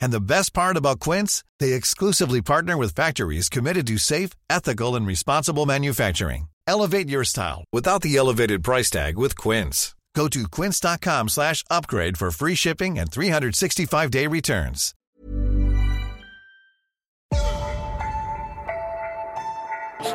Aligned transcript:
And 0.00 0.12
the 0.12 0.20
best 0.20 0.52
part 0.52 0.76
about 0.76 1.00
Quince, 1.00 1.44
they 1.60 1.72
exclusively 1.72 2.42
partner 2.42 2.76
with 2.76 2.94
factories 2.94 3.48
committed 3.48 3.86
to 3.86 3.98
safe, 3.98 4.30
ethical, 4.50 4.96
and 4.96 5.06
responsible 5.06 5.66
manufacturing. 5.66 6.48
Elevate 6.66 7.08
your 7.08 7.24
style 7.24 7.64
without 7.72 8.02
the 8.02 8.16
elevated 8.16 8.62
price 8.62 8.90
tag 8.90 9.16
with 9.16 9.36
Quince. 9.36 9.94
Go 10.14 10.26
to 10.28 10.48
quince.com 10.48 11.28
slash 11.28 11.62
upgrade 11.70 12.18
for 12.18 12.32
free 12.32 12.56
shipping 12.56 12.98
and 12.98 13.08
365-day 13.08 14.26
returns. 14.26 14.92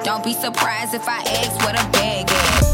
Don't 0.03 0.23
be 0.23 0.33
surprised 0.33 0.93
if 0.93 1.07
I 1.07 1.19
ask 1.19 1.55
what 1.65 1.79
a 1.79 1.91
bag 1.91 2.29
is. 2.29 2.72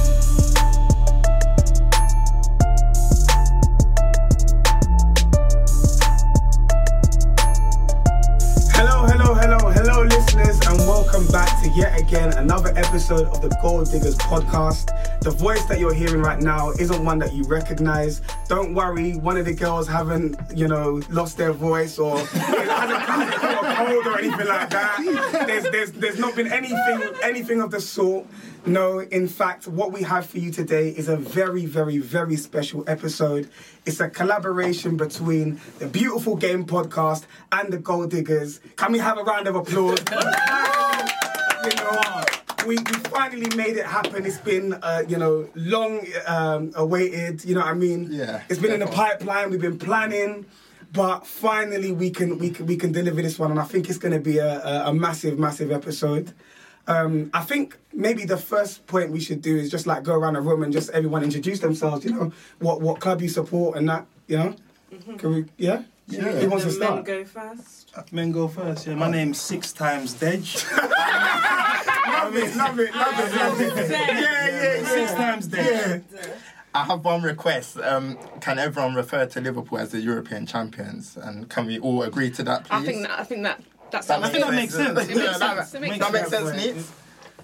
Hello, 8.79 9.05
hello, 9.05 9.33
hello, 9.33 9.57
hello, 9.71 10.03
listeners, 10.03 10.57
and 10.65 10.79
welcome 10.87 11.27
back 11.33 11.61
to 11.61 11.69
yet 11.71 11.99
again 11.99 12.31
another 12.37 12.69
episode 12.77 13.27
of 13.27 13.41
the 13.41 13.49
Gold 13.61 13.91
Diggers 13.91 14.15
podcast. 14.15 15.19
The 15.19 15.31
voice 15.31 15.65
that 15.65 15.81
you're 15.81 15.93
hearing 15.93 16.21
right 16.21 16.39
now 16.39 16.71
isn't 16.71 17.03
one 17.03 17.19
that 17.19 17.33
you 17.33 17.43
recognize. 17.43 18.21
Don't 18.47 18.73
worry, 18.73 19.17
one 19.17 19.35
of 19.35 19.43
the 19.43 19.53
girls 19.53 19.85
haven't, 19.85 20.37
you 20.55 20.69
know, 20.69 21.01
lost 21.09 21.35
their 21.35 21.51
voice 21.51 21.99
or 21.99 22.19
hasn't 22.25 23.65
a 23.65 23.75
cold 23.75 24.07
or 24.07 24.17
anything 24.17 24.47
like 24.47 24.69
that. 24.69 25.43
There's, 25.45 25.63
there's, 25.71 25.91
there's 25.91 26.17
not 26.17 26.37
been 26.37 26.47
anything, 26.47 27.01
anything 27.21 27.59
of 27.59 27.71
the 27.71 27.81
sort. 27.81 28.27
No, 28.65 28.99
in 28.99 29.27
fact, 29.27 29.67
what 29.67 29.91
we 29.91 30.03
have 30.03 30.25
for 30.25 30.37
you 30.37 30.51
today 30.51 30.89
is 30.89 31.07
a 31.07 31.15
very, 31.17 31.65
very, 31.65 31.97
very 31.97 32.35
special 32.35 32.83
episode. 32.87 33.49
It's 33.85 33.99
a 33.99 34.09
collaboration 34.09 34.97
between 34.97 35.59
the 35.79 35.87
Beautiful 35.87 36.35
Game 36.35 36.65
podcast 36.65 37.25
and 37.51 37.71
the 37.71 37.77
Gold 37.77 38.11
Diggers. 38.11 38.59
Can 38.75 38.91
we 38.91 38.99
have 38.99 39.17
a 39.17 39.23
round 39.23 39.47
of 39.47 39.55
applause? 39.55 39.99
you 41.63 41.75
know, 41.75 42.23
we, 42.67 42.75
we 42.77 42.93
finally 43.09 43.55
made 43.55 43.77
it 43.77 43.85
happen. 43.85 44.25
It's 44.25 44.37
been, 44.37 44.73
uh, 44.73 45.03
you 45.07 45.17
know, 45.17 45.49
long 45.55 46.05
um, 46.27 46.71
awaited. 46.75 47.45
You 47.45 47.55
know 47.55 47.61
what 47.61 47.69
I 47.69 47.73
mean? 47.73 48.09
Yeah, 48.11 48.43
It's 48.49 48.59
been 48.59 48.73
in 48.73 48.81
the 48.81 48.87
pipeline. 48.87 49.49
We've 49.49 49.61
been 49.61 49.79
planning, 49.79 50.45
but 50.91 51.25
finally 51.25 51.91
we 51.91 52.09
can 52.11 52.37
we 52.37 52.51
can, 52.51 52.65
we 52.65 52.75
can 52.75 52.91
deliver 52.91 53.21
this 53.21 53.39
one, 53.39 53.51
and 53.51 53.59
I 53.59 53.63
think 53.63 53.89
it's 53.89 53.97
going 53.97 54.13
to 54.13 54.19
be 54.19 54.37
a, 54.37 54.59
a, 54.59 54.89
a 54.89 54.93
massive, 54.93 55.39
massive 55.39 55.71
episode. 55.71 56.33
Um, 56.89 57.29
I 57.35 57.41
think 57.41 57.77
maybe 57.93 58.25
the 58.25 58.37
first 58.37 58.87
point 58.87 59.11
we 59.11 59.19
should 59.19 59.41
do 59.41 59.55
is 59.55 59.69
just 59.69 59.85
like 59.85 60.01
go 60.03 60.15
around 60.15 60.33
the 60.33 60.41
room 60.41 60.63
and 60.63 60.73
just 60.73 60.89
everyone 60.89 61.23
introduce 61.23 61.59
themselves. 61.59 62.03
You 62.03 62.11
know, 62.11 62.31
what 62.57 62.81
what 62.81 62.99
club 62.99 63.21
you 63.21 63.29
support 63.29 63.77
and 63.77 63.87
that. 63.87 64.05
You 64.27 64.37
know, 64.37 64.55
can 65.17 65.33
we? 65.33 65.45
Yeah. 65.57 65.83
Yeah. 66.07 66.21
Who 66.21 66.49
wants 66.49 66.65
to 66.65 66.71
The 66.71 66.79
men 66.79 67.03
go 67.03 67.23
first. 67.25 67.93
Men 68.11 68.31
go 68.31 68.47
first. 68.47 68.87
Yeah, 68.87 68.95
my 68.95 69.11
name's 69.11 69.39
six 69.39 69.71
times 69.71 70.15
Dej. 70.15 70.65
Love 72.09 72.35
it, 72.35 72.55
love 72.55 72.79
it, 72.79 72.93
love 72.93 73.19
it, 73.19 73.35
love 73.35 73.61
it. 73.61 73.89
Yeah, 73.89 74.07
yeah, 74.07 74.81
yeah. 74.81 74.83
Six 74.83 75.13
times 75.13 75.47
Dej. 75.47 76.03
I 76.73 76.83
have 76.83 77.05
one 77.05 77.21
request. 77.21 77.77
Um, 77.79 78.17
can 78.41 78.59
everyone 78.59 78.93
refer 78.95 79.25
to 79.27 79.41
Liverpool 79.41 79.79
as 79.79 79.91
the 79.91 79.99
European 79.99 80.45
champions? 80.45 81.17
And 81.17 81.49
can 81.49 81.65
we 81.65 81.79
all 81.79 82.03
agree 82.03 82.29
to 82.31 82.43
that, 82.43 82.65
please? 82.65 82.75
I 82.75 82.85
think 82.85 83.01
that. 83.07 83.19
I 83.19 83.23
think 83.23 83.43
that. 83.43 83.61
That's. 83.91 84.07
That 84.07 84.23
I 84.23 84.29
think 84.29 84.43
that 84.45 84.53
makes 84.53 84.73
sense. 84.73 84.97
Yeah, 84.97 85.03
It 85.03 85.17
makes 85.17 85.39
that, 85.39 85.57
sense. 85.57 85.73
It 85.73 85.81
makes 85.81 85.97
that 85.99 86.11
makes 86.13 86.29
sense. 86.29 86.49
sense, 86.49 86.65
Neats. 86.65 86.91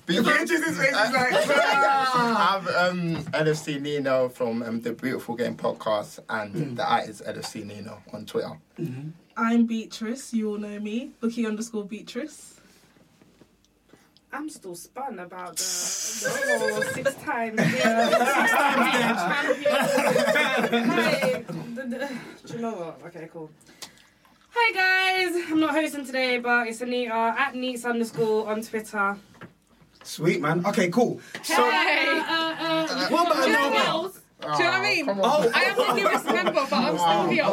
He 0.07 0.21
pinches 0.21 0.63
his 0.63 0.77
face, 0.77 0.93
like, 0.93 1.13
"Ah." 1.15 2.37
I 2.37 2.51
have 2.53 2.67
um, 2.91 3.15
LFC 3.33 3.81
Nino 3.81 4.29
from 4.29 4.61
um, 4.61 4.79
the 4.81 4.93
Beautiful 4.93 5.35
Game 5.35 5.55
podcast, 5.57 6.19
and 6.29 6.53
Mm. 6.53 6.75
the 6.75 6.91
at 6.91 7.09
is 7.09 7.21
LFC 7.25 7.65
Nino 7.65 8.01
on 8.13 8.25
Twitter. 8.25 8.51
I'm 9.35 9.65
Beatrice. 9.65 10.31
You 10.33 10.51
all 10.51 10.57
know 10.59 10.79
me. 10.79 11.11
Bookie 11.19 11.45
underscore 11.47 11.85
Beatrice. 11.85 12.51
I'm 14.31 14.49
still 14.49 14.75
spun 14.75 15.17
about 15.19 15.55
the, 15.55 15.63
the 15.63 16.59
whole 16.73 16.83
six 16.83 17.13
times. 17.15 17.59
Yeah, 17.75 18.09
six 18.09 18.51
times 18.51 19.65
Hey, 20.93 21.43
the- 21.73 21.81
the- 21.83 22.09
do 22.47 22.53
you 22.53 22.59
know 22.59 22.73
what? 22.73 22.99
Okay, 23.07 23.29
cool. 23.31 23.49
Hi 24.57 24.71
guys, 25.33 25.51
I'm 25.51 25.59
not 25.59 25.71
hosting 25.73 26.05
today, 26.05 26.37
but 26.39 26.67
it's 26.67 26.81
Anita 26.81 27.13
uh, 27.13 27.35
at 27.37 27.55
Neats 27.55 27.83
underscore 27.85 28.47
on 28.47 28.61
Twitter. 28.61 29.17
Sweet 30.03 30.39
man. 30.41 30.65
Okay, 30.65 30.89
cool. 30.89 31.19
So 31.43 31.55
Hey, 31.69 32.07
uh, 32.07 32.23
uh, 32.23 33.07
What 33.09 33.27
about 33.31 33.43
Do 33.43 33.49
you 33.49 33.53
know 33.57 33.69
Nova? 33.69 34.01
what? 34.07 34.13
Do 34.13 34.47
you 34.47 34.69
know 34.69 34.71
what 34.71 34.73
I 34.79 34.81
mean? 34.81 35.05
come 35.05 35.19
on. 35.21 35.25
Oh. 35.25 35.51
I 35.53 35.61
am 35.63 35.75
the 35.77 36.01
newest 36.01 36.25
member, 36.25 36.51
but 36.53 36.73
I'm 36.73 36.97
still 36.97 37.27
here. 37.29 37.43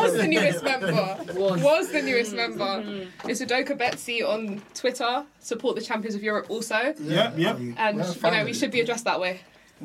Was 0.00 0.14
the 0.16 0.26
newest 0.26 0.64
member? 0.64 1.62
Was 1.62 1.92
the 1.92 2.02
newest 2.02 2.32
member? 2.34 3.06
It's 3.24 3.40
Adoka 3.40 3.76
Betsy 3.76 4.22
on 4.22 4.62
Twitter. 4.74 5.24
Support 5.40 5.76
the 5.76 5.82
champions 5.82 6.14
of 6.14 6.22
Europe 6.22 6.46
also, 6.48 6.94
Yep, 6.98 7.38
yep. 7.38 7.56
and 7.58 7.76
Yeah, 7.76 7.90
you 7.92 8.30
know 8.30 8.44
we 8.44 8.52
should 8.54 8.70
be 8.70 8.80
addressed 8.80 9.04
that 9.04 9.20
way. 9.20 9.40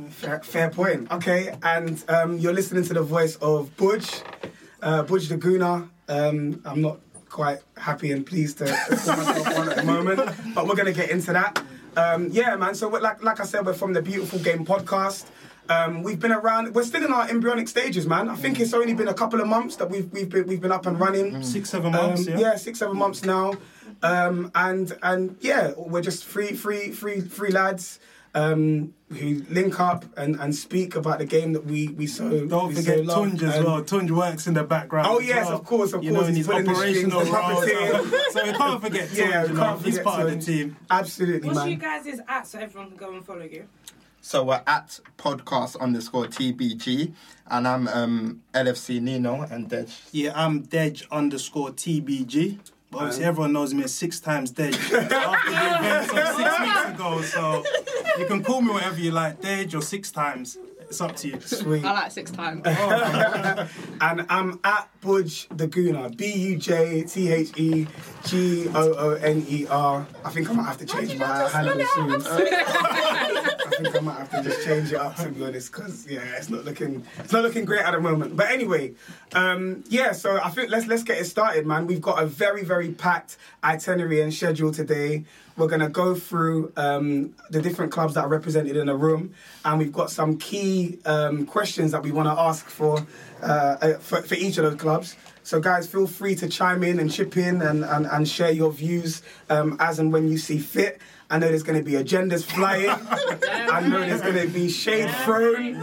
fair, 0.09 0.39
fair 0.39 0.69
point. 0.69 1.11
Okay, 1.11 1.53
and 1.63 2.03
um, 2.07 2.37
you're 2.39 2.53
listening 2.53 2.83
to 2.85 2.93
the 2.93 3.03
voice 3.03 3.35
of 3.37 3.75
Budge, 3.77 4.21
uh, 4.81 5.03
Budge 5.03 5.27
the 5.27 5.37
Gooner. 5.37 5.89
Um, 6.07 6.61
I'm 6.65 6.81
not 6.81 6.99
quite 7.29 7.59
happy 7.77 8.11
and 8.11 8.25
pleased 8.25 8.59
to 8.59 8.65
to 8.65 8.95
call 8.95 9.17
myself 9.17 9.57
one 9.57 9.69
at 9.69 9.77
the 9.77 9.83
moment, 9.83 10.31
but 10.53 10.67
we're 10.67 10.75
gonna 10.75 10.91
get 10.91 11.09
into 11.09 11.33
that. 11.33 11.63
Um, 11.95 12.29
yeah, 12.31 12.55
man. 12.55 12.75
So, 12.75 12.89
we're, 12.89 13.01
like 13.01 13.23
like 13.23 13.39
I 13.39 13.43
said, 13.43 13.65
we're 13.65 13.73
from 13.73 13.93
the 13.93 14.01
Beautiful 14.01 14.39
Game 14.39 14.65
podcast. 14.65 15.25
Um, 15.69 16.03
we've 16.03 16.19
been 16.19 16.31
around. 16.31 16.75
We're 16.75 16.83
still 16.83 17.05
in 17.05 17.13
our 17.13 17.29
embryonic 17.29 17.67
stages, 17.67 18.05
man. 18.05 18.29
I 18.29 18.35
think 18.35 18.59
it's 18.59 18.73
only 18.73 18.93
been 18.93 19.07
a 19.07 19.13
couple 19.13 19.39
of 19.39 19.47
months 19.47 19.77
that 19.77 19.89
we've 19.89 20.11
we've 20.11 20.29
been 20.29 20.45
we've 20.47 20.61
been 20.61 20.71
up 20.71 20.85
and 20.85 20.99
running. 20.99 21.41
Six, 21.41 21.69
seven 21.69 21.91
months. 21.91 22.27
Um, 22.27 22.37
yeah. 22.37 22.55
six, 22.55 22.79
seven 22.79 22.97
months 22.97 23.23
now. 23.23 23.53
Um, 24.01 24.51
and 24.55 24.97
and 25.01 25.37
yeah, 25.39 25.71
we're 25.77 26.01
just 26.01 26.25
free, 26.25 26.53
free, 26.53 26.91
free, 26.91 27.21
free 27.21 27.51
lads 27.51 27.99
um, 28.35 28.93
who 29.09 29.43
link 29.49 29.79
up 29.79 30.05
and, 30.17 30.35
and 30.39 30.55
speak 30.55 30.95
about 30.95 31.19
the 31.19 31.25
game 31.25 31.53
that 31.53 31.65
we 31.65 31.89
we 31.89 32.07
so 32.07 32.45
Don't 32.47 32.69
we 32.69 32.75
forget 32.75 32.97
so 32.97 33.03
love. 33.03 33.27
Tunj 33.27 33.43
as 33.43 33.55
And- 33.57 33.65
well. 33.65 33.83
Tunj 33.83 34.09
works 34.11 34.47
in 34.47 34.53
the 34.55 34.63
background. 34.63 35.07
Oh 35.09 35.19
as 35.19 35.27
yes, 35.27 35.45
well. 35.45 35.55
of 35.59 35.65
course, 35.65 35.93
of 35.93 36.03
you 36.03 36.11
course. 36.11 36.21
know, 36.23 36.27
in 36.29 36.35
he's 36.35 36.47
his 36.47 36.55
the 36.55 36.71
operational 36.71 37.21
strings, 37.25 37.29
the 37.29 37.93
role. 38.01 38.01
So, 38.01 38.19
so 38.31 38.45
we 38.45 38.53
can't 38.57 38.81
forget 38.81 39.09
Tunj. 39.09 39.17
Yeah, 39.17 39.45
you 39.45 39.53
know, 39.53 39.59
can't 39.63 39.81
he's 39.81 39.97
forget 39.97 40.03
part 40.05 40.21
of 40.27 40.31
the 40.39 40.45
team. 40.45 40.77
Absolutely, 40.89 41.47
what's 41.47 41.59
man. 41.59 41.69
you 41.69 41.75
guys' 41.77 42.05
is 42.07 42.21
at 42.27 42.47
so 42.47 42.59
everyone 42.59 42.89
can 42.89 42.97
go 42.97 43.13
and 43.13 43.23
follow 43.25 43.43
you? 43.43 43.67
So 44.25 44.43
we're 44.45 44.61
at 44.65 44.99
podcast 45.17 45.77
underscore 45.81 46.25
TBG, 46.27 47.13
and 47.47 47.67
I'm 47.67 47.87
um, 47.89 48.41
LFC 48.53 49.01
Nino 49.01 49.41
and 49.41 49.69
Dej. 49.69 49.91
Yeah, 50.13 50.31
I'm 50.33 50.63
Dej 50.65 51.03
underscore 51.11 51.71
TBG. 51.71 52.57
But 52.93 52.99
obviously, 52.99 53.25
everyone 53.25 53.53
knows 53.53 53.73
me 53.73 53.83
as 53.83 53.93
six 53.93 54.19
times 54.19 54.51
Dej 54.53 54.73
after 55.11 55.49
the 55.51 55.77
events 55.79 56.11
of 56.13 56.35
six 56.35 56.59
weeks 56.59 56.85
ago. 56.89 57.21
So 57.23 57.63
you 58.19 58.25
can 58.27 58.43
call 58.43 58.61
me 58.61 58.71
whatever 58.71 58.99
you 58.99 59.11
like, 59.11 59.41
Dej 59.41 59.73
or 59.73 59.81
six 59.81 60.11
times. 60.11 60.57
It's 60.93 61.01
up 61.01 61.15
to 61.15 61.27
you. 61.27 61.41
Sweet. 61.41 61.83
I 61.83 61.91
like 61.91 62.11
six 62.11 62.29
times. 62.29 62.61
And 63.99 64.25
I'm 64.29 64.59
at 64.63 64.89
Budge 65.01 65.47
the 65.49 65.67
Gooner. 65.67 66.15
B 66.15 66.31
U 66.31 66.57
J 66.57 67.01
T 67.03 67.31
H 67.31 67.57
E 67.57 67.87
G 68.25 68.67
O 68.75 68.93
O 68.93 69.13
N 69.13 69.43
E 69.49 69.65
R. 69.65 70.05
I 70.23 70.29
think 70.29 70.51
I 70.51 70.53
might 70.53 70.65
have 70.65 70.77
to 70.77 70.85
change 70.85 71.17
my 71.17 71.49
handle 71.49 71.83
soon. 71.95 72.11
I 72.21 73.75
think 73.81 73.95
I 73.95 73.99
might 74.01 74.17
have 74.19 74.29
to 74.29 74.43
just 74.43 74.63
change 74.63 74.91
it 74.91 74.97
up 74.97 75.15
to 75.15 75.29
be 75.29 75.43
honest, 75.43 75.71
because 75.71 76.05
yeah, 76.07 76.21
it's 76.37 76.51
not 76.51 76.63
looking 76.63 77.03
it's 77.17 77.33
not 77.33 77.41
looking 77.41 77.65
great 77.65 77.81
at 77.81 77.91
the 77.91 77.99
moment. 77.99 78.35
But 78.35 78.51
anyway, 78.51 78.93
um, 79.33 79.83
yeah. 79.87 80.11
So 80.11 80.39
I 80.43 80.49
think 80.49 80.69
let's 80.69 80.85
let's 80.85 81.01
get 81.01 81.17
it 81.17 81.25
started, 81.25 81.65
man. 81.65 81.87
We've 81.87 82.01
got 82.01 82.21
a 82.21 82.27
very 82.27 82.63
very 82.63 82.91
packed 82.91 83.37
itinerary 83.63 84.21
and 84.21 84.31
schedule 84.31 84.71
today. 84.71 85.25
We're 85.55 85.67
gonna 85.67 85.89
go 85.89 86.15
through 86.15 86.71
um, 86.77 87.35
the 87.49 87.61
different 87.61 87.91
clubs 87.91 88.15
that 88.15 88.25
are 88.25 88.29
represented 88.29 88.75
in 88.75 88.87
the 88.87 88.95
room, 88.95 89.33
and 89.63 89.79
we've 89.79 89.93
got 89.93 90.09
some 90.09 90.37
key 90.37 90.99
um, 91.05 91.45
questions 91.45 91.91
that 91.91 92.03
we 92.03 92.11
want 92.11 92.27
to 92.27 92.41
ask 92.41 92.65
for, 92.67 93.05
uh, 93.41 93.45
uh, 93.45 93.93
for 93.99 94.21
for 94.21 94.35
each 94.35 94.57
of 94.57 94.63
those 94.63 94.79
clubs. 94.79 95.15
So, 95.45 95.59
guys, 95.59 95.87
feel 95.87 96.07
free 96.07 96.35
to 96.35 96.47
chime 96.47 96.83
in 96.83 96.99
and 96.99 97.11
chip 97.11 97.35
in 97.35 97.61
and, 97.61 97.83
and, 97.83 98.05
and 98.05 98.27
share 98.27 98.51
your 98.51 98.71
views 98.71 99.21
um, 99.49 99.75
as 99.77 99.99
and 99.99 100.13
when 100.13 100.29
you 100.29 100.37
see 100.37 100.57
fit. 100.57 101.01
I 101.29 101.37
know 101.37 101.49
there's 101.49 101.63
going 101.63 101.77
to 101.77 101.83
be 101.83 101.93
agendas 101.93 102.45
flying. 102.45 102.89
I 103.69 103.81
know 103.81 103.99
there's 103.99 104.21
going 104.21 104.35
to 104.35 104.47
be 104.47 104.69
shade 104.69 105.09
thrown 105.25 105.75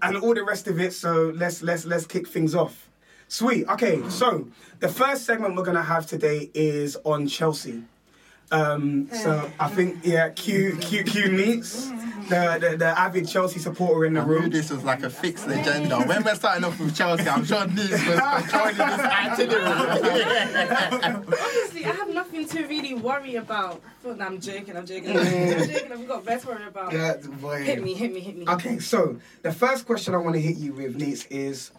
and 0.00 0.16
all 0.16 0.34
the 0.34 0.44
rest 0.44 0.68
of 0.68 0.80
it. 0.80 0.94
So 0.94 1.32
let's 1.36 1.62
let's 1.62 1.84
let's 1.84 2.06
kick 2.06 2.26
things 2.26 2.54
off. 2.54 2.88
Sweet. 3.28 3.68
Okay, 3.68 4.08
so 4.08 4.48
the 4.80 4.88
first 4.88 5.24
segment 5.24 5.56
we're 5.56 5.64
going 5.64 5.76
to 5.76 5.82
have 5.82 6.06
today 6.06 6.50
is 6.54 6.96
on 7.04 7.26
Chelsea. 7.26 7.82
Um, 8.50 9.08
so 9.10 9.50
I 9.58 9.68
think 9.68 10.00
yeah, 10.04 10.28
Q 10.28 10.76
Q 10.80 11.02
Q 11.04 11.30
meets 11.32 11.88
the, 12.28 12.58
the 12.60 12.76
the 12.76 12.86
avid 12.86 13.26
Chelsea 13.26 13.58
supporter 13.58 14.04
in 14.04 14.14
the 14.14 14.20
I 14.20 14.24
knew 14.24 14.32
room. 14.32 14.50
this 14.50 14.70
was 14.70 14.84
like 14.84 15.02
a 15.02 15.10
fixed 15.10 15.46
agenda. 15.46 16.00
When 16.02 16.22
we're 16.22 16.34
starting 16.34 16.64
off 16.64 16.78
with 16.78 16.94
Chelsea, 16.94 17.28
I'm 17.28 17.44
sure 17.44 17.66
Nice 17.66 17.90
was 17.90 18.20
controlling 18.20 18.76
this 18.76 19.00
itinerary. 19.00 20.22
Honestly, 21.02 21.84
I 21.84 21.92
have 21.92 22.08
nothing 22.14 22.46
to 22.48 22.66
really 22.66 22.94
worry 22.94 23.36
about. 23.36 23.80
Well, 24.02 24.14
no, 24.16 24.26
I'm 24.26 24.40
joking. 24.40 24.76
I'm 24.76 24.86
joking. 24.86 25.16
I'm 25.16 25.24
joking. 25.24 25.92
I've 25.92 26.06
got 26.08 26.24
better 26.24 26.40
to 26.40 26.46
worry 26.48 26.66
about. 26.66 26.92
Yeah, 26.92 27.14
boy. 27.40 27.62
Hit 27.62 27.82
me, 27.82 27.94
hit 27.94 28.12
me, 28.12 28.20
hit 28.20 28.36
me. 28.36 28.46
Okay, 28.46 28.78
so 28.78 29.16
the 29.42 29.52
first 29.52 29.86
question 29.86 30.14
I 30.14 30.18
want 30.18 30.34
to 30.34 30.40
hit 30.40 30.56
you 30.56 30.72
with, 30.74 30.96
Neats, 30.96 31.26
is 31.26 31.70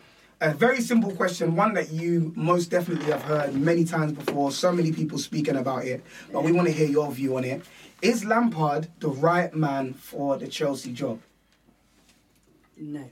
a 0.42 0.54
very 0.54 0.82
simple 0.82 1.12
question, 1.16 1.56
one 1.56 1.74
that 1.74 1.92
you 1.92 2.34
most 2.36 2.68
definitely 2.70 3.12
have 3.12 3.22
heard 3.24 3.54
many 3.56 3.86
times 3.86 4.12
before, 4.14 4.52
so 4.52 4.72
many 4.72 4.92
people 4.92 5.18
speaking 5.18 5.56
about 5.56 5.86
it, 5.86 6.04
but 6.32 6.44
we 6.44 6.52
want 6.52 6.68
to 6.68 6.74
hear 6.74 6.88
your 6.88 7.12
view 7.12 7.38
on 7.38 7.44
it. 7.44 7.64
Is 8.02 8.26
Lampard 8.26 8.88
the 9.00 9.08
right 9.10 9.54
man 9.56 9.94
for 9.94 10.38
the 10.38 10.48
Chelsea 10.48 10.92
job? 10.92 11.22
No. 12.78 13.10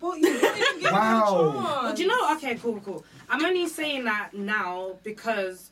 But 0.00 0.18
you 0.18 0.22
didn't 0.32 0.58
give 0.58 0.76
me 0.82 0.86
a 0.88 0.92
Wow. 0.92 1.52
chance. 1.52 1.82
But 1.82 1.96
do 1.96 2.02
you 2.02 2.08
know? 2.08 2.32
Okay, 2.36 2.54
cool, 2.54 2.80
cool. 2.84 3.04
I'm 3.28 3.44
only 3.44 3.66
saying 3.66 4.04
that 4.04 4.32
now 4.32 4.96
because 5.02 5.70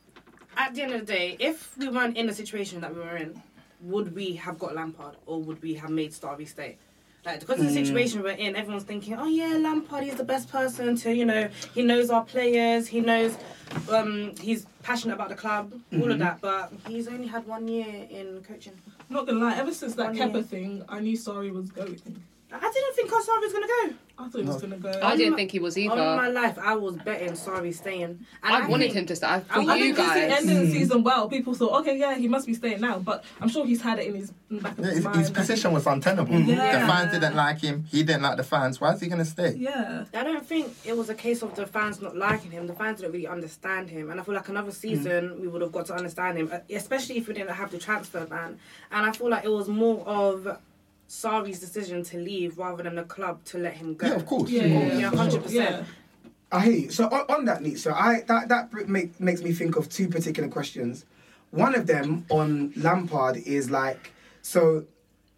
at 0.56 0.74
the 0.74 0.82
end 0.82 0.92
of 0.92 1.06
the 1.06 1.06
day, 1.06 1.36
if 1.38 1.78
we 1.78 1.88
weren't 1.88 2.16
in 2.16 2.26
the 2.26 2.34
situation 2.34 2.80
that 2.80 2.92
we 2.92 3.00
were 3.00 3.16
in, 3.16 3.40
would 3.82 4.14
we 4.16 4.32
have 4.34 4.58
got 4.58 4.74
Lampard 4.74 5.16
or 5.26 5.40
would 5.40 5.62
we 5.62 5.74
have 5.74 5.90
made 5.90 6.10
Starby 6.10 6.48
stay? 6.48 6.76
Like 7.26 7.40
because 7.40 7.58
of 7.58 7.66
the 7.66 7.72
situation 7.72 8.22
we're 8.22 8.30
in, 8.30 8.54
everyone's 8.54 8.84
thinking, 8.84 9.14
oh 9.14 9.26
yeah, 9.26 9.58
Lampard 9.58 10.04
is 10.04 10.14
the 10.14 10.22
best 10.24 10.48
person 10.48 10.94
to, 10.98 11.12
you 11.12 11.24
know, 11.24 11.48
he 11.74 11.82
knows 11.82 12.08
our 12.08 12.24
players, 12.24 12.86
he 12.86 13.00
knows, 13.00 13.36
um, 13.90 14.32
he's 14.40 14.64
passionate 14.84 15.14
about 15.14 15.30
the 15.30 15.34
club, 15.34 15.72
all 15.94 16.12
of 16.12 16.20
that. 16.20 16.40
But 16.40 16.72
he's 16.86 17.08
only 17.08 17.26
had 17.26 17.44
one 17.44 17.66
year 17.66 18.06
in 18.08 18.44
coaching. 18.46 18.74
Not 19.10 19.26
gonna 19.26 19.40
lie, 19.40 19.56
ever 19.56 19.74
since 19.74 19.96
that 19.96 20.14
One 20.14 20.16
Kepa 20.16 20.34
year. 20.34 20.42
thing, 20.44 20.84
I 20.88 21.00
knew 21.00 21.16
Sarri 21.18 21.52
was 21.52 21.68
going. 21.72 22.00
I 22.52 22.70
didn't 22.72 22.94
think 22.94 23.10
Sarri 23.10 23.40
was 23.40 23.52
gonna 23.52 23.66
go. 23.66 23.94
I 24.18 24.28
thought 24.28 24.40
he 24.40 24.46
was 24.46 24.60
gonna 24.62 24.78
go. 24.78 24.98
I 25.02 25.14
didn't 25.16 25.36
think 25.36 25.50
he 25.50 25.58
was 25.58 25.76
either. 25.76 26.00
All 26.00 26.16
my 26.16 26.28
life, 26.28 26.58
I 26.58 26.74
was 26.74 26.96
betting 26.96 27.32
Sarri 27.32 27.74
staying. 27.74 28.10
And 28.10 28.26
I 28.42 28.66
wanted 28.66 28.84
think- 28.84 28.94
him 28.94 29.06
to 29.06 29.16
stay. 29.16 29.26
I 29.26 29.40
For 29.40 29.60
wanted 29.60 29.66
you 29.66 29.70
I 29.72 29.78
think 29.80 29.96
because 29.96 30.14
he 30.14 30.20
guys. 30.20 30.40
ended 30.40 30.56
the 30.66 30.72
season 30.72 31.02
well, 31.02 31.28
people 31.28 31.54
thought, 31.54 31.80
okay, 31.82 31.98
yeah, 31.98 32.14
he 32.16 32.26
must 32.26 32.46
be 32.46 32.54
staying 32.54 32.80
now. 32.80 32.98
But 32.98 33.24
I'm 33.40 33.48
sure 33.48 33.66
he's 33.66 33.82
had 33.82 33.98
it 33.98 34.06
in 34.08 34.14
his 34.14 34.32
in 34.50 34.58
back 34.60 34.72
of 34.72 34.78
Yeah, 34.78 34.86
his 34.86 34.96
his, 34.96 35.04
mind. 35.04 35.18
his 35.18 35.30
position 35.30 35.72
was 35.72 35.86
untenable. 35.86 36.38
Yeah. 36.40 36.80
The 36.80 36.86
fans 36.86 37.12
didn't 37.12 37.36
like 37.36 37.60
him. 37.60 37.84
He 37.90 38.02
didn't 38.04 38.22
like 38.22 38.36
the 38.38 38.44
fans. 38.44 38.80
Why 38.80 38.92
is 38.94 39.00
he 39.00 39.08
going 39.08 39.18
to 39.18 39.24
stay? 39.24 39.54
Yeah. 39.56 40.04
I 40.14 40.24
don't 40.24 40.46
think 40.46 40.72
it 40.84 40.96
was 40.96 41.10
a 41.10 41.14
case 41.14 41.42
of 41.42 41.54
the 41.54 41.66
fans 41.66 42.00
not 42.00 42.16
liking 42.16 42.52
him. 42.52 42.66
The 42.66 42.72
fans 42.74 43.00
didn't 43.00 43.12
really 43.12 43.26
understand 43.26 43.90
him, 43.90 44.10
and 44.10 44.18
I 44.20 44.22
feel 44.24 44.34
like 44.34 44.48
another 44.48 44.72
season 44.72 45.40
we 45.40 45.48
would 45.48 45.60
have 45.62 45.72
got 45.72 45.86
to 45.86 45.94
understand 45.94 46.38
him, 46.38 46.50
uh, 46.52 46.60
especially 46.70 47.18
if 47.18 47.28
we 47.28 47.34
didn't 47.34 47.50
have 47.54 47.70
the 47.70 47.78
transfer 47.78 48.24
ban. 48.24 48.58
And 48.90 49.04
I 49.04 49.12
feel 49.12 49.28
like 49.28 49.44
it 49.44 49.50
was 49.50 49.68
more 49.68 50.06
of 50.06 50.56
Sarri's 51.08 51.60
decision 51.60 52.02
to 52.04 52.18
leave 52.18 52.58
rather 52.58 52.82
than 52.82 52.96
the 52.96 53.04
club 53.04 53.44
to 53.44 53.58
let 53.58 53.74
him 53.74 53.94
go. 53.94 54.06
Yeah, 54.06 54.14
of 54.14 54.26
course. 54.26 54.50
Yeah, 54.50 54.62
of 54.64 54.70
yeah, 54.70 54.86
yeah, 54.86 54.98
Yeah, 54.98 55.10
100%. 55.10 55.84
I 56.52 56.60
hear 56.64 56.72
you. 56.72 56.90
So 56.90 57.06
on, 57.06 57.24
on 57.28 57.44
that, 57.46 57.62
Neat, 57.62 57.78
so 57.78 57.92
I 57.92 58.22
that 58.28 58.48
that 58.48 58.70
br- 58.70 58.84
make, 58.86 59.18
makes 59.20 59.42
me 59.42 59.52
think 59.52 59.76
of 59.76 59.88
two 59.88 60.08
particular 60.08 60.48
questions. 60.48 61.04
One 61.50 61.74
of 61.74 61.86
them 61.86 62.24
on 62.28 62.72
Lampard 62.76 63.36
is 63.38 63.70
like, 63.70 64.12
so 64.42 64.84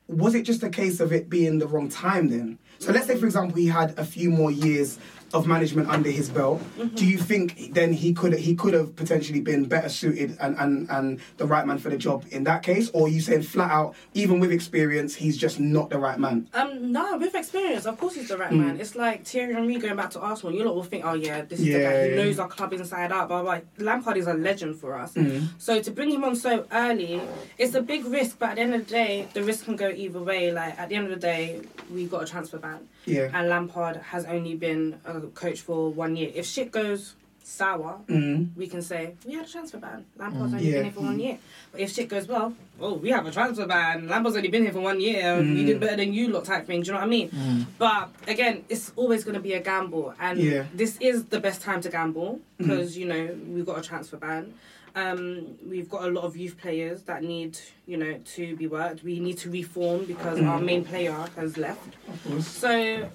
was 0.07 0.35
it 0.35 0.43
just 0.43 0.63
a 0.63 0.71
case 0.71 1.01
of 1.01 1.13
it 1.13 1.29
being 1.31 1.59
the 1.59 1.67
wrong 1.67 1.89
time 1.89 2.29
then? 2.29 2.59
So 2.79 2.93
let's 2.93 3.07
say, 3.07 3.17
for 3.17 3.27
example, 3.27 3.57
he 3.57 3.67
had 3.67 3.99
a 3.99 4.05
few 4.05 4.31
more 4.31 4.51
years 4.51 4.99
of 5.35 5.47
management 5.47 5.89
under 5.89 6.11
his 6.11 6.29
belt. 6.31 6.63
Do 6.95 7.07
you 7.07 7.19
think 7.19 7.75
then 7.75 7.93
he 7.93 8.13
could 8.15 8.35
he 8.35 8.55
could 8.55 8.75
have 8.75 8.97
potentially 8.97 9.41
been 9.41 9.65
better 9.67 9.89
suited 9.89 10.37
and, 10.41 10.57
and, 10.59 10.89
and 10.91 11.21
the 11.37 11.47
right 11.47 11.67
man 11.67 11.79
for 11.79 11.91
the 11.91 11.97
job 11.99 12.25
in 12.31 12.45
that 12.45 12.63
case? 12.63 12.89
Or 12.95 13.07
are 13.07 13.09
you 13.11 13.21
saying 13.21 13.43
flat 13.43 13.71
out, 13.71 13.95
even 14.15 14.41
with 14.41 14.51
experience, 14.53 15.15
he's 15.15 15.37
just 15.37 15.61
not 15.61 15.91
the 15.91 15.99
right 15.99 16.19
man? 16.19 16.49
Um, 16.55 16.93
no, 16.93 17.19
with 17.19 17.35
experience, 17.35 17.85
of 17.87 17.99
course 17.99 18.15
he's 18.15 18.29
the 18.29 18.37
Mm. 18.37 18.41
right 18.41 18.53
man. 18.53 18.81
It's 18.81 18.95
like 18.95 19.25
Thierry 19.27 19.53
Henry 19.53 19.77
going 19.79 19.97
back 19.97 20.11
to 20.11 20.21
Arsenal. 20.21 20.55
You 20.55 20.65
lot 20.65 20.75
will 20.77 20.85
think, 20.85 21.05
oh 21.05 21.15
yeah, 21.15 21.43
this 21.43 21.59
is 21.59 21.67
the 21.67 21.73
guy. 21.73 22.05
He 22.05 22.11
yeah. 22.11 22.17
knows 22.17 22.39
our 22.39 22.49
club 22.49 22.73
inside 22.73 23.11
out. 23.13 23.29
Blah, 23.29 23.43
blah. 23.43 23.59
Lampard 23.79 24.17
is 24.17 24.27
a 24.29 24.35
legend 24.35 24.77
for 24.77 24.95
us. 24.99 25.15
Mm. 25.15 25.49
So 25.59 25.83
to 25.83 25.91
bring 25.91 26.11
him 26.11 26.23
on 26.25 26.37
so 26.37 26.67
early, 26.73 27.21
it's 27.59 27.75
a 27.75 27.83
big 27.83 28.05
risk. 28.07 28.39
But 28.39 28.51
at 28.51 28.55
the 28.57 28.61
end 28.63 28.75
of 28.75 28.87
the 28.87 28.91
day, 28.91 29.29
the 29.35 29.43
risk 29.43 29.65
can 29.65 29.77
go 29.77 29.89
either 29.89 30.21
way. 30.21 30.53
Like 30.53 30.79
at 30.79 30.89
the 30.89 30.95
end 30.95 31.07
of 31.07 31.11
the 31.11 31.19
day, 31.21 31.61
we've 31.93 32.11
got 32.11 32.23
a 32.23 32.27
transfer 32.27 32.59
ban, 32.59 32.87
Yeah. 33.07 33.31
and 33.35 33.49
Lampard 33.49 33.97
has 33.97 34.25
only 34.27 34.55
been 34.55 35.01
a 35.05 35.18
coach 35.27 35.61
for 35.61 35.91
one 35.91 36.17
year. 36.17 36.31
If 36.35 36.47
shit 36.47 36.71
goes 36.71 37.15
sour, 37.43 37.99
Mm. 38.09 38.49
we 38.57 38.67
can 38.67 38.83
say 38.83 39.15
we 39.27 39.33
had 39.35 39.47
a 39.47 39.49
transfer 39.49 39.79
ban. 39.79 40.05
Lampard's 40.19 40.53
only 40.53 40.67
Yeah. 40.67 40.75
been 40.77 40.85
here 40.85 40.93
for 40.93 41.01
one 41.01 41.19
year. 41.19 41.39
But 41.73 41.81
if 41.81 41.91
shit 41.93 42.09
goes 42.11 42.29
well, 42.29 42.53
oh, 42.79 42.95
we 42.95 43.09
have 43.09 43.27
a 43.27 43.31
transfer 43.31 43.67
ban. 43.67 44.07
Lampard's 44.07 44.37
only 44.37 44.49
been 44.51 44.65
here 44.65 44.73
for 44.73 44.81
one 44.81 45.01
year. 45.01 45.41
We 45.41 45.65
did 45.65 45.81
better 45.81 45.97
than 45.97 46.13
you 46.13 46.29
lot, 46.29 46.45
type 46.45 46.67
thing. 46.67 46.83
Do 46.83 46.89
you 46.89 46.93
know 46.93 46.99
what 46.99 47.07
I 47.07 47.09
mean? 47.09 47.67
But 47.79 48.11
again, 48.27 48.65
it's 48.69 48.93
always 48.97 49.25
going 49.25 49.35
to 49.35 49.41
be 49.41 49.55
a 49.55 49.61
gamble, 49.61 50.13
and 50.21 50.39
Yeah. 50.39 50.65
this 50.75 50.99
is 51.01 51.25
the 51.25 51.41
best 51.41 51.63
time 51.63 51.81
to 51.81 51.89
gamble 51.89 52.41
because 52.59 52.99
you 52.99 53.07
know 53.07 53.31
we've 53.49 53.65
got 53.67 53.79
a 53.79 53.83
transfer 53.83 54.19
ban. 54.19 54.53
Um, 54.95 55.57
we've 55.67 55.89
got 55.89 56.03
a 56.05 56.11
lot 56.11 56.25
of 56.25 56.37
youth 56.37 56.59
players 56.59 57.03
that 57.03 57.23
need, 57.23 57.57
you 57.87 57.97
know, 57.97 58.19
to 58.35 58.57
be 58.57 58.67
worked. 58.67 59.05
We 59.05 59.21
need 59.21 59.39
to 59.39 59.51
reform 59.51 60.07
because 60.07 60.41
our 60.41 60.61
main 60.61 60.85
player 60.85 61.15
has 61.37 61.57
left. 61.57 61.95
So, 62.41 63.09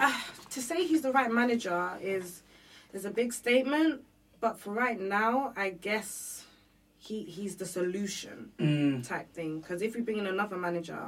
uh, 0.00 0.12
to 0.58 0.64
say 0.64 0.84
he's 0.86 1.02
the 1.02 1.12
right 1.12 1.30
manager 1.30 1.92
is 2.02 2.42
is 2.92 3.04
a 3.04 3.10
big 3.10 3.32
statement. 3.32 4.02
But 4.40 4.58
for 4.58 4.72
right 4.72 5.00
now, 5.00 5.52
I 5.56 5.70
guess 5.70 6.44
he 6.98 7.22
he's 7.22 7.56
the 7.56 7.66
solution 7.66 8.50
Mm. 8.58 9.06
type 9.06 9.32
thing. 9.32 9.60
Because 9.60 9.80
if 9.82 9.94
we 9.94 10.00
bring 10.00 10.18
in 10.18 10.26
another 10.26 10.56
manager, 10.56 11.02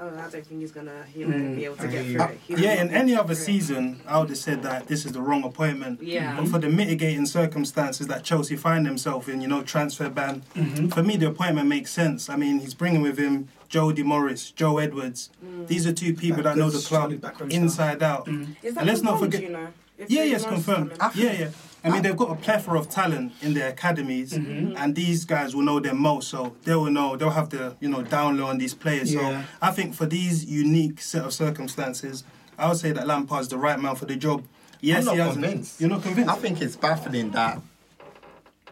oh, 0.00 0.08
I 0.08 0.10
don't 0.28 0.30
think 0.30 0.60
he's 0.60 0.72
gonna 0.72 1.04
you 1.14 1.26
know 1.26 1.54
be 1.54 1.64
able 1.64 1.76
to 1.76 1.88
get 1.88 2.04
hear 2.04 2.18
through 2.18 2.26
you. 2.28 2.32
it. 2.32 2.40
He's 2.46 2.60
Yeah, 2.60 2.80
in 2.82 2.90
any 2.90 3.14
other 3.14 3.34
through 3.34 3.42
it. 3.42 3.46
season, 3.46 4.00
I 4.06 4.18
would 4.18 4.28
have 4.28 4.38
said 4.38 4.62
that 4.62 4.86
this 4.88 5.04
is 5.06 5.12
the 5.12 5.20
wrong 5.20 5.44
appointment. 5.44 6.02
Yeah. 6.02 6.36
But 6.36 6.48
for 6.48 6.58
the 6.58 6.68
mitigating 6.68 7.26
circumstances 7.26 8.06
that 8.08 8.24
Chelsea 8.24 8.56
find 8.56 8.84
themselves 8.86 9.28
in, 9.28 9.40
you 9.40 9.48
know, 9.48 9.62
transfer 9.62 10.08
ban, 10.08 10.42
mm-hmm. 10.54 10.88
for 10.88 11.02
me, 11.02 11.16
the 11.16 11.28
appointment 11.28 11.68
makes 11.68 11.90
sense. 11.90 12.28
I 12.28 12.36
mean, 12.36 12.60
he's 12.60 12.74
bringing 12.74 13.02
with 13.02 13.18
him 13.18 13.48
Jody 13.68 14.02
Morris, 14.02 14.50
Joe 14.50 14.78
Edwards. 14.78 15.30
Mm. 15.44 15.66
These 15.66 15.86
are 15.86 15.92
two 15.92 16.14
people 16.14 16.42
That 16.42 16.54
that 16.54 16.58
know 16.58 16.70
the 16.70 16.78
club 16.78 17.02
solid 17.02 17.20
backroom 17.20 17.50
inside 17.50 18.02
out. 18.02 18.26
Mm-hmm. 18.26 18.52
Is 18.66 18.74
that 18.74 18.80
And 18.80 18.88
let's 18.88 19.02
not 19.02 19.18
forget. 19.18 19.42
You 19.42 19.50
know, 19.50 19.68
If 19.98 20.10
Yeah, 20.10 20.18
Jody 20.18 20.30
yes, 20.30 20.42
Morris 20.42 20.54
confirmed. 20.64 20.92
Yeah, 21.14 21.32
yeah. 21.32 21.50
I 21.84 21.90
mean, 21.90 22.02
they've 22.02 22.16
got 22.16 22.30
a 22.30 22.34
plethora 22.34 22.78
of 22.78 22.90
talent 22.90 23.32
in 23.42 23.54
their 23.54 23.68
academies, 23.68 24.32
mm-hmm. 24.32 24.76
and 24.76 24.94
these 24.94 25.24
guys 25.24 25.54
will 25.54 25.62
know 25.62 25.78
them 25.78 26.00
most. 26.00 26.28
So 26.28 26.56
they 26.64 26.74
will 26.74 26.90
know. 26.90 27.16
They'll 27.16 27.30
have 27.30 27.50
the 27.50 27.76
you 27.80 27.88
know 27.88 28.02
down 28.02 28.38
low 28.38 28.46
on 28.46 28.58
these 28.58 28.74
players. 28.74 29.12
Yeah. 29.14 29.42
So 29.42 29.48
I 29.62 29.70
think 29.70 29.94
for 29.94 30.06
these 30.06 30.44
unique 30.44 31.00
set 31.00 31.24
of 31.24 31.32
circumstances, 31.32 32.24
I 32.58 32.68
would 32.68 32.78
say 32.78 32.92
that 32.92 33.06
Lampard's 33.06 33.48
the 33.48 33.58
right 33.58 33.78
man 33.78 33.94
for 33.94 34.06
the 34.06 34.16
job. 34.16 34.44
Yes, 34.80 35.00
I'm 35.00 35.04
not 35.04 35.12
he 35.14 35.20
hasn't. 35.20 35.44
convinced. 35.44 35.80
You're 35.80 35.90
not 35.90 36.02
convinced. 36.02 36.30
I 36.30 36.36
think 36.36 36.60
it's 36.60 36.76
baffling 36.76 37.30
that. 37.30 37.60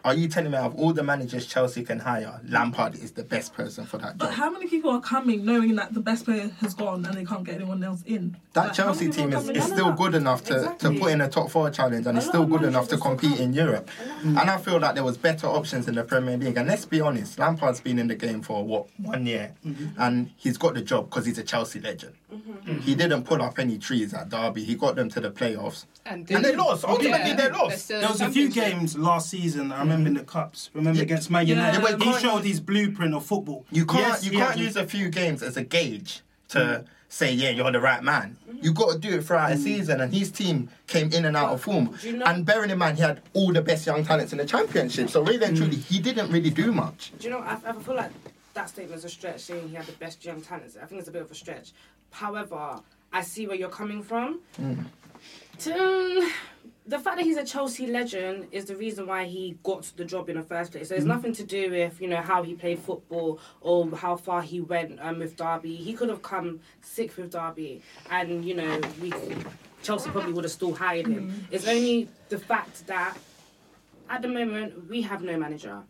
Are 0.05 0.13
you 0.13 0.27
telling 0.27 0.51
me 0.51 0.57
of 0.59 0.75
all 0.75 0.93
the 0.93 1.01
managers 1.01 1.47
Chelsea 1.47 1.83
can 1.83 1.97
hire, 1.99 2.39
Lampard 2.47 2.93
is 2.93 3.11
the 3.13 3.23
best 3.23 3.55
person 3.55 3.85
for 3.87 3.97
that 3.97 4.19
But 4.19 4.27
job? 4.27 4.33
how 4.35 4.49
many 4.51 4.67
people 4.67 4.91
are 4.91 5.01
coming 5.01 5.43
knowing 5.43 5.75
that 5.77 5.95
the 5.95 5.99
best 5.99 6.25
player 6.25 6.51
has 6.61 6.75
gone 6.75 7.03
and 7.05 7.15
they 7.15 7.25
can't 7.25 7.43
get 7.43 7.55
anyone 7.55 7.83
else 7.83 8.03
in? 8.05 8.37
That 8.53 8.65
Like, 8.67 8.73
Chelsea 8.73 9.09
team 9.09 9.33
is, 9.33 9.49
is 9.49 9.63
still 9.63 9.91
good 9.93 10.13
enough 10.13 10.43
to, 10.45 10.57
Exactly. 10.57 10.93
to 10.93 10.99
put 11.01 11.11
in 11.11 11.21
a 11.21 11.27
top 11.27 11.49
four 11.49 11.71
challenge 11.71 12.05
and 12.05 12.17
it's 12.19 12.27
still 12.27 12.45
good 12.45 12.61
enough 12.63 12.87
to 12.89 12.97
compete 12.97 13.31
still 13.33 13.45
in 13.45 13.53
Europe. 13.53 13.89
And 14.23 14.37
I 14.37 14.57
feel 14.57 14.79
like 14.79 14.93
there 14.93 15.03
was 15.03 15.17
better 15.17 15.47
options 15.47 15.87
in 15.87 15.95
the 15.95 16.03
Premier 16.03 16.37
League. 16.37 16.55
And 16.57 16.67
let's 16.67 16.85
be 16.85 17.01
honest, 17.01 17.39
Lampard's 17.39 17.81
been 17.81 17.97
in 17.97 18.07
the 18.07 18.15
game 18.15 18.41
for 18.43 18.63
what 18.63 18.87
one 18.99 19.25
year, 19.25 19.53
mm-hmm. 19.65 19.99
and 19.99 20.29
he's 20.37 20.57
got 20.57 20.75
the 20.75 20.81
job 20.81 21.09
because 21.09 21.25
he's 21.25 21.39
a 21.39 21.43
Chelsea 21.43 21.79
legend. 21.79 22.13
Mm-hmm. 22.31 22.79
He 22.79 22.95
didn't 22.95 23.23
pull 23.23 23.41
up 23.41 23.57
any 23.57 23.77
trees 23.79 24.13
at 24.13 24.29
Derby. 24.29 24.63
He 24.63 24.75
got 24.75 24.95
them 24.95 25.09
to 25.09 25.19
the 25.19 25.31
playoffs, 25.31 25.85
And, 26.05 26.29
and 26.29 26.43
they 26.43 26.55
lost. 26.55 26.83
Ultimately, 26.83 27.33
they 27.33 27.49
lost. 27.49 27.87
There 27.87 28.07
was 28.07 28.21
a 28.21 28.29
few 28.29 28.49
games 28.49 28.97
last 28.97 29.29
season. 29.29 29.71
I 29.71 29.79
remember 29.79 29.94
in 30.01 30.13
mm. 30.13 30.17
the 30.17 30.23
cups. 30.23 30.69
Remember 30.73 31.01
against 31.01 31.29
Man 31.29 31.47
United, 31.47 31.81
Yeah, 31.81 31.97
he 31.97 32.19
showed 32.19 32.43
his 32.43 32.59
blueprint 32.59 33.13
of 33.13 33.25
football. 33.25 33.65
You 33.71 33.85
can't 33.85 33.99
Yes, 33.99 34.25
you 34.25 34.31
he 34.31 34.37
can't 34.37 34.57
use 34.57 34.75
a 34.75 34.85
few 34.85 35.09
games 35.09 35.43
as 35.43 35.57
a 35.57 35.63
gauge 35.63 36.21
to 36.49 36.57
mm. 36.57 36.85
say 37.09 37.33
yeah 37.33 37.49
you're 37.49 37.71
the 37.71 37.79
right 37.79 38.03
man. 38.03 38.37
Mm. 38.49 38.63
You 38.63 38.73
got 38.73 38.91
to 38.93 38.99
do 38.99 39.17
it 39.17 39.23
throughout 39.23 39.51
a 39.51 39.57
season, 39.57 40.01
and 40.01 40.13
his 40.13 40.31
team 40.31 40.69
came 40.87 41.11
in 41.11 41.25
and 41.25 41.37
out 41.37 41.51
of 41.53 41.61
form. 41.61 41.95
You 42.01 42.17
know- 42.17 42.25
and 42.25 42.45
bearing 42.45 42.71
in 42.71 42.77
mind 42.77 42.97
he 42.97 43.03
had 43.03 43.21
all 43.33 43.53
the 43.53 43.61
best 43.61 43.85
young 43.85 44.03
talents 44.03 44.31
in 44.31 44.37
the 44.37 44.45
championship, 44.45 45.09
so 45.09 45.23
really 45.23 45.45
and 45.45 45.55
truly 45.55 45.77
he 45.77 45.99
didn't 45.99 46.31
really 46.31 46.49
do 46.51 46.71
much. 46.71 47.11
Do 47.19 47.27
you 47.27 47.33
know? 47.33 47.39
I, 47.39 47.57
I 47.65 47.73
feel 47.73 47.95
like 47.95 48.11
that 48.53 48.69
statement's 48.69 49.03
a 49.03 49.09
stretch, 49.09 49.41
saying 49.41 49.69
he 49.69 49.75
had 49.75 49.85
the 49.85 49.91
best 49.93 50.25
young 50.25 50.41
talents. 50.41 50.77
I 50.81 50.85
think 50.85 50.99
it's 50.99 51.09
a 51.09 51.11
bit 51.11 51.21
of 51.21 51.31
a 51.31 51.35
stretch. 51.35 51.73
However, 52.11 52.79
I 53.11 53.21
see 53.21 53.47
where 53.47 53.57
you're 53.57 53.69
coming 53.69 54.01
from. 54.01 54.39
To, 55.59 56.31
the 56.87 56.99
fact 56.99 57.17
that 57.17 57.25
he's 57.25 57.37
a 57.37 57.43
Chelsea 57.43 57.87
legend 57.87 58.47
is 58.51 58.65
the 58.65 58.75
reason 58.75 59.07
why 59.07 59.25
he 59.25 59.57
got 59.63 59.91
the 59.97 60.05
job 60.05 60.29
in 60.29 60.37
the 60.37 60.43
first 60.43 60.71
place. 60.71 60.89
So 60.89 60.95
it's 60.95 61.03
Mm-hmm. 61.03 61.13
nothing 61.13 61.33
to 61.33 61.43
do 61.43 61.71
with 61.71 61.99
you 61.99 62.07
know 62.07 62.21
how 62.21 62.43
he 62.43 62.53
played 62.53 62.79
football 62.79 63.39
or 63.61 63.89
how 63.95 64.15
far 64.15 64.41
he 64.41 64.61
went 64.61 64.99
um, 65.01 65.19
with 65.19 65.35
Derby. 65.35 65.75
He 65.75 65.93
could 65.93 66.09
have 66.09 66.21
come 66.21 66.59
sixth 66.81 67.17
with 67.17 67.31
Derby, 67.31 67.81
and 68.11 68.45
you 68.45 68.53
know 68.55 68.79
we 69.01 69.11
Chelsea 69.83 70.09
probably 70.11 70.33
would 70.33 70.43
have 70.43 70.51
still 70.53 70.73
hired 70.73 71.07
him. 71.07 71.29
Mm-hmm. 71.29 71.53
It's 71.53 71.67
only 71.67 72.07
the 72.29 72.37
fact 72.39 72.85
that 72.87 73.17
at 74.09 74.21
the 74.21 74.27
moment 74.27 74.87
we 74.89 75.01
have 75.03 75.21
no 75.23 75.37
manager. 75.37 75.81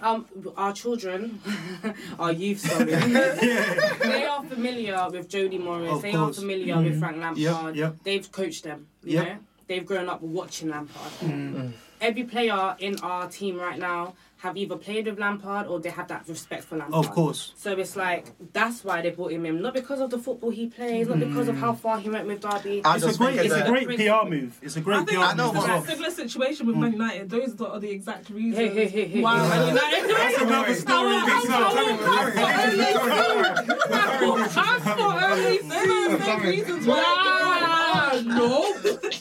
Um, 0.00 0.26
our 0.56 0.72
children, 0.72 1.40
our 2.18 2.32
youth, 2.32 2.60
sorry, 2.60 2.86
they 2.94 4.24
are 4.26 4.42
familiar 4.44 5.08
with 5.10 5.28
Jody 5.28 5.58
Morris. 5.58 5.92
Of 5.92 6.02
they 6.02 6.12
course. 6.12 6.38
are 6.38 6.40
familiar 6.40 6.80
with 6.80 6.98
Frank 6.98 7.18
Lampard. 7.18 7.38
Yep, 7.38 7.74
yep. 7.76 7.96
They've 8.02 8.32
coached 8.32 8.64
them. 8.64 8.88
You 9.04 9.18
Yep. 9.18 9.26
know, 9.26 9.38
they've 9.66 9.84
grown 9.86 10.08
up 10.08 10.20
watching 10.22 10.68
Lampard. 10.70 11.12
Mm. 11.20 11.72
Every 12.00 12.24
player 12.24 12.74
in 12.80 12.98
our 13.00 13.28
team 13.28 13.56
right 13.58 13.78
now 13.78 14.14
have 14.38 14.56
either 14.56 14.74
played 14.76 15.06
with 15.06 15.20
Lampard 15.20 15.68
or 15.68 15.78
they 15.78 15.90
have 15.90 16.08
that 16.08 16.26
respect 16.26 16.64
for 16.64 16.76
Lampard. 16.76 17.04
Of 17.06 17.12
course. 17.12 17.52
So 17.56 17.78
it's 17.78 17.94
like 17.94 18.26
that's 18.52 18.82
why 18.82 19.00
they 19.00 19.10
brought 19.10 19.30
him 19.30 19.46
in, 19.46 19.62
not 19.62 19.72
because 19.72 20.00
of 20.00 20.10
the 20.10 20.18
football 20.18 20.50
he 20.50 20.66
plays, 20.66 21.06
not 21.06 21.20
because 21.20 21.46
of 21.46 21.56
how 21.56 21.74
far 21.74 22.00
he 22.00 22.10
went 22.10 22.26
with 22.26 22.40
Derby. 22.40 22.82
I 22.84 22.96
It's 22.96 23.04
a 23.04 23.16
great, 23.16 23.36
it's 23.38 23.54
a 23.54 23.64
great 23.68 23.86
PR 23.86 24.28
move. 24.28 24.58
It's 24.60 24.74
a 24.76 24.80
I 24.80 24.82
great 24.82 24.96
I 24.98 25.04
think 25.04 25.18
PR 25.20 25.24
I 25.26 25.34
know, 25.34 25.46
move 25.52 25.56
as 25.56 25.62
but- 25.62 25.68
well. 25.68 25.80
that 25.82 25.90
similar 25.90 26.10
situation 26.10 26.66
with 26.66 26.74
Man 26.76 26.92
United. 26.92 27.30
Those 27.30 27.60
are 27.60 27.78
the 27.78 27.90
exact 27.90 28.30
reasons. 28.30 28.56
Hey, 28.56 28.68
hey, 28.74 28.88
hey, 28.88 29.04
hey, 29.06 29.20
Wow. 29.20 29.44
hey. 29.48 29.48
Man 29.58 29.68
United- 29.68 30.10
That's 30.10 30.42
another 30.42 30.74
story 30.74 31.16
in 31.16 31.22
itself. 31.22 31.74
I've 34.54 34.84
got 34.98 35.22
only 35.32 35.58
three 35.58 36.50
reasons 36.50 36.86
why. 36.86 37.51
No, 38.24 38.74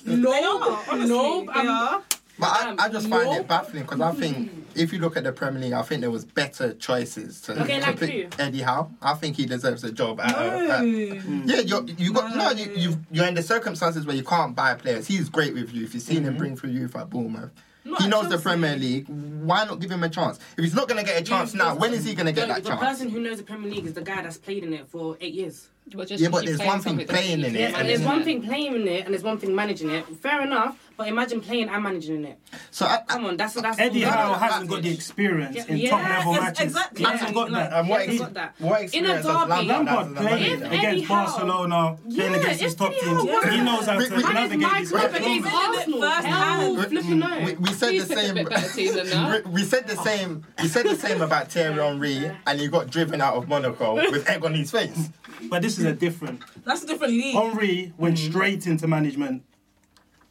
no, 0.05 1.05
no. 1.05 1.43
Yeah. 1.43 2.01
But 2.39 2.47
I, 2.47 2.75
I 2.79 2.89
just 2.89 3.07
find 3.07 3.25
no. 3.25 3.35
it 3.35 3.47
baffling 3.47 3.83
because 3.83 4.01
I 4.01 4.11
think 4.13 4.51
if 4.73 4.91
you 4.91 4.97
look 4.99 5.15
at 5.15 5.23
the 5.23 5.31
Premier 5.31 5.61
League, 5.61 5.73
I 5.73 5.83
think 5.83 6.01
there 6.01 6.09
was 6.09 6.25
better 6.25 6.73
choices 6.73 7.39
to, 7.41 7.61
Okay, 7.61 7.79
to 7.79 7.85
like 7.85 7.99
pick 7.99 8.33
who? 8.33 8.43
Eddie 8.43 8.61
Howe. 8.61 8.89
I 9.01 9.13
think 9.13 9.35
he 9.35 9.45
deserves 9.45 9.83
a 9.83 9.91
job. 9.91 10.19
At, 10.19 10.35
a- 10.35 10.41
No. 10.41 10.71
at- 10.71 11.47
yeah, 11.47 11.59
you're, 11.59 11.85
you 11.85 12.11
got 12.13 12.35
no. 12.35 12.49
You, 12.51 12.71
you've, 12.75 12.97
you're 13.11 13.27
in 13.27 13.35
the 13.35 13.43
circumstances 13.43 14.07
where 14.07 14.15
you 14.15 14.23
can't 14.23 14.55
buy 14.55 14.73
players. 14.73 15.05
He's 15.07 15.29
great 15.29 15.53
with 15.53 15.71
you 15.73 15.83
if 15.83 15.93
You've 15.93 16.01
seen 16.01 16.23
him 16.23 16.29
mm-hmm. 16.31 16.37
bring 16.37 16.57
through 16.57 16.71
youth 16.71 16.95
at 16.95 17.09
Bournemouth. 17.11 17.51
Not 17.83 18.01
he 18.01 18.07
knows 18.07 18.23
the 18.23 18.31
Chelsea. 18.31 18.43
Premier 18.43 18.75
League. 18.75 19.07
Why 19.07 19.65
not 19.65 19.79
give 19.79 19.91
him 19.91 20.03
a 20.03 20.09
chance? 20.09 20.39
If 20.57 20.63
he's 20.63 20.75
not 20.75 20.87
going 20.87 21.03
to 21.03 21.05
get 21.05 21.19
a 21.19 21.23
chance 21.23 21.53
now, 21.53 21.75
when 21.75 21.93
is 21.93 22.05
he 22.05 22.13
going 22.13 22.27
to 22.27 22.31
get 22.31 22.47
the, 22.47 22.53
that 22.55 22.63
the 22.63 22.69
chance? 22.69 22.79
The 22.79 22.85
person 22.85 23.09
who 23.09 23.19
knows 23.19 23.37
the 23.37 23.43
Premier 23.43 23.71
League 23.71 23.85
is 23.85 23.93
the 23.93 24.01
guy 24.01 24.21
that's 24.21 24.37
played 24.37 24.63
in 24.63 24.73
it 24.73 24.87
for 24.87 25.17
eight 25.19 25.33
years. 25.33 25.67
But 25.93 26.07
just 26.07 26.21
Yeah, 26.23 26.29
but 26.29 26.45
there's 26.45 26.59
one 26.59 26.79
thing 26.79 27.05
playing 27.05 27.39
in 27.41 27.45
it 27.55 27.59
Yes, 27.59 27.67
and 27.73 27.81
and 27.81 27.89
there's 27.89 27.99
then- 27.99 28.07
one 28.07 28.23
thing 28.23 28.41
playing 28.43 28.75
in 28.75 28.87
it 28.87 29.03
and 29.05 29.13
there's 29.13 29.23
one 29.23 29.37
thing 29.39 29.53
managing 29.53 29.89
it. 29.89 30.05
Fair 30.21 30.41
enough, 30.43 30.77
but 30.95 31.07
imagine 31.09 31.41
playing 31.41 31.67
and 31.67 31.83
managing 31.83 32.23
it. 32.23 32.39
So 32.69 32.85
I, 32.85 32.99
Come 33.07 33.25
on, 33.25 33.35
that's 33.35 33.55
that's 33.55 33.77
Eddie 33.79 34.01
Howe 34.03 34.33
hasn't 34.35 34.69
got 34.69 34.83
the 34.83 34.93
experience 34.93 35.55
Yeah, 35.57 35.65
in 35.67 35.77
yeah, 35.77 35.89
top 35.89 36.03
level 36.09 36.33
ex- 36.35 36.43
matches. 36.43 36.63
exactly. 36.65 37.03
He 37.03 37.11
hasn't 37.11 37.33
got 37.33 37.51
that. 37.51 37.73
and 37.73 37.89
what, 37.89 38.05
Yeah, 38.07 38.11
ex- 38.13 38.21
got 38.21 38.33
that. 38.35 38.55
what 38.59 38.71
In 38.71 38.81
a 38.81 38.83
experience 38.85 39.25
has 39.25 39.25
derby- 39.25 39.67
Lampard, 39.67 39.67
Lampard 39.67 40.07
has 40.07 40.07
as 40.07 40.11
a 40.11 40.29
played 40.29 40.59
manager? 40.61 40.65
Eddie 40.65 40.77
against 40.77 41.05
Howe- 41.07 41.25
Barcelona, 41.25 41.97
playing 42.09 42.31
Yeah, 42.31 42.37
against 42.39 42.61
his 42.61 42.71
if 42.73 42.77
top 42.79 42.91
Eddie 42.91 42.99
teams. 43.01 43.21
He 43.51 43.61
knows 43.61 43.85
how 43.85 43.97
We- 43.97 44.07
to 44.07 44.15
we- 44.15 44.21
navigate 44.23 44.59
my 44.61 44.79
his 44.79 44.89
club 44.91 45.11
matches. 45.11 45.17
against 45.17 45.27
He's 45.27 45.37
in 45.37 45.45
it 45.47 45.53
Arsenal. 45.77 46.01
first 46.01 46.27
Hell, 46.27 46.75
hand. 46.75 46.87
flipping 46.87 47.19
no. 47.19 47.39
We, 47.45 47.53
we 47.53 47.73
said 47.73 47.91
the 47.99 48.05
same. 48.15 48.35
bit 48.35 48.49
better 48.49 48.69
team 48.73 48.95
than 48.95 49.09
that. 49.09 49.45
We, 49.45 49.51
we 49.51 49.63
said 49.63 49.87
the 49.87 49.95
same. 49.97 50.43
We 50.61 50.67
said 50.69 50.85
the 50.85 50.95
same 50.95 51.21
about 51.21 51.51
Thierry 51.51 51.73
Henry, 51.83 52.31
and 52.47 52.59
he 52.61 52.67
got 52.69 52.89
driven 52.89 53.19
out 53.19 53.35
of 53.35 53.49
Monaco 53.49 53.95
with 53.95 54.29
egg 54.29 54.45
on 54.45 54.53
his 54.53 54.71
face. 54.71 55.09
But 55.49 55.61
this 55.61 55.77
is 55.77 55.85
a 55.85 55.93
different. 55.93 56.41
That's 56.65 56.83
a 56.83 56.87
different 56.87 57.13
league. 57.13 57.35
Henry 57.35 57.93
went 57.97 58.17
mm-hmm. 58.17 58.31
straight 58.31 58.67
into 58.67 58.87
management. 58.87 59.43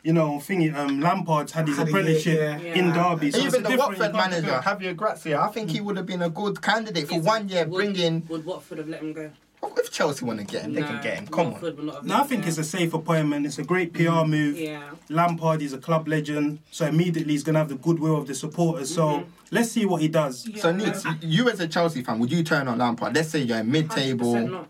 You 0.02 0.14
know, 0.14 0.38
thingy, 0.38 0.74
um, 0.74 1.00
Lampard's 1.00 1.52
had 1.52 1.68
his 1.68 1.76
Had 1.76 1.88
a- 1.88 1.90
apprenticeship 1.90 2.38
yeah. 2.38 2.72
in 2.72 2.86
Yeah. 2.86 3.10
Derby. 3.10 3.30
So 3.30 3.38
Even 3.38 3.62
the 3.62 3.76
Watford 3.76 4.14
manager. 4.14 4.60
Javier 4.64 4.96
Gracia, 4.96 5.38
I 5.38 5.48
think 5.48 5.70
he 5.70 5.80
mm. 5.80 5.84
would 5.84 5.96
have 5.98 6.06
been 6.06 6.22
a 6.22 6.30
good 6.30 6.62
candidate 6.62 7.06
for 7.06 7.16
Is- 7.16 7.24
one 7.24 7.48
year. 7.48 7.66
would- 7.66 7.76
Bring 7.76 7.96
in. 7.96 8.24
Would 8.28 8.46
Watford 8.46 8.78
have 8.78 8.88
let 8.88 9.02
him 9.02 9.12
go? 9.12 9.30
If 9.76 9.90
Chelsea 9.90 10.24
want 10.24 10.38
to 10.38 10.46
get 10.46 10.62
him, 10.62 10.72
they 10.72 10.82
can 10.82 11.02
get 11.02 11.14
him. 11.18 11.26
Come 11.26 11.46
on. 11.46 11.52
Watford 11.52 11.76
would 11.76 12.04
No, 12.04 12.16
I 12.16 12.22
think 12.22 12.46
it's 12.46 12.56
a 12.56 12.64
safe 12.64 12.94
appointment. 12.94 13.44
It's 13.44 13.58
a 13.58 13.62
great 13.62 13.92
PR 13.92 14.02
mm. 14.02 14.30
move. 14.30 14.58
Yeah. 14.58 14.90
Lampard 15.10 15.60
is 15.60 15.74
a 15.74 15.78
club 15.78 16.08
legend, 16.08 16.60
so 16.70 16.86
immediately 16.86 17.34
he's 17.34 17.42
going 17.42 17.54
to 17.54 17.60
have 17.60 17.68
the 17.68 17.74
goodwill 17.74 18.16
of 18.16 18.26
the 18.26 18.34
supporters. 18.34 18.94
So 18.94 19.06
mm-hmm. 19.06 19.30
let's 19.50 19.70
see 19.70 19.84
what 19.84 20.00
he 20.00 20.08
does. 20.08 20.48
So, 20.56 20.72
Nix, 20.72 21.04
you 21.20 21.50
as 21.50 21.60
a 21.60 21.68
Chelsea 21.68 22.02
fan, 22.02 22.18
would 22.20 22.32
you 22.32 22.42
turn 22.42 22.68
on 22.68 22.78
Lampard? 22.78 23.14
Let's 23.14 23.28
say 23.28 23.40
you're 23.40 23.58
in 23.58 23.70
mid-table. 23.70 24.48
not. 24.48 24.68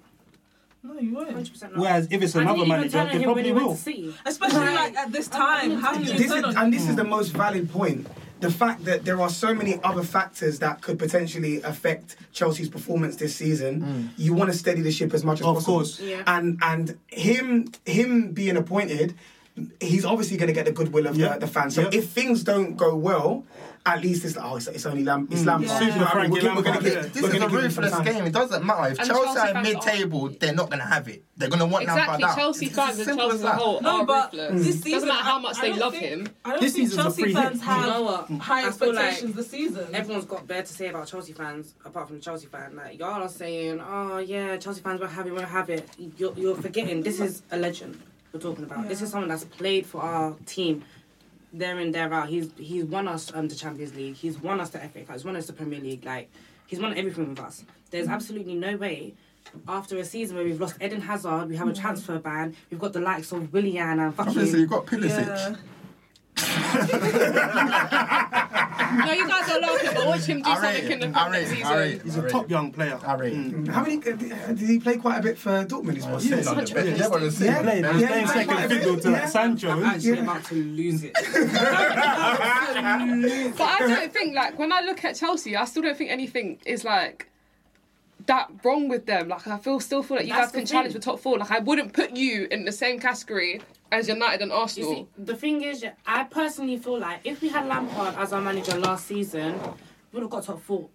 No, 0.83 0.99
you 0.99 1.15
won't. 1.15 1.29
100% 1.31 1.77
Whereas 1.77 2.09
if 2.11 2.23
it's 2.23 2.35
another 2.35 2.65
manager, 2.65 2.91
turn 2.91 3.19
they 3.19 3.23
probably 3.25 3.45
he 3.45 3.53
went 3.53 3.67
will. 3.67 3.75
to 3.75 3.81
City. 3.81 4.15
Especially 4.25 4.61
like 4.61 4.97
at 4.97 5.13
this 5.13 5.29
time. 5.29 5.73
How 5.79 5.93
can 5.93 6.05
you 6.05 6.13
this 6.17 6.33
is, 6.33 6.55
and 6.57 6.73
this 6.73 6.89
is 6.89 6.97
the 6.97 7.05
most 7.05 7.29
valid 7.33 7.71
point. 7.71 8.07
The 8.41 8.51
fact 8.51 8.87
that 8.87 9.05
there 9.05 9.21
are 9.21 9.29
so 9.29 9.53
many 9.53 9.79
other 9.85 10.03
factors 10.03 10.61
that 10.61 10.81
could 10.81 10.99
potentially 10.99 11.61
affect 11.61 12.17
Chelsea's 12.33 12.71
performance 12.71 13.17
this 13.17 13.35
season. 13.37 13.83
Mm. 13.83 14.09
You 14.17 14.33
want 14.33 14.51
to 14.51 14.57
steady 14.57 14.81
the 14.81 14.91
ship 14.91 15.13
as 15.13 15.23
much 15.23 15.41
as 15.41 15.47
Of 15.47 15.57
possible. 15.57 15.75
course. 15.75 16.01
Yeah. 16.01 16.23
And 16.27 16.59
and 16.63 16.99
him 17.09 17.71
him 17.85 18.33
being 18.33 18.57
appointed, 18.57 19.13
he's 19.81 20.07
obviously 20.07 20.39
going 20.39 20.47
to 20.47 20.55
get 20.55 20.65
the 20.65 20.73
goodwill 20.73 21.07
of 21.07 21.17
Yeah. 21.17 21.35
the, 21.35 21.41
the 21.41 21.47
fans. 21.47 21.75
So 21.75 21.83
Yeah. 21.83 21.91
if 21.99 22.09
things 22.09 22.43
don't 22.43 22.77
go 22.77 22.97
well, 22.97 23.45
at 23.87 24.03
least 24.03 24.25
it's 24.27 24.37
like, 24.37 24.45
oh, 24.45 24.57
it's, 24.57 24.67
it's 24.69 24.85
only 24.87 25.05
Lam- 25.05 25.27
it's 25.31 25.41
mm. 25.43 25.47
Lampard. 25.47 25.71
Super 25.71 25.85
You 25.85 25.89
know 25.91 26.05
what 26.05 26.15
I 26.15 26.21
mean? 26.29 26.31
Frankie 26.31 26.47
We're, 26.49 26.55
we're 26.57 26.63
going 26.63 26.65
to 26.65 26.71
Lampard, 26.71 26.85
give, 26.85 26.95
yeah. 26.95 27.01
This 27.09 27.23
we're 27.23 27.29
is 27.29 27.33
gonna 27.35 27.47
a 27.47 27.51
give 27.51 27.65
him 27.65 27.71
some 27.71 27.85
ruthless 27.85 28.09
game. 28.15 28.27
It 28.27 28.33
doesn't 28.33 28.65
matter. 28.67 28.93
If 28.93 28.99
And 29.01 29.09
Chelsea 29.09 29.25
Chelsea 29.25 29.39
are 29.41 29.53
fans 29.55 29.69
mid-table, 29.69 30.29
they're 30.39 30.55
not 30.55 30.67
going 30.71 30.79
to 30.81 30.85
have 30.87 31.09
it. 31.09 31.25
They're 31.37 31.49
going 31.49 31.61
to 31.61 31.67
want 31.67 31.83
Exactly. 31.85 32.07
Lampard 32.13 32.31
out. 32.31 32.37
Chelsea 32.37 32.67
It's 32.67 32.75
fans 32.77 32.99
and 32.99 33.19
Chelsea 33.19 33.35
as 33.35 33.41
as 33.41 33.45
a 33.45 33.53
whole 33.53 33.81
No, 33.81 34.01
are 34.03 34.07
but 34.07 34.33
ruthless. 34.35 34.67
this 34.67 34.75
season, 34.77 34.91
Doesn't 34.93 35.09
matter 35.09 35.23
how 35.25 35.39
much 35.39 35.57
I 35.59 35.61
they 35.63 35.69
don't 35.71 35.79
love 35.79 35.93
think- 35.93 36.05
him. 36.05 36.29
I 36.45 36.51
don't 36.51 36.61
This 36.61 36.75
think 36.75 36.93
Chelsea 36.93 37.33
fans 37.33 37.53
hit. 37.61 37.63
have 37.63 38.31
You 38.31 38.39
high 38.39 38.67
I 38.67 38.71
feel 38.71 38.89
like 38.95 38.99
expectations 39.05 39.35
this 39.37 39.51
season. 39.51 39.95
Everyone's 39.95 40.25
got 40.27 40.47
better 40.47 40.67
to 40.67 40.73
say 40.73 40.89
about 40.89 41.07
Chelsea 41.07 41.33
fans, 41.33 41.75
apart 41.85 42.07
from 42.09 42.17
the 42.17 42.23
Chelsea 42.23 42.47
fan. 42.49 42.77
Like 42.77 42.99
y'all 42.99 43.23
are 43.23 43.29
saying, 43.29 43.81
"Oh 43.81 44.19
yeah, 44.19 44.57
Chelsea 44.59 44.83
fans 44.83 45.01
won't 45.01 45.13
have 45.13 45.27
it, 45.27 45.33
won't 45.33 45.47
have 45.49 45.71
it." 45.71 45.89
You're, 46.19 46.35
you're 46.37 46.55
forgetting 46.57 47.03
this 47.03 47.19
is 47.19 47.43
a 47.51 47.57
legend 47.57 47.99
we're 48.33 48.41
talking 48.41 48.65
about. 48.65 48.89
This 48.89 49.01
is 49.03 49.11
someone 49.11 49.29
that's 49.29 49.45
played 49.45 49.87
for 49.87 50.03
our 50.03 50.37
team, 50.47 50.85
there 51.53 51.79
in 51.79 51.93
there 51.93 52.13
out. 52.13 52.29
He's 52.29 52.51
he's 52.59 52.85
won 52.85 53.09
us 53.09 53.33
um, 53.35 53.49
the 53.49 53.55
Champions 53.55 53.95
League. 53.95 54.17
He's 54.17 54.41
won 54.41 54.61
us 54.61 54.71
the 54.71 54.79
FA 54.79 55.03
Cup. 55.03 55.15
He's 55.15 55.25
won 55.25 55.37
us 55.37 55.47
the 55.47 55.53
Premier 55.53 55.81
League. 55.81 56.05
Like 56.05 56.31
he's 56.67 56.81
won 56.81 56.97
everything 56.97 57.29
with 57.29 57.41
us. 57.41 57.65
There's 57.91 58.09
absolutely 58.09 58.55
no 58.55 58.77
way. 58.77 59.15
After 59.67 59.97
a 59.97 60.05
season 60.05 60.37
where 60.37 60.45
we've 60.45 60.61
lost 60.61 60.77
Eden 60.81 61.01
Hazard, 61.01 61.49
we 61.49 61.57
have 61.57 61.67
a 61.67 61.73
transfer 61.73 62.19
ban. 62.19 62.55
We've 62.71 62.79
got 62.79 62.93
the 62.93 63.01
likes 63.01 63.33
of 63.33 63.53
Willian 63.53 63.99
and 63.99 64.15
fucking. 64.15 64.31
Obviously, 64.31 64.61
you've 64.61 64.71
got 64.71 64.87
Pulisic. 64.87 65.59
Yeah. 66.37 68.47
No, 69.07 69.13
you 69.13 69.29
guys 69.29 69.49
are 69.51 69.61
laughing, 69.61 69.91
but 69.95 70.07
watch 70.07 70.25
him 70.25 70.43
do 70.43 70.51
I 70.51 70.55
something 70.55 70.83
rate 70.89 71.03
in 71.03 71.13
the. 71.13 71.19
I 71.19 71.29
next 71.31 71.33
rate 71.51 71.57
season. 71.59 71.67
I 71.73 71.77
rate. 71.79 72.03
He's 72.03 72.17
I 72.17 72.19
a 72.21 72.23
rate 72.23 72.33
top 72.33 72.51
young 72.51 72.73
player. 72.73 72.99
I 73.07 73.15
rate 73.15 73.33
it. 73.35 73.69
How 73.69 73.83
many? 73.83 73.97
uh, 73.99 74.17
Did 74.49 74.59
he 74.59 74.79
play 74.79 74.97
quite 74.97 75.19
a 75.19 75.23
bit 75.23 75.39
for 75.39 75.65
Dortmund 75.65 75.97
as 75.99 76.07
well? 76.07 76.21
Sitting 76.21 76.47
on 76.49 76.57
the 76.65 76.75
bench. 76.75 76.99
Yeah, 76.99 77.09
but 77.09 77.23
He 77.23 77.45
Yeah. 77.45 77.63
played, 77.63 77.85
he 77.85 78.07
playing 78.07 78.27
second 78.27 78.69
fiddle 78.69 78.97
to 79.01 79.11
Yeah. 79.11 79.27
Sancho. 79.27 79.71
I'm 79.71 79.79
isn't 79.79 79.89
actually 79.91 80.19
about 80.21 80.45
to 80.45 80.55
lose 80.55 81.05
it. 81.05 81.13
But 82.81 83.67
I 83.69 83.79
don't 83.89 84.13
think 84.13 84.35
like 84.35 84.59
when 84.59 84.73
I 84.73 84.81
look 84.81 85.05
at 85.05 85.17
Chelsea, 85.17 85.57
I 85.57 85.65
still 85.65 85.83
don't 85.83 85.97
think 85.97 86.11
anything 86.11 86.59
is 86.67 86.85
like 86.85 87.29
that 88.31 88.51
wrong 88.65 88.89
with 88.89 89.07
them. 89.07 89.29
Like 89.29 89.47
I 89.47 89.59
feel 89.59 89.81
still 89.81 90.03
feel 90.03 90.19
like 90.19 90.27
you 90.27 90.33
That's 90.33 90.53
guys 90.53 90.59
can 90.61 90.67
challenge 90.67 90.95
the 90.95 91.01
top 91.01 91.19
four. 91.19 91.39
Like 91.39 91.51
I 91.51 91.59
wouldn't 91.59 91.93
put 91.93 92.17
you 92.17 92.47
in 92.51 92.65
the 92.65 92.73
same 92.73 93.01
category 93.01 93.61
as 93.91 94.09
United 94.09 94.41
and 94.41 94.53
Arsenal. 94.53 94.95
see, 94.95 95.07
the 95.19 95.35
thing 95.35 95.63
is, 95.63 95.85
I 96.07 96.25
personally 96.25 96.77
feel 96.77 97.01
like 97.01 97.21
if 97.25 97.43
we 97.43 97.49
had 97.49 97.67
Lampard 97.67 98.15
as 98.17 98.33
our 98.33 98.41
manager 98.41 98.79
last 98.79 99.07
season, 99.07 99.61
we 99.61 100.21
would 100.21 100.23
have 100.23 100.31
got 100.31 100.45
top 100.45 100.63
four. 100.63 100.89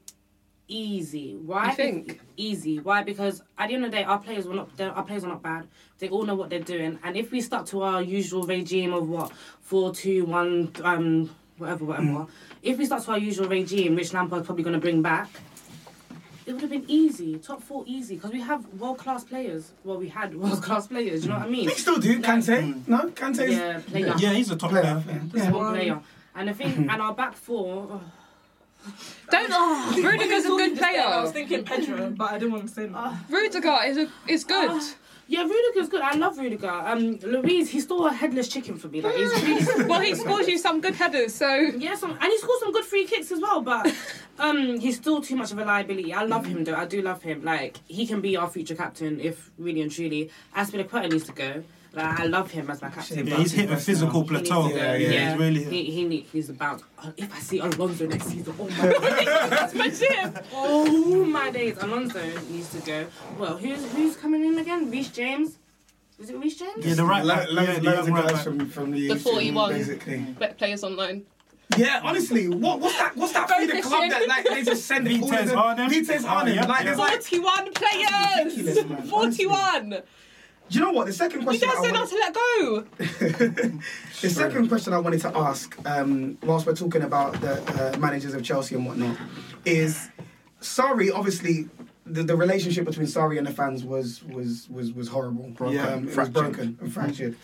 Easy. 0.67 1.35
Why? 1.35 1.69
You 1.69 1.75
think? 1.75 2.21
Easy. 2.37 2.79
Why? 2.79 3.03
Because 3.03 3.43
at 3.57 3.67
the 3.67 3.75
end 3.75 3.85
of 3.85 3.91
the 3.91 3.97
day, 3.97 4.03
our 4.03 4.17
players 4.17 4.47
were 4.47 4.55
not. 4.55 4.69
Our 4.79 5.03
players 5.03 5.25
are 5.25 5.27
not 5.27 5.43
bad. 5.43 5.67
They 5.99 6.09
all 6.09 6.23
know 6.23 6.35
what 6.35 6.49
they're 6.49 6.59
doing. 6.59 6.97
And 7.03 7.17
if 7.17 7.31
we 7.31 7.41
stuck 7.41 7.65
to 7.67 7.83
our 7.83 8.01
usual 8.01 8.43
regime 8.43 8.93
of 8.93 9.07
what 9.09 9.31
four, 9.61 9.93
two, 9.93 10.25
one, 10.25 10.71
um, 10.83 11.29
whatever, 11.57 11.85
whatever. 11.85 12.27
If 12.63 12.77
we 12.77 12.85
stuck 12.85 13.03
to 13.05 13.11
our 13.11 13.19
usual 13.19 13.47
regime, 13.47 13.95
which 13.95 14.13
Lampard's 14.13 14.45
probably 14.45 14.63
going 14.63 14.73
to 14.73 14.79
bring 14.79 15.01
back, 15.01 15.29
it 16.45 16.53
would 16.53 16.61
have 16.61 16.69
been 16.69 16.85
easy. 16.87 17.37
Top 17.39 17.61
four, 17.61 17.83
easy. 17.87 18.15
Because 18.15 18.31
we 18.31 18.41
have 18.41 18.65
world 18.79 18.97
class 18.97 19.23
players. 19.23 19.71
Well, 19.83 19.97
we 19.97 20.09
had 20.09 20.35
world 20.41 20.61
class 20.61 20.87
players. 20.87 21.23
You 21.23 21.29
know 21.31 21.37
what 21.39 21.47
I 21.47 21.49
mean? 21.49 21.65
We 21.65 21.73
still 21.73 21.97
do. 21.97 22.19
Kante? 22.19 22.73
Mm. 22.73 22.87
No, 22.87 22.99
Kante's. 23.09 23.51
Yeah, 23.55 23.79
player. 23.85 24.13
Yeah, 24.17 24.33
he's 24.33 24.51
a 24.51 24.55
top 24.55 24.69
Player. 24.71 25.01
player. 25.03 25.21
Yeah. 25.33 25.43
He's 25.43 25.53
one 25.53 25.73
player. 25.73 25.99
And 26.35 26.49
the 26.49 26.53
thing, 26.53 26.89
and 26.91 27.01
our 27.01 27.13
back 27.13 27.33
four. 27.35 27.87
oh, 27.91 28.01
Don't. 29.31 29.49
Oh, 29.51 29.93
oh 29.95 30.01
Rudiger's 30.03 30.45
a 30.45 30.49
good 30.49 30.77
player. 30.77 31.01
I 31.01 31.21
was 31.21 31.31
thinking 31.31 31.63
Pedro, 31.63 32.11
but 32.11 32.31
I 32.31 32.37
didn't 32.37 32.51
want 32.51 32.67
to 32.67 32.73
say 32.73 32.85
that. 32.87 33.13
Rudiger 33.29 33.77
is 33.85 33.97
a 33.97 34.09
is 34.27 34.43
good. 34.43 34.69
Ah. 34.71 34.93
Yeah, 35.27 35.43
Rudiger's 35.43 35.89
good. 35.89 36.01
I 36.01 36.13
love 36.15 36.37
Rudiger. 36.37 36.69
Um, 36.69 37.17
Luiz, 37.23 37.69
he 37.69 37.79
stole 37.79 38.05
a 38.05 38.13
headless 38.13 38.47
chicken 38.47 38.77
for 38.77 38.89
me. 38.89 39.01
Like 39.01 39.15
he's 39.15 39.31
really. 39.41 39.87
well, 39.89 39.99
he 39.99 40.13
scores 40.13 40.47
you 40.47 40.57
some 40.57 40.81
good 40.81 40.93
headers, 40.93 41.33
so 41.33 41.47
Yeah, 41.55 41.95
some, 41.95 42.11
and 42.11 42.23
he 42.23 42.37
scores 42.37 42.59
some 42.59 42.71
good 42.71 42.85
free 42.85 43.05
kicks 43.05 43.31
as 43.31 43.39
well. 43.41 43.61
But 43.61 43.91
um, 44.37 44.79
he's 44.79 44.97
still 44.97 45.21
too 45.21 45.35
much 45.35 45.51
of 45.51 45.57
a 45.57 45.65
liability. 45.65 46.13
I 46.13 46.23
love 46.25 46.45
him 46.45 46.63
though. 46.63 46.75
I 46.75 46.85
do 46.85 47.01
love 47.01 47.23
him. 47.23 47.43
Like 47.43 47.77
he 47.87 48.05
can 48.05 48.21
be 48.21 48.37
our 48.37 48.49
future 48.49 48.75
captain 48.75 49.19
if 49.19 49.49
really 49.57 49.81
and 49.81 49.91
truly. 49.91 50.29
Azpilicueta 50.55 51.11
needs 51.11 51.25
to 51.25 51.31
go. 51.33 51.63
Like, 51.95 52.19
I 52.19 52.25
love 52.25 52.51
him 52.51 52.69
as 52.69 52.81
my 52.81 52.89
captain. 52.89 53.25
Yeah, 53.25 53.37
he's 53.37 53.51
hit 53.53 53.71
a 53.71 53.77
physical 53.77 54.23
he 54.23 54.33
needs 54.35 54.49
plateau. 54.49 54.67
to 54.67 54.73
go. 54.73 54.79
Yeah, 54.79 54.95
Yeah, 54.95 55.29
he's 55.31 55.39
really. 55.39 55.63
He, 55.63 55.83
he 55.91 56.03
need, 56.03 56.25
he's 56.31 56.49
about. 56.49 56.81
uh, 57.01 57.11
If 57.15 57.33
I 57.33 57.39
see 57.39 57.59
Alonso 57.59 58.05
next 58.07 58.25
season, 58.25 58.53
oh 58.59 58.67
my 58.67 58.77
god, 58.91 59.49
That's 59.49 59.73
my 59.73 59.89
shit. 59.89 60.33
oh 60.53 61.23
my 61.25 61.51
days, 61.51 61.77
Alonso 61.79 62.21
needs 62.49 62.69
to 62.73 62.79
go. 62.81 63.05
Well, 63.39 63.57
who's 63.57 63.83
who's 63.93 64.15
coming 64.17 64.43
in 64.45 64.57
again? 64.59 64.91
Reece 64.91 65.09
James. 65.09 65.57
Is 66.19 66.29
it 66.29 66.37
Reece 66.37 66.57
James? 66.59 66.85
Yeah, 66.85 66.93
the 66.95 67.05
right 67.05 67.23
Lo- 67.25 67.35
back. 67.35 67.47
Yeah, 67.51 67.73
the 67.79 67.81
loads 67.81 68.07
of 68.07 68.13
right 68.13 68.23
guys 68.23 68.31
back. 68.33 68.43
from, 68.43 68.69
from 68.69 68.91
the, 68.91 69.07
The 69.09 69.15
41. 69.17 69.71
basically. 69.73 70.17
Bet 70.19 70.57
players 70.57 70.83
on 70.83 70.95
loan. 70.95 71.23
Yeah, 71.77 71.99
honestly, 72.03 72.47
what, 72.47 72.79
what's 72.79 72.97
that? 72.99 73.17
What's 73.17 73.33
that 73.33 73.49
for 73.49 73.65
the 73.65 73.81
club 73.81 74.09
that 74.11 74.27
like 74.27 74.45
they 74.45 74.63
just 74.63 74.85
send 74.85 75.07
all 75.07 75.13
of 75.15 75.29
Vitesse 75.29 75.49
them- 75.49 75.57
Arnhem? 75.59 75.89
Vitesse 75.89 76.23
Oh, 76.23 76.27
Arnhem. 76.27 76.67
like, 76.69 76.85
there's 76.85 76.97
like, 76.97 77.21
41 77.23 77.73
players! 77.73 79.09
41! 79.09 80.01
Do 80.69 80.79
you 80.79 80.83
know 80.85 80.91
what? 80.91 81.05
The 81.05 81.13
second 81.13 81.41
You 81.41 81.45
question 81.45 81.69
guys 81.69 81.77
I 81.77 81.83
said 81.83 81.93
not 81.93 82.09
to 82.09 82.15
let 82.15 82.33
go! 82.33 82.85
the 84.21 84.29
second 84.29 84.67
question 84.67 84.93
I 84.93 84.97
wanted 84.97 85.21
to 85.21 85.37
ask, 85.37 85.77
um, 85.87 86.37
whilst 86.43 86.65
we're 86.65 86.75
talking 86.75 87.03
about 87.03 87.39
the 87.39 87.93
uh, 87.95 87.97
managers 87.99 88.33
of 88.33 88.43
Chelsea 88.43 88.75
and 88.75 88.85
whatnot, 88.85 89.15
is 89.63 90.09
Sarri. 90.61 91.11
Obviously, 91.13 91.69
the, 92.07 92.23
the 92.23 92.35
relationship 92.35 92.85
between 92.85 93.05
Sarri 93.05 93.37
and 93.37 93.45
the 93.45 93.51
fans 93.51 93.83
was 93.83 94.23
was 94.23 94.67
was 94.69 94.91
was 94.93 95.07
horrible. 95.07 95.49
Broken. 95.49 95.79
Um, 95.79 95.99
it 95.99 96.05
was 96.05 96.13
Fractured. 96.15 96.33
broken 96.33 96.77
and 96.81 96.93
fractured. 96.93 97.35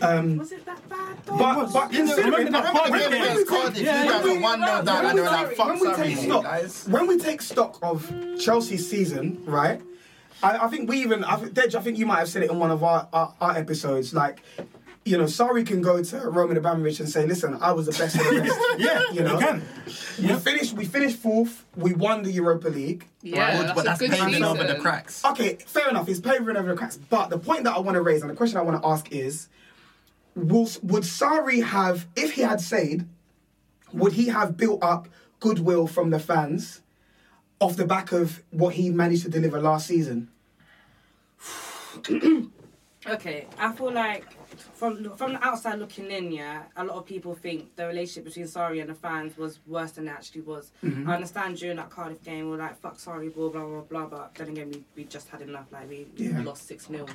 Um, 0.00 0.38
Was 0.38 0.50
it 0.50 0.64
that 0.66 0.88
bad? 0.88 1.16
though? 1.24 1.36
but 1.38 1.72
but 1.72 1.92
considering 1.92 2.46
remember 2.46 2.58
I 2.58 2.84
remember 2.86 2.98
the 2.98 2.98
Yeah, 2.98 3.08
game 3.10 3.12
yeah. 3.12 3.30
against 3.32 3.48
Cardiff. 3.48 3.78
Yeah, 3.78 4.02
you 4.02 4.10
yeah. 4.10 4.10
guys 4.18 4.24
were 4.24 4.40
one 4.40 4.58
0 4.60 4.82
down, 4.82 5.06
and 5.06 5.18
they 5.18 5.22
were 5.22 5.28
like, 5.28 5.52
"Fuck, 5.54 5.66
when 5.68 5.78
we 5.80 5.86
sorry, 5.86 6.08
take 6.08 6.16
stock, 6.18 6.42
guys." 6.44 6.88
when 6.88 7.06
we 7.06 7.18
take 7.18 7.42
stock 7.42 7.78
of 7.82 8.12
Chelsea's 8.40 8.88
season, 8.90 9.40
right? 9.44 9.80
I, 10.42 10.58
I 10.66 10.68
think 10.68 10.88
we 10.88 11.00
even, 11.02 11.24
I, 11.24 11.36
think- 11.36 11.52
Dej, 11.54 11.74
I 11.74 11.80
think 11.80 11.98
you 11.98 12.06
might 12.06 12.18
have 12.18 12.28
said 12.28 12.42
it 12.42 12.50
in 12.50 12.58
one 12.58 12.70
of 12.70 12.82
our, 12.82 13.08
our, 13.12 13.34
our 13.40 13.56
episodes. 13.56 14.12
Like, 14.12 14.42
you 15.04 15.18
know, 15.18 15.24
Sarri 15.24 15.66
can 15.66 15.82
go 15.82 16.02
to 16.02 16.16
Roman 16.30 16.56
Abramovich 16.56 16.98
and 16.98 17.08
say, 17.08 17.26
"Listen, 17.26 17.58
I 17.60 17.72
was 17.72 17.84
the 17.86 17.92
best 17.92 18.16
of 18.16 18.24
the 18.24 18.40
best." 18.40 18.58
Yeah, 18.78 19.02
you 19.12 19.20
know. 19.20 19.38
can. 19.38 19.62
We 20.18 20.34
finished. 20.36 20.72
We 20.72 20.84
finished 20.86 21.18
fourth. 21.18 21.64
We 21.76 21.92
won 21.92 22.22
the 22.22 22.32
Europa 22.32 22.68
League. 22.68 23.06
Yeah, 23.22 23.58
Good, 23.58 23.74
but 23.74 23.84
that's 23.84 24.00
that's 24.00 24.12
a 24.12 24.16
paving 24.16 24.28
season. 24.34 24.44
over 24.44 24.64
the 24.64 24.76
cracks. 24.76 25.22
Okay, 25.24 25.56
fair 25.66 25.88
enough. 25.90 26.08
It's 26.08 26.20
paving 26.20 26.56
over 26.56 26.70
the 26.70 26.76
cracks. 26.76 26.96
But 26.96 27.28
the 27.28 27.38
point 27.38 27.64
that 27.64 27.74
I 27.76 27.80
want 27.80 27.96
to 27.96 28.00
raise 28.02 28.22
and 28.22 28.30
the 28.30 28.34
question 28.34 28.56
I 28.56 28.62
want 28.62 28.80
to 28.82 28.88
ask 28.88 29.12
is, 29.12 29.48
will, 30.34 30.68
would 30.82 31.02
Sarri 31.02 31.62
have, 31.62 32.06
if 32.16 32.32
he 32.32 32.40
had 32.42 32.60
said, 32.62 33.06
would 33.92 34.14
he 34.14 34.28
have 34.28 34.56
built 34.56 34.82
up 34.82 35.08
goodwill 35.38 35.86
from 35.86 36.08
the 36.10 36.18
fans 36.18 36.80
off 37.60 37.76
the 37.76 37.86
back 37.86 38.12
of 38.12 38.42
what 38.50 38.74
he 38.74 38.90
managed 38.90 39.22
to 39.24 39.30
deliver 39.30 39.60
last 39.60 39.86
season? 39.86 40.28
Okay, 43.06 43.46
I 43.58 43.70
feel 43.72 43.92
like 43.92 44.24
from 44.74 45.14
from 45.14 45.34
the 45.34 45.44
outside 45.44 45.78
looking 45.78 46.10
in, 46.10 46.32
yeah, 46.32 46.62
a 46.74 46.82
lot 46.84 46.96
of 46.96 47.04
people 47.04 47.34
think 47.34 47.76
the 47.76 47.86
relationship 47.86 48.24
between 48.24 48.46
Sarri 48.46 48.80
and 48.80 48.88
the 48.88 48.94
fans 48.94 49.36
was 49.36 49.60
worse 49.66 49.92
than 49.92 50.08
it 50.08 50.12
actually 50.12 50.40
was. 50.40 50.72
Mm-hmm. 50.82 51.10
I 51.10 51.16
understand 51.16 51.58
during 51.58 51.76
that 51.76 51.90
Cardiff 51.90 52.22
game, 52.24 52.48
we 52.48 52.54
are 52.56 52.60
like, 52.60 52.80
fuck 52.80 52.96
Sarri, 52.96 53.34
blah, 53.34 53.50
blah, 53.50 53.62
blah, 53.66 53.80
blah, 53.82 54.06
but 54.06 54.34
then 54.36 54.48
again, 54.48 54.70
we, 54.70 54.84
we 54.96 55.04
just 55.04 55.28
had 55.28 55.42
enough. 55.42 55.66
Like, 55.70 55.90
we, 55.90 56.06
Yeah. 56.16 56.38
we 56.38 56.44
lost 56.44 56.66
6 56.66 56.86
0. 56.86 57.06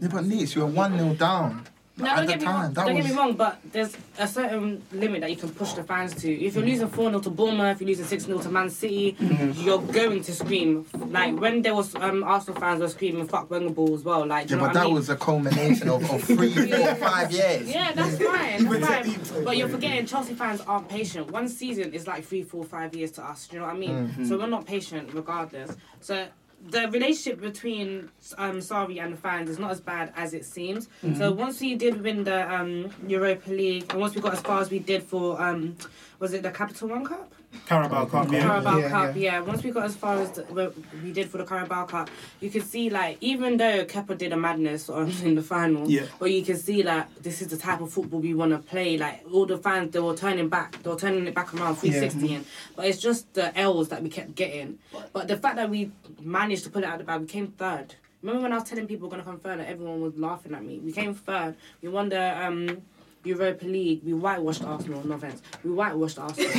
Yeah, 0.00 0.08
but 0.10 0.24
Nice, 0.24 0.54
you 0.54 0.62
were 0.62 0.68
one 0.68 0.96
0 0.96 1.14
down. 1.14 1.66
No, 2.00 2.16
don't 2.16 2.26
get 2.26 2.38
me 2.40 2.44
time, 2.46 2.54
wrong. 2.54 2.72
that 2.74 2.86
Don't 2.86 2.96
was 2.96 3.06
get 3.06 3.12
me 3.14 3.18
wrong, 3.18 3.32
but 3.34 3.58
there's 3.72 3.96
a 4.18 4.26
certain 4.26 4.82
limit 4.92 5.20
that 5.22 5.30
you 5.30 5.36
can 5.36 5.50
push 5.50 5.72
the 5.74 5.84
fans 5.84 6.14
to. 6.16 6.32
If 6.32 6.54
you're 6.54 6.64
losing 6.64 6.88
4 6.88 7.08
0 7.10 7.20
to 7.20 7.30
Bournemouth, 7.30 7.76
if 7.76 7.80
you're 7.82 7.88
losing 7.88 8.04
6 8.06 8.24
0 8.24 8.38
to 8.40 8.48
Man 8.50 8.70
City, 8.70 9.16
Mm-hmm. 9.20 9.60
you're 9.62 9.78
going 9.80 10.22
to 10.22 10.32
scream. 10.34 10.86
Like 10.94 11.38
when 11.38 11.62
there 11.62 11.74
was 11.74 11.94
um, 11.96 12.22
Arsenal 12.24 12.60
fans 12.60 12.80
were 12.80 12.88
screaming 12.88 13.26
"fuck 13.28 13.50
Wenger 13.50 13.70
ball" 13.70 13.94
as 13.94 14.02
well. 14.04 14.26
Like, 14.26 14.48
Yeah, 14.50 14.56
but 14.56 14.62
what 14.62 14.70
I 14.70 14.74
that 14.74 14.84
mean? 14.86 14.94
was 14.94 15.08
a 15.10 15.16
culmination 15.16 15.88
of, 15.88 16.08
of 16.10 16.22
three, 16.24 16.52
four, 16.70 16.94
five 16.96 17.30
years. 17.32 17.68
Yeah, 17.70 17.92
that's 17.92 18.16
fine. 18.22 18.66
That's 18.80 19.30
fine. 19.30 19.44
But 19.44 19.56
you're 19.56 19.68
forgetting 19.68 20.06
Chelsea 20.06 20.34
fans 20.34 20.60
aren't 20.62 20.88
patient. 20.88 21.30
One 21.30 21.48
season 21.48 21.92
is 21.92 22.06
like 22.06 22.24
three, 22.24 22.42
four, 22.42 22.64
five 22.64 22.94
years 22.94 23.10
to 23.12 23.24
us. 23.24 23.46
Do 23.46 23.56
you 23.56 23.60
know 23.60 23.66
what 23.66 23.76
I 23.76 23.78
mean? 23.78 24.08
Mm-hmm. 24.08 24.24
So 24.26 24.38
we're 24.38 24.46
not 24.46 24.66
patient 24.66 25.12
regardless. 25.14 25.76
So 26.00 26.26
the 26.68 26.88
relationship 26.90 27.40
between 27.40 28.10
um, 28.36 28.58
Sarri 28.58 29.02
and 29.02 29.12
the 29.12 29.16
fans 29.16 29.48
is 29.48 29.58
not 29.58 29.70
as 29.70 29.80
bad 29.80 30.12
as 30.16 30.34
it 30.34 30.44
seems. 30.44 30.88
Mm-hmm. 31.02 31.16
So 31.16 31.32
once 31.32 31.60
we 31.60 31.74
did 31.74 32.02
win 32.02 32.24
the 32.24 32.52
um, 32.52 32.90
Europa 33.06 33.50
League, 33.50 33.86
and 33.90 34.00
once 34.00 34.14
we 34.14 34.20
got 34.20 34.34
as 34.34 34.40
far 34.40 34.60
as 34.60 34.70
we 34.70 34.78
did 34.78 35.02
for, 35.02 35.40
um, 35.40 35.76
was 36.18 36.34
it 36.34 36.42
the 36.42 36.50
Capital 36.50 36.88
One 36.88 37.04
Cup? 37.04 37.32
Carabao 37.66 38.06
Cup, 38.06 38.30
yeah. 38.32 38.42
Carabao 38.42 38.78
Yeah, 38.78 38.88
Cup, 38.88 39.16
yeah. 39.16 39.22
yeah. 39.22 39.40
Once 39.40 39.62
we 39.62 39.70
got 39.70 39.84
as 39.84 39.96
far 39.96 40.16
as 40.18 40.30
the, 40.32 40.42
what 40.44 40.74
we 41.02 41.12
did 41.12 41.28
for 41.30 41.38
the 41.38 41.44
Carabao 41.44 41.84
Cup, 41.86 42.10
you 42.40 42.50
could 42.50 42.62
see 42.64 42.90
like 42.90 43.18
even 43.20 43.56
though 43.56 43.84
Kepa 43.84 44.16
did 44.16 44.32
a 44.32 44.36
madness 44.36 44.88
on, 44.88 45.10
in 45.24 45.34
the 45.34 45.42
final, 45.42 45.88
Yeah. 45.90 46.06
but 46.18 46.30
you 46.30 46.44
can 46.44 46.56
see 46.56 46.82
like 46.82 47.12
this 47.22 47.42
is 47.42 47.48
the 47.48 47.56
type 47.56 47.80
of 47.80 47.92
football 47.92 48.20
we 48.20 48.34
want 48.34 48.52
to 48.52 48.58
play. 48.58 48.96
Like 48.98 49.24
all 49.32 49.46
the 49.46 49.58
fans, 49.58 49.92
they 49.92 50.00
were 50.00 50.16
turning 50.16 50.48
back, 50.48 50.82
they 50.82 50.90
were 50.90 50.96
turning 50.96 51.26
it 51.26 51.34
back 51.34 51.52
around 51.54 51.76
360, 51.76 52.34
and 52.34 52.46
but 52.76 52.86
it's 52.86 52.98
just 52.98 53.32
the 53.34 53.56
L's 53.58 53.88
that 53.88 54.02
we 54.02 54.08
kept 54.08 54.34
getting. 54.34 54.78
But 55.12 55.28
the 55.28 55.36
fact 55.36 55.56
that 55.56 55.70
we 55.70 55.90
managed 56.20 56.64
to 56.64 56.70
pull 56.70 56.82
it 56.82 56.86
out 56.86 56.94
of 56.94 56.98
the 57.00 57.04
bag, 57.04 57.20
we 57.20 57.26
came 57.26 57.48
third. 57.48 57.94
Remember 58.22 58.42
when 58.42 58.52
I 58.52 58.56
was 58.56 58.64
telling 58.68 58.86
people 58.86 59.08
we're 59.08 59.12
gonna 59.12 59.24
come 59.24 59.38
third, 59.40 59.60
and 59.60 59.68
everyone 59.68 60.02
was 60.02 60.14
laughing 60.16 60.54
at 60.54 60.62
me. 60.62 60.78
We 60.78 60.92
came 60.92 61.14
third. 61.14 61.56
We 61.82 61.88
won 61.88 62.10
the 62.10 62.44
um, 62.46 62.82
Europa 63.24 63.64
League. 63.66 64.02
We 64.04 64.14
whitewashed 64.14 64.64
Arsenal. 64.64 65.06
No 65.06 65.14
offense. 65.14 65.42
We 65.62 65.70
whitewashed 65.72 66.18
Arsenal. 66.18 66.50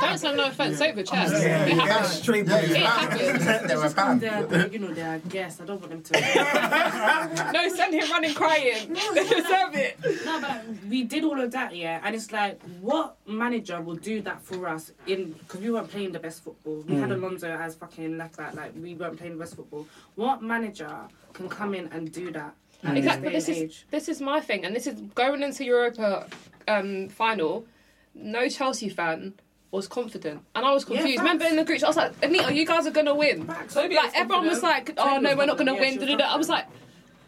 Don't 0.00 0.18
say 0.18 0.34
no 0.34 0.46
offense 0.46 0.80
over 0.80 1.02
chest. 1.02 1.32
Yeah, 1.34 1.66
It 1.66 1.76
yeah, 1.76 2.02
straight 2.02 2.46
Yeah, 2.46 2.60
bully. 2.60 2.68
you 2.68 2.84
It 2.84 2.86
haven't. 2.86 3.68
They 3.68 3.76
were 3.76 3.90
banned. 3.90 4.20
they're, 4.20 4.68
you 4.68 4.78
know, 4.80 4.92
they're 4.92 5.18
guests. 5.20 5.60
I 5.60 5.64
don't 5.64 5.80
want 5.80 5.90
them 5.90 6.02
to. 6.02 7.50
No, 7.52 7.68
send 7.74 7.94
him 7.94 8.10
running 8.10 8.34
crying. 8.34 8.96
They 9.14 9.28
deserve 9.28 9.74
it. 9.74 9.98
no, 10.24 10.40
but 10.40 10.64
we 10.88 11.04
did 11.04 11.24
all 11.24 11.40
of 11.40 11.50
that, 11.52 11.74
yeah. 11.76 12.00
And 12.02 12.14
it's 12.14 12.32
like, 12.32 12.60
what 12.80 13.16
manager 13.26 13.80
will 13.80 13.96
do 13.96 14.20
that 14.22 14.42
for 14.42 14.66
us? 14.68 14.92
In 15.06 15.32
because 15.32 15.60
we 15.60 15.70
weren't 15.70 15.90
playing 15.90 16.12
the 16.12 16.18
best 16.18 16.42
football. 16.42 16.82
We 16.88 16.96
had 16.96 17.10
hmm. 17.10 17.24
Alonso 17.24 17.50
as 17.50 17.74
fucking 17.76 18.18
left 18.18 18.36
back. 18.36 18.54
Like 18.54 18.72
we 18.76 18.94
weren't 18.94 19.16
playing 19.18 19.34
the 19.34 19.38
best 19.38 19.56
football. 19.56 19.86
What 20.16 20.42
manager 20.42 20.94
can 21.32 21.48
come 21.48 21.74
in 21.74 21.86
and 21.88 22.10
do 22.12 22.30
that? 22.32 22.54
At 22.84 22.96
Exactly. 22.96 23.30
This 23.30 23.46
This 23.46 23.56
day 23.56 23.62
and 23.62 23.70
is 23.70 23.76
age? 23.78 23.86
this 23.90 24.08
is 24.08 24.20
my 24.20 24.40
thing, 24.40 24.64
and 24.64 24.74
this 24.74 24.86
is 24.86 25.00
going 25.14 25.42
into 25.42 25.64
Europa 25.64 26.26
um, 26.68 27.08
final. 27.08 27.66
No 28.14 28.48
Chelsea 28.48 28.88
fan 28.88 29.34
was 29.70 29.88
confident, 29.88 30.40
and 30.54 30.64
I 30.64 30.72
was 30.72 30.84
confused. 30.84 31.16
facts. 31.16 31.18
Remember 31.22 31.44
in 31.46 31.56
the 31.56 31.64
group, 31.64 31.82
I 31.82 31.86
was 31.88 31.96
like, 31.96 32.12
"Anita, 32.22 32.54
you 32.54 32.64
guys 32.64 32.86
are 32.86 32.92
gonna 32.92 33.14
win." 33.14 33.44
Facts. 33.46 33.74
Like 33.74 33.90
everyone 34.14 34.46
was 34.46 34.62
like, 34.62 34.92
"Oh 34.98 35.18
no, 35.18 35.34
we're 35.36 35.46
not 35.46 35.58
gonna. 35.58 35.74
Yeah, 35.74 35.80
win." 35.80 36.20
I 36.20 36.36
was 36.36 36.48
like. 36.48 36.66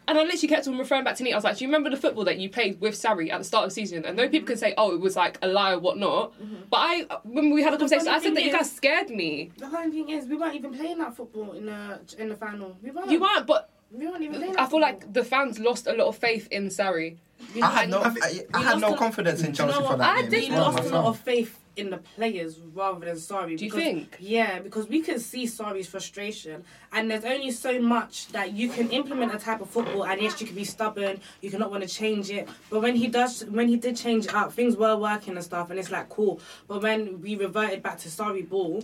And 0.09 0.17
I 0.17 0.23
literally 0.23 0.47
kept 0.47 0.69
on 0.69 0.79
referring 0.79 1.03
back 1.03 1.17
to 1.17 1.25
Nita. 1.25 1.35
I 1.35 1.39
was 1.39 1.43
like, 1.43 1.57
"Do 1.57 1.65
you 1.65 1.69
remember 1.69 1.91
the 1.91 1.97
football 1.97 2.23
that 2.27 2.39
you 2.39 2.49
played 2.49 2.81
with 2.81 2.95
Sarri 2.95 3.29
at 3.33 3.39
the 3.39 3.45
start 3.45 3.65
of 3.65 3.71
the 3.71 3.75
season?" 3.75 4.05
And 4.05 4.17
though 4.17 4.29
people 4.29 4.47
can 4.47 4.57
say, 4.57 4.73
"Oh, 4.79 4.95
it 4.95 5.01
was 5.01 5.17
like 5.17 5.37
a 5.43 5.49
lie 5.49 5.73
or 5.73 5.81
whatnot," 5.81 6.33
but 6.71 6.77
I, 6.77 7.07
when 7.25 7.51
we 7.53 7.65
had 7.65 7.75
a 7.75 7.77
conversation, 7.77 8.07
I 8.07 8.21
said 8.21 8.37
that 8.37 8.45
you 8.45 8.53
guys 8.53 8.71
scared 8.71 9.11
me. 9.11 9.51
The 9.59 9.67
funny 9.69 9.91
thing 9.91 10.11
is, 10.11 10.29
we 10.29 10.37
weren't 10.37 10.55
even 10.55 10.73
playing 10.73 10.99
that 10.99 11.17
football 11.17 11.55
in 11.55 11.67
the 11.67 11.99
in 12.19 12.29
the 12.29 12.37
final. 12.37 12.79
We 12.81 12.93
weren't. 12.93 13.11
You 13.11 13.19
weren't, 13.21 13.49
but 13.49 13.69
We 13.91 14.07
weren't 14.07 14.23
even 14.23 14.37
playing. 14.41 14.57
I 14.57 14.67
feel 14.67 14.81
like 14.81 15.13
the 15.13 15.25
fans 15.25 15.59
lost 15.59 15.87
a 15.87 15.93
lot 15.93 16.09
of 16.09 16.17
faith 16.19 16.49
in 16.51 16.69
Sarri. 16.69 17.17
We 17.55 17.63
I 17.63 17.71
had 17.71 17.91
no, 17.91 18.01
I, 18.03 18.45
I 18.55 18.63
had 18.63 18.81
no 18.81 18.95
confidence 18.95 19.43
in 19.43 19.53
Do 19.53 19.63
you 19.63 19.69
know 19.69 19.73
Chelsea 19.75 19.89
for 19.93 19.97
that 19.99 20.17
I 20.17 20.23
game. 20.23 20.31
did 20.31 20.41
We 20.41 20.47
as 20.47 20.51
well 20.51 20.61
lost 20.65 20.79
a 20.79 20.83
lot 20.83 20.91
myself. 20.91 21.07
of 21.19 21.21
faith 21.21 21.59
in 21.77 21.91
the 21.91 21.99
players 21.99 22.59
rather 22.75 23.05
than 23.05 23.17
Sarri. 23.17 23.59
Do 23.59 23.65
you 23.67 23.71
think? 23.71 24.17
Yeah, 24.19 24.61
because 24.61 24.89
we 24.89 25.03
can 25.03 25.21
see 25.21 25.45
Sarri's 25.45 25.87
frustration, 25.87 26.65
and 26.93 27.11
there's 27.11 27.25
only 27.27 27.51
so 27.51 27.79
much 27.81 28.29
that 28.29 28.53
you 28.55 28.71
can 28.71 28.91
implement 28.91 29.35
a 29.35 29.39
type 29.39 29.61
of 29.61 29.69
football. 29.69 30.05
And 30.07 30.21
yes, 30.21 30.41
you 30.41 30.47
can 30.47 30.57
be 30.57 30.65
stubborn, 30.65 31.21
you 31.43 31.51
cannot 31.51 31.71
want 31.71 31.83
to 31.83 31.89
change 31.89 32.31
it. 32.31 32.49
But 32.71 32.81
when 32.81 32.97
he 32.97 33.09
does, 33.09 33.45
when 33.45 33.69
he 33.69 33.77
did 33.77 33.97
change 33.97 34.25
it 34.25 34.35
up, 34.35 34.53
things 34.55 34.75
were 34.77 34.97
working 34.97 35.35
and 35.37 35.45
stuff, 35.45 35.69
and 35.71 35.79
it's 35.79 35.91
like 35.91 36.09
cool. 36.09 36.41
But 36.67 36.83
when 36.83 37.21
we 37.21 37.37
reverted 37.37 37.83
back 37.83 37.99
to 38.01 38.09
Sarri 38.09 38.49
ball, 38.49 38.83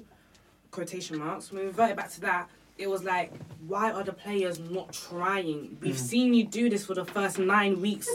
quotation 0.70 1.18
marks, 1.18 1.50
when 1.50 1.62
we 1.62 1.66
reverted 1.68 1.96
back 1.96 2.10
to 2.12 2.20
that. 2.20 2.48
It 2.78 2.88
was 2.88 3.04
like, 3.04 3.32
why 3.68 3.92
are 3.92 4.02
the 4.02 4.12
players 4.12 4.58
not 4.58 4.92
trying? 4.92 5.76
We've 5.80 5.98
seen 5.98 6.34
you 6.34 6.44
do 6.44 6.68
this 6.68 6.86
for 6.86 6.94
the 6.94 7.04
first 7.04 7.38
nine 7.38 7.80
weeks 7.80 8.08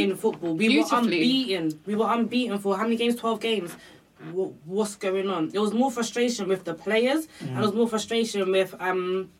in 0.00 0.16
football. 0.16 0.54
We 0.54 0.68
were 0.78 0.84
unbeaten. 1.04 1.80
We 1.86 1.94
were 1.96 2.06
unbeaten 2.10 2.58
for 2.58 2.76
how 2.76 2.84
many 2.84 2.96
games? 2.96 3.16
Twelve 3.16 3.40
games. 3.40 3.76
Wha- 4.32 4.52
What's 4.64 4.94
going 4.96 5.28
on? 5.28 5.48
There 5.50 5.60
was 5.60 5.74
more 5.74 5.90
frustration 5.90 6.48
with 6.48 6.64
the 6.64 6.72
players, 6.74 7.28
and 7.40 7.56
there 7.56 7.62
was 7.62 7.74
more 7.74 7.88
frustration 7.88 8.50
with 8.50 8.74
um, 8.80 9.30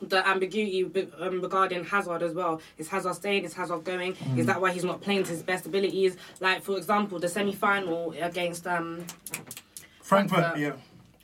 the 0.00 0.26
ambiguity 0.26 0.82
be- 0.84 1.08
um, 1.20 1.40
regarding 1.40 1.84
Hazard 1.84 2.22
as 2.22 2.32
well. 2.34 2.60
Is 2.78 2.88
Hazard 2.88 3.14
staying? 3.14 3.44
Is 3.44 3.54
Hazard 3.54 3.84
going? 3.84 4.16
Is 4.36 4.46
that 4.46 4.60
why 4.60 4.72
he's 4.72 4.84
not 4.84 5.00
playing 5.00 5.22
to 5.24 5.30
his 5.30 5.42
best 5.42 5.66
abilities? 5.66 6.16
Like 6.40 6.62
for 6.62 6.76
example, 6.76 7.20
the 7.20 7.28
semi-final 7.28 8.14
against 8.20 8.66
um, 8.66 9.04
Frankfurt, 10.02 10.38
Frankfurt. 10.56 10.58
yeah. 10.58 10.72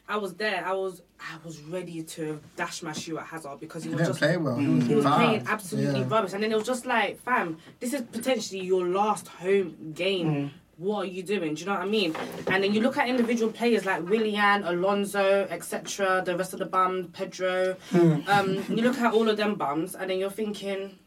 I 0.09 0.17
was 0.19 0.35
there. 0.35 0.63
I 0.67 0.73
was 0.73 1.01
I 1.19 1.37
was 1.45 1.61
ready 1.63 2.03
to 2.03 2.41
dash 2.57 2.83
my 2.83 2.93
shoe 2.93 3.19
at 3.19 3.27
Hazard 3.27 3.59
because 3.61 3.85
he 3.85 3.89
He 3.91 3.95
was 3.95 4.03
didn't 4.07 4.11
just 4.11 4.21
play 4.21 4.37
well. 4.37 4.57
He 4.59 4.67
was, 4.69 4.87
he 4.87 4.95
was 4.95 5.05
bad. 5.05 5.15
playing 5.15 5.47
absolutely 5.49 6.01
Yeah. 6.01 6.07
rubbish. 6.09 6.33
And 6.35 6.43
then 6.43 6.53
it 6.53 6.57
was 6.57 6.67
just 6.67 6.85
like, 6.85 7.21
fam, 7.23 7.57
this 7.81 7.95
is 7.95 8.03
potentially 8.03 8.61
your 8.61 8.87
last 8.87 9.29
home 9.29 9.93
game. 9.95 10.51
What 10.77 11.05
are 11.05 11.09
you 11.09 11.23
doing? 11.23 11.55
Do 11.55 11.61
you 11.61 11.67
know 11.67 11.75
what 11.75 11.83
I 11.83 11.87
mean? 11.87 12.15
And 12.49 12.63
then 12.65 12.75
you 12.75 12.81
look 12.81 12.99
at 12.99 13.09
individual 13.09 13.51
players 13.53 13.87
like 13.87 14.07
Willian, 14.09 14.65
Alonso, 14.65 15.47
etc., 15.49 16.23
the 16.27 16.37
rest 16.37 16.53
of 16.53 16.59
the 16.59 16.67
bums, 16.67 17.07
Pedro. 17.13 17.77
Um, 17.93 18.57
you 18.69 18.83
look 18.83 18.99
at 18.99 19.15
all 19.15 19.29
of 19.29 19.37
them 19.37 19.55
bums, 19.55 19.95
and 19.95 20.11
then 20.11 20.19
you're 20.19 20.31
thinking, 20.31 20.99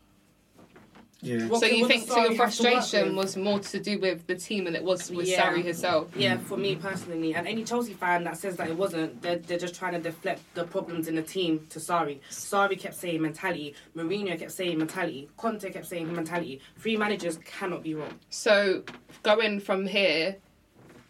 Yeah. 1.28 1.58
So 1.58 1.66
you 1.66 1.88
think 1.88 2.08
does 2.08 2.16
so? 2.16 2.22
Your 2.22 2.32
Sarri 2.32 2.38
have 2.38 2.56
to 2.56 2.64
work 2.64 2.74
frustration 2.74 3.16
was 3.16 3.38
more 3.38 3.60
to 3.60 3.80
do 3.80 4.00
with 4.00 4.26
the 4.28 4.36
team 4.36 4.64
than 4.66 4.76
it 4.76 4.84
was 4.84 5.12
with 5.12 5.28
Yeah. 5.28 5.42
Sarri 5.42 5.64
himself. 5.64 6.10
Yeah, 6.16 6.38
for 6.38 6.58
me 6.58 6.76
personally, 6.76 7.36
and 7.36 7.48
any 7.48 7.64
Chelsea 7.64 7.94
fan 7.94 8.24
that 8.24 8.38
says 8.38 8.56
that 8.58 8.70
it 8.70 8.78
wasn't, 8.78 9.22
they're, 9.22 9.38
they're 9.38 9.58
just 9.58 9.76
trying 9.76 9.94
to 9.94 10.00
deflect 10.00 10.42
the 10.56 10.64
problems 10.64 11.08
in 11.08 11.16
the 11.16 11.22
team 11.22 11.66
to 11.70 11.80
Sarri. 11.80 12.20
Sarri 12.30 12.80
kept 12.80 12.96
saying 12.96 13.22
mentality, 13.22 13.76
Mourinho 13.96 14.38
kept 14.40 14.52
saying 14.52 14.78
mentality, 14.78 15.30
Conte 15.38 15.70
kept 15.72 15.86
saying 15.86 16.14
mentality. 16.14 16.62
Three 16.78 16.98
managers 16.98 17.38
cannot 17.46 17.84
be 17.84 17.94
wrong. 17.94 18.14
So 18.30 18.84
going 19.24 19.60
from 19.60 19.86
here, 19.86 20.38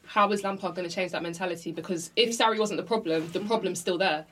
how 0.06 0.32
is 0.32 0.43
Lampard 0.43 0.73
going 0.75 0.88
to 0.88 0.93
change 0.93 1.12
that 1.12 1.21
mentality? 1.21 1.71
Because 1.71 2.12
if 2.15 2.30
Sarri 2.38 2.58
wasn't 2.58 2.77
the 2.77 2.86
problem, 2.86 3.30
the 3.34 3.41
problem's 3.41 3.80
still 3.80 3.97
there. 3.97 4.25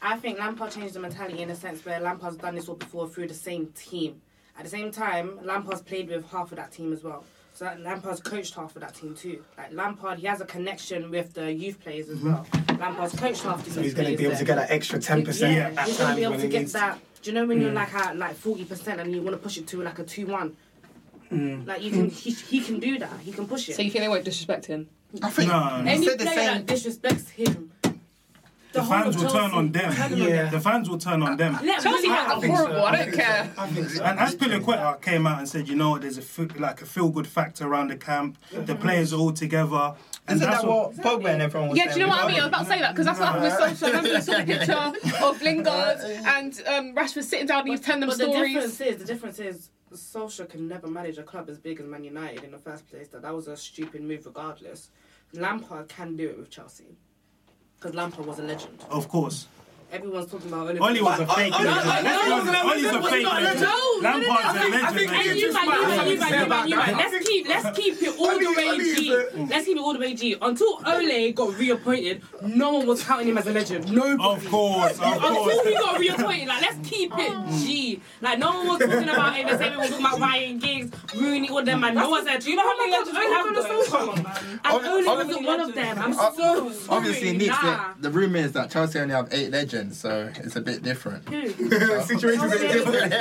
I 0.00 0.16
think 0.16 0.38
Lampard 0.38 0.72
changed 0.72 0.94
the 0.94 1.00
mentality 1.00 1.42
in 1.42 1.50
a 1.50 1.54
sense 1.56 1.84
where 1.84 2.00
Lampard's 2.00 2.36
done 2.36 2.54
this 2.54 2.68
all 2.68 2.76
before 2.76 3.08
through 3.08 3.28
the 3.28 3.34
same 3.34 3.66
team. 3.76 4.20
At 4.58 4.64
the 4.64 4.70
same 4.70 4.90
time, 4.90 5.38
Lampard's 5.44 5.80
played 5.82 6.08
with 6.08 6.28
half 6.30 6.50
of 6.52 6.56
that 6.56 6.72
team 6.72 6.92
as 6.92 7.02
well. 7.04 7.24
So 7.54 7.64
that 7.64 7.80
Lampard's 7.80 8.20
coached 8.20 8.54
half 8.54 8.74
of 8.76 8.82
that 8.82 8.94
team 8.94 9.14
too. 9.14 9.42
Like 9.56 9.72
Lampard, 9.72 10.18
he 10.18 10.26
has 10.26 10.40
a 10.40 10.44
connection 10.44 11.10
with 11.10 11.34
the 11.34 11.52
youth 11.52 11.80
players 11.80 12.08
as 12.08 12.18
well. 12.20 12.46
Lampard's 12.78 13.14
coached 13.16 13.42
half 13.42 13.64
the 13.64 13.70
So 13.70 13.76
youth 13.80 13.84
he's 13.86 13.94
going 13.94 14.10
to 14.12 14.16
be 14.16 14.24
able 14.24 14.30
there. 14.32 14.38
to 14.40 14.44
get 14.44 14.56
that 14.56 14.70
extra 14.70 14.98
ten 15.00 15.24
percent 15.24 15.54
Yeah, 15.56 15.80
at 15.80 15.86
he's 15.88 15.96
times 15.96 15.98
gonna 15.98 16.16
be 16.16 16.22
able 16.22 16.32
when 16.32 16.40
to 16.42 16.48
get 16.48 16.58
needs. 16.60 16.72
that. 16.72 16.98
Do 17.22 17.30
you 17.30 17.34
know 17.34 17.46
when 17.46 17.60
you're 17.60 17.70
Mm. 17.70 17.74
like 17.74 17.94
at 17.94 18.16
like 18.16 18.36
forty 18.36 18.64
percent 18.64 19.00
and 19.00 19.12
you 19.12 19.22
want 19.22 19.34
to 19.36 19.42
push 19.42 19.56
it 19.58 19.66
to 19.68 19.82
like 19.82 19.98
a 19.98 20.04
two 20.04 20.26
one? 20.26 20.56
Mm. 21.32 21.66
Like 21.66 21.82
you 21.82 21.90
can, 21.90 22.08
he, 22.10 22.30
he 22.30 22.60
can 22.60 22.78
do 22.80 22.98
that. 23.00 23.20
He 23.20 23.32
can 23.32 23.46
push 23.48 23.68
it. 23.68 23.74
So 23.76 23.82
you 23.82 23.90
think 23.90 24.02
they 24.04 24.08
won't 24.08 24.24
disrespect 24.24 24.66
him? 24.66 24.88
I 25.22 25.30
think 25.30 25.48
No, 25.50 25.80
no. 25.82 25.90
Any 25.90 26.06
player 26.16 26.54
that 26.54 26.66
disrespects 26.66 27.28
him, 27.30 27.72
The 28.72 28.82
whole 28.82 29.02
fans 29.02 29.16
will 29.16 29.30
turn 29.30 29.50
on 29.52 29.72
them. 29.72 29.92
Yeah. 30.16 30.50
The 30.50 30.60
fans 30.60 30.90
will 30.90 30.98
turn 30.98 31.22
on 31.22 31.36
them. 31.36 31.58
Chelsea 31.80 32.08
fans 32.08 32.32
are 32.44 32.46
horrible. 32.46 32.84
I 32.84 33.04
don't 33.04 33.14
care. 33.14 33.50
I 33.56 33.82
so. 33.82 34.04
And 34.04 34.18
as 34.18 34.34
Piliqueta 34.34 35.00
came 35.00 35.26
out 35.26 35.38
and 35.38 35.48
said, 35.48 35.68
you 35.68 35.74
know, 35.74 35.98
there's 35.98 36.18
a 36.18 36.22
fe- 36.22 36.58
like 36.58 36.82
a 36.82 36.86
feel 36.86 37.08
good 37.08 37.26
factor 37.26 37.66
around 37.66 37.88
the 37.90 37.96
camp. 37.96 38.38
The 38.52 38.74
players 38.74 39.12
are 39.12 39.18
all 39.18 39.32
together. 39.32 39.94
And 40.26 40.36
Isn't 40.36 40.50
that's 40.50 40.62
that 40.62 40.68
what 40.68 40.94
Pogba 40.96 41.32
and 41.32 41.40
everyone 41.40 41.70
was 41.70 41.78
Yeah, 41.78 41.92
do 41.92 42.00
you 42.00 42.06
know 42.06 42.08
what 42.10 42.24
I 42.24 42.28
mean? 42.28 42.36
I 42.40 42.40
was 42.40 42.48
about 42.48 42.58
to 42.58 42.64
say 42.66 42.80
that 42.80 42.92
because 42.92 43.06
that's 43.06 43.18
what 43.18 43.28
happened 43.28 43.44
with 43.44 43.80
Solskjaer. 43.80 43.86
Remember 43.86 44.08
you 44.10 44.20
saw 44.20 44.90
the 44.90 44.98
picture 44.98 45.16
of 45.24 45.42
Lingard 45.42 45.98
and 46.26 46.62
um, 46.66 46.94
Rashford 46.94 47.22
sitting 47.24 47.46
down 47.46 47.60
and 47.60 47.68
he 47.68 47.72
was 47.72 47.80
telling 47.80 48.00
them 48.00 48.10
But 48.10 48.18
the 48.18 48.24
stories. 48.24 48.52
difference 48.52 48.80
is, 48.82 48.96
the 48.98 49.04
difference 49.06 49.38
is, 49.38 49.70
Solskjaer 49.94 50.50
can 50.50 50.68
never 50.68 50.86
manage 50.86 51.16
a 51.16 51.22
club 51.22 51.48
as 51.48 51.56
big 51.58 51.80
as 51.80 51.86
Man 51.86 52.04
United 52.04 52.44
in 52.44 52.50
the 52.50 52.58
first 52.58 52.86
place. 52.90 53.08
That 53.08 53.22
that 53.22 53.34
was 53.34 53.48
a 53.48 53.56
stupid 53.56 54.02
move, 54.02 54.26
regardless. 54.26 54.90
Lampard 55.32 55.88
can 55.88 56.14
do 56.16 56.28
it 56.28 56.38
with 56.38 56.50
Chelsea 56.50 56.98
because 57.78 57.94
Lampard 57.94 58.26
was 58.26 58.38
a 58.38 58.42
legend. 58.42 58.84
Of 58.90 59.08
course. 59.08 59.46
Everyone's 59.90 60.30
talking 60.30 60.48
about 60.48 60.68
Oliver. 60.68 60.84
Ole 60.84 61.02
was 61.02 61.20
oh, 61.20 61.22
a 61.22 61.26
fake 61.28 61.52
legend. 61.58 61.78
Ole's 62.68 62.84
a 62.84 63.02
fake 63.10 63.26
legend. 63.26 63.66
Lampard's 64.02 64.58
a 64.58 64.68
legend. 64.68 65.10
And 65.10 65.38
you, 65.38 65.52
man, 65.52 65.64
you, 65.66 66.18
man, 66.18 66.42
you, 66.42 66.48
man, 66.48 66.68
you, 66.68 66.76
man. 66.76 66.96
Let's 66.96 67.26
keep, 67.26 67.48
let's 67.48 67.78
keep 67.78 68.02
it 68.02 68.18
all 68.18 68.38
the 68.38 68.52
way 68.54 68.78
G. 68.78 69.46
Let's 69.48 69.64
keep 69.64 69.76
it 69.76 69.80
all 69.80 69.92
the 69.94 69.98
way 69.98 70.14
G. 70.14 70.36
Until 70.40 70.80
Ole 70.86 71.32
got 71.32 71.58
reappointed, 71.58 72.22
no 72.42 72.74
one 72.74 72.86
was 72.86 73.02
counting 73.02 73.28
him 73.28 73.38
as 73.38 73.46
a 73.46 73.52
legend. 73.52 73.90
No. 73.90 74.12
Of 74.20 74.46
course, 74.48 74.92
of 74.92 75.20
course. 75.20 75.56
Until 75.56 75.64
he 75.64 75.74
got 75.78 75.98
reappointed, 75.98 76.48
like 76.48 76.60
let's 76.60 76.88
keep 76.88 77.10
it 77.16 77.48
G. 77.64 78.02
Like 78.20 78.38
no 78.38 78.48
one 78.58 78.68
was 78.68 78.78
talking 78.80 79.08
about 79.08 79.36
him. 79.36 79.46
The 79.48 79.56
same 79.58 79.78
way 79.78 79.86
we 79.86 79.88
talking 79.88 80.04
about 80.06 80.20
Ryan 80.20 80.58
Giggs, 80.58 81.14
Rooney, 81.16 81.48
all 81.48 81.64
them 81.64 81.80
man. 81.80 81.94
No 81.94 82.10
one 82.10 82.26
said, 82.26 82.40
do 82.42 82.50
you 82.50 82.56
know 82.56 82.62
how 82.62 82.76
many 82.76 82.92
legends 82.92 83.18
we 83.18 83.24
have? 83.24 83.54
though? 83.54 83.84
Come 83.86 84.08
on, 84.10 84.22
man. 84.22 84.60
And 84.64 84.86
Ole 84.86 85.06
wasn't 85.16 85.46
one 85.46 85.60
of 85.60 85.74
them. 85.74 85.98
I'm 85.98 86.12
so 86.12 86.70
sorry. 86.72 86.98
Obviously, 86.98 87.36
Nick, 87.38 87.48
Nah. 87.48 87.94
the, 87.94 88.02
the 88.02 88.10
rumor 88.10 88.36
is 88.38 88.52
that 88.52 88.70
Chelsea 88.70 88.98
only 88.98 89.14
have 89.14 89.28
eight 89.32 89.50
legends, 89.50 89.77
so 89.92 90.30
it's 90.36 90.56
a 90.56 90.60
bit 90.60 90.82
different. 90.82 91.24
Situation's 92.04 92.52
a 92.52 92.58
bit 92.58 92.72
different. 92.72 93.12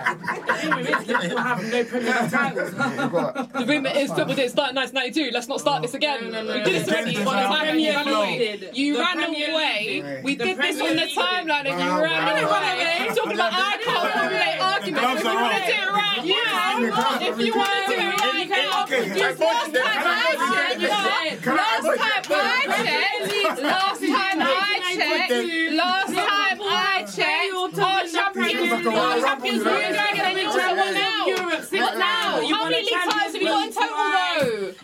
Liverpool 0.00 1.38
have 1.38 1.62
no 1.70 1.84
Premier 1.84 2.14
League 2.22 2.30
titles. 2.30 2.70
The 3.60 3.66
rumour 3.66 3.90
is 3.94 4.10
football 4.12 4.34
didn't 4.34 4.50
start 4.50 4.70
in 4.70 4.76
1992. 4.76 5.30
Let's 5.32 5.48
not 5.48 5.60
start 5.60 5.82
this 5.82 5.94
oh. 5.94 5.96
again. 5.96 6.30
No, 6.30 6.42
no, 6.42 6.44
no, 6.44 6.54
we 6.54 6.62
did 6.64 6.74
this 6.82 6.88
already. 6.88 7.16
The 7.16 7.24
By 7.24 7.42
the 7.42 7.48
time 7.48 7.78
you 7.78 7.92
Premier 7.92 7.94
ran 7.94 8.08
away, 8.08 8.70
you 8.72 8.94
The 8.94 9.00
ran 9.00 9.16
Premier 9.18 9.50
away. 9.52 10.02
League. 10.02 10.24
We 10.24 10.34
The 10.36 10.44
did 10.44 10.56
this 10.58 10.76
Premier 10.78 10.90
on 10.90 10.96
the 10.96 11.02
League 11.04 11.16
timeline 11.16 11.66
and 11.70 11.80
you 11.80 11.86
Wow, 11.90 12.00
ran 12.02 12.24
wow, 12.24 12.32
away. 12.32 12.44
wow. 12.48 13.14
Talking 13.14 13.32
about 13.34 13.52
I 13.52 13.56
can't 13.84 14.12
formulate 14.12 14.60
arguments. 14.60 15.00
gloves 15.00 15.20
If 15.20 15.24
you 15.24 15.30
are 15.30 15.40
want 15.40 15.52
to 15.52 15.60
off. 15.60 15.66
do 15.66 15.72
it 15.72 15.90
right, 15.90 16.24
you 16.24 16.34
can. 16.44 16.78
If 17.22 17.36
you 17.46 17.52
want 17.56 17.70
to 17.70 17.76
do 17.86 17.94
it 18.00 18.04
right, 18.20 18.34
you 18.40 18.46
can. 18.48 18.66
Okay, 18.82 19.02
Just 19.18 19.38
last 19.40 19.72
time 19.74 19.84
I 19.84 20.34
checked, 20.50 20.80
you 20.80 20.88
know, 20.88 20.94
last 21.54 21.84
time 21.84 22.24
I 22.30 22.74
checked, 22.80 23.62
last 23.62 24.00
time 24.00 24.38
I 24.40 24.69
checked, 24.94 25.72
last 25.74 26.14
time 26.14 26.58
I 26.62 27.04
checked, 27.04 27.78
our 27.78 28.02
champions, 28.06 28.06
our 28.06 28.06
champions 28.06 28.70
were 28.70 28.82
going 28.82 29.22
to 29.22 30.00
what 30.76 30.94
now? 30.94 31.26
What 31.26 31.98
now? 31.98 32.46
How 32.48 32.64
many 32.64 32.84
league 32.84 32.92
titles 32.92 33.32
have 33.32 33.42
you 33.42 33.48
got 33.48 33.66
in 33.66 33.72
total 33.72 33.96
though? 33.96 34.74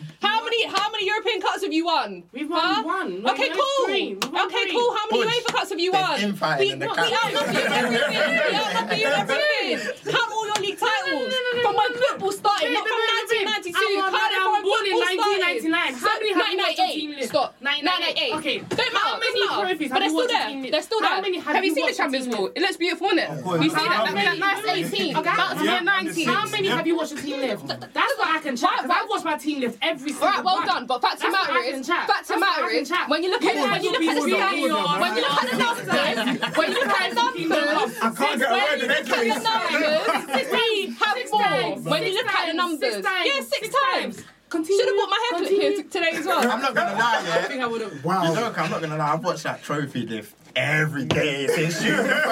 How 0.65 0.69
many 0.69 0.87
how 0.87 0.91
many 0.91 1.07
European 1.07 1.41
cups 1.43 1.63
have 1.63 1.73
you 1.73 1.85
won? 1.85 2.23
We've 2.33 2.49
won 2.49 2.61
Huh? 2.63 2.83
one. 2.83 3.11
We've 3.17 3.27
Okay, 3.27 3.49
won 3.49 3.59
cool. 3.59 3.87
three. 3.87 4.15
We've 4.15 4.33
won 4.33 4.47
Okay, 4.47 4.63
three. 4.63 4.73
cool. 4.73 4.97
How 4.97 5.05
many 5.11 5.25
Push. 5.25 5.35
UEFA 5.37 5.53
cups 5.53 5.71
have 5.71 5.81
you 5.81 5.93
won? 5.93 6.21
infighting 6.21 6.67
We, 6.67 6.73
in 6.73 6.79
the 6.79 6.87
we 6.89 6.95
cup. 6.95 7.25
outnumber 7.25 7.53
you 7.53 7.67
in 7.67 7.73
everything. 7.73 8.11
We 8.17 8.57
outnumber 8.57 8.95
you 8.97 9.07
in 9.07 9.13
everything. 9.13 10.13
Count 10.13 10.31
all 10.33 10.47
your 10.47 10.61
league 10.65 10.79
titles 10.81 11.35
from 11.63 11.75
when 11.77 11.91
football 11.93 12.33
started, 12.33 12.73
not 12.73 12.87
from 12.89 13.01
1992. 13.37 13.77
I'm 13.77 14.13
Count 14.17 14.33
it 14.33 14.41
from 14.41 14.53
when 14.57 14.65
in 14.65 14.97
football 14.97 15.13
started. 15.13 15.37
1999. 15.37 15.95
How 16.01 16.17
many 16.17 16.33
have 16.33 16.49
you 16.49 16.57
watched 16.57 16.79
your 16.79 16.89
team 16.97 17.11
1998. 17.13 17.29
Stop. 17.29 17.49
1998. 17.61 18.33
1998. 18.33 18.41
Okay. 18.41 18.57
Don't 18.65 18.93
matter. 18.97 18.97
How 18.97 19.19
many 19.21 19.27
doesn't 19.27 19.47
matter. 19.47 19.67
trophies 19.67 19.91
But 19.91 19.97
have 19.97 20.01
they're 20.01 20.07
you 20.07 20.17
still 20.17 20.17
watched 20.17 20.33
your 20.33 20.63
there. 20.63 20.71
They're 20.73 20.87
still 20.89 21.01
there. 21.05 21.11
have 21.11 21.57
Have 21.57 21.65
you 21.65 21.71
you 21.71 21.77
seen 21.77 21.87
the 21.87 21.97
Champions 22.01 22.27
League? 22.33 22.53
It 22.57 22.61
looks 22.65 22.77
beautiful, 22.81 23.07
isn't 23.13 23.19
it? 23.21 23.29
course. 23.45 23.61
You 23.63 23.71
see 23.71 23.77
that? 23.77 23.93
How 23.93 24.15
That, 24.17 24.39
nice 24.39 24.65
18. 24.65 25.17
Okay, 25.17 25.31
That's 25.37 25.85
19. 25.85 26.29
How 26.29 26.45
many 26.49 26.69
have 26.69 26.87
you 26.87 26.97
watched 26.97 27.13
your 27.13 27.21
team 27.21 27.41
live? 27.45 27.61
That's 27.69 28.15
what 28.17 28.29
I 28.31 28.39
can 28.41 28.57
check. 28.57 28.71
I've 28.87 29.09
watched 29.11 29.25
my 29.25 29.37
team 29.37 29.61
live 29.61 29.77
every 29.83 30.13
single 30.13 30.29
Alright, 30.29 30.45
well 30.47 30.57
one. 30.57 30.67
done. 30.67 30.87
But 30.87 31.03
fact 31.03 31.15
of 31.15 31.21
the 31.23 31.31
matter 31.31 31.59
is, 31.59 31.87
fact 31.87 31.91
of 31.91 32.07
the 32.07 32.13
That's 32.13 32.31
what 32.31 32.37
I 32.37 32.41
matter 32.41 32.71
is, 32.71 32.91
when 33.09 33.23
you 33.23 33.31
look 33.31 33.45
at 33.45 33.71
when 33.71 33.83
you 33.83 33.91
look 33.93 34.03
at 34.03 34.15
the 34.17 34.27
numbers, 34.31 35.03
when 35.03 35.17
you 35.17 35.23
look 35.27 35.43
at 35.43 35.51
the 35.51 35.59
numbers, 35.59 36.57
when 36.57 36.71
you 36.71 36.79
look 36.79 36.89
at 36.89 37.11
the 37.11 37.15
numbers, 37.21 37.99
I 38.01 38.11
can't 38.15 38.39
get 38.41 38.49
a 38.49 38.55
word 38.55 38.81
in 38.81 38.89
when 38.89 39.27
you 39.27 39.35
look 39.35 39.51
at 39.51 39.67
the 39.67 39.83
numbers, 40.17 40.49
we 40.53 40.97
have 40.97 41.19
more. 41.33 41.91
When 41.91 42.03
you 42.07 42.15
look 42.15 42.27
at 42.27 42.47
the 42.47 42.55
numbers, 42.55 42.95
Six 42.95 43.07
yeah, 43.07 43.41
six 43.41 43.67
Six 43.67 43.75
times. 43.93 44.25
Continue. 44.49 44.79
Should 44.79 44.89
have 44.89 44.97
bought 44.97 45.11
my 45.11 45.31
headset 45.33 45.51
here 45.51 45.83
today 45.83 46.11
as 46.15 46.25
well. 46.25 46.51
I'm 46.51 46.63
not 46.63 46.75
gonna 46.75 46.93
lie, 46.95 47.21
I 47.21 47.27
yeah. 47.27 47.43
think 47.49 47.63
I 47.63 47.67
would 47.67 47.81
have. 47.81 47.93
You 47.93 48.03
know, 48.05 48.53
I'm 48.57 48.71
not 48.71 48.81
gonna 48.81 48.97
lie. 48.97 49.13
I've 49.15 49.25
watched 49.25 49.43
that 49.43 49.63
trophy 49.63 50.07
lift 50.07 50.37
every 50.55 51.05
day 51.05 51.49
since 51.49 51.83
June 51.83 51.97
the 51.97 52.05
first, 52.05 52.27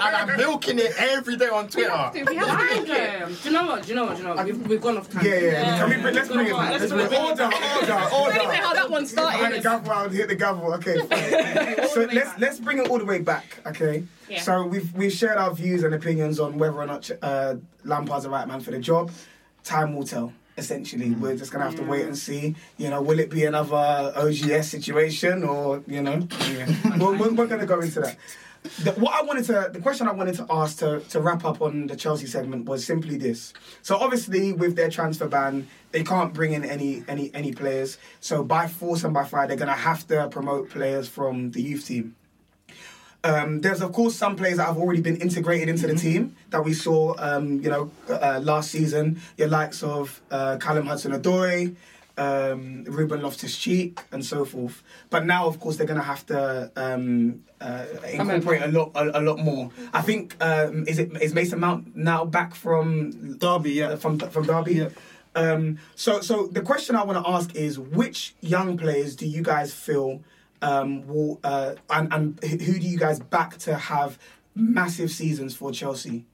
and 0.00 0.16
I'm 0.16 0.36
milking 0.36 0.78
it 0.78 0.92
every 0.98 1.36
day 1.36 1.48
on 1.48 1.68
Twitter. 1.68 1.90
Why 1.90 2.10
though? 2.86 3.26
Do 3.28 3.34
you 3.44 3.50
know 3.50 3.66
what? 3.66 3.82
Do 3.82 3.88
you 3.88 3.94
know 3.94 4.04
what? 4.04 4.16
Do 4.16 4.22
you 4.22 4.28
know 4.28 4.34
what? 4.34 4.46
We've, 4.46 4.66
we've 4.68 4.80
gone 4.80 4.98
off 4.98 5.10
time. 5.10 5.24
Yeah, 5.24 5.34
yeah. 5.40 5.78
Can 5.78 5.90
we 5.90 5.96
bring, 6.02 6.14
let's 6.14 6.28
bring 6.28 6.46
it 6.46 6.52
back. 6.52 6.80
Let's 6.80 6.92
bring 6.92 7.06
it 7.06 7.20
Order, 7.20 7.44
order, 7.44 8.32
I 8.32 8.36
don't 8.36 8.54
how 8.54 8.74
that 8.74 8.90
one 8.90 9.06
started. 9.06 9.38
Hit 9.38 9.56
the 9.56 9.62
gavel, 9.62 9.92
I'll 9.92 10.08
hit 10.08 10.28
the 10.28 10.34
gavel. 10.34 10.74
Okay, 10.74 10.98
fine. 11.76 11.88
so 11.88 12.08
let's 12.12 12.38
let's 12.38 12.58
bring 12.60 12.78
it 12.78 12.88
all 12.88 12.98
the 12.98 13.04
way 13.04 13.18
back. 13.18 13.60
Okay. 13.66 14.04
Yeah. 14.28 14.40
So 14.40 14.66
we've 14.66 14.92
we've 14.94 15.12
shared 15.12 15.38
our 15.38 15.52
views 15.54 15.82
and 15.82 15.94
opinions 15.94 16.40
on 16.40 16.58
whether 16.58 16.76
or 16.76 16.86
not 16.86 17.10
uh, 17.22 17.56
Lampard's 17.84 18.24
the 18.24 18.30
right 18.30 18.46
man 18.46 18.60
for 18.60 18.70
the 18.70 18.78
job. 18.78 19.10
Time 19.64 19.94
will 19.94 20.04
tell. 20.04 20.32
Essentially, 20.56 21.10
we're 21.12 21.36
just 21.36 21.52
gonna 21.52 21.64
have 21.64 21.76
to 21.76 21.82
wait 21.82 22.04
and 22.04 22.16
see. 22.16 22.54
You 22.76 22.90
know, 22.90 23.00
will 23.00 23.18
it 23.18 23.30
be 23.30 23.44
another 23.44 24.12
OGS 24.16 24.68
situation 24.68 25.42
or 25.42 25.82
you 25.86 26.02
know? 26.02 26.26
Yeah. 26.50 26.98
we're, 26.98 27.16
we're, 27.16 27.32
we're 27.32 27.46
gonna 27.46 27.66
go 27.66 27.80
into 27.80 28.00
that. 28.00 28.16
The, 28.62 28.92
what 28.92 29.14
I 29.14 29.22
wanted 29.22 29.44
to, 29.46 29.70
the 29.72 29.80
question 29.80 30.06
I 30.06 30.12
wanted 30.12 30.34
to 30.36 30.46
ask 30.50 30.78
to, 30.78 31.00
to 31.00 31.20
wrap 31.20 31.44
up 31.44 31.62
on 31.62 31.86
the 31.86 31.96
Chelsea 31.96 32.26
segment 32.26 32.66
was 32.66 32.84
simply 32.84 33.16
this. 33.16 33.54
So 33.82 33.96
obviously, 33.96 34.52
with 34.52 34.76
their 34.76 34.90
transfer 34.90 35.28
ban, 35.28 35.66
they 35.92 36.04
can't 36.04 36.34
bring 36.34 36.52
in 36.52 36.64
any 36.64 37.02
any 37.08 37.30
any 37.32 37.52
players. 37.52 37.96
So 38.20 38.44
by 38.44 38.68
force 38.68 39.02
and 39.02 39.14
by 39.14 39.24
fire, 39.24 39.46
they're 39.48 39.56
gonna 39.56 39.72
have 39.72 40.06
to 40.08 40.28
promote 40.28 40.68
players 40.70 41.08
from 41.08 41.52
the 41.52 41.62
youth 41.62 41.86
team. 41.86 42.16
Um, 43.22 43.60
there's 43.60 43.82
of 43.82 43.92
course 43.92 44.16
some 44.16 44.36
players 44.36 44.56
that 44.56 44.66
have 44.66 44.78
already 44.78 45.02
been 45.02 45.16
integrated 45.16 45.68
into 45.68 45.86
the 45.86 45.94
team 45.94 46.36
that 46.50 46.64
we 46.64 46.72
saw, 46.72 47.14
um, 47.18 47.60
you 47.60 47.68
know, 47.68 47.90
uh, 48.08 48.40
last 48.42 48.70
season. 48.70 49.20
Your 49.36 49.48
likes 49.48 49.82
of 49.82 50.20
uh, 50.30 50.56
Callum 50.58 50.86
Hudson-Odoi, 50.86 51.74
um, 52.20 52.84
Ruben 52.84 53.22
Loftus-Cheek, 53.22 54.00
and 54.12 54.24
so 54.24 54.44
forth. 54.44 54.82
But 55.08 55.24
now, 55.24 55.46
of 55.46 55.58
course, 55.58 55.76
they're 55.76 55.86
going 55.86 56.00
to 56.00 56.10
have 56.14 56.24
to 56.26 56.70
um, 56.76 57.42
uh, 57.60 57.86
incorporate 58.12 58.62
a 58.62 58.68
lot, 58.68 58.92
a, 58.94 59.20
a 59.20 59.22
lot 59.22 59.38
more. 59.38 59.70
I 59.92 60.02
think 60.02 60.36
um, 60.40 60.86
is 60.86 60.98
it 60.98 61.10
is 61.20 61.34
Mason 61.34 61.58
Mount 61.58 61.96
now 61.96 62.24
back 62.24 62.54
from 62.54 63.38
Derby, 63.38 63.72
yeah. 63.72 63.88
uh, 63.88 63.96
from 63.96 64.18
from 64.18 64.44
Derby. 64.44 64.74
Yeah. 64.74 64.88
Um, 65.34 65.78
so, 65.94 66.20
so 66.20 66.48
the 66.48 66.60
question 66.60 66.96
I 66.96 67.04
want 67.04 67.24
to 67.24 67.30
ask 67.30 67.54
is, 67.54 67.78
which 67.78 68.34
young 68.40 68.76
players 68.76 69.14
do 69.14 69.26
you 69.26 69.42
guys 69.42 69.72
feel 69.72 70.22
um, 70.60 71.06
will, 71.06 71.38
uh, 71.44 71.74
and, 71.88 72.12
and 72.12 72.44
who 72.44 72.78
do 72.78 72.88
you 72.88 72.98
guys 72.98 73.20
back 73.20 73.56
to 73.58 73.76
have 73.76 74.18
massive 74.56 75.10
seasons 75.10 75.54
for 75.54 75.70
Chelsea 75.70 76.26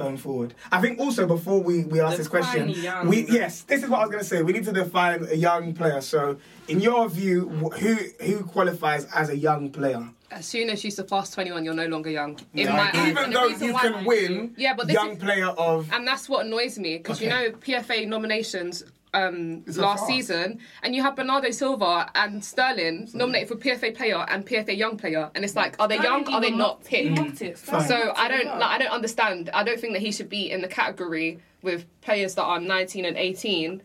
going 0.00 0.16
forward? 0.16 0.54
I 0.72 0.80
think 0.80 0.98
also 0.98 1.26
before 1.26 1.60
we, 1.62 1.84
we 1.84 2.00
ask 2.00 2.16
this 2.16 2.28
question, 2.28 2.70
young. 2.70 3.08
we 3.08 3.26
yes, 3.28 3.62
this 3.62 3.82
is 3.82 3.90
what 3.90 3.98
I 3.98 4.02
was 4.02 4.10
going 4.10 4.22
to 4.22 4.28
say. 4.28 4.42
We 4.42 4.52
need 4.52 4.64
to 4.64 4.72
define 4.72 5.26
a 5.30 5.34
young 5.34 5.74
player. 5.74 6.00
So, 6.00 6.38
in 6.68 6.80
your 6.80 7.08
view, 7.08 7.48
who 7.48 7.94
who 8.24 8.44
qualifies 8.44 9.04
as 9.14 9.28
a 9.28 9.36
young 9.36 9.70
player? 9.70 10.02
As 10.32 10.46
soon 10.46 10.70
as 10.70 10.84
you 10.84 10.92
surpass 10.92 11.30
21, 11.32 11.64
you're 11.64 11.74
no 11.74 11.86
longer 11.86 12.08
young. 12.08 12.38
In 12.54 12.66
Yeah, 12.68 12.76
my 12.76 13.08
even 13.08 13.18
And 13.24 13.32
the 13.32 13.38
though 13.38 13.46
you 13.66 13.74
can 13.74 14.04
win 14.04 14.54
Yeah, 14.56 14.74
but 14.74 14.86
this 14.86 14.94
young 14.94 15.10
is- 15.12 15.18
player 15.18 15.48
of 15.48 15.92
And 15.92 16.06
that's 16.06 16.28
what 16.28 16.46
annoys 16.46 16.78
me 16.78 16.98
because 16.98 17.20
you 17.20 17.28
know 17.28 17.50
PFA 17.50 18.06
nominations 18.06 18.84
um, 19.14 19.64
last 19.66 20.00
farce. 20.00 20.06
season, 20.06 20.60
and 20.82 20.94
you 20.94 21.02
have 21.02 21.16
Bernardo 21.16 21.50
Silva 21.50 22.10
and 22.14 22.44
Sterling 22.44 23.08
nominated 23.12 23.48
for 23.48 23.56
PFA 23.56 23.94
player 23.96 24.24
and 24.28 24.46
PFA 24.46 24.76
young 24.76 24.96
player, 24.96 25.30
and 25.34 25.44
it's 25.44 25.56
like, 25.56 25.76
are 25.80 25.88
they 25.88 25.98
young? 25.98 26.26
Are 26.32 26.40
they 26.40 26.50
not 26.50 26.84
picked? 26.84 27.18
Fine. 27.58 27.88
So 27.88 28.12
I 28.16 28.28
don't 28.28 28.46
like. 28.46 28.62
I 28.62 28.78
don't 28.78 28.92
understand. 28.92 29.50
I 29.52 29.64
don't 29.64 29.80
think 29.80 29.92
that 29.94 30.00
he 30.02 30.12
should 30.12 30.28
be 30.28 30.50
in 30.50 30.60
the 30.62 30.68
category 30.68 31.40
with 31.62 31.84
players 32.00 32.34
that 32.36 32.44
are 32.44 32.60
19 32.60 33.04
and 33.04 33.16
18 33.16 33.82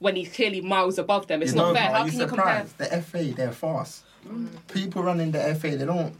when 0.00 0.14
he's 0.14 0.32
clearly 0.32 0.60
miles 0.60 0.98
above 0.98 1.26
them. 1.26 1.42
It's 1.42 1.52
You 1.52 1.56
not 1.58 1.68
know, 1.68 1.74
fair. 1.74 1.90
are 1.90 1.94
How 1.98 2.04
you 2.04 2.10
can 2.12 2.20
you 2.20 2.26
compare? 2.26 2.66
surprised? 2.68 2.78
The 2.78 3.02
FA, 3.02 3.24
they're 3.34 3.52
fast. 3.52 4.04
People 4.72 5.02
running 5.02 5.32
the 5.32 5.54
FA, 5.54 5.76
they 5.76 5.84
don't. 5.86 6.14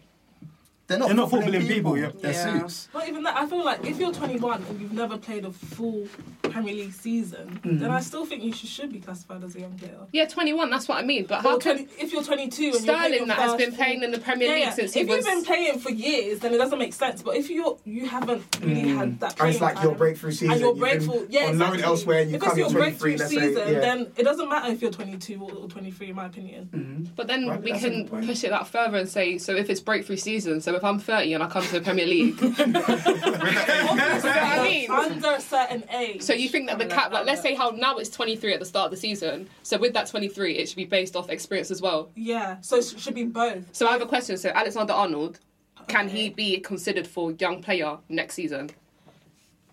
They're 0.88 0.98
not, 0.98 1.08
They're 1.08 1.16
not 1.16 1.30
footballing 1.30 1.60
footballing 1.60 1.68
people, 1.68 1.98
yeah. 1.98 2.10
They're 2.18 2.32
Yeah. 2.32 2.60
suits. 2.60 2.88
Not 2.94 3.06
even 3.08 3.22
that. 3.24 3.36
I 3.36 3.46
feel 3.46 3.62
like 3.62 3.84
if 3.84 3.98
you're 3.98 4.10
21 4.12 4.64
and 4.70 4.80
you've 4.80 4.92
never 4.94 5.18
played 5.18 5.44
a 5.44 5.52
full 5.52 6.08
Premier 6.42 6.72
League 6.74 6.94
season, 6.94 7.60
Mm. 7.62 7.78
then 7.80 7.90
I 7.90 8.00
still 8.00 8.24
think 8.24 8.42
you 8.42 8.54
should, 8.54 8.70
should 8.70 8.90
be 8.90 8.98
classified 8.98 9.44
as 9.44 9.54
a 9.54 9.60
young 9.60 9.72
player. 9.74 9.98
Yeah, 10.12 10.24
21. 10.24 10.70
That's 10.70 10.88
what 10.88 10.96
I 10.96 11.02
mean. 11.02 11.26
But 11.26 11.42
how 11.42 11.56
Or 11.56 11.58
can 11.58 11.76
20, 11.84 12.02
if 12.02 12.10
you're 12.10 12.22
22 12.22 12.62
and 12.64 12.72
you're 12.72 12.80
playing 12.94 13.12
Sterling 13.12 13.28
that 13.28 13.36
has 13.38 13.54
been 13.56 13.72
playing 13.72 14.02
in 14.02 14.12
the 14.12 14.18
Premier 14.18 14.48
Yeah, 14.48 14.54
League 14.54 14.62
yeah. 14.62 14.70
since 14.72 14.96
if 14.96 15.06
he 15.06 15.14
was 15.14 15.26
you've 15.26 15.34
been 15.34 15.44
playing 15.44 15.78
for 15.78 15.90
years, 15.90 16.38
then 16.40 16.54
it 16.54 16.56
doesn't 16.58 16.78
make 16.78 16.94
sense. 16.94 17.20
But 17.20 17.36
if 17.36 17.50
you're 17.50 17.76
you 17.84 18.06
haven't 18.06 18.42
really 18.62 18.88
had 18.88 19.20
that, 19.20 19.32
And 19.32 19.40
Mm. 19.40 19.48
it's 19.50 19.58
playing 19.58 19.74
like 19.74 19.82
your 19.84 19.94
breakthrough 19.94 20.30
season. 20.32 20.52
and 20.52 20.60
your 20.62 20.74
you 20.74 20.80
can- 20.80 20.80
breakthrough, 20.80 21.26
yeah, 21.28 21.40
or 21.40 21.44
known 21.52 21.54
exactly. 21.74 21.82
elsewhere, 21.82 22.18
and 22.22 22.30
you 22.30 22.36
if 22.36 22.42
come 22.42 22.50
it's 22.58 22.72
your 22.72 22.80
breakthrough 22.80 23.18
season, 23.18 23.54
say. 23.54 23.72
Yeah. 23.74 23.80
then 23.80 24.06
it 24.16 24.22
doesn't 24.22 24.48
matter 24.48 24.72
if 24.72 24.80
you're 24.80 24.90
22 24.90 25.38
or, 25.42 25.52
or 25.52 25.68
23, 25.68 26.08
in 26.08 26.16
my 26.16 26.24
opinion. 26.24 27.10
But 27.14 27.26
then 27.26 27.46
Right, 27.46 27.62
we 27.62 27.72
can 27.72 28.08
push 28.08 28.42
it 28.42 28.48
that 28.50 28.66
further 28.68 28.96
and 28.96 29.06
say, 29.08 29.36
so 29.36 29.54
if 29.54 29.68
it's 29.68 29.80
breakthrough 29.80 30.16
season, 30.16 30.62
so 30.62 30.77
if 30.78 30.84
I'm 30.84 30.98
30 30.98 31.34
and 31.34 31.42
I 31.42 31.48
come 31.48 31.62
to 31.64 31.72
the 31.72 31.80
Premier 31.80 32.06
League, 32.06 32.40
you 32.42 32.66
know 32.66 32.80
what 32.80 34.26
I 34.26 34.62
mean? 34.62 34.90
Under 34.90 35.32
a 35.32 35.40
certain 35.40 35.84
age. 35.90 36.22
So 36.22 36.32
you 36.32 36.48
think 36.48 36.68
that 36.68 36.78
the 36.78 36.86
cap, 36.86 37.12
like 37.12 37.26
let's 37.26 37.42
say 37.42 37.54
how 37.54 37.70
now 37.70 37.98
it's 37.98 38.08
23 38.10 38.54
at 38.54 38.60
the 38.60 38.66
start 38.66 38.86
of 38.86 38.90
the 38.92 38.96
season, 38.96 39.48
so 39.62 39.76
with 39.76 39.92
that 39.94 40.06
23, 40.06 40.54
it 40.56 40.68
should 40.68 40.76
be 40.76 40.84
based 40.86 41.16
off 41.16 41.28
experience 41.28 41.70
as 41.70 41.82
well. 41.82 42.10
Yeah, 42.14 42.60
so 42.60 42.76
it 42.76 42.84
should 42.96 43.14
be 43.14 43.24
both. 43.24 43.74
So 43.74 43.86
I 43.86 43.92
have 43.92 44.02
a 44.02 44.06
question. 44.06 44.38
So 44.38 44.50
Alexander 44.50 44.94
Arnold, 44.94 45.40
can 45.88 46.08
he 46.08 46.30
be 46.30 46.58
considered 46.60 47.06
for 47.06 47.32
young 47.32 47.62
player 47.62 47.98
next 48.08 48.34
season? 48.34 48.70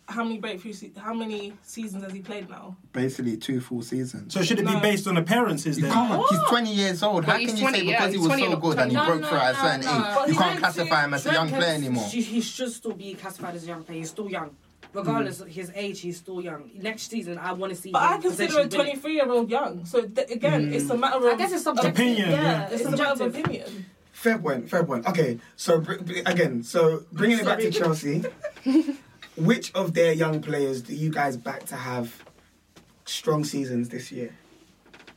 How 0.08 0.24
many 0.24 0.38
breakthrough? 0.38 0.74
Se- 0.74 0.92
how 0.98 1.14
many 1.16 1.54
seasons 1.64 2.04
has 2.04 2.14
he 2.14 2.22
played 2.22 2.48
now? 2.50 2.78
Basically, 2.94 3.38
two 3.38 3.60
full 3.60 3.82
seasons. 3.82 4.34
So 4.34 4.44
should 4.44 4.60
it 4.60 4.68
be 4.68 4.80
based 4.80 5.08
on 5.08 5.18
appearances 5.18 5.78
You 5.78 5.84
then? 5.86 5.94
can't. 5.94 6.30
He's 6.30 6.40
20 6.48 6.74
years 6.74 7.02
old. 7.04 7.26
But 7.26 7.32
How 7.34 7.38
he's 7.40 7.50
can 7.54 7.58
you 7.58 7.72
say 7.72 7.84
yeah, 7.84 7.98
because 7.98 8.12
he 8.14 8.18
was 8.20 8.28
20 8.28 8.44
so 8.44 8.50
not 8.52 8.62
good 8.62 8.80
and 8.80 8.92
he 8.92 8.98
20. 8.98 9.10
broke 9.10 9.22
No, 9.22 9.28
through 9.30 9.38
at 9.40 9.56
a 9.56 9.58
certain 9.58 9.82
no. 9.82 9.98
age? 9.98 10.16
But 10.16 10.30
You 10.30 10.36
can't 10.36 10.60
classify 10.60 11.04
him 11.06 11.14
as 11.16 11.26
a 11.26 11.32
young 11.34 11.50
player 11.50 11.74
anymore. 11.74 12.08
He, 12.08 12.22
he 12.22 12.42
should 12.42 12.72
still 12.72 12.94
be 12.94 13.16
classified 13.16 13.56
as 13.56 13.64
a 13.64 13.68
young 13.68 13.84
player. 13.84 13.98
He's 14.00 14.10
still 14.12 14.30
young. 14.30 14.56
Regardless 14.94 15.42
of 15.42 15.48
his 15.50 15.72
age, 15.76 16.00
he's 16.02 16.18
still 16.18 16.40
young. 16.40 16.70
Next 16.76 17.10
season, 17.10 17.38
I 17.40 17.52
want 17.54 17.74
to 17.74 17.76
see 17.76 17.92
But 17.92 18.04
him 18.04 18.18
I 18.20 18.22
consider 18.22 18.44
a 18.44 18.64
potentially 18.64 18.78
win 18.78 18.88
it. 18.88 19.02
23 19.02 19.14
year 19.16 19.30
old 19.32 19.50
young. 19.50 19.86
So 19.86 20.06
th- 20.08 20.30
again, 20.30 20.68
hmm. 20.68 20.74
it's 20.74 20.90
a 20.90 20.98
matter 20.98 21.18
of. 21.18 21.34
I 21.34 21.36
guess 21.36 21.52
it's 21.52 21.64
subjective. 21.64 21.94
Opinion, 21.96 22.30
Yeah, 22.30 22.42
yeah. 22.44 22.64
it's, 22.70 22.82
It's 22.84 22.94
a 22.94 22.98
matter 22.98 23.24
of 23.24 23.36
opinion. 23.36 23.86
Fair 24.14 24.38
point, 24.38 24.70
fair 24.70 24.84
point. 24.86 25.06
Okay, 25.08 25.40
so 25.58 25.82
br- 25.82 25.96
br- 25.96 26.14
again, 26.26 26.64
so 26.64 27.04
bringing 27.12 27.40
it 27.40 27.46
back 27.46 27.60
to 27.60 27.70
Chelsea, 27.72 28.24
which 29.36 29.74
of 29.74 29.94
their 29.94 30.14
young 30.14 30.42
players 30.42 30.82
do 30.82 30.96
you 30.96 31.10
guys 31.10 31.38
back 31.38 31.66
to 31.66 31.76
have 31.76 32.24
strong 33.06 33.44
seasons 33.44 33.90
this 33.90 34.12
year? 34.12 34.36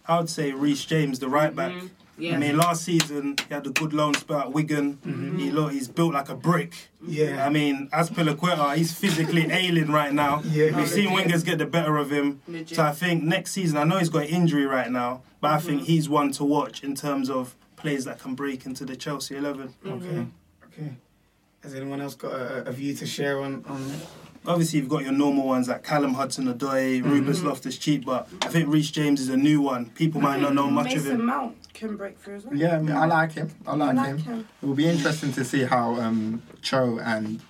I 0.07 0.19
would 0.19 0.31
say 0.31 0.53
Reece 0.53 0.85
James, 0.85 1.19
the 1.19 1.29
right 1.29 1.55
back. 1.55 1.73
Yeah. 2.19 2.35
I 2.35 2.39
mean, 2.39 2.57
last 2.57 2.85
season 2.85 3.37
he 3.47 3.55
had 3.55 3.67
a 3.67 3.71
good 3.71 3.93
loan 3.93 4.15
spell 4.15 4.41
at 4.41 4.53
Wigan. 4.53 4.97
Mm-hmm. 4.97 5.39
He 5.39 5.51
look, 5.51 5.73
he's 5.73 5.87
built 5.87 6.15
like 6.15 6.29
a 6.29 6.35
brick. 6.35 6.89
Yeah. 7.07 7.47
I 7.47 7.49
mean, 7.49 7.89
Azpilicueta, 7.93 8.75
he's 8.77 8.93
physically 8.93 9.47
ailing 9.51 9.93
right 9.93 10.13
now. 10.13 10.43
Yeah. 10.45 10.77
We've 10.77 10.89
seen 10.89 11.11
wingers 11.11 11.45
get 11.45 11.59
the 11.59 11.67
better 11.67 11.97
of 11.97 12.11
him. 12.11 12.41
Legit. 12.49 12.77
So 12.77 12.83
I 12.83 12.93
think 12.93 13.23
next 13.23 13.53
season, 13.53 13.79
I 13.79 13.85
know 13.85 13.99
he's 13.99 14.09
got 14.09 14.23
an 14.23 14.29
injury 14.29 14.67
right 14.67 14.91
now, 14.91 15.23
but 15.41 15.53
I 15.53 15.59
mm-hmm. 15.59 15.67
think 15.67 15.83
he's 15.83 16.09
one 16.09 16.33
to 16.33 16.45
watch 16.45 16.83
in 16.83 16.97
terms 16.97 17.31
of 17.31 17.55
players 17.77 18.05
that 18.07 18.19
can 18.19 18.35
break 18.35 18.67
into 18.67 18.85
the 18.85 18.97
Chelsea 18.97 19.37
11. 19.37 19.75
Okay, 19.87 20.27
okay. 20.67 20.97
Has 21.63 21.75
anyone 21.75 22.01
else 22.01 22.15
got 22.15 22.33
a, 22.33 22.69
a 22.69 22.73
view 22.73 22.95
to 22.95 23.07
share 23.07 23.41
on 23.41 23.65
on? 23.67 23.93
Obviously, 24.47 24.79
you've 24.79 24.89
got 24.89 25.03
your 25.03 25.13
normal 25.13 25.47
ones 25.47 25.69
like 25.69 25.83
Callum 25.83 26.15
Hudson-Odoi, 26.15 27.03
Rubens 27.05 27.43
Loftus-Cheek, 27.43 28.07
but 28.07 28.29
I 28.41 28.49
think 28.49 28.69
Reece 28.69 28.91
James 28.93 29.21
is 29.21 29.29
a 29.29 29.37
new 29.37 29.61
one. 29.61 29.87
People 29.91 30.23
might 30.23 30.41
not 30.41 30.55
know 30.55 30.71
much 30.71 30.95
of 30.95 31.05
him. 31.05 31.13
Mason. 31.15 31.27
Mount 31.27 31.75
can 31.75 31.97
break 31.97 32.19
through 32.19 32.37
as 32.37 32.45
well. 32.47 32.55
Yeah, 32.57 32.77
I, 32.77 32.79
mean, 32.79 32.97
I 32.97 33.05
like 33.05 33.33
him. 33.33 33.51
I 33.67 33.75
like, 33.75 33.97
like 33.97 34.07
him. 34.07 34.19
him. 34.19 34.49
It 34.63 34.67
will 34.67 34.75
be 34.77 34.87
interesting 34.89 35.33
to 35.33 35.45
see 35.45 35.65
how 35.65 35.97
um, 35.97 36.41
Cho 36.63 36.99
and 37.01 37.41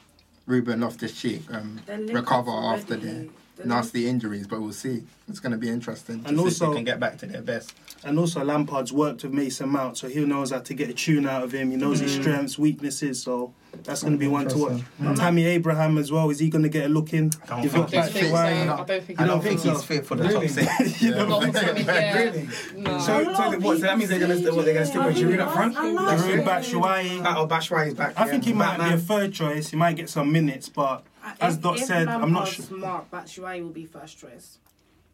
Ruben 0.47 0.81
Loftus-Cheek 0.81 1.43
um, 1.55 1.79
recover 1.87 2.51
up 2.51 2.79
after 2.79 2.97
their 2.97 3.27
They're 3.57 3.67
nasty 3.67 4.09
injuries, 4.09 4.49
but 4.49 4.61
we'll 4.61 4.73
see. 4.73 5.05
It's 5.29 5.39
going 5.41 5.53
to 5.53 5.59
be 5.59 5.69
interesting 5.69 6.23
to 6.25 6.29
And 6.31 6.39
see 6.39 6.43
if 6.43 6.47
also- 6.47 6.71
they 6.71 6.77
can 6.77 6.85
get 6.85 6.99
back 6.99 7.19
to 7.19 7.27
their 7.27 7.43
best. 7.43 7.75
And 8.03 8.19
also, 8.19 8.43
Lampard's 8.43 8.93
worked 8.93 9.23
with 9.23 9.33
Mason 9.33 9.69
Mount, 9.69 9.99
so 9.99 10.09
he 10.09 10.25
knows 10.25 10.51
how 10.51 10.61
to 10.61 10.75
get 10.75 10.89
a 10.89 10.95
tune 10.95 11.29
out 11.29 11.45
of 11.45 11.53
him. 11.53 11.71
He 11.71 11.77
knows 11.77 12.01
his 12.01 12.15
strengths, 12.15 12.59
weaknesses, 12.59 13.23
so 13.23 13.53
that's 13.85 14.03
going 14.03 14.15
to 14.15 14.19
be 14.19 14.27
one 14.29 14.49
to 14.49 14.59
watch. 14.59 14.73
Mm-hmm. 14.73 15.15
Tammy 15.15 15.45
Abraham 15.47 15.99
as 15.99 16.11
well, 16.13 16.29
is 16.31 16.39
he 16.39 16.51
going 16.51 16.63
to 16.65 16.69
get 16.69 16.87
a 16.87 16.89
look 16.89 17.13
in? 17.13 17.29
don't 17.47 17.63
You've 17.63 17.73
think 17.73 17.91
got 17.91 18.05
he's 18.07 18.13
fit, 18.13 18.27
to 18.27 18.33
why- 18.33 18.53
so- 18.53 18.65
No, 18.65 18.73
I 18.75 18.85
don't 18.85 19.05
think 19.05 19.21
I 19.21 19.27
don't 19.27 19.37
does. 19.45 19.63
think 19.63 19.75
he's 19.75 19.85
fit 19.85 20.07
for 20.07 20.15
the 20.17 20.25
Really? 20.25 20.49
top 20.49 20.69
six. 20.79 21.03
You 21.03 21.11
know? 21.13 21.27
Not 21.27 21.45
for 21.45 21.53
Premier- 21.53 21.85
yeah. 21.85 22.19
Really? 22.19 22.49
No. 22.77 22.99
So, 22.99 23.25
so 23.35 23.59
what? 23.61 23.77
So 23.79 23.83
that 23.85 23.99
means 23.99 24.11
they're 24.11 24.19
gonna 24.21 24.35
what, 24.53 24.65
they're 24.65 24.75
gonna 24.75 24.87
stick 24.87 25.03
with 25.05 25.17
Giroud 25.17 25.39
up 25.41 25.53
front. 25.53 25.77
Giroud 25.77 26.39
it. 26.39 26.45
back, 26.45 26.63
Shuai. 26.65 27.37
Oh, 27.37 27.47
Batshuayi 27.47 27.89
is 27.89 27.95
back. 27.95 28.15
I 28.19 28.27
think 28.29 28.45
he 28.45 28.53
might 28.53 28.79
be 28.79 28.95
a 28.95 28.99
third 28.99 29.33
choice. 29.33 29.69
He 29.71 29.77
might 29.77 29.97
get 29.97 30.09
some 30.11 30.33
minutes, 30.33 30.69
but 30.69 31.05
uh, 31.25 31.33
as 31.41 31.57
If- 31.57 31.63
Dot 31.63 31.79
if 31.79 31.85
said, 31.85 32.09
I'm 32.09 32.33
not 32.33 32.45
Lampard's 32.45 32.55
sure. 32.55 32.65
Smart, 32.67 33.11
Batshuayi 33.11 33.63
will 33.63 33.71
be 33.71 33.85
first 33.87 34.19
choice. 34.19 34.59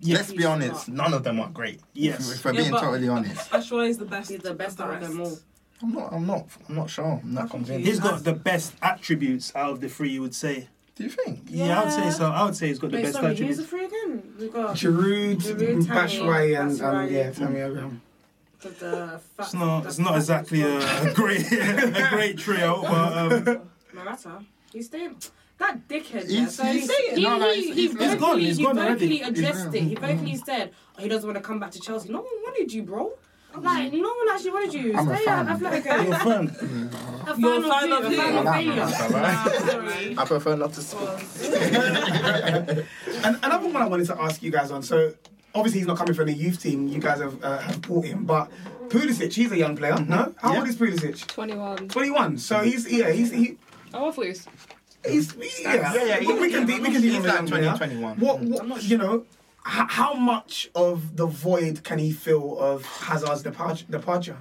Let's 0.06 0.32
be 0.32 0.44
honest, 0.44 0.88
none 0.88 1.14
of 1.14 1.22
them 1.24 1.40
are 1.40 1.48
great. 1.48 1.80
Yes. 1.94 2.30
If 2.32 2.44
we're 2.44 2.52
Yeah, 2.52 2.60
being 2.62 2.72
totally 2.72 3.08
honest. 3.08 3.50
Ashwa 3.50 3.88
is 3.88 3.96
the 3.98 4.04
best. 4.04 4.30
He's 4.30 4.40
the 4.40 4.52
best 4.52 4.80
out 4.80 4.92
of 4.94 5.00
them 5.00 5.20
all. 5.20 5.38
I'm 5.82 5.92
not, 5.92 6.12
I'm 6.12 6.26
not, 6.26 6.46
I'm 6.68 6.74
not 6.76 6.88
sure. 6.90 7.20
I'm 7.22 7.34
not 7.34 7.50
convinced. 7.50 7.86
He's 7.86 8.00
got 8.00 8.24
the 8.24 8.32
best 8.32 8.74
attributes 8.82 9.52
out 9.54 9.72
of 9.72 9.80
the 9.80 9.88
three, 9.88 10.10
you 10.10 10.22
would 10.22 10.34
say. 10.34 10.68
Do 10.96 11.02
you 11.04 11.10
think? 11.10 11.40
Yeah, 11.48 11.80
I 11.80 11.84
would 11.84 11.92
say 11.92 12.10
so. 12.10 12.30
I 12.30 12.44
would 12.44 12.54
say 12.56 12.68
he's 12.68 12.78
got 12.78 12.90
the 12.92 12.98
Wait, 12.98 13.02
best 13.02 13.14
sorry, 13.16 13.34
who's 13.36 13.56
the 13.56 13.64
three 13.64 13.84
again? 13.86 14.34
We've 14.38 14.52
got 14.52 14.76
Giroud, 14.76 15.36
Giroud, 15.42 15.58
Tammy, 15.58 15.84
Batshuayi, 15.86 16.60
and, 16.60 16.80
and 16.80 17.10
yeah, 17.10 17.30
Tammy 17.32 17.60
Abraham. 17.60 18.00
the, 18.60 18.68
the 18.68 19.20
fat, 19.36 19.42
It's 19.46 19.54
not. 19.54 19.80
the 19.82 19.88
It's 19.88 19.98
not 19.98 20.14
exactly 20.16 20.62
a, 20.62 20.78
a 21.10 21.12
great, 21.12 21.40
a 21.52 22.06
great 22.10 22.38
trio, 22.38 22.80
but 22.82 23.48
um, 23.48 23.60
Morata. 23.92 24.44
He's 24.72 24.86
staying. 24.86 25.16
That 25.58 25.86
dickhead. 25.88 26.28
He's- 26.28 26.30
yeah, 26.30 26.46
so 26.48 26.64
he's- 26.64 26.90
he, 27.16 27.22
no, 27.22 27.38
no, 27.38 27.52
he, 27.52 27.62
he's- 27.62 27.74
he, 27.74 27.82
he's 27.82 27.92
vocally, 27.94 28.18
gone, 28.18 28.38
he's 28.38 28.56
he 28.56 28.64
gone 28.64 28.76
vocally 28.76 29.22
already. 29.22 29.40
addressed 29.40 29.64
He's 29.72 29.74
it. 29.74 29.82
He 29.88 29.94
gone. 29.96 30.16
vocally 30.16 30.36
said 30.36 30.70
oh, 30.98 31.02
he 31.02 31.08
doesn't 31.08 31.28
want 31.28 31.36
to 31.36 31.42
come 31.46 31.58
back 31.60 31.70
to 31.72 31.80
Chelsea. 31.80 32.08
No 32.10 32.18
one 32.20 32.26
wanted 32.44 32.72
you, 32.72 32.82
bro. 32.84 33.12
Like, 33.60 33.92
no 33.92 34.08
one 34.08 34.28
actually 34.32 34.50
wanted 34.50 34.74
you. 34.74 34.96
I'm 34.96 35.08
a 35.08 35.16
Stay 35.16 35.24
fan. 35.24 35.48
at 35.48 35.54
Athletic. 35.62 35.84
you're 35.84 36.14
a 36.14 36.18
fan. 36.18 36.90
A 37.26 37.40
You're 37.40 37.58
a 37.58 37.62
fan 37.62 37.70
fan 37.70 37.92
of 37.92 38.04
of 38.04 38.12
who? 38.12 38.14
A 38.14 38.16
fan 38.22 38.36
of 38.36 38.46
I 38.46 38.50
like 38.50 38.64
failure. 38.66 38.84
myself, 38.84 39.14
right? 39.14 39.70
Sorry. 39.70 40.18
I 40.18 40.24
prefer 40.26 40.56
not 40.56 40.72
to 40.74 40.82
speak. 40.82 41.08
And 43.24 43.38
another 43.42 43.66
one 43.68 43.76
I 43.76 43.86
wanted 43.86 44.06
to 44.08 44.20
ask 44.20 44.42
you 44.42 44.50
guys 44.50 44.70
on. 44.70 44.82
So 44.82 45.14
obviously 45.54 45.80
he's 45.80 45.86
not 45.86 45.96
coming 45.96 46.14
from 46.14 46.26
the 46.26 46.32
youth 46.34 46.60
team. 46.60 46.88
You 46.88 46.98
guys 47.00 47.20
have 47.20 47.42
uh, 47.42 47.58
have 47.58 47.80
bought 47.82 48.04
him, 48.04 48.24
but 48.24 48.50
Pulisic, 48.88 49.32
he's 49.32 49.50
a 49.52 49.56
young 49.56 49.76
player. 49.76 49.96
No, 50.06 50.34
how 50.38 50.52
Yeah. 50.52 50.58
old 50.58 50.68
is 50.68 50.76
Pulisic? 50.76 51.26
21. 51.26 51.88
Twenty-one. 51.88 52.38
So 52.38 52.60
he's 52.60 52.90
yeah, 52.90 53.10
he's 53.10 53.30
he. 53.30 53.56
Oh, 53.94 54.08
I 54.08 54.10
thought 54.10 54.22
he 54.22 54.28
was. 54.28 54.46
He's, 55.06 55.34
yeah, 55.62 55.94
Yeah, 55.94 56.04
yeah, 56.04 56.20
we, 56.20 56.40
we 56.40 56.50
can 56.50 56.66
he- 56.68 56.80
we 56.80 56.90
can 56.90 57.02
he's 57.02 57.22
do 57.22 57.28
like 57.28 57.46
20, 57.46 57.76
21. 57.78 58.16
What, 58.20 58.40
what 58.40 58.82
you 58.82 58.98
know? 58.98 59.24
H- 59.66 59.86
how 59.88 60.14
much 60.14 60.70
of 60.74 61.16
the 61.16 61.26
void 61.26 61.82
can 61.84 61.98
he 61.98 62.12
fill 62.12 62.58
of 62.58 62.84
Hazard's 62.84 63.42
departure? 63.42 63.86
departure? 63.88 64.36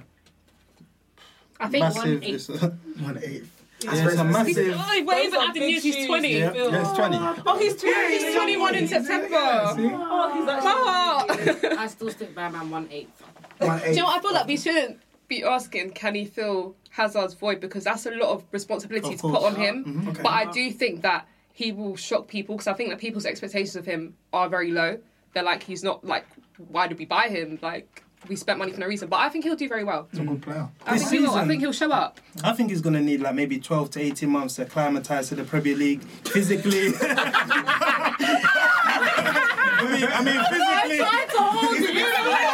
I 1.60 1.68
think 1.68 1.82
Massive. 1.82 2.02
one 2.04 2.22
eight. 2.24 2.34
It's, 2.34 2.48
One 2.48 3.18
eighth. 3.22 3.62
yeah, 3.80 4.06
it's 4.08 4.16
a 4.16 4.24
massive. 4.24 4.74
Oh, 4.76 4.86
we're 4.88 4.94
even 4.96 5.06
Those 5.06 5.32
are 5.34 5.48
adding 5.48 5.62
big 5.62 5.70
years. 5.70 5.82
He's 5.82 6.06
20. 6.06 6.28
Yeah. 6.38 6.52
Yeah, 6.52 6.80
it's 6.80 6.92
20. 6.98 7.16
Oh, 7.46 7.58
he's 7.58 7.76
20. 7.76 8.18
He's 8.18 8.34
21 8.34 8.74
in 8.74 8.88
September. 8.88 9.36
Oh, 9.36 10.32
he's 10.34 10.48
actually. 10.48 11.72
Oh. 11.72 11.76
I 11.78 11.86
still 11.86 12.10
stick 12.10 12.34
by 12.34 12.48
man 12.50 12.70
one 12.70 12.88
eighth. 12.90 13.22
One 13.58 13.78
Do 13.80 13.88
you 13.90 13.96
know 13.96 14.04
what? 14.04 14.18
I 14.18 14.22
feel 14.22 14.32
like 14.32 14.46
we 14.46 14.56
shouldn't 14.56 15.00
be 15.28 15.42
asking, 15.44 15.90
can 15.92 16.14
he 16.14 16.24
fill 16.26 16.76
Hazard's 16.90 17.34
void? 17.34 17.60
Because 17.60 17.84
that's 17.84 18.04
a 18.06 18.10
lot 18.10 18.30
of 18.30 18.44
responsibility 18.52 19.14
Of 19.14 19.20
to 19.20 19.28
put 19.28 19.42
on 19.42 19.54
him. 19.54 19.84
Mm-hmm. 19.84 20.08
Okay. 20.10 20.22
But 20.22 20.32
I 20.32 20.50
do 20.50 20.70
think 20.70 21.02
that 21.02 21.26
he 21.52 21.72
will 21.72 21.96
shock 21.96 22.26
people 22.28 22.56
because 22.56 22.66
I 22.66 22.74
think 22.74 22.90
that 22.90 22.98
people's 22.98 23.26
expectations 23.26 23.76
of 23.76 23.86
him 23.86 24.16
are 24.32 24.48
very 24.48 24.70
low. 24.70 24.98
They're 25.34 25.42
like, 25.42 25.62
he's 25.62 25.82
not 25.82 26.04
like, 26.04 26.26
why 26.68 26.86
did 26.86 26.98
we 26.98 27.04
buy 27.04 27.28
him? 27.28 27.58
Like, 27.60 28.04
we 28.28 28.36
spent 28.36 28.58
money 28.58 28.72
for 28.72 28.80
no 28.80 28.86
reason. 28.86 29.08
But 29.08 29.20
I 29.20 29.28
think 29.28 29.44
he'll 29.44 29.56
do 29.56 29.68
very 29.68 29.84
well. 29.84 30.08
He's 30.10 30.20
a 30.20 30.24
good 30.24 30.42
player. 30.42 30.68
I 30.86 30.98
think 30.98 31.10
he 31.10 31.18
will. 31.20 31.34
I 31.34 31.46
think 31.46 31.60
he'll 31.60 31.72
show 31.72 31.90
up. 31.92 32.20
I 32.42 32.52
think 32.52 32.70
he's 32.70 32.80
going 32.80 32.94
to 32.94 33.00
need 33.00 33.20
like 33.20 33.34
maybe 33.34 33.58
12 33.58 33.90
to 33.90 34.00
18 34.00 34.30
months 34.30 34.54
to 34.56 34.62
acclimatise 34.62 35.28
to 35.28 35.34
the 35.34 35.44
Premier 35.44 35.76
League 35.76 36.02
physically. 36.02 36.94
I 39.76 39.90
mean, 39.90 40.08
I 40.08 40.22
mean 40.22 40.40
physically. 40.50 41.04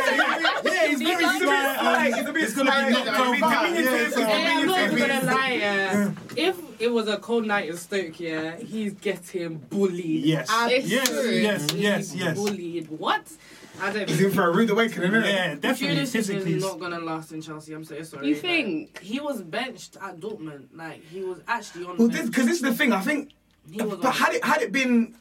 Yeah, 0.98 1.18
he's 1.18 1.42
very 1.42 1.79
slight. 1.79 2.14
He's 2.14 2.26
a 2.26 2.33
bit 2.33 2.42
He's 2.42 2.55
going 2.55 2.66
to 2.66 2.87
be 2.87 2.90
knocked 2.92 3.20
over. 3.20 3.37
Yeah, 3.37 4.09
so- 4.11 4.24
Hey, 4.24 4.46
I'm 4.46 4.66
not 4.66 4.90
gonna 4.90 5.24
lie, 5.24 5.53
yeah. 5.53 6.11
If 6.37 6.81
it 6.81 6.90
was 6.90 7.09
a 7.09 7.18
cold 7.18 7.46
night 7.46 7.68
in 7.68 7.76
Stoke, 7.76 8.18
yeah, 8.20 8.57
he's 8.57 8.94
getting 8.94 9.59
bullied. 9.59 10.24
Yes. 10.24 10.48
Yes, 10.68 10.88
yes, 10.88 11.72
yes, 11.74 12.14
yes. 12.14 12.37
Bullied. 12.38 12.88
What? 12.88 13.22
I 13.83 13.92
don't 13.92 14.09
He's 14.09 14.20
in 14.20 14.31
for 14.33 14.46
a 14.46 14.53
rude 14.55 14.70
awakening, 14.70 15.11
isn't 15.14 15.24
Yeah, 15.24 15.55
definitely. 15.55 15.96
Pulisic 16.03 16.12
Physically. 16.12 16.55
is 16.55 16.62
not 16.62 16.79
gonna 16.81 16.98
last 17.00 17.33
in 17.33 17.40
Chelsea. 17.40 17.72
I'm 17.72 17.85
so 17.85 18.03
sorry. 18.03 18.29
You 18.29 18.35
think? 18.35 19.00
he 19.00 19.20
was 19.20 19.40
benched 19.42 19.96
at 20.03 20.20
Dortmund? 20.20 20.66
Like 20.74 21.03
he 21.07 21.22
was 21.22 21.38
actually 21.48 21.85
on. 21.87 21.96
Well, 21.96 22.09
the 22.09 22.24
because 22.24 22.46
this 22.46 22.57
is 22.57 22.62
the 22.62 22.74
thing. 22.74 22.92
I 22.92 23.00
think, 23.00 23.31
He 23.70 23.79
but 23.79 24.03
had 24.14 24.35
it 24.35 24.44
had 24.44 24.61
it 24.62 24.72
been 24.72 25.14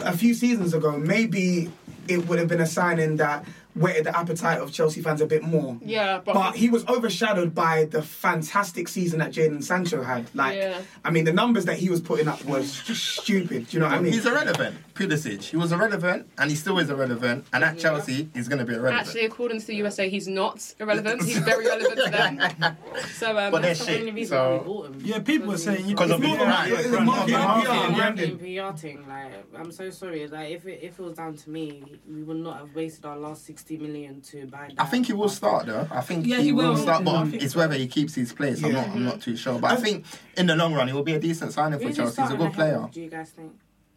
a 0.00 0.16
few 0.16 0.32
seasons 0.34 0.72
ago, 0.72 0.96
maybe 0.98 1.70
it 2.08 2.26
would 2.26 2.38
have 2.38 2.48
been 2.48 2.60
a 2.60 2.66
signing 2.66 3.16
that 3.16 3.44
whetted 3.74 4.04
the 4.04 4.16
appetite 4.18 4.58
of 4.58 4.72
Chelsea 4.72 5.00
fans 5.00 5.20
a 5.20 5.26
bit 5.26 5.42
more. 5.42 5.78
Yeah, 5.84 6.20
but, 6.24 6.34
But 6.34 6.56
he 6.56 6.68
was 6.68 6.84
overshadowed 6.88 7.54
by 7.54 7.84
the 7.84 8.02
fantastic 8.02 8.88
season 8.88 9.20
that 9.20 9.32
Jadon 9.32 9.62
Sancho 9.62 10.02
had. 10.02 10.26
Like, 10.34 10.56
Yeah. 10.56 10.80
I 11.04 11.10
mean, 11.10 11.24
the 11.24 11.32
numbers 11.32 11.64
that 11.66 11.78
he 11.78 11.88
was 11.88 12.00
putting 12.00 12.26
up 12.28 12.44
was 12.44 12.82
just 12.82 13.04
stupid. 13.20 13.68
Do 13.68 13.76
you 13.76 13.80
know 13.80 13.86
what 13.86 13.98
I 13.98 14.00
mean? 14.00 14.12
He's 14.12 14.26
irrelevant. 14.26 14.76
Pulisic. 14.94 15.42
He 15.44 15.56
was 15.56 15.72
irrelevant, 15.72 16.28
and 16.36 16.50
he 16.50 16.56
still 16.56 16.78
is 16.78 16.90
irrelevant. 16.90 17.46
And 17.52 17.64
at 17.64 17.78
Chelsea, 17.78 18.28
he's 18.34 18.48
going 18.48 18.58
to 18.58 18.64
be 18.64 18.74
irrelevant. 18.74 19.06
actually, 19.06 19.24
according 19.24 19.60
to 19.60 19.66
the 19.66 19.76
USA, 19.76 20.08
he's 20.10 20.28
not 20.28 20.74
irrelevant. 20.78 21.22
He's 21.24 21.38
very 21.38 21.66
relevant 21.66 22.00
to 22.04 22.10
them. 22.10 22.76
So, 23.14 23.30
um, 23.38 23.50
But 23.52 23.62
they're 23.62 23.70
That's 23.74 23.86
the 23.86 23.92
only 23.94 24.06
shit. 24.06 24.14
reason 24.14 24.38
why 24.38 24.50
we 24.52 24.58
So 24.58 24.64
bought 24.64 24.86
him. 24.86 25.00
Yeah, 25.04 25.18
people 25.20 25.52
are 25.52 25.58
saying 25.58 25.84
you 25.86 25.94
Because 25.94 26.10
of 26.10 26.20
it's 26.22 26.28
his 26.28 26.38
not 26.38 26.44
brand. 26.46 26.72
about 26.72 26.78
It's 26.80 26.82
the 26.82 26.88
a 26.88 26.90
brand, 26.90 27.06
marketing- 27.06 27.34
it's 27.34 27.44
marketing 27.44 27.74
marketing. 27.76 27.96
brand. 27.96 28.16
Branding 28.16 28.38
PR 28.72 28.76
thing, 28.78 29.08
like 29.08 29.32
I'm 29.58 29.72
so 29.72 29.90
sorry. 29.90 30.26
Like 30.26 30.50
if 30.50 30.66
it 30.66 30.80
if 30.82 30.98
it 30.98 31.02
was 31.02 31.14
down 31.14 31.36
to 31.36 31.50
me, 31.50 31.82
we 32.10 32.22
would 32.22 32.36
not 32.38 32.58
have 32.58 32.74
wasted 32.74 33.04
our 33.06 33.16
last 33.16 33.46
sixty 33.60 33.76
million 33.76 34.20
to 34.22 34.46
buy. 34.46 34.70
I 34.78 34.86
think 34.86 35.06
he 35.06 35.12
will 35.12 35.28
start 35.28 35.66
though. 35.66 35.86
I 35.90 36.00
think 36.00 36.26
Yeah, 36.26 36.38
he, 36.38 36.44
he 36.44 36.52
will 36.52 36.70
will. 36.70 36.76
start, 36.76 37.04
but 37.04 37.14
I 37.14 37.26
think 37.28 37.42
it's 37.42 37.54
whether 37.54 37.74
he 37.74 37.86
keeps 37.86 38.14
his 38.14 38.32
place. 38.32 38.62
I'm 38.64 38.72
not. 38.72 38.88
I'm 38.88 39.04
not 39.04 39.20
too 39.20 39.36
sure. 39.36 39.58
But 39.58 39.72
I 39.72 39.76
think 39.76 40.04
in 40.36 40.46
the 40.46 40.56
long 40.56 40.72
run, 40.74 40.88
he 40.88 40.94
will 40.94 41.02
be 41.02 41.14
a 41.14 41.18
decent 41.20 41.52
signing 41.52 41.78
for 41.78 41.92
Chelsea. 41.92 42.22
He's 42.22 42.30
a 42.30 42.36
good 42.36 42.52
player. 42.52 42.76
of, 42.76 42.90
Do 42.90 43.00
you 43.02 43.10
guys 43.10 43.30
think? 43.30 43.52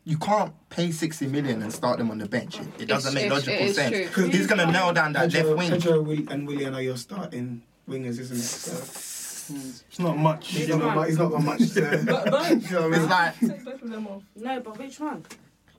You 0.06 0.18
can't 0.18 0.54
pay 0.70 0.92
60 0.92 1.28
million 1.28 1.62
and 1.62 1.72
start 1.72 1.98
them 1.98 2.12
on 2.12 2.18
the 2.18 2.28
bench. 2.28 2.60
It, 2.60 2.68
it 2.82 2.86
doesn't 2.88 3.14
make 3.14 3.32
logical 3.32 3.54
it 3.54 3.62
is 3.70 3.76
sense. 3.78 3.96
He's 4.36 4.48
going 4.48 4.60
to 4.60 4.70
nail 4.70 4.92
down 4.92 5.14
that 5.14 5.32
Pedro, 5.32 5.52
left 5.56 5.58
wing. 5.58 5.72
Pedro 5.72 6.02
Will- 6.02 6.30
and 6.30 6.46
Willian 6.46 6.76
are 6.76 6.82
your 6.82 6.98
starting 6.98 7.64
wingers, 7.90 8.20
isn't 8.20 8.36
it? 8.36 8.42
So, 8.42 9.54
It's 9.88 10.00
not 10.00 10.18
much. 10.18 10.50
he's, 10.50 10.68
not 10.68 10.82
got, 10.82 11.08
he's 11.08 11.18
not 11.18 11.32
got 11.32 11.42
much 11.44 11.70
to. 11.76 12.04
But, 12.06 12.32
but 12.32 12.50
you 12.52 12.72
know 12.72 12.82
what 12.82 12.84
I 12.84 12.88
mean? 12.90 12.94
It's 13.02 13.10
like 13.10 13.40
take 13.40 13.64
both 13.64 13.82
of 13.82 13.90
them 13.90 14.08
off. 14.08 14.24
No, 14.36 14.60
but 14.60 14.78
which 14.78 15.00
one? 15.00 15.26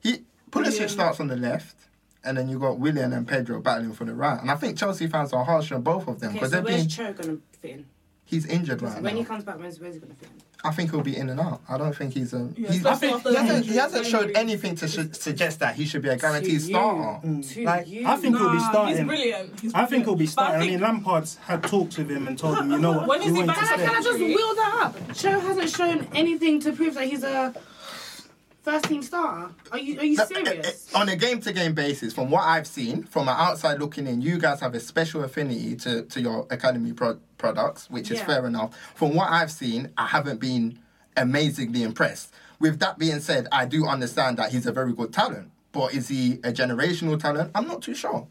he 0.03 0.23
Pulisic 0.51 0.89
starts 0.89 1.21
on 1.21 1.27
the 1.27 1.37
left. 1.37 1.77
And 2.25 2.37
then 2.39 2.49
you 2.49 2.59
got 2.59 2.79
Willian 2.79 3.13
and 3.13 3.29
Pedro 3.29 3.61
battling 3.61 3.93
for 3.93 4.05
the 4.05 4.15
right, 4.15 4.41
and 4.41 4.51
I 4.51 4.57
think 4.57 4.79
Chelsea 4.79 5.07
fans 5.07 5.33
are 5.33 5.45
harsh 5.45 5.71
on 5.73 5.83
both 5.83 6.09
of 6.09 6.21
them 6.21 6.31
Okay, 6.31 6.39
because 6.39 6.51
so 6.51 6.57
they're 6.57 6.65
where's 6.65 6.77
being. 6.87 6.89
Cho 6.89 7.13
gonna 7.13 7.39
fit 7.61 7.71
in? 7.73 7.87
He's 8.27 8.47
injured 8.47 8.81
right 8.81 9.03
when 9.03 9.17
he 9.17 9.25
comes 9.25 9.45
back, 9.45 9.59
where's, 9.59 9.79
where's 9.79 9.95
he 9.95 10.01
gonna 10.01 10.15
fit 10.15 10.29
in? 10.31 10.41
I 10.67 10.71
think 10.71 10.91
he'll 10.93 11.03
be 11.03 11.15
in 11.15 11.29
and 11.29 11.39
out. 11.39 11.61
I 11.69 11.77
don't 11.77 11.95
think 11.95 12.15
he's 12.15 12.33
a. 12.33 12.49
Yeah, 12.57 12.69
he's, 12.73 12.77
especially 12.87 13.09
after 13.11 13.29
he 13.29 13.37
hasn't, 13.37 13.67
he 13.67 13.77
hasn't 13.77 14.07
showed 14.07 14.33
anything 14.35 14.75
to 14.77 14.89
sh- 14.89 15.13
suggest 15.13 15.59
that 15.59 15.75
he 15.75 15.85
should 15.85 16.01
be 16.01 16.09
a 16.09 16.17
guaranteed 16.17 16.49
To 16.61 16.67
you. 16.67 16.73
starter. 16.75 17.27
Mm. 17.29 17.37
Mm. 17.45 17.53
To 17.53 17.65
Like, 17.65 17.87
you. 17.87 18.07
I 18.07 18.17
think 18.17 18.39
he'll 18.39 18.51
be 18.51 18.59
starting. 18.61 18.97
He's 18.97 19.05
brilliant. 19.07 19.61
He's 19.61 19.75
I 19.75 19.85
think 19.85 20.07
he'll 20.07 20.15
be 20.15 20.25
brilliant. 20.25 20.37
But 20.37 20.43
I 20.43 20.47
starting. 20.49 20.69
I, 20.69 20.71
mean, 20.73 20.81
Lampard's 20.81 21.37
had 21.37 21.63
talks 21.65 21.99
with 21.99 22.11
him 22.11 22.27
and 22.27 22.39
told 22.39 22.57
him, 22.57 22.71
you 22.71 22.79
know 22.79 22.93
what, 22.97 23.09
When 23.09 23.21
we 23.21 23.27
is 23.27 23.37
he 23.37 23.43
back 23.45 23.59
Can 23.59 23.69
I, 23.81 23.85
can 23.85 23.95
I 23.95 24.01
just 24.03 24.19
wheel 24.19 24.55
that 24.55 24.81
up? 24.85 25.15
Cho 25.15 25.39
hasn't 25.41 25.69
shown 25.69 26.09
anything 26.15 26.61
to 26.61 26.73
prove 26.73 26.95
that 26.95 27.09
he's 27.09 27.25
a 27.25 27.55
first 28.65 28.87
team 28.87 29.03
starter. 29.03 29.55
Are 29.73 29.79
you 29.79 30.01
are 30.01 30.05
you 30.05 30.17
No, 30.17 30.25
serious? 30.25 30.89
uh, 30.93 30.99
uh, 30.99 31.01
On 31.03 31.09
a 31.09 31.17
game 31.17 31.41
to 31.43 31.53
game 31.53 31.75
basis, 31.75 32.13
from 32.13 32.31
what 32.31 32.43
I've 32.45 32.67
seen, 32.67 33.05
from 33.05 33.29
an 33.29 33.37
outside 33.39 33.79
looking 33.79 34.07
in, 34.07 34.21
you 34.23 34.39
guys 34.39 34.59
have 34.61 34.75
a 34.75 34.81
special 34.81 35.23
affinity 35.23 35.77
to, 35.77 36.03
to 36.03 36.21
your 36.21 36.47
academy 36.51 36.93
pro- 36.93 37.21
products, 37.39 37.89
which 37.91 38.11
is 38.11 38.19
Yeah. 38.19 38.27
fair 38.27 38.47
enough. 38.47 38.75
From 38.95 39.15
what 39.15 39.31
I've 39.31 39.53
seen, 39.53 39.91
I 39.97 40.07
haven't 40.07 40.41
been 40.41 40.79
amazingly 41.17 41.83
impressed. 41.83 42.33
With 42.59 42.79
that 42.81 42.99
being 42.99 43.21
said, 43.21 43.47
I 43.53 43.67
do 43.67 43.87
understand 43.87 44.39
that 44.39 44.51
he's 44.53 44.67
a 44.67 44.73
very 44.73 44.93
good 44.93 45.13
talent, 45.13 45.51
but 45.73 45.93
is 45.95 46.09
he 46.09 46.35
a 46.45 46.53
generational 46.53 47.21
talent? 47.21 47.51
I'm 47.55 47.69
not 47.69 47.83
too 47.83 47.95
sure. 47.95 48.27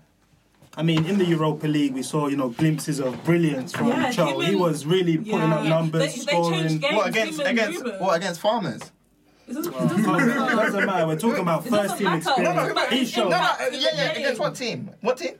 I 0.76 0.82
mean, 0.82 1.06
in 1.06 1.20
the 1.20 1.26
Europa 1.26 1.68
League, 1.68 1.94
we 1.94 2.02
saw, 2.02 2.26
you 2.28 2.36
know, 2.36 2.50
glimpses 2.50 3.00
of 3.00 3.24
brilliance 3.24 3.72
from 3.74 3.90
Yeah, 3.90 4.10
Cho. 4.12 4.40
him 4.40 4.50
He 4.50 4.56
was 4.56 4.88
really 4.88 5.18
putting 5.18 5.38
Yeah. 5.38 5.56
up 5.58 5.66
numbers, 5.66 6.02
They- 6.16 6.20
they 6.22 6.32
scoring. 6.32 6.60
changed 6.68 6.82
games. 6.82 6.96
What 6.96 7.08
against 7.10 7.40
him 7.42 7.46
against 7.48 7.84
Ruben. 7.84 8.00
what 8.00 8.18
against 8.18 8.40
farmers? 8.42 8.82
It 9.54 9.64
doesn't, 9.64 9.74
it 9.74 9.78
doesn't 9.78 10.06
matter. 10.06 10.56
doesn't 10.56 10.86
matter. 10.86 11.08
We're 11.08 11.20
talking 11.20 11.42
about 11.42 11.66
first 11.68 11.98
team 11.98 12.06
matter. 12.06 12.18
experience. 12.18 12.56
No, 12.56 12.68
no, 12.68 12.74
no, 12.74 12.86
he 12.88 13.06
showed. 13.06 13.30
No, 13.30 13.38
no, 13.38 13.56
no, 13.60 13.68
yeah, 13.78 13.90
yeah. 13.96 14.12
Against 14.12 14.40
what 14.40 14.56
team? 14.56 14.90
What 15.02 15.18
team? 15.18 15.36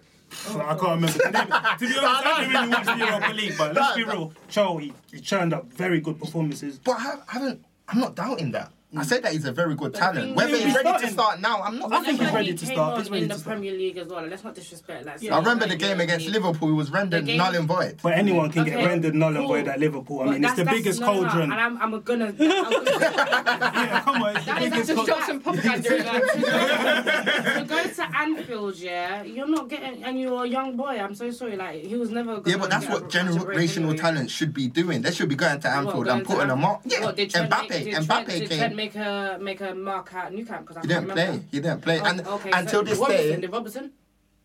I 0.50 0.76
can't 0.76 0.82
remember. 0.82 1.08
the 1.08 1.32
name. 1.32 1.48
to 1.80 1.88
be 1.88 1.98
honest, 1.98 2.26
I 2.26 2.40
didn't 2.40 2.54
really 2.54 2.68
watch 2.70 2.86
the 2.86 2.98
Europa 2.98 3.34
League, 3.34 3.58
but 3.58 3.74
let's 3.74 3.96
be 3.96 4.04
real. 4.04 4.34
Cho, 4.50 4.78
he, 4.78 4.94
he 5.12 5.20
churned 5.20 5.54
up 5.54 5.66
very 5.74 6.00
good 6.00 6.20
performances. 6.20 6.80
But 6.80 6.98
I, 7.00 7.16
I 7.28 7.34
haven't. 7.34 7.66
I'm 7.88 8.00
not 8.00 8.16
doubting 8.16 8.52
that. 8.52 8.72
I 8.96 9.04
said 9.04 9.24
that 9.24 9.32
he's 9.34 9.46
a 9.46 9.52
very 9.52 9.76
good 9.76 9.94
talent. 9.94 10.36
Whether 10.36 10.54
is- 10.54 10.64
he's 10.66 10.76
ready 10.76 11.06
to 11.06 11.12
start 11.12 11.40
now, 11.42 11.62
I'm 11.62 11.80
not. 11.80 11.92
I 11.94 12.04
think 12.04 12.20
he's 12.22 12.32
ready 12.32 12.52
he 12.52 12.58
to 12.58 12.66
start. 12.66 12.94
on 12.94 13.00
He's 13.00 13.10
ready 13.10 13.24
in 13.24 13.30
to 13.30 13.36
the 13.36 13.40
start. 13.42 13.56
Premier 13.58 13.72
League 13.74 13.98
as 13.98 14.08
well. 14.08 14.26
Let's 14.26 14.44
not 14.44 14.56
disrespect. 14.56 15.06
Like, 15.06 15.24
I 15.32 15.38
remember 15.38 15.68
the 15.68 15.76
game 15.76 16.00
against 16.00 16.26
Liverpool. 16.28 16.44
Liverpool. 16.44 16.68
He 16.70 16.74
was 16.76 16.92
rendered 16.92 17.26
game- 17.26 17.38
null 17.38 17.56
and 17.56 17.68
void. 17.68 17.98
But 18.04 18.14
anyone 18.14 18.52
can 18.52 18.66
get 18.66 18.76
rendered 18.86 19.16
null 19.16 19.36
and 19.36 19.48
void 19.48 19.68
at 19.68 19.80
Liverpool. 19.80 20.22
I 20.22 20.26
But 20.26 20.32
mean, 20.34 20.44
it's 20.44 20.54
the 20.56 20.64
that's- 20.66 20.78
biggest 20.84 21.02
cauldron. 21.02 21.52
And 21.52 21.54
I'm, 21.54 21.82
I'm 21.82 22.02
gonna. 22.02 22.26
I'm 22.38 22.38
gonna 22.38 22.84
Yeah, 22.90 24.02
come 24.02 24.22
on, 24.24 24.36
it's 24.36 24.46
the 24.46 24.52
That 24.52 24.64
is 24.64 24.74
just 24.74 24.88
cauldron. 24.96 25.06
drop 25.06 25.24
some 25.28 25.40
propaganda 25.42 25.96
in 25.96 26.04
there. 26.04 27.60
to 27.60 27.66
go 27.68 27.84
to 27.84 28.18
Anfield, 28.18 28.76
yeah, 28.78 29.24
you're 29.24 29.48
not 29.48 29.70
getting, 29.70 30.04
and 30.04 30.20
you're 30.20 30.44
a 30.44 30.48
young 30.48 30.76
boy. 30.76 30.98
I'm 31.00 31.16
so 31.16 31.32
sorry. 31.32 31.56
Like 31.56 31.84
he 31.84 31.96
was 31.96 32.10
never. 32.10 32.42
Yeah, 32.46 32.58
but 32.58 32.70
that's 32.70 32.88
what 32.88 33.04
a- 33.04 33.06
catch 33.08 33.14
generational 33.26 33.98
talent 33.98 34.30
should 34.30 34.54
be 34.54 34.68
doing. 34.68 35.02
They 35.02 35.12
should 35.12 35.30
be 35.30 35.36
going 35.36 35.60
to 35.60 35.70
Anfield 35.70 36.08
and 36.08 36.26
putting 36.26 36.48
them 36.50 36.66
up. 36.66 36.82
Yeah, 36.86 37.06
What, 37.06 37.16
did 37.16 37.30
Trent 37.30 37.50
Mbappe. 37.52 37.68
Mbappe 37.70 38.06
Trent, 38.08 38.28
did 38.28 38.48
Trent 38.52 38.74
came. 38.74 38.78
Make 38.84 38.96
a 38.96 39.38
make 39.42 39.62
a 39.62 39.74
mark 39.74 40.14
at 40.14 40.32
Nou 40.34 40.46
Camp? 40.46 40.62
Because 40.68 40.78
I 40.78 40.82
He 40.82 40.88
can't 40.88 41.08
didn't 41.08 41.18
remember. 41.18 41.40
play. 41.40 41.48
He 41.52 41.60
didn't 41.60 41.82
play. 41.82 42.00
Oh, 42.00 42.06
And 42.06 42.28
okay, 42.28 42.52
until 42.54 42.82
so 42.82 42.90
this 42.90 43.00
Robertson, 43.00 43.30
day, 43.36 43.42
did 43.42 43.52
Robertson? 43.52 43.92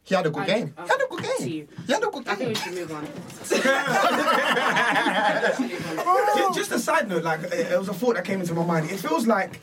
he 0.05 0.15
had 0.15 0.27
a 0.27 0.31
good 0.31 0.43
I- 0.43 0.47
game. 0.47 0.75
oh, 0.79 0.83
He 0.85 0.89
had 0.89 1.01
a 1.03 1.07
good 1.13 1.23
game. 1.23 1.69
He 1.87 1.93
had 1.93 2.03
a 2.03 2.07
good 2.07 2.25
game. 2.25 2.33
I 2.33 2.35
think 2.35 2.49
we 2.49 2.55
game. 2.55 2.63
should 2.63 2.75
move 2.75 2.93
on. 2.93 3.07
Ju- 6.37 6.51
Just 6.55 6.73
a 6.73 6.79
side 6.79 7.09
note, 7.09 7.25
like 7.25 7.43
it 7.43 7.73
it 7.73 7.79
was 7.79 7.89
a 7.89 7.95
thought 7.95 8.15
that 8.15 8.25
came 8.25 8.41
into 8.41 8.55
my 8.55 8.65
mind. 8.65 8.91
It 8.91 8.99
feels 9.01 9.27
like 9.27 9.61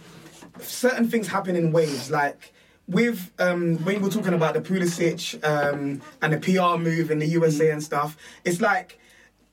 certain 0.60 1.08
things 1.10 1.28
happen 1.28 1.56
in 1.56 1.72
waves. 1.72 2.12
Like 2.12 2.54
with 2.88 3.32
um, 3.40 3.78
when 3.86 4.02
we're 4.02 4.10
talking 4.10 4.34
about 4.34 4.54
the 4.54 4.62
Pulisic 4.62 5.44
um, 5.44 6.02
and 6.22 6.34
the 6.34 6.38
PR 6.38 6.78
move 6.78 7.12
in 7.12 7.20
the 7.20 7.28
USA 7.28 7.72
and 7.72 7.82
stuff, 7.82 8.18
it's 8.44 8.62
like 8.62 9.00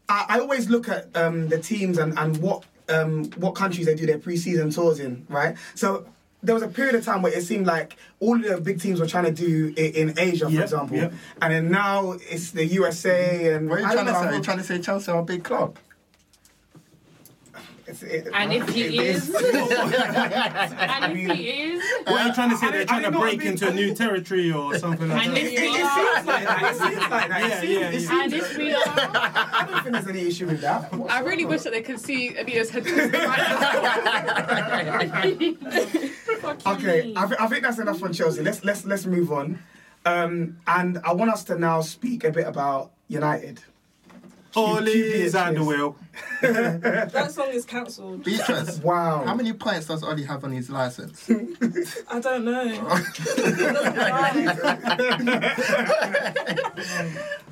I, 0.09 0.27
I 0.29 0.41
always 0.41 0.69
look 0.69 0.89
at 0.89 1.15
um, 1.17 1.49
the 1.49 1.59
teams 1.59 1.99
and, 1.99 2.19
and 2.19 2.37
what 2.39 2.65
um, 2.92 3.24
what 3.37 3.55
countries 3.55 3.87
they 3.87 3.94
do 3.94 4.07
their 4.07 4.18
preseason 4.18 4.74
tours 4.74 5.00
in, 5.00 5.26
right? 5.28 5.57
So. 5.74 6.07
There 6.44 6.57
was 6.57 6.64
a 6.64 6.68
period 6.78 6.96
of 6.96 7.05
time 7.05 7.22
where 7.22 7.33
it 7.33 7.44
seemed 7.44 7.68
like 7.68 7.94
all 8.18 8.37
the 8.37 8.61
big 8.61 8.81
teams 8.81 8.98
were 8.98 9.07
trying 9.07 9.26
to 9.26 9.31
do 9.31 9.72
it 9.76 9.94
in 9.94 10.18
Asia, 10.18 10.46
for 10.46 10.50
Yep, 10.50 10.62
example, 10.64 10.96
yep. 10.96 11.12
and 11.40 11.52
then 11.55 11.70
now 11.70 12.16
it's 12.28 12.50
the 12.50 12.66
USA 12.66 13.55
and 13.55 13.70
What 13.70 13.78
are 13.78 13.83
you 13.83 13.92
trying 13.92 14.07
to 14.07 14.12
say? 14.12 14.26
Are 14.26 14.35
you 14.35 14.42
trying 14.42 14.59
to 14.59 14.64
say 14.64 14.81
Chelsea 14.81 15.12
are 15.12 15.20
a 15.20 15.24
big 15.24 15.44
club? 15.44 15.78
It's- 17.92 18.02
it- 18.26 18.28
And 18.35 18.52
if 18.52 18.68
he 18.68 18.85
it 18.85 18.94
is, 19.16 19.28
and 19.35 21.12
if 21.18 21.37
he 21.37 21.50
is, 21.50 21.83
What 22.07 22.20
are 22.20 22.26
you 22.28 22.35
trying 22.35 22.50
to 22.50 22.57
say? 22.57 22.70
They're 22.70 22.85
trying 22.85 23.02
to 23.05 23.11
break 23.11 23.38
no, 23.38 23.42
I 23.42 23.44
mean- 23.44 23.52
into 23.52 23.68
a 23.68 23.72
new 23.74 23.94
territory 23.94 24.50
or 24.52 24.78
something 24.78 25.09
like 25.09 25.18
that. 25.18 25.26
And 25.28 25.37
if 25.38 25.44
It, 25.44 25.52
it 25.52 25.62
seems 25.62 26.26
like 26.26 26.44
that. 26.44 26.62
It 26.62 26.76
seems 26.76 27.11
like 27.11 27.28
that. 27.28 27.40
Yeah, 27.40 27.62
yeah, 27.62 27.90
yeah. 27.90 28.22
and 28.24 28.33
if 28.33 28.57
we 28.59 28.72
are, 28.74 28.83
I 28.87 29.66
don't 29.68 29.83
think 29.83 29.92
there's 29.94 30.09
any 30.09 30.26
issue 30.26 30.46
with 30.46 30.61
that. 30.62 30.92
I 31.09 31.20
really 31.20 31.44
wish 31.44 31.62
that 31.62 31.72
they 31.72 31.83
could 31.83 32.00
see 32.00 32.37
Abia's 32.37 32.70
head 32.70 32.87
right. 32.87 33.12
Okay, 36.66 37.14
I, 37.14 37.24
I 37.40 37.46
think 37.46 37.62
that's 37.62 37.78
enough 37.78 38.02
on 38.02 38.12
Chelsea. 38.12 38.42
Let's 38.42 38.64
let's 38.64 38.85
let's 38.85 39.07
move 39.07 39.33
on. 39.33 39.59
Um, 40.05 40.59
and 40.66 40.98
I 41.05 41.12
want 41.12 41.31
us 41.31 41.44
to 41.44 41.57
now 41.59 41.81
speak 41.81 42.24
a 42.24 42.31
bit 42.33 42.46
about 42.46 42.90
United. 43.09 43.61
Ole's 44.55 45.35
out 45.35 45.55
the 45.55 45.65
wheel. 45.65 45.97
That 46.43 47.31
song 47.33 47.49
is 47.51 47.65
cancelled. 47.65 48.25
Beatrice. 48.25 48.79
Wow. 48.83 49.25
How 49.25 49.35
many 49.35 49.53
points 49.53 49.87
does 49.87 50.03
Ole 50.03 50.23
have 50.25 50.43
on 50.45 50.51
his 50.53 50.69
license? 50.69 51.31
I 52.11 52.20
don't 52.20 52.45
know. 52.45 52.99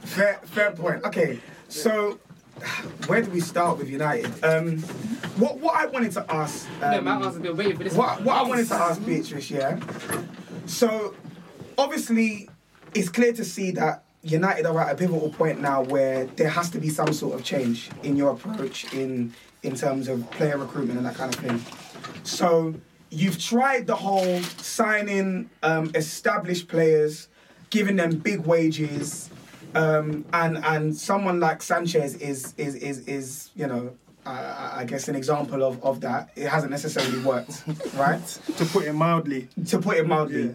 Fair, 0.02 0.40
fair 0.44 0.72
point. 0.72 1.04
Okay, 1.04 1.38
so 1.68 2.18
where 3.06 3.22
do 3.22 3.30
we 3.30 3.40
start 3.40 3.78
with 3.78 3.88
United? 3.88 4.26
Um, 4.44 4.78
what 5.38 5.58
what 5.58 5.76
I 5.76 5.86
wanted 5.86 6.12
to 6.12 6.32
ask. 6.32 6.66
Um, 6.82 6.90
no, 6.90 7.00
my 7.02 7.14
answer's 7.16 7.42
been 7.42 7.56
waiting 7.56 7.76
for 7.76 7.84
this. 7.84 7.94
what 7.94 8.22
what 8.22 8.36
I 8.36 8.42
wanted 8.42 8.66
to 8.68 8.74
ask 8.74 9.04
Beatrice, 9.04 9.50
yeah. 9.50 9.78
So 10.66 11.14
obviously, 11.78 12.48
it's 12.94 13.08
clear 13.08 13.32
to 13.34 13.44
see 13.44 13.70
that 13.72 14.04
United 14.22 14.66
are 14.66 14.78
at 14.80 14.92
a 14.92 14.96
pivotal 14.96 15.30
point 15.30 15.60
now 15.60 15.82
where 15.82 16.26
there 16.26 16.48
has 16.48 16.70
to 16.70 16.78
be 16.78 16.90
some 16.90 17.12
sort 17.12 17.38
of 17.38 17.44
change 17.44 17.90
in 18.02 18.16
your 18.16 18.32
approach 18.32 18.92
in 18.92 19.32
in 19.62 19.74
terms 19.74 20.08
of 20.08 20.30
player 20.30 20.56
recruitment 20.58 20.98
and 20.98 21.06
that 21.06 21.14
kind 21.14 21.34
of 21.34 21.40
thing. 21.40 21.62
So 22.24 22.74
you've 23.10 23.38
tried 23.38 23.86
the 23.86 23.96
whole 23.96 24.40
signing 24.58 25.50
um, 25.62 25.90
established 25.94 26.68
players, 26.68 27.28
giving 27.70 27.96
them 27.96 28.18
big 28.18 28.40
wages, 28.40 29.30
um, 29.74 30.24
and 30.32 30.58
and 30.64 30.96
someone 30.96 31.40
like 31.40 31.62
Sanchez 31.62 32.14
is 32.16 32.54
is 32.56 32.74
is 32.76 33.06
is 33.08 33.50
you 33.54 33.66
know. 33.66 33.96
Uh, 34.26 34.72
I 34.74 34.84
guess 34.84 35.08
an 35.08 35.16
example 35.16 35.62
of, 35.64 35.82
of 35.82 36.02
that. 36.02 36.28
It 36.36 36.46
hasn't 36.46 36.70
necessarily 36.70 37.20
worked, 37.20 37.64
right? 37.94 38.22
to 38.58 38.66
put 38.66 38.84
it 38.84 38.92
mildly. 38.92 39.48
To 39.68 39.78
put 39.78 39.96
it 39.96 40.06
mildly. 40.06 40.54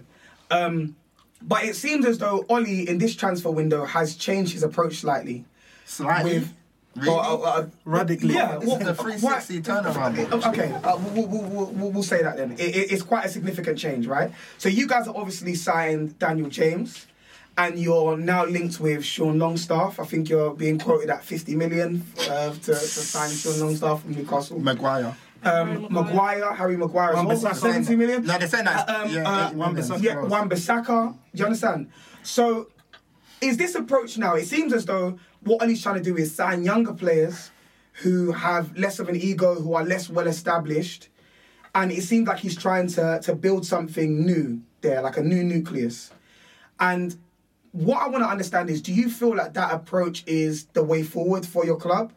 Um, 0.52 0.96
but 1.48 1.64
it 1.64 1.76
seems 1.76 2.06
as 2.06 2.18
though 2.18 2.46
Ole 2.50 2.66
in 2.66 2.98
this 2.98 3.16
transfer 3.16 3.52
window 3.52 3.86
has 3.86 4.16
changed 4.16 4.54
his 4.54 4.64
approach 4.64 4.96
slightly. 4.98 5.46
Slightly? 5.86 6.40
With, 6.40 6.54
Really? 6.96 7.10
uh, 7.10 7.36
uh, 7.36 7.68
Radically. 7.84 8.34
Yeah. 8.36 8.58
Is 8.58 8.70
the 8.80 8.94
360 8.96 9.62
turnaround. 9.64 10.32
Okay, 10.48 10.72
uh, 10.72 10.98
we'll, 10.98 11.28
we'll, 11.28 11.42
we'll, 11.44 11.66
we'll, 11.72 11.92
we'll 11.92 12.04
say 12.04 12.24
that 12.24 12.38
then. 12.38 12.54
It, 12.54 12.60
it- 12.62 12.92
it's 12.94 13.02
quite 13.04 13.26
a 13.26 13.30
significant 13.30 13.78
change, 13.78 14.08
right? 14.08 14.32
So 14.58 14.70
you 14.70 14.88
guys 14.88 15.06
are 15.10 15.16
obviously 15.18 15.56
signed 15.56 16.18
Daniel 16.20 16.48
James, 16.50 17.06
and 17.58 17.78
you're 17.78 18.16
now 18.16 18.46
linked 18.46 18.80
with 18.80 19.04
Sean 19.04 19.38
Longstaff. 19.40 20.00
I 20.00 20.06
think 20.06 20.30
you're 20.30 20.54
being 20.54 20.80
quoted 20.80 21.10
at 21.10 21.22
50 21.24 21.56
million 21.56 22.02
uh, 22.30 22.52
to, 22.54 22.62
to 22.62 22.76
sign 22.76 23.30
Sean 23.32 23.60
Longstaff 23.60 24.02
from 24.04 24.12
Newcastle. 24.16 24.60
Maguire. 24.60 25.16
Um, 25.46 25.88
Maguire, 25.92 26.54
Harry 26.54 26.76
Maguire, 26.76 27.12
as 27.12 27.16
well, 27.16 27.28
Wan-Bissaka. 27.28 27.56
70 27.56 27.96
million. 27.96 28.26
No, 28.26 28.38
they're 28.38 28.48
saying 28.48 28.66
that. 28.66 28.90
Um, 28.90 29.10
yeah, 29.12 29.30
uh, 29.30 29.50
eight 29.50 29.56
million. 29.56 29.58
Wan-Bissaka. 29.58 30.02
Yeah, 30.02 30.22
Wan 30.22 30.50
Bissaka. 30.50 31.12
Do 31.14 31.18
you 31.34 31.46
understand? 31.46 31.92
So, 32.24 32.70
is 33.42 33.58
this 33.58 33.76
approach 33.76 34.18
now? 34.18 34.34
It 34.36 34.46
seems 34.46 34.74
as 34.74 34.86
though 34.86 35.20
what 35.42 35.62
Ole's 35.62 35.82
trying 35.84 35.96
to 35.96 36.04
do 36.04 36.18
is 36.18 36.34
sign 36.34 36.64
younger 36.64 36.94
players 36.94 37.52
who 38.02 38.32
have 38.32 38.76
less 38.78 39.00
of 39.00 39.08
an 39.08 39.16
ego, 39.16 39.56
who 39.56 39.74
are 39.76 39.84
less 39.84 40.10
well 40.10 40.28
established, 40.28 41.10
and 41.76 41.92
it 41.92 42.02
seems 42.02 42.28
like 42.28 42.40
he's 42.40 42.58
trying 42.58 42.88
to 42.88 43.20
to 43.24 43.36
build 43.36 43.66
something 43.66 44.26
new 44.26 44.62
there, 44.82 45.02
like 45.02 45.18
a 45.18 45.24
new 45.24 45.44
nucleus. 45.44 46.12
And 46.80 47.16
what 47.72 48.02
I 48.02 48.08
want 48.08 48.24
to 48.24 48.30
understand 48.30 48.70
is, 48.70 48.82
do 48.82 48.94
you 48.94 49.10
feel 49.10 49.36
like 49.36 49.54
that 49.54 49.74
approach 49.74 50.24
is 50.26 50.66
the 50.74 50.84
way 50.84 51.04
forward 51.04 51.46
for 51.46 51.66
your 51.66 51.78
club? 51.78 52.14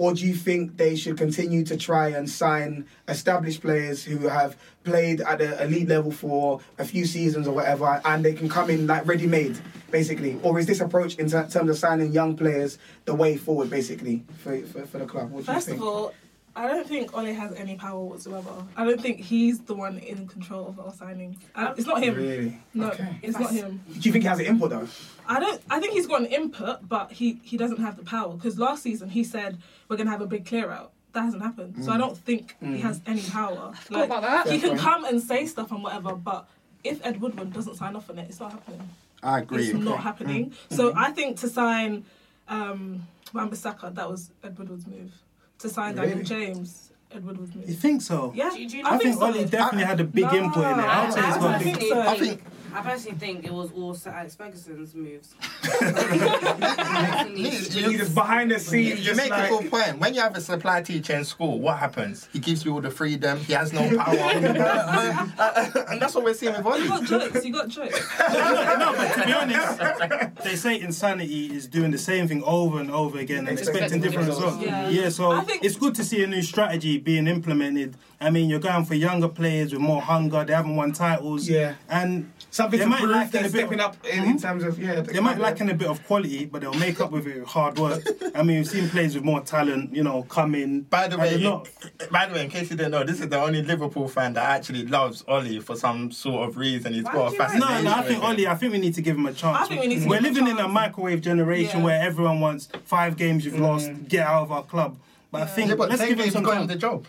Or 0.00 0.14
do 0.14 0.26
you 0.26 0.32
think 0.32 0.78
they 0.78 0.96
should 0.96 1.18
continue 1.18 1.62
to 1.64 1.76
try 1.76 2.08
and 2.08 2.28
sign 2.28 2.86
established 3.06 3.60
players 3.60 4.02
who 4.02 4.28
have 4.28 4.56
played 4.82 5.20
at 5.20 5.40
the 5.40 5.62
elite 5.62 5.88
level 5.88 6.10
for 6.10 6.62
a 6.78 6.86
few 6.86 7.04
seasons 7.04 7.46
or 7.46 7.54
whatever, 7.54 8.00
and 8.06 8.24
they 8.24 8.32
can 8.32 8.48
come 8.48 8.70
in 8.70 8.86
like 8.86 9.06
ready 9.06 9.26
made, 9.26 9.58
basically? 9.90 10.40
Or 10.42 10.58
is 10.58 10.64
this 10.64 10.80
approach 10.80 11.16
in 11.16 11.28
terms 11.28 11.54
of 11.54 11.76
signing 11.76 12.12
young 12.12 12.34
players 12.34 12.78
the 13.04 13.14
way 13.14 13.36
forward, 13.36 13.68
basically, 13.68 14.24
for, 14.38 14.58
for, 14.62 14.86
for 14.86 14.96
the 14.96 15.04
club? 15.04 15.32
What 15.32 15.44
do 15.44 15.52
First 15.52 15.68
you 15.68 15.74
think? 15.74 15.82
of 15.82 15.88
all, 15.88 16.14
I 16.56 16.66
don't 16.66 16.86
think 16.86 17.16
Ole 17.16 17.32
has 17.32 17.52
any 17.54 17.76
power 17.76 18.00
whatsoever. 18.04 18.50
I 18.76 18.84
don't 18.84 19.00
think 19.00 19.20
he's 19.20 19.60
the 19.60 19.74
one 19.74 19.98
in 19.98 20.26
control 20.26 20.66
of 20.68 20.80
our 20.80 20.92
signing. 20.92 21.36
Uh, 21.54 21.74
it's 21.76 21.86
not 21.86 22.02
him. 22.02 22.16
Really? 22.16 22.58
No, 22.74 22.88
Okay. 22.90 23.18
it's 23.22 23.38
not 23.38 23.50
him. 23.52 23.80
Do 23.86 24.00
you 24.00 24.12
think 24.12 24.22
he 24.24 24.28
has 24.28 24.40
an 24.40 24.46
input 24.46 24.70
though? 24.70 24.88
I 25.28 25.38
don't. 25.38 25.60
I 25.70 25.78
think 25.80 25.92
he's 25.92 26.06
got 26.08 26.20
an 26.20 26.26
input, 26.26 26.88
but 26.88 27.12
he 27.12 27.38
he 27.44 27.56
doesn't 27.56 27.78
have 27.80 27.96
the 27.96 28.04
power. 28.04 28.34
Because 28.34 28.58
last 28.58 28.82
season 28.82 29.08
he 29.10 29.22
said 29.22 29.58
we're 29.88 29.96
gonna 29.96 30.10
have 30.10 30.20
a 30.22 30.26
big 30.26 30.44
clear 30.44 30.70
out. 30.70 30.92
That 31.12 31.22
hasn't 31.22 31.42
happened. 31.42 31.84
So 31.84 31.90
I 31.92 31.98
don't 31.98 32.16
think 32.16 32.56
he 32.60 32.78
has 32.80 33.00
any 33.06 33.22
power. 33.22 33.72
forgot 33.74 34.04
about 34.04 34.22
that. 34.22 34.46
He 34.48 34.58
Fair 34.58 34.70
can 34.70 34.78
point. 34.78 34.80
come 34.80 35.04
and 35.04 35.20
say 35.22 35.46
stuff 35.46 35.70
and 35.72 35.82
whatever, 35.82 36.14
but 36.14 36.48
if 36.84 37.04
Ed 37.04 37.20
Woodward 37.20 37.52
doesn't 37.52 37.76
sign 37.76 37.96
off 37.96 38.08
on 38.10 38.18
it, 38.18 38.26
it's 38.28 38.38
not 38.40 38.52
happening. 38.52 38.88
I 39.22 39.40
agree. 39.40 39.64
It's 39.68 39.74
not 39.78 40.00
happening. 40.00 40.52
So 40.70 40.92
I 40.96 41.10
think 41.10 41.36
to 41.40 41.48
sign 41.48 42.04
um, 42.48 43.06
Wan-Bissaka, 43.34 43.94
that 43.96 44.08
was 44.08 44.30
Ed 44.42 44.56
Woodward's 44.58 44.86
move. 44.86 45.12
To 45.60 45.68
sign 45.68 45.94
Daniel 45.94 46.12
Really? 46.18 46.24
James, 46.24 46.90
Ed 47.12 47.24
Woodward's 47.24 47.54
You 47.54 47.60
move. 47.66 47.78
think 47.78 48.02
so? 48.02 48.32
Yeah, 48.34 48.50
Do 48.50 48.60
you- 48.62 48.68
do 48.68 48.76
you 48.78 48.84
I, 48.84 48.94
I 48.94 48.98
think, 48.98 49.18
think 49.18 49.22
Ole 49.22 49.32
so. 49.34 49.44
definitely 49.46 49.84
had 49.84 50.00
a 50.00 50.04
big 50.04 50.24
No, 50.24 50.34
input 50.34 50.64
in 50.64 50.78
it. 50.78 50.82
I 50.84 51.04
would 51.04 51.12
say 51.12 51.20
he's 51.22 51.34
I 51.36 51.38
got 51.38 51.60
a 51.60 51.64
big. 51.64 51.76
think 51.76 51.88
so. 51.92 52.00
I 52.00 52.18
think 52.18 52.42
I 52.74 52.82
personally 52.82 53.18
think 53.18 53.44
it 53.44 53.52
was 53.52 53.70
all 53.72 53.94
Sir 53.94 54.10
Alex 54.10 54.34
Ferguson's 54.36 54.94
moves. 54.94 55.34
He 57.34 57.96
just 57.96 58.14
behind 58.14 58.50
the 58.50 58.58
scenes, 58.58 58.98
you 58.98 59.04
just 59.04 59.16
make 59.16 59.30
like, 59.30 59.50
a 59.50 59.56
good 59.56 59.70
point. 59.70 59.98
When 59.98 60.14
you 60.14 60.20
have 60.20 60.36
a 60.36 60.40
supply 60.40 60.82
teacher 60.82 61.14
in 61.14 61.24
school, 61.24 61.58
what 61.58 61.78
happens? 61.78 62.28
He 62.32 62.38
gives 62.38 62.64
you 62.64 62.72
all 62.74 62.80
the 62.80 62.90
freedom. 62.90 63.38
He 63.38 63.52
has 63.52 63.72
no 63.72 63.80
power, 63.96 64.14
uh, 65.38 65.84
and 65.88 66.00
that's 66.00 66.14
what 66.14 66.24
we're 66.24 66.34
seeing 66.34 66.52
with 66.52 66.64
You 66.64 66.72
Ole. 66.72 66.88
got 66.88 67.04
jokes. 67.04 67.44
You 67.44 67.52
got 67.52 67.68
jokes. 67.68 68.00
no, 68.18 68.94
but 68.96 69.14
to 69.14 69.26
be 69.26 69.32
honest, 69.32 70.44
they 70.44 70.56
say 70.56 70.80
insanity 70.80 71.54
is 71.54 71.66
doing 71.66 71.90
the 71.90 71.98
same 71.98 72.28
thing 72.28 72.42
over 72.44 72.80
and 72.80 72.90
over 72.90 73.18
again 73.18 73.46
and 73.46 73.58
expecting 73.58 74.00
different 74.00 74.28
results. 74.28 74.62
Yeah. 74.62 74.88
Yeah, 74.88 75.08
so 75.08 75.40
think- 75.42 75.64
it's 75.64 75.76
good 75.76 75.94
to 75.96 76.04
see 76.04 76.22
a 76.22 76.26
new 76.26 76.42
strategy 76.42 76.98
being 76.98 77.26
implemented. 77.26 77.96
I 78.20 78.30
mean, 78.30 78.50
you're 78.50 78.60
going 78.60 78.84
for 78.84 78.94
younger 78.94 79.28
players 79.28 79.72
with 79.72 79.80
more 79.80 80.02
hunger. 80.02 80.44
They 80.44 80.52
haven't 80.52 80.76
won 80.76 80.92
titles. 80.92 81.48
Yeah. 81.48 81.74
and 81.88 82.30
something 82.62 82.78
they 82.78 82.84
to 82.84 82.90
might 82.90 83.00
prove 83.00 83.10
lack 83.10 83.26
in 83.26 83.30
they're 83.32 83.40
a 83.40 83.44
bit 83.44 83.50
stepping 83.50 83.80
of- 83.80 83.86
up 83.86 84.06
in, 84.06 84.18
in 84.18 84.24
mm-hmm. 84.24 84.36
terms 84.36 84.64
of 84.64 84.78
yeah. 84.78 85.00
They 85.00 85.20
might 85.20 85.38
lack 85.38 85.60
in 85.60 85.70
a 85.70 85.74
bit 85.74 85.88
of 85.88 86.04
quality, 86.06 86.44
but 86.44 86.60
they'll 86.60 86.74
make 86.74 87.00
up 87.00 87.10
with 87.10 87.26
it 87.26 87.40
with 87.40 87.48
hard 87.48 87.78
work. 87.78 88.02
I 88.34 88.42
mean, 88.42 88.58
we've 88.58 88.68
seen 88.68 88.88
players 88.88 89.14
with 89.14 89.24
more 89.24 89.40
talent, 89.40 89.94
you 89.94 90.02
know, 90.02 90.22
come 90.24 90.54
in. 90.54 90.82
By 90.82 91.08
the 91.08 91.18
way, 91.18 91.36
you- 91.36 91.44
not- 91.44 91.68
by 92.10 92.26
the 92.26 92.34
way, 92.34 92.44
in 92.44 92.50
case 92.50 92.70
you 92.70 92.76
didn't 92.76 92.92
know, 92.92 93.04
this 93.04 93.20
is 93.20 93.28
the 93.28 93.40
only 93.40 93.62
Liverpool 93.62 94.08
fan 94.08 94.32
that 94.34 94.44
actually 94.44 94.86
loves 94.86 95.24
Ole 95.28 95.60
for 95.60 95.76
some 95.76 96.10
sort 96.10 96.48
of 96.48 96.56
reason. 96.56 96.92
He's 96.92 97.04
Why 97.04 97.12
got 97.12 97.28
a 97.28 97.30
do 97.30 97.36
fascination. 97.36 97.84
No, 97.84 97.90
no, 97.90 97.96
I 97.96 98.02
think 98.02 98.22
with 98.22 98.38
him. 98.38 98.46
Ole. 98.46 98.52
I 98.52 98.54
think 98.54 98.72
we 98.72 98.78
need 98.78 98.94
to 98.94 99.02
give 99.02 99.16
him 99.16 99.26
a 99.26 99.32
chance. 99.32 99.58
I 99.58 99.66
think 99.66 99.80
we 99.80 99.86
need 99.86 100.02
to 100.02 100.08
We're 100.08 100.20
give 100.20 100.36
him 100.36 100.36
a 100.36 100.38
living 100.40 100.58
in 100.58 100.64
a 100.64 100.68
microwave 100.68 101.20
generation 101.20 101.80
Yeah. 101.80 101.84
where 101.84 102.02
everyone 102.02 102.40
wants 102.40 102.68
five 102.84 103.16
games 103.16 103.44
you've 103.44 103.54
mm. 103.54 103.60
lost, 103.60 103.90
get 104.08 104.26
out 104.26 104.42
of 104.42 104.52
our 104.52 104.62
club. 104.62 104.98
But 105.30 105.42
I 105.42 105.46
think 105.46 105.68
Yeah, 105.68 105.76
but 105.76 105.90
let's 105.90 106.04
give 106.04 106.18
him 106.18 106.30
some 106.30 106.42
got 106.42 106.54
time. 106.54 106.66
the 106.66 106.76
job. 106.76 107.06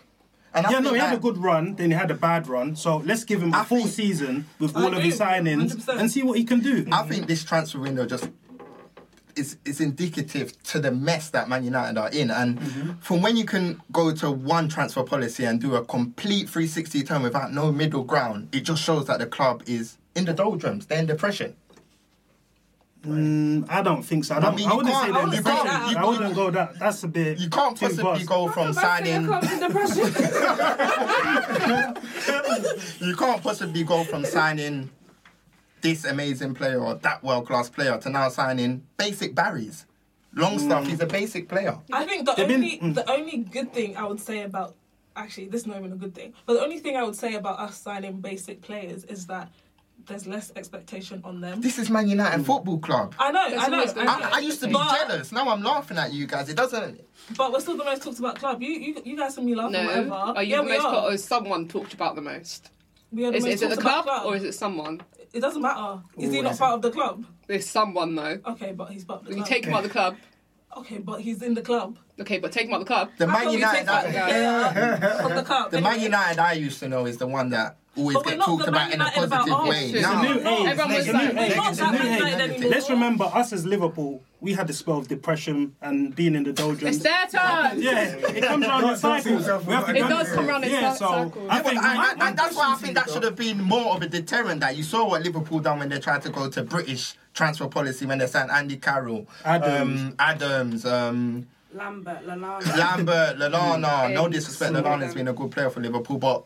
And 0.54 0.68
I 0.68 0.72
Yeah, 0.72 0.80
no, 0.80 0.94
he 0.94 1.00
had 1.00 1.14
a 1.14 1.20
good 1.20 1.38
run, 1.38 1.76
then 1.76 1.92
he 1.92 1.96
had 1.98 2.12
a 2.12 2.16
bad 2.16 2.48
run. 2.48 2.76
So 2.76 2.98
let's 2.98 3.24
give 3.24 3.42
him 3.42 3.54
a 3.54 3.60
I 3.60 3.64
full 3.64 3.78
think- 3.80 3.92
season 3.92 4.46
with 4.60 4.76
I 4.76 4.84
all 4.84 4.94
of 4.94 5.02
his 5.02 5.18
signings 5.20 5.74
100%. 5.76 6.00
and 6.00 6.12
see 6.12 6.24
what 6.24 6.38
he 6.38 6.44
can 6.44 6.60
do. 6.60 6.86
I 6.92 7.04
think 7.04 7.28
this 7.28 7.44
transfer 7.44 7.80
window 7.80 8.06
just 8.06 8.30
is 9.38 9.56
is 9.64 9.80
indicative 9.80 10.62
to 10.64 10.78
the 10.80 10.92
mess 10.92 11.30
that 11.30 11.48
Man 11.48 11.64
United 11.64 11.98
are 11.98 12.10
in. 12.10 12.30
And 12.30 12.60
Mm-hmm. 12.60 12.92
from 13.00 13.22
when 13.22 13.38
you 13.38 13.46
can 13.46 13.82
go 13.94 14.12
to 14.14 14.30
one 14.30 14.68
transfer 14.68 15.04
policy 15.04 15.46
and 15.46 15.62
do 15.62 15.76
a 15.76 15.86
complete 15.86 16.50
360 16.50 17.04
turn 17.04 17.22
without 17.24 17.54
no 17.54 17.72
middle 17.72 18.04
ground, 18.04 18.50
it 18.52 18.62
just 18.62 18.84
shows 18.84 19.08
that 19.08 19.20
the 19.20 19.26
club 19.28 19.64
is 19.66 19.98
in 20.16 20.26
the 20.26 20.34
doldrums. 20.34 20.88
They're 20.88 21.00
in 21.00 21.06
depression. 21.06 21.56
Mm, 23.04 23.66
I 23.68 23.82
don't 23.82 24.04
think 24.04 24.26
so. 24.26 24.36
I, 24.36 24.40
don't, 24.40 24.56
mean, 24.56 24.68
I 24.68 24.72
you 24.72 24.78
wouldn't 24.78 24.94
can't- 24.94 25.06
say 25.08 25.20
I 25.20 25.24
wouldn't, 25.26 25.48
I, 25.48 25.56
say 25.58 25.64
that. 25.68 25.98
I 25.98 26.06
wouldn't 26.06 26.36
go 26.36 26.52
that. 26.52 26.78
That's 26.78 27.04
a 27.04 27.08
bit. 27.08 27.40
You 27.40 27.50
can't 27.50 27.80
possibly 27.80 28.04
vast. 28.04 28.26
go 28.28 28.48
from 28.50 28.74
signing. 28.74 29.26
You 33.00 33.16
can't 33.16 33.42
possibly 33.42 33.84
go 33.84 34.04
from 34.04 34.26
signing 34.26 34.90
this 35.82 36.06
amazing 36.06 36.54
player 36.54 36.80
or 36.80 36.96
that 36.96 37.24
world 37.24 37.48
class 37.48 37.70
player 37.70 37.98
to 37.98 38.10
now 38.10 38.30
signing 38.30 38.84
basic 38.98 39.34
Barry's. 39.34 39.86
Longstaff, 40.36 40.86
he's 40.88 41.00
a 41.02 41.08
basic 41.08 41.50
player. 41.50 41.78
I 41.92 42.06
think 42.06 42.26
the 42.26 42.34
They've 42.36 42.48
been- 42.48 42.56
only 42.64 42.80
mm. 42.80 42.94
the 42.94 43.10
only 43.12 43.38
good 43.38 43.74
thing 43.74 43.98
I 43.98 44.06
would 44.06 44.20
say 44.20 44.44
about 44.44 44.76
actually 45.16 45.48
this 45.48 45.62
is 45.62 45.68
not 45.68 45.78
even 45.78 45.92
a 45.92 45.96
good 45.96 46.14
thing, 46.16 46.34
but 46.46 46.54
the 46.54 46.62
only 46.62 46.78
thing 46.80 46.96
I 46.96 47.04
would 47.04 47.16
say 47.16 47.34
about 47.34 47.60
us 47.60 47.78
signing 47.82 48.22
basic 48.22 48.62
players 48.62 49.04
is 49.06 49.26
that 49.28 49.50
there's 50.08 50.28
less 50.28 50.52
expectation 50.56 51.22
on 51.24 51.42
them. 51.42 51.62
This 51.62 51.78
is 51.80 51.90
Man 51.90 52.08
United 52.08 52.42
mm. 52.42 52.46
Football 52.46 52.80
Club. 52.80 53.16
I 53.20 53.32
know, 53.32 53.40
I 53.40 53.70
know, 53.70 53.78
always 53.78 53.98
I, 53.98 54.04
know. 54.04 54.12
I, 54.12 54.30
I 54.34 54.40
used 54.40 54.60
to 54.62 54.68
be 54.68 54.74
but, 54.74 55.08
jealous. 55.08 55.32
Now 55.32 55.50
I'm 55.50 55.62
laughing 55.62 55.98
at 55.98 56.14
you 56.14 56.28
guys. 56.28 56.50
It 56.50 56.58
doesn't. 56.58 57.02
But 57.38 57.52
we're 57.52 57.60
still 57.60 57.78
the 57.78 57.84
most 57.84 58.04
talked 58.04 58.20
about 58.20 58.36
club. 58.38 58.62
You 58.62 58.70
you, 58.70 59.02
you 59.04 59.18
guys 59.18 59.36
can 59.36 59.46
be 59.46 59.56
laughing 59.56 59.74
No, 59.74 59.86
whatever. 59.86 60.14
are 60.14 60.44
you 60.44 60.52
yeah, 60.52 60.58
the 60.58 60.64
we 60.64 60.70
most? 60.70 60.86
are. 60.86 61.06
Or 61.06 61.14
is 61.14 61.24
someone 61.24 61.68
talked 61.68 61.94
about 61.94 62.16
the 62.16 62.22
most? 62.22 62.70
We 63.12 63.26
are 63.26 63.32
the 63.32 63.38
Is, 63.38 63.44
most 63.44 63.54
is 63.54 63.62
it 63.62 63.70
the 63.70 63.76
talked 63.76 63.86
about 63.88 64.04
club 64.04 64.26
or 64.26 64.36
is 64.36 64.44
it 64.44 64.54
someone? 64.54 65.02
It 65.34 65.40
doesn't 65.40 65.62
matter. 65.62 66.02
Is 66.18 66.34
he 66.34 66.42
not 66.42 66.54
is 66.54 66.58
part 66.58 66.74
of 66.74 66.82
the 66.82 66.92
club? 66.92 67.26
There's 67.48 67.70
someone 67.70 68.16
though. 68.16 68.40
Okay, 68.46 68.72
but 68.74 68.90
he's 68.92 69.04
part 69.06 69.22
of 69.22 69.28
the 69.28 69.32
You 69.32 69.38
club. 69.38 69.48
take 69.48 69.66
him 69.66 69.74
out 69.74 69.80
of 69.80 69.84
the 69.84 69.90
club. 69.90 70.18
Okay, 70.78 71.00
but 71.00 71.20
he's 71.20 71.42
in 71.42 71.54
the 71.54 71.62
club. 71.62 71.98
Okay, 72.20 72.40
but 72.40 72.52
take 72.52 72.68
him 72.68 72.74
out 72.74 72.82
of 72.82 72.88
the 72.88 72.94
club. 72.94 73.10
The 73.18 73.28
How 73.28 73.44
Man 73.44 73.54
United, 73.54 73.78
take 73.78 73.86
that 73.88 74.14
that, 74.14 74.74
player 74.74 75.22
from 75.22 75.36
the 75.36 75.44
club? 75.44 75.72
the 75.72 75.82
Man 75.82 76.00
United 76.00 76.40
I 76.40 76.54
used 76.54 76.80
to 76.80 76.88
know 76.88 77.06
is 77.06 77.18
the 77.18 77.28
one 77.28 77.50
that 77.50 77.78
always 77.98 78.16
But 78.16 78.26
we're 78.26 78.32
get 78.32 78.38
not 78.40 78.46
talked 78.46 78.68
about 78.68 78.88
in 78.94 79.02
a 79.02 79.04
United 79.04 79.24
about 79.24 79.48
positive 79.48 79.70
way. 79.70 79.86
It's 79.86 79.94
It's 79.94 80.02
Now, 80.02 80.22
a 80.22 80.26
new 80.26 80.40
age. 80.40 80.68
Everyone 80.68 80.90
was 80.94 81.00
It's 81.00 81.10
a 81.10 81.12
new 81.12 81.18
like- 81.20 81.36
We're 81.36 81.56
not 81.56 81.76
that 81.76 81.92
Man. 81.94 82.18
United 82.18 82.42
anymore. 82.52 82.70
Let's 82.72 82.90
remember, 82.90 83.24
us 83.26 83.54
as 83.54 83.66
Liverpool, 83.66 84.24
we 84.40 84.54
had 84.54 84.68
the 84.68 84.74
spell 84.74 84.98
of 84.98 85.08
depression 85.08 85.76
and 85.82 86.16
being 86.16 86.36
in 86.36 86.44
the 86.44 86.54
doldrums. 86.54 86.96
It's 86.96 87.04
their 87.04 87.28
turn. 87.28 87.82
Yeah, 87.82 88.02
it 88.16 88.44
comes 88.44 88.66
around 88.66 88.90
in 88.90 88.98
cycles. 88.98 89.46
We 89.66 89.74
have 89.74 89.86
to 89.88 89.96
It 89.96 90.00
go- 90.02 90.10
does 90.10 90.32
come 90.32 90.48
around 90.50 90.64
in 90.64 90.72
yeah, 90.72 90.94
cir- 90.94 90.98
so 91.06 91.12
circles. 91.26 91.48
I 91.50 91.58
Yeah, 91.58 91.64
think 91.64 91.76
but 91.82 91.86
I, 91.86 91.96
my- 91.96 92.26
I, 92.26 92.28
I, 92.30 92.32
that's 92.34 92.56
why 92.56 92.72
I 92.74 92.76
think 92.76 92.96
that 92.96 93.10
should 93.10 93.24
have 93.24 93.36
been 93.36 93.62
more 93.62 93.94
of 93.96 94.02
a 94.02 94.08
deterrent. 94.08 94.62
That 94.62 94.76
you 94.78 94.84
saw 94.84 95.08
what 95.10 95.22
Liverpool 95.24 95.60
done 95.60 95.80
when 95.80 95.90
they 95.90 96.00
tried 96.00 96.22
to 96.24 96.30
go 96.30 96.50
to 96.50 96.64
British 96.64 97.16
transfer 97.34 97.68
policy 97.68 98.06
when 98.06 98.18
they 98.20 98.28
signed 98.28 98.52
Andy 98.52 98.78
Carroll, 98.78 99.28
Adams. 99.46 100.02
um, 100.02 100.16
Adams, 100.20 100.86
um, 100.86 101.48
Lambert, 101.74 102.26
Lallana. 102.28 102.78
Lambert, 102.78 103.38
Lallana. 103.38 104.14
No 104.14 104.28
disrespect, 104.28 104.74
Lallana's 104.74 105.14
been 105.14 105.28
a 105.30 105.34
good 105.34 105.52
player 105.52 105.70
for 105.70 105.80
Liverpool, 105.80 106.18
but 106.18 106.44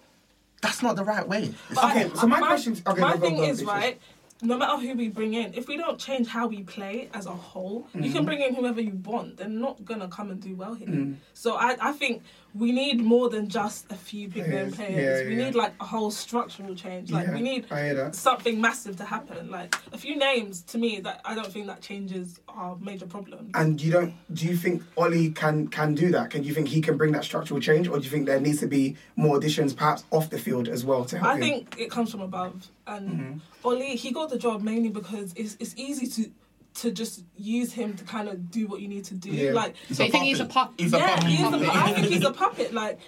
that's 0.65 0.81
not 0.81 0.95
the 0.95 1.03
right 1.03 1.27
way. 1.27 1.53
But 1.73 1.83
Okay, 1.91 2.05
I- 2.05 2.15
so 2.15 2.27
my 2.27 2.39
question- 2.39 2.75
okay, 2.87 3.01
my 3.01 3.13
go, 3.13 3.17
go, 3.19 3.25
thing 3.25 3.37
go, 3.37 3.43
is 3.43 3.59
Beatrice. 3.61 3.67
right. 3.67 3.99
no 4.41 4.57
matter 4.57 4.77
who 4.81 4.93
we 4.95 5.07
bring 5.07 5.33
in, 5.33 5.53
if 5.53 5.67
we 5.67 5.77
don't 5.77 5.97
change 5.97 6.27
how 6.27 6.45
we 6.47 6.61
play 6.63 7.09
as 7.13 7.25
a 7.25 7.31
whole, 7.31 7.87
you 7.93 8.11
can 8.11 8.23
Mhm. 8.23 8.25
bring 8.25 8.41
in 8.41 8.53
whoever 8.53 8.81
you 8.81 8.95
want. 9.03 9.37
They're 9.37 9.47
not 9.47 9.85
gonna 9.85 10.07
come 10.09 10.29
and 10.29 10.41
do 10.41 10.55
well 10.55 10.73
here. 10.73 10.87
Mm. 10.89 11.15
So 11.33 11.55
I, 11.55 11.77
I 11.79 11.91
think 11.93 12.21
we 12.57 12.71
need 12.71 13.01
more 13.01 13.29
than 13.29 13.49
just 13.49 13.91
a 13.91 13.95
few 13.95 14.29
big 14.29 14.43
name 14.47 14.71
Players, 14.71 14.75
players. 14.75 15.21
yeah, 15.21 15.27
we 15.29 15.35
yeah. 15.35 15.45
need 15.45 15.55
like 15.55 15.73
a 15.81 15.83
whole 15.85 16.09
structural 16.09 16.73
change. 16.73 17.11
Like 17.11 17.27
Yeah, 17.27 17.33
we 17.33 17.41
need 17.41 17.65
I 17.69 17.83
hear 17.83 17.93
that. 17.95 18.15
something 18.15 18.61
massive 18.61 18.95
to 18.97 19.03
happen. 19.05 19.51
Like 19.51 19.75
a 19.91 19.97
few 19.97 20.15
names 20.15 20.61
to 20.71 20.77
me 20.77 21.01
that 21.01 21.19
I 21.25 21.35
don't 21.35 21.51
think 21.51 21.67
that 21.67 21.81
changes 21.81 22.39
our 22.47 22.77
major 22.77 23.07
problems. 23.07 23.51
And 23.55 23.81
you 23.81 23.91
don't? 23.91 24.13
Do 24.33 24.45
you 24.47 24.55
think 24.55 24.83
Ole 24.95 25.31
can 25.31 25.67
can 25.67 25.95
do 25.95 26.11
that? 26.11 26.29
Can 26.29 26.43
you 26.45 26.53
think 26.53 26.69
he 26.69 26.79
can 26.79 26.95
bring 26.95 27.11
that 27.11 27.25
structural 27.25 27.59
change, 27.59 27.89
or 27.89 27.97
do 27.97 28.03
you 28.05 28.09
think 28.09 28.25
there 28.25 28.39
needs 28.39 28.61
to 28.61 28.67
be 28.67 28.95
more 29.17 29.35
additions, 29.37 29.73
perhaps 29.73 30.05
off 30.11 30.29
the 30.29 30.39
field 30.39 30.69
as 30.69 30.85
well, 30.85 31.03
to 31.05 31.17
help 31.17 31.27
I 31.29 31.35
him? 31.35 31.41
think 31.41 31.75
it 31.77 31.91
comes 31.91 32.09
from 32.11 32.21
above. 32.21 32.67
And 32.87 33.09
Mhm. 33.09 33.41
Ole, 33.65 33.97
he 33.97 34.11
got 34.11 34.29
the 34.29 34.37
job 34.37 34.61
mainly 34.61 34.89
because 34.89 35.33
it's 35.35 35.57
it's 35.59 35.73
easy 35.75 36.07
to 36.07 36.29
to 36.75 36.91
just 36.91 37.23
use 37.37 37.71
him 37.73 37.95
to 37.95 38.03
kind 38.03 38.27
of 38.29 38.51
do 38.51 38.67
what 38.67 38.81
you 38.81 38.87
need 38.87 39.05
to 39.05 39.13
do. 39.13 39.29
Yeah. 39.31 39.51
Like, 39.53 39.75
So 39.91 40.03
you 40.03 40.11
think 40.11 40.25
he's 40.25 40.39
a 40.41 40.45
pup- 40.45 40.73
He's 40.77 40.93
a 40.93 40.97
yeah, 40.97 41.15
puppet. 41.15 41.29
he 41.29 41.35
is 41.35 41.41
a 41.47 41.51
Puppet. 41.51 41.67
pu- 41.69 41.77
I 41.79 41.93
think 41.93 42.07
he's 42.07 42.23
a 42.25 42.31
puppet. 42.43 42.73
Like, 42.73 42.99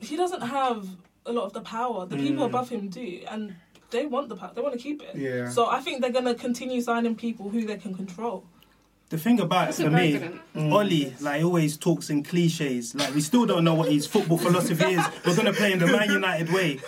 he 0.00 0.16
doesn't 0.16 0.42
have 0.42 0.86
a 1.26 1.32
lot 1.32 1.44
of 1.44 1.52
the 1.52 1.60
power. 1.62 2.06
The 2.06 2.16
people 2.16 2.44
Mm. 2.44 2.50
above 2.50 2.68
him 2.68 2.88
do, 2.88 3.22
and 3.30 3.54
they 3.90 4.06
want 4.06 4.28
the 4.28 4.36
power. 4.36 4.52
They 4.54 4.60
want 4.62 4.74
to 4.74 4.80
keep 4.80 5.02
it. 5.02 5.16
Yeah. 5.16 5.48
So 5.50 5.66
I 5.66 5.80
think 5.80 6.00
they're 6.02 6.12
gonna 6.12 6.34
continue 6.34 6.80
signing 6.80 7.16
people 7.16 7.48
who 7.50 7.64
they 7.66 7.76
can 7.76 7.94
control. 7.94 8.44
The 9.10 9.18
thing 9.18 9.40
about 9.40 9.70
it 9.70 9.74
for 9.74 9.90
me, 9.90 10.12
good 10.18 10.40
Mm. 10.54 10.72
Ole, 10.72 11.14
like 11.20 11.38
he 11.38 11.44
always 11.44 11.76
talks 11.76 12.10
in 12.10 12.24
cliches. 12.24 12.92
Like 12.92 13.14
we 13.14 13.20
still 13.20 13.46
don't 13.46 13.62
know 13.62 13.74
what 13.74 13.88
his 13.90 14.04
football 14.04 14.36
philosophy 14.36 14.84
is. 14.94 15.04
We're 15.26 15.36
gonna 15.36 15.52
play 15.52 15.72
in 15.72 15.78
the 15.78 15.86
Man 15.86 16.10
United 16.10 16.52
way. 16.52 16.80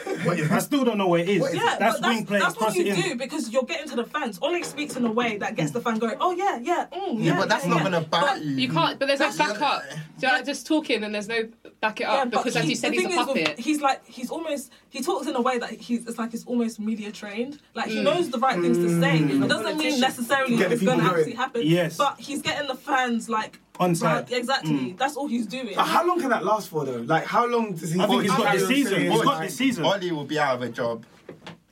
I 0.51 0.59
still 0.59 0.85
don't 0.85 0.99
know 0.99 1.07
what 1.07 1.21
it 1.21 1.29
is. 1.29 1.55
Yeah, 1.55 1.77
that's 1.79 2.01
but 2.01 2.09
wing 2.09 2.27
play, 2.27 2.41
that's 2.41 2.59
what 2.61 2.75
you 2.75 2.87
in. 2.87 3.01
do 3.01 3.15
because 3.15 3.51
you're 3.53 3.63
getting 3.63 3.89
to 3.91 3.95
the 3.97 4.05
fans. 4.05 4.41
Ole 4.43 4.61
speaks 4.65 4.97
in 4.97 5.05
a 5.07 5.13
way 5.13 5.37
that 5.39 5.55
gets 5.55 5.71
the 5.71 5.81
fan 5.81 5.99
going, 6.01 6.17
"Oh 6.21 6.33
yeah, 6.33 6.59
yeah, 6.61 6.87
mm, 6.93 7.19
yeah." 7.19 7.25
Yeah, 7.35 7.39
but 7.39 7.49
that's 7.49 7.65
yeah, 7.65 7.71
not 7.71 7.77
yeah." 7.79 7.83
gonna 7.85 8.01
back 8.01 8.21
But- 8.23 8.43
you. 8.45 8.51
You 8.57 8.69
can't, 8.69 8.99
but 8.99 9.07
there's 9.07 9.21
no 9.21 9.37
back 9.39 9.61
up. 9.61 9.83
So 10.19 10.27
like 10.27 10.45
just 10.45 10.67
talking 10.67 11.05
and 11.05 11.15
there's 11.15 11.29
no 11.29 11.49
back 11.81 12.01
it 12.01 12.05
up 12.05 12.15
Yeah, 12.19 12.25
but 12.25 12.31
because, 12.39 12.57
as 12.57 12.65
he- 12.65 12.71
you 12.71 12.77
said, 12.77 12.91
the 12.93 12.97
he's 12.97 13.05
a 13.05 13.09
thing 13.11 13.19
is 13.21 13.27
with- 13.29 13.45
puppet. 13.45 13.59
he's 13.61 13.81
like 13.81 14.07
he's 14.09 14.31
almost 14.31 14.73
he 14.91 15.03
talks 15.03 15.29
in 15.29 15.37
a 15.37 15.41
way 15.41 15.59
that 15.59 15.71
he's 15.71 16.05
it's 16.09 16.19
like 16.19 16.33
he's 16.33 16.45
almost 16.47 16.81
media 16.81 17.13
trained. 17.13 17.61
Like 17.75 17.87
he 17.91 17.99
Mm. 17.99 18.03
knows 18.05 18.29
the 18.31 18.39
right 18.41 18.61
things 18.61 18.77
to 18.79 19.01
say. 19.01 19.19
Mm. 19.21 19.45
It 19.45 19.49
doesn't 19.49 19.79
mean 19.79 20.01
necessarily 20.01 20.57
Get 20.57 20.73
it's 20.73 20.83
going 20.83 20.99
to 20.99 21.05
actually 21.07 21.35
happen. 21.35 21.63
Yes. 21.65 21.97
But 21.97 22.12
he's 22.19 22.43
getting 22.43 22.69
the 22.69 22.75
fans 22.75 23.29
like 23.29 23.59
On 23.81 23.95
side. 23.95 24.15
right, 24.31 24.33
exactly. 24.33 24.73
Mm. 24.73 24.99
That's 24.99 25.17
all 25.17 25.27
he's 25.29 25.47
doing. 25.47 25.73
But 25.75 25.85
how 25.85 26.07
long 26.07 26.21
can 26.21 26.31
that 26.31 26.45
last 26.45 26.69
for, 26.69 26.85
though? 26.85 26.99
Like, 26.99 27.25
how 27.25 27.47
long 27.47 27.75
does 27.75 27.93
he? 27.93 28.01
I 28.01 28.07
think 28.07 28.23
he's 28.23 28.31
got 28.33 28.53
this 28.55 28.69
season. 28.69 29.11
He's 29.11 29.23
got 29.23 29.41
this 29.43 29.57
season. 29.57 29.85
Ole 29.85 30.11
will 30.13 30.25
be 30.25 30.39
out 30.39 30.57
of 30.57 30.63
a 30.63 30.69
job 30.69 31.05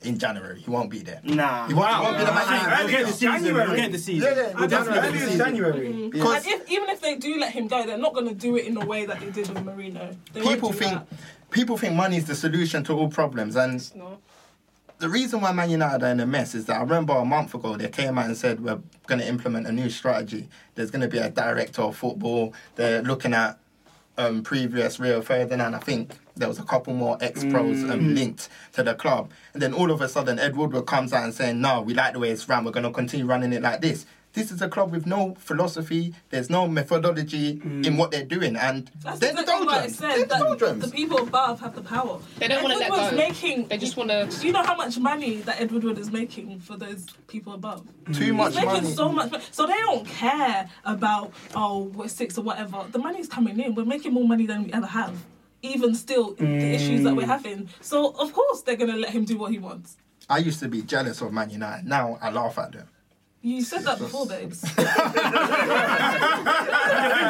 in 0.03 0.17
January. 0.17 0.59
He 0.59 0.69
won't 0.71 0.89
be 0.89 0.99
there. 0.99 1.21
Nah. 1.23 1.67
He 1.67 1.73
won't, 1.75 1.93
he 1.95 2.01
won't 2.03 2.17
be 2.17 2.23
the 2.25 2.31
Nah. 2.31 2.45
man. 2.49 2.69
I 2.73 2.77
think 2.77 2.89
he'll 2.89 2.97
get 2.99 3.05
the 3.07 3.13
season. 3.13 3.31
January. 3.33 3.67
He'll 3.67 3.75
get 3.75 3.91
the 3.91 3.97
season. 3.99 4.33
Yeah, 4.35 4.41
yeah, 4.47 4.57
He'll 4.57 4.67
definitely 4.67 4.93
get 4.93 5.01
the 5.03 5.09
January. 5.17 5.29
season. 5.29 5.37
January. 5.45 5.87
And 6.03 6.11
Because 6.11 6.45
if, 6.47 6.71
even 6.71 6.89
if 6.89 7.01
they 7.01 7.15
do 7.17 7.39
let 7.39 7.51
him 7.51 7.67
go, 7.67 7.85
they're 7.85 7.97
not 7.97 8.13
going 8.13 8.27
to 8.27 8.33
do 8.33 8.55
it 8.57 8.65
in 8.65 8.73
the 8.73 8.85
way 8.85 9.05
that 9.05 9.19
they 9.19 9.29
did 9.29 9.49
with 9.49 9.63
Mourinho. 9.63 10.15
They 10.33 10.41
won't 10.41 10.55
people 10.55 10.69
do 10.71 10.77
think 10.77 10.93
that. 10.93 11.07
people 11.51 11.77
think 11.77 11.93
money 11.95 12.17
is 12.17 12.25
the 12.25 12.33
solution 12.35 12.83
to 12.85 12.93
all 12.97 13.09
problems, 13.09 13.55
and 13.55 13.79
the 15.01 15.09
reason 15.09 15.41
why 15.41 15.51
Man 15.51 15.69
United 15.71 16.03
are 16.03 16.11
in 16.11 16.19
a 16.19 16.27
mess 16.27 16.53
is 16.53 16.65
that 16.65 16.77
I 16.77 16.81
remember 16.81 17.13
a 17.13 17.25
month 17.25 17.55
ago 17.55 17.75
they 17.75 17.89
came 17.89 18.17
out 18.19 18.27
and 18.27 18.37
said 18.37 18.63
we're 18.63 18.79
going 19.07 19.19
to 19.19 19.27
implement 19.27 19.65
a 19.67 19.71
new 19.71 19.89
strategy. 19.89 20.47
There's 20.75 20.91
going 20.91 21.01
to 21.01 21.07
be 21.07 21.17
a 21.17 21.29
director 21.29 21.81
of 21.81 21.97
football. 21.97 22.53
They're 22.75 23.01
looking 23.01 23.33
at 23.33 23.57
um, 24.19 24.43
previous 24.43 24.99
Rio 24.99 25.21
Ferdinand. 25.23 25.73
I 25.73 25.79
think 25.79 26.13
there 26.37 26.47
was 26.47 26.59
a 26.59 26.63
couple 26.63 26.93
more 26.93 27.17
ex 27.19 27.43
pros 27.45 27.83
um, 27.83 28.01
Mm. 28.01 28.15
linked 28.15 28.49
to 28.73 28.83
the 28.83 28.93
club, 28.93 29.31
and 29.53 29.61
then 29.61 29.73
all 29.73 29.89
of 29.89 30.01
a 30.01 30.07
sudden 30.07 30.37
Ed 30.37 30.55
Woodward 30.55 30.85
comes 30.85 31.13
out 31.13 31.23
and 31.23 31.33
saying, 31.33 31.59
"No, 31.59 31.81
we 31.81 31.93
like 31.95 32.13
the 32.13 32.19
way 32.19 32.29
it's 32.29 32.47
run. 32.47 32.63
We're 32.63 32.71
going 32.71 32.83
to 32.83 32.91
continue 32.91 33.25
running 33.25 33.53
it 33.53 33.61
like 33.63 33.81
this." 33.81 34.05
This 34.33 34.51
is 34.51 34.61
a 34.61 34.69
club 34.69 34.91
with 34.91 35.05
no 35.05 35.35
philosophy. 35.35 36.13
There's 36.29 36.49
no 36.49 36.67
methodology 36.67 37.49
in 37.51 37.83
mm. 37.83 37.97
what 37.97 38.11
they're 38.11 38.25
doing, 38.25 38.55
and 38.55 38.89
That's 39.03 39.19
they're 39.19 39.33
the 39.33 39.41
exactly 39.41 39.65
what 39.65 39.75
I 39.75 39.87
doldrums. 39.87 39.97
said. 39.97 40.09
They're 40.11 40.25
the 40.25 40.45
doldrums. 40.45 40.85
the 40.85 40.91
people 40.91 41.17
above 41.19 41.59
have 41.59 41.75
the 41.75 41.81
power. 41.81 42.19
They 42.37 42.47
don't 42.47 42.63
wanna 42.63 42.77
let 42.77 42.89
Woodward's 42.91 43.11
go. 43.11 43.17
Making, 43.17 43.67
They 43.67 43.77
just 43.77 43.97
want 43.97 44.09
to. 44.09 44.27
Do 44.39 44.47
you 44.47 44.53
know 44.53 44.63
how 44.63 44.75
much 44.75 44.97
money 44.97 45.41
that 45.41 45.59
Ed 45.59 45.71
Woodward 45.71 45.97
is 45.97 46.11
making 46.11 46.59
for 46.59 46.77
those 46.77 47.07
people 47.27 47.53
above? 47.53 47.85
Too 48.07 48.11
mm. 48.11 48.17
He's 48.19 48.31
much 48.33 48.55
making 48.55 48.67
money. 48.67 48.93
so 48.93 49.11
much 49.11 49.31
money. 49.31 49.43
So 49.51 49.67
they 49.67 49.73
don't 49.73 50.07
care 50.07 50.69
about, 50.85 51.33
oh, 51.55 51.83
we're 51.83 52.07
six 52.07 52.37
or 52.37 52.43
whatever. 52.43 52.85
The 52.89 52.99
money's 52.99 53.27
coming 53.27 53.59
in. 53.59 53.75
We're 53.75 53.85
making 53.85 54.13
more 54.13 54.27
money 54.27 54.45
than 54.45 54.63
we 54.63 54.73
ever 54.73 54.85
have. 54.85 55.13
Even 55.61 55.93
still, 55.93 56.33
the 56.33 56.73
issues 56.73 57.03
that 57.03 57.15
we're 57.15 57.23
mm. 57.23 57.27
having. 57.27 57.69
So, 57.81 58.15
of 58.17 58.33
course, 58.33 58.61
they're 58.61 58.77
going 58.77 58.89
to 58.89 58.97
let 58.97 59.11
him 59.11 59.25
do 59.25 59.37
what 59.37 59.51
he 59.51 59.59
wants. 59.59 59.97
I 60.29 60.37
used 60.37 60.59
to 60.61 60.69
be 60.69 60.81
jealous 60.81 61.21
of 61.21 61.33
Man 61.33 61.49
United. 61.49 61.85
Now 61.85 62.17
I 62.21 62.31
laugh 62.31 62.57
at 62.57 62.71
them. 62.71 62.87
You 63.43 63.63
said 63.63 63.81
that 63.83 63.97
before, 63.97 64.27
babes. 64.27 64.61
The 64.71 64.77
thing 64.77 64.85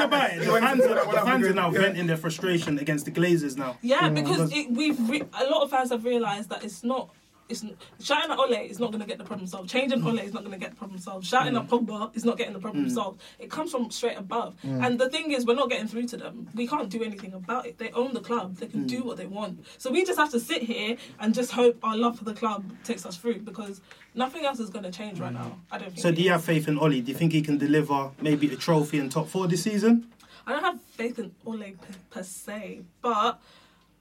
about 0.03 0.31
it, 0.33 0.39
the 0.45 0.59
fans 0.59 0.81
are, 0.81 1.05
the 1.11 1.21
fans 1.23 1.45
are 1.47 1.53
now 1.53 1.69
venting 1.71 2.07
their 2.07 2.17
frustration 2.17 2.77
against 2.79 3.05
the 3.05 3.11
Glazers 3.11 3.57
now. 3.57 3.77
Yeah, 3.81 4.09
Mm. 4.09 4.15
because 4.15 4.51
it, 4.53 4.69
we've 4.71 5.09
re- 5.09 5.23
a 5.39 5.45
lot 5.45 5.63
of 5.63 5.69
fans 5.69 5.91
have 5.91 6.03
realised 6.03 6.49
that 6.49 6.63
it's 6.63 6.83
not. 6.83 7.09
It's 7.51 7.63
shouting 8.01 8.31
at 8.31 8.39
Ole 8.39 8.53
is 8.53 8.79
not 8.79 8.91
going 8.91 9.01
to 9.01 9.07
get 9.07 9.17
the 9.17 9.23
problem 9.23 9.45
solved. 9.47 9.69
Changing 9.69 10.03
Ole 10.05 10.19
is 10.19 10.33
not 10.33 10.43
going 10.43 10.53
to 10.53 10.57
get 10.59 10.69
the 10.71 10.75
problem 10.77 10.97
solved. 10.99 11.25
Shouting 11.25 11.55
at 11.57 11.67
Pogba 11.67 12.15
is 12.15 12.23
not 12.25 12.37
getting 12.37 12.53
the 12.53 12.59
problem 12.59 12.85
Mm. 12.85 12.91
solved. 12.91 13.21
It 13.39 13.51
comes 13.51 13.71
from 13.71 13.91
straight 13.91 14.17
above. 14.17 14.55
Mm. 14.63 14.85
And 14.85 14.99
the 14.99 15.09
thing 15.09 15.31
is, 15.31 15.45
we're 15.45 15.55
not 15.55 15.69
getting 15.69 15.87
through 15.87 16.07
to 16.07 16.17
them. 16.17 16.47
We 16.55 16.65
can't 16.67 16.89
do 16.89 17.03
anything 17.03 17.33
about 17.33 17.65
it. 17.65 17.77
They 17.77 17.91
own 17.91 18.13
the 18.13 18.21
club. 18.21 18.55
They 18.57 18.67
can 18.67 18.85
Mm. 18.85 18.87
do 18.87 19.03
what 19.03 19.17
they 19.17 19.25
want. 19.27 19.65
So 19.77 19.91
we 19.91 20.05
just 20.05 20.17
have 20.17 20.31
to 20.31 20.39
sit 20.39 20.61
here 20.63 20.95
and 21.19 21.33
just 21.33 21.51
hope 21.51 21.77
our 21.83 21.97
love 21.97 22.17
for 22.17 22.23
the 22.23 22.33
club 22.33 22.63
takes 22.83 23.05
us 23.05 23.17
through 23.17 23.39
because 23.39 23.81
nothing 24.15 24.45
else 24.45 24.59
is 24.59 24.69
going 24.69 24.85
to 24.85 24.91
change 24.91 25.19
right 25.19 25.33
now. 25.33 25.57
I 25.71 25.77
don't 25.77 25.89
think. 25.89 25.99
So 25.99 26.11
do 26.11 26.21
you 26.21 26.31
have 26.31 26.43
faith 26.43 26.67
in 26.67 26.79
Ole? 26.79 27.01
Do 27.01 27.11
you 27.11 27.17
think 27.17 27.33
he 27.33 27.41
can 27.41 27.57
deliver 27.57 28.11
maybe 28.21 28.47
a 28.53 28.55
trophy 28.55 28.97
in 28.99 29.09
top 29.09 29.27
four 29.27 29.47
this 29.47 29.63
season? 29.63 30.07
I 30.47 30.53
don't 30.53 30.63
have 30.63 30.79
faith 30.81 31.19
in 31.19 31.33
Ole 31.45 31.73
per, 31.83 31.93
per 32.09 32.23
se, 32.23 32.81
but 33.01 33.39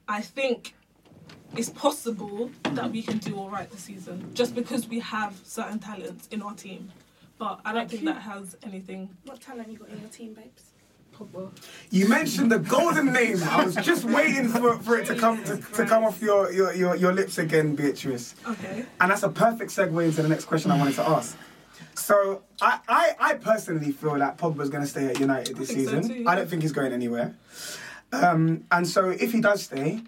I 0.07 0.21
think 0.21 0.73
it's 1.55 1.69
possible 1.69 2.49
that 2.63 2.91
we 2.91 3.01
can 3.01 3.17
do 3.17 3.37
all 3.37 3.49
right 3.49 3.69
this 3.69 3.81
season 3.81 4.31
just 4.33 4.55
because 4.55 4.87
we 4.87 4.99
have 4.99 5.39
certain 5.43 5.79
talents 5.79 6.27
in 6.31 6.41
our 6.41 6.53
team. 6.53 6.91
But 7.37 7.59
I 7.65 7.73
don't 7.73 7.89
think 7.89 8.05
that 8.05 8.21
has 8.21 8.55
anything. 8.63 9.09
What 9.25 9.41
talent 9.41 9.69
you 9.69 9.77
got 9.77 9.89
in 9.89 9.99
your 9.99 10.09
team, 10.09 10.33
babes? 10.33 10.71
Pogba. 11.17 11.51
You 11.89 12.07
mentioned 12.07 12.51
the 12.51 12.59
golden 12.59 13.11
name. 13.11 13.41
I 13.43 13.65
was 13.65 13.75
just 13.75 14.05
waiting 14.05 14.47
for, 14.47 14.77
for 14.77 14.97
it 14.97 15.07
to 15.07 15.15
come 15.15 15.43
to, 15.43 15.57
to 15.57 15.85
come 15.85 16.03
off 16.03 16.21
your, 16.21 16.51
your, 16.53 16.73
your, 16.73 16.95
your 16.95 17.13
lips 17.13 17.37
again, 17.37 17.75
Beatrice. 17.75 18.35
Okay. 18.47 18.85
And 18.99 19.11
that's 19.11 19.23
a 19.23 19.29
perfect 19.29 19.71
segue 19.71 20.05
into 20.05 20.21
the 20.21 20.29
next 20.29 20.45
question 20.45 20.71
I 20.71 20.77
wanted 20.77 20.95
to 20.95 21.09
ask. 21.09 21.37
So 21.95 22.43
I, 22.61 22.79
I, 22.87 23.15
I 23.19 23.33
personally 23.35 23.91
feel 23.91 24.17
that 24.17 24.37
Pogba's 24.37 24.69
going 24.69 24.83
to 24.83 24.89
stay 24.89 25.07
at 25.07 25.19
United 25.19 25.57
this 25.57 25.71
I 25.71 25.73
think 25.73 25.89
so 25.89 26.01
season. 26.01 26.23
too, 26.23 26.25
I 26.27 26.35
don't 26.35 26.49
think 26.49 26.61
he's 26.61 26.71
going 26.71 26.93
anywhere. 26.93 27.35
Um, 28.13 28.65
and 28.71 28.87
so 28.87 29.09
if 29.09 29.31
he 29.31 29.41
does 29.41 29.63
stay, 29.63 30.01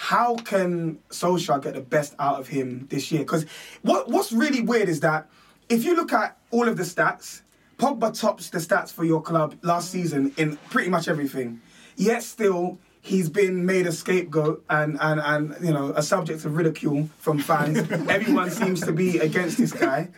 how 0.00 0.34
can 0.34 0.98
Solskjaer 1.10 1.62
get 1.62 1.74
the 1.74 1.82
best 1.82 2.14
out 2.18 2.40
of 2.40 2.48
him 2.48 2.86
this 2.88 3.12
year? 3.12 3.20
Because 3.20 3.44
what, 3.82 4.08
what's 4.08 4.32
really 4.32 4.62
weird 4.62 4.88
is 4.88 5.00
that 5.00 5.28
if 5.68 5.84
you 5.84 5.94
look 5.94 6.10
at 6.14 6.38
all 6.50 6.66
of 6.66 6.78
the 6.78 6.84
stats, 6.84 7.42
Pogba 7.76 8.18
tops 8.18 8.48
the 8.48 8.56
stats 8.56 8.90
for 8.90 9.04
your 9.04 9.20
club 9.20 9.56
last 9.60 9.90
season 9.90 10.32
in 10.38 10.56
pretty 10.70 10.88
much 10.88 11.06
everything. 11.06 11.60
Yet 11.96 12.22
still, 12.22 12.78
he's 13.02 13.28
been 13.28 13.66
made 13.66 13.86
a 13.86 13.92
scapegoat 13.92 14.64
and, 14.70 14.96
and, 15.02 15.20
and 15.20 15.54
you 15.62 15.70
know 15.70 15.92
a 15.94 16.02
subject 16.02 16.46
of 16.46 16.56
ridicule 16.56 17.10
from 17.18 17.38
fans. 17.38 17.78
Everyone 18.08 18.50
seems 18.50 18.80
to 18.80 18.92
be 18.92 19.18
against 19.18 19.58
this 19.58 19.72
guy. 19.72 20.08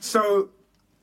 So, 0.00 0.48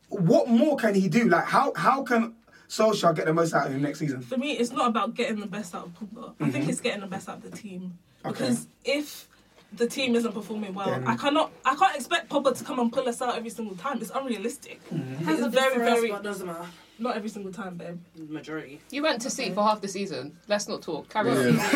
what 0.09 0.49
more 0.49 0.75
can 0.75 0.93
he 0.93 1.07
do? 1.07 1.29
Like, 1.29 1.45
how 1.45 1.71
how 1.77 2.03
can 2.03 2.35
Solskjaer 2.69 3.15
get 3.15 3.25
the 3.25 3.33
most 3.33 3.53
out 3.53 3.67
of 3.67 3.73
him 3.73 3.81
next 3.81 3.99
season? 3.99 4.21
For 4.21 4.37
me, 4.37 4.53
it's 4.53 4.71
not 4.71 4.87
about 4.87 5.13
getting 5.15 5.39
the 5.39 5.47
best 5.47 5.75
out 5.75 5.85
of 5.87 5.93
Pogba. 5.99 6.33
I 6.39 6.49
think 6.49 6.65
Mhm. 6.65 6.69
it's 6.69 6.81
getting 6.81 7.01
the 7.01 7.07
best 7.07 7.29
out 7.29 7.37
of 7.37 7.51
the 7.51 7.55
team. 7.55 7.97
Okay. 8.25 8.31
Because 8.33 8.67
if 8.83 9.27
the 9.73 9.87
team 9.87 10.15
isn't 10.15 10.31
performing 10.33 10.73
well, 10.73 10.87
Then- 10.89 11.07
I 11.07 11.15
cannot. 11.15 11.51
I 11.65 11.75
can't 11.75 11.95
expect 11.95 12.29
Pogba 12.29 12.57
to 12.57 12.63
come 12.63 12.79
and 12.79 12.91
pull 12.91 13.07
us 13.07 13.21
out 13.21 13.35
every 13.35 13.49
single 13.49 13.75
time. 13.75 13.99
It's 14.01 14.11
unrealistic. 14.11 14.81
Has 15.25 15.39
It's 15.39 15.47
a 15.47 15.49
very, 15.49 15.77
very. 15.77 16.09
but 16.11 16.23
doesn't 16.23 16.45
matter. 16.47 16.65
Not 16.97 17.17
every 17.17 17.27
single 17.29 17.51
time, 17.51 17.75
babe. 17.75 17.99
Majority. 18.29 18.79
You 18.89 19.03
went 19.03 19.21
to 19.23 19.29
sea 19.29 19.49
for 19.51 19.61
half 19.63 19.81
the 19.81 19.87
season. 19.89 20.37
Let's 20.47 20.67
not 20.69 20.81
talk. 20.81 21.09
Carry 21.09 21.29
on. 21.31 21.53
Half 21.55 21.71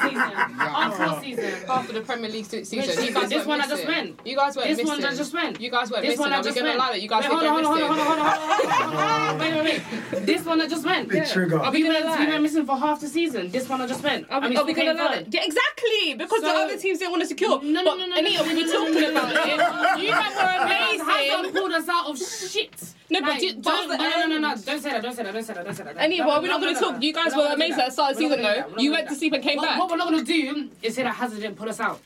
the 0.00 0.08
season. 0.08 0.18
Half 0.58 0.96
the 0.98 1.20
season. 1.20 1.52
Half 1.66 1.88
of 1.88 1.94
the 1.94 2.00
Premier 2.00 2.30
League 2.30 2.46
se- 2.46 2.64
season. 2.64 2.88
Which 2.96 3.06
You 3.08 3.12
guys 3.14 3.22
season? 3.24 3.38
This 3.38 3.46
one 3.46 3.60
I 3.60 3.66
just 3.68 3.86
went. 3.86 4.18
You 4.26 4.34
guys 4.36 4.56
weren't 4.56 4.68
This 4.68 4.78
missing. 4.78 5.02
one 5.02 5.04
I 5.04 5.14
just 5.14 5.32
went. 5.34 5.60
You 5.60 5.70
guys 5.70 5.90
weren't 5.90 6.02
This 6.04 6.18
missing. 6.18 6.20
one 6.20 6.32
I 6.32 6.36
Are 6.36 6.40
we 6.40 6.44
just 6.44 6.56
gonna 6.56 6.68
went. 6.70 6.78
lie 6.78 6.92
that 6.92 7.02
you 7.02 7.08
guys 7.08 7.22
Wait, 7.24 7.28
think 7.30 7.42
hold 7.42 7.58
on, 7.58 7.64
hold 7.64 7.82
on, 7.82 7.88
missing? 7.88 7.88
hold 7.88 8.00
on, 8.00 8.06
hold 8.06 8.18
on, 8.18 8.26
hold 8.26 8.72
on, 8.72 8.78
hold 8.88 8.98
on. 8.98 9.38
Wait, 9.38 9.52
wait, 9.54 9.64
wait. 10.12 10.26
This 10.26 10.42
one 10.44 10.60
I 10.62 10.66
just 10.66 10.84
went. 10.86 11.08
Big 11.10 11.26
trigger. 11.26 11.58
Are 11.60 11.70
we 11.70 11.82
gonna 11.82 12.16
we 12.18 12.26
went 12.26 12.42
missing 12.42 12.64
for 12.66 12.76
half 12.78 13.00
the 13.00 13.08
season? 13.08 13.50
This 13.50 13.68
one 13.68 13.80
I 13.82 13.86
just 13.86 14.02
went. 14.02 14.26
Are 14.30 14.40
we, 14.40 14.46
And 14.48 14.56
are 14.58 14.64
we 14.64 14.72
gonna 14.72 14.94
came 14.94 15.04
lie 15.04 15.24
Yeah, 15.30 15.44
exactly. 15.44 16.14
Because 16.14 16.40
the 16.40 16.48
So- 16.48 16.62
other 16.64 16.78
teams 16.78 16.98
didn't 16.98 17.10
want 17.12 17.22
to 17.22 17.28
secure. 17.28 17.60
No, 17.62 17.82
no, 17.82 17.84
but 17.84 17.96
no, 17.98 18.06
no, 18.06 18.16
Anita, 18.16 18.42
no, 18.42 18.48
we 18.48 18.54
were 18.54 18.60
no, 18.66 18.72
talking 18.72 18.94
no, 18.94 19.00
no, 19.00 19.10
about 19.10 19.34
no, 19.34 19.42
it. 19.42 19.56
no. 19.58 19.96
You 20.02 20.10
guys 20.10 20.32
were 20.32 20.66
Because 20.68 21.00
Hazard 21.06 21.34
amazing. 21.44 21.52
pulled 21.52 21.72
us 21.72 21.88
out 21.88 22.06
of 22.06 22.18
shit. 22.18 22.94
No, 23.10 23.20
but 23.22 23.40
don't, 23.40 23.62
no, 23.64 23.96
no, 23.96 24.26
no, 24.26 24.38
no, 24.38 24.54
don't 24.56 24.80
say 24.82 24.90
that, 24.90 25.02
don't 25.02 25.14
say 25.14 25.22
that, 25.22 25.32
don't 25.32 25.42
say 25.42 25.54
that, 25.54 25.64
don't 25.64 25.74
say 25.74 25.84
that. 25.84 25.96
Anyway, 25.96 26.26
we're 26.26 26.48
not 26.48 26.60
no, 26.60 26.60
going 26.60 26.74
to 26.74 26.80
talk. 26.80 27.02
You 27.02 27.12
guys 27.14 27.34
We're 27.34 27.54
amazing 27.54 27.80
at 27.80 27.86
the 27.86 27.92
start 27.92 28.12
of 28.12 28.18
the 28.18 28.22
season, 28.24 28.42
though. 28.42 28.48
that. 28.48 28.66
We're 28.68 28.74
not 28.76 28.82
You 28.82 28.90
went 28.92 29.08
to 29.08 29.14
sleep 29.14 29.32
and 29.32 29.42
came 29.42 29.60
back. 29.60 29.78
What 29.78 29.90
we're 29.90 29.96
not 29.96 30.10
gonna 30.10 30.24
do 30.24 30.68
is 30.82 30.94
say 30.94 31.04
that 31.04 31.14
Hazard 31.14 31.40
didn't 31.40 31.56
pull 31.56 31.68
us 31.70 31.80
out. 31.80 32.00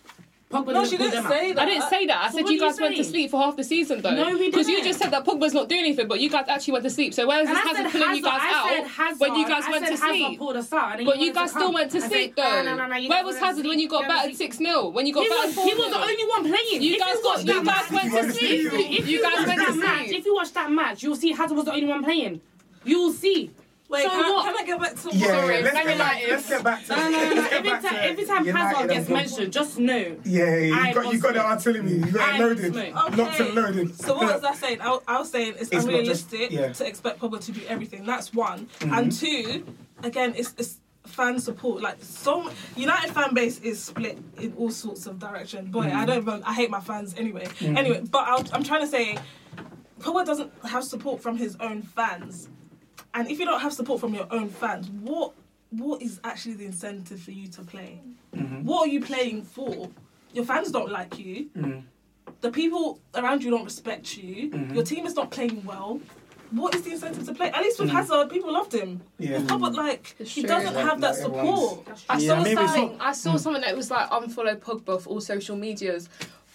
Pogba 0.52 0.66
No, 0.66 0.72
didn't 0.74 0.90
she 0.90 0.96
didn't 0.98 1.10
them 1.14 1.26
out. 1.26 1.32
say 1.32 1.52
that. 1.52 1.62
I 1.62 1.66
didn't 1.66 1.88
say 1.88 2.06
that. 2.06 2.18
I 2.24 2.26
So 2.30 2.32
said 2.36 2.40
you 2.42 2.46
do 2.46 2.54
you 2.54 2.60
guys 2.60 2.80
went 2.80 2.96
to 2.96 3.04
sleep 3.04 3.30
for 3.30 3.40
half 3.40 3.56
the 3.56 3.64
season, 3.64 4.02
though. 4.02 4.14
No, 4.14 4.36
we 4.38 4.50
Because 4.50 4.68
you 4.68 4.84
just 4.84 4.98
said 4.98 5.10
that 5.10 5.24
Pogba's 5.24 5.54
not 5.54 5.68
doing 5.68 5.80
anything, 5.80 6.06
but 6.08 6.20
you 6.20 6.28
guys 6.30 6.44
actually 6.48 6.72
went 6.74 6.84
to 6.84 6.90
sleep. 6.90 7.14
So 7.14 7.26
where 7.26 7.40
is 7.40 7.48
And 7.48 7.56
this 7.56 7.64
I 7.64 7.68
Hazard 7.68 7.92
pulling 7.92 8.16
you 8.16 8.22
guys 8.22 8.40
I 8.42 8.52
out 8.80 8.86
Hazard, 8.86 9.20
when 9.20 9.34
you 9.36 9.48
guys 9.48 9.64
I 9.66 9.70
went 9.70 9.86
said 9.86 9.96
to 9.96 10.02
Hazard 10.02 10.16
sleep? 10.26 10.38
pulled 10.38 10.56
us 10.56 10.72
out, 10.72 10.96
and 10.98 11.06
But 11.06 11.16
he 11.16 11.26
you 11.26 11.32
guys 11.32 11.50
still 11.50 11.72
went 11.72 11.90
to 11.92 11.98
I 11.98 12.08
sleep, 12.08 12.34
"No, 12.36 12.42
though. 12.44 12.62
no, 12.62 12.74
no, 12.76 12.86
no, 12.86 12.96
you 12.96 13.08
Where 13.08 13.24
was 13.24 13.34
went 13.34 13.46
Hazard 13.46 13.66
when 13.66 13.78
you 13.80 13.88
got 13.88 14.02
You 14.02 14.08
battered 14.08 14.36
6 14.36 14.56
0? 14.58 14.88
When 14.90 15.06
you 15.06 15.14
got 15.14 15.22
He 15.24 15.28
battered 15.30 15.44
was, 15.46 15.54
4 15.54 15.66
he 15.66 15.74
was 15.74 15.90
the 15.90 16.00
only 16.00 16.24
one 16.26 16.42
playing. 16.44 16.82
You 16.82 16.98
guys 16.98 17.16
got- 17.22 17.38
you 17.40 17.46
that 17.46 17.64
guys 17.64 17.90
match- 17.90 18.12
went 18.12 18.26
to 18.26 18.32
sleep. 18.32 18.72
If 18.72 19.08
You 19.08 19.18
you 19.18 19.22
guys 19.22 19.46
went 19.46 19.60
to 19.60 19.66
that 19.66 19.76
match, 19.76 20.06
sleep. 20.06 20.18
if 20.18 20.24
you 20.26 20.34
watch 20.34 20.52
that 20.52 20.70
match, 20.70 21.02
you'll 21.02 21.16
see 21.16 21.32
Hazard 21.32 21.56
was 21.56 21.64
the 21.64 21.72
only 21.72 21.86
one 21.86 22.04
playing. 22.04 22.40
You 22.84 23.00
will 23.00 23.12
see. 23.12 23.50
Wait, 23.92 24.02
so 24.04 24.08
can, 24.10 24.32
what? 24.34 24.44
can 24.46 24.54
I 24.56 24.64
get 24.66 24.80
back 24.80 24.94
to 25.02 25.16
Yeah, 25.16 25.26
Sorry, 25.26 25.62
let's, 25.62 25.74
Man 25.74 25.86
get 25.86 25.98
back, 25.98 26.22
let's 26.28 26.48
get 26.48 26.64
back 26.64 26.86
to 26.86 26.96
No, 26.96 26.96
no, 26.96 27.10
no. 27.10 27.18
let's 27.34 27.34
get 27.34 27.52
Every 27.52 27.70
back 27.70 27.82
time, 27.82 27.92
to 27.94 28.02
every 28.04 28.24
time 28.24 28.46
United 28.46 28.66
Hazard 28.76 28.90
gets 28.90 29.08
mentioned, 29.10 29.52
just 29.52 29.78
know. 29.78 30.16
Yeah, 30.24 30.56
you 30.56 30.74
I'm 30.74 30.94
got 30.94 31.12
you 31.12 31.20
got 31.20 31.34
the 31.34 31.44
artillery. 31.44 31.92
You 31.92 32.00
got 32.10 32.14
it 32.28 32.34
I'm 32.34 32.40
loaded, 32.40 32.72
smoke. 32.72 33.16
locked 33.18 33.40
and 33.40 33.54
loaded. 33.54 33.94
So 34.00 34.14
what 34.16 34.34
was 34.34 34.44
I 34.44 34.54
saying? 34.54 34.80
I, 34.80 34.98
I 35.06 35.18
was 35.18 35.30
saying 35.30 35.52
it's, 35.58 35.62
It's 35.70 35.72
not 35.72 35.80
just- 36.04 36.32
unrealistic 36.32 36.50
yeah. 36.50 36.72
to 36.72 36.86
expect 36.86 37.20
Pogba 37.20 37.44
to 37.44 37.52
do 37.52 37.60
everything. 37.68 38.06
That's 38.06 38.32
one. 38.32 38.66
Mm-hmm. 38.80 38.94
And 38.94 39.12
two, 39.12 39.66
again, 40.02 40.32
it's, 40.36 40.54
it's 40.56 40.78
fan 41.06 41.38
support. 41.38 41.82
Like 41.82 41.96
so, 42.02 42.50
United 42.76 43.12
fan 43.12 43.34
base 43.34 43.60
is 43.60 43.82
split 43.82 44.18
in 44.38 44.54
all 44.56 44.70
sorts 44.70 45.06
of 45.06 45.18
direction. 45.18 45.66
Boy, 45.70 45.84
Mm-hmm. 45.86 45.98
I 45.98 46.04
don't. 46.06 46.18
even- 46.22 46.42
I 46.44 46.54
hate 46.54 46.70
my 46.70 46.80
fans 46.80 47.14
anyway. 47.18 47.46
Anyway, 47.60 48.02
but 48.10 48.26
I'll, 48.26 48.44
I'm 48.54 48.64
trying 48.64 48.80
to 48.80 48.86
say, 48.86 49.18
Pogba 50.00 50.24
doesn't 50.24 50.50
have 50.64 50.82
support 50.84 51.20
from 51.22 51.36
his 51.36 51.56
own 51.60 51.82
fans. 51.82 52.48
And 53.14 53.30
if 53.30 53.38
you 53.38 53.44
don't 53.44 53.60
have 53.60 53.72
support 53.72 54.00
from 54.00 54.14
your 54.14 54.26
own 54.30 54.48
fans, 54.48 54.88
what 54.90 55.32
what 55.70 56.02
is 56.02 56.20
actually 56.24 56.54
the 56.54 56.66
incentive 56.66 57.20
for 57.20 57.30
you 57.30 57.48
to 57.48 57.62
play? 57.62 58.00
Mm-hmm. 58.36 58.64
What 58.64 58.88
are 58.88 58.90
you 58.92 59.00
playing 59.00 59.42
for? 59.42 59.88
Your 60.34 60.44
fans 60.44 60.70
don't 60.70 60.90
like 60.90 61.18
you. 61.18 61.46
Mm-hmm. 61.56 61.80
The 62.42 62.50
people 62.50 63.00
around 63.14 63.42
you 63.42 63.50
don't 63.50 63.64
respect 63.64 64.16
you. 64.16 64.50
Mm-hmm. 64.50 64.74
Your 64.74 64.84
team 64.84 65.06
is 65.06 65.14
not 65.14 65.30
playing 65.30 65.64
well. 65.64 66.00
What 66.50 66.74
is 66.74 66.82
the 66.82 66.90
incentive 66.92 67.24
to 67.24 67.34
play? 67.34 67.50
At 67.50 67.62
least 67.62 67.80
with 67.80 67.88
Hazard, 67.88 68.28
people 68.28 68.52
loved 68.52 68.74
him. 68.74 68.98
Mm. 68.98 69.02
Yeah. 69.18 69.38
With 69.38 69.48
Pogba, 69.48 69.74
like 69.74 70.14
It's 70.18 70.34
he 70.34 70.42
true. 70.42 70.48
doesn't 70.48 70.74
Like- 70.74 70.84
have 70.86 71.00
that 71.00 71.12
like 71.12 71.18
support. 71.22 71.88
I 72.10 72.18
Yeah, 72.18 72.28
saw 72.36 72.42
maybe 72.42 72.56
something. 72.56 72.98
not- 72.98 73.06
I 73.06 73.12
saw 73.12 73.36
something 73.38 73.62
that 73.62 73.74
was 73.74 73.90
like 73.90 74.10
unfollow 74.10 74.56
Pogba 74.58 74.96
off 74.96 75.06
all 75.06 75.20
social 75.22 75.56
medias. 75.56 76.10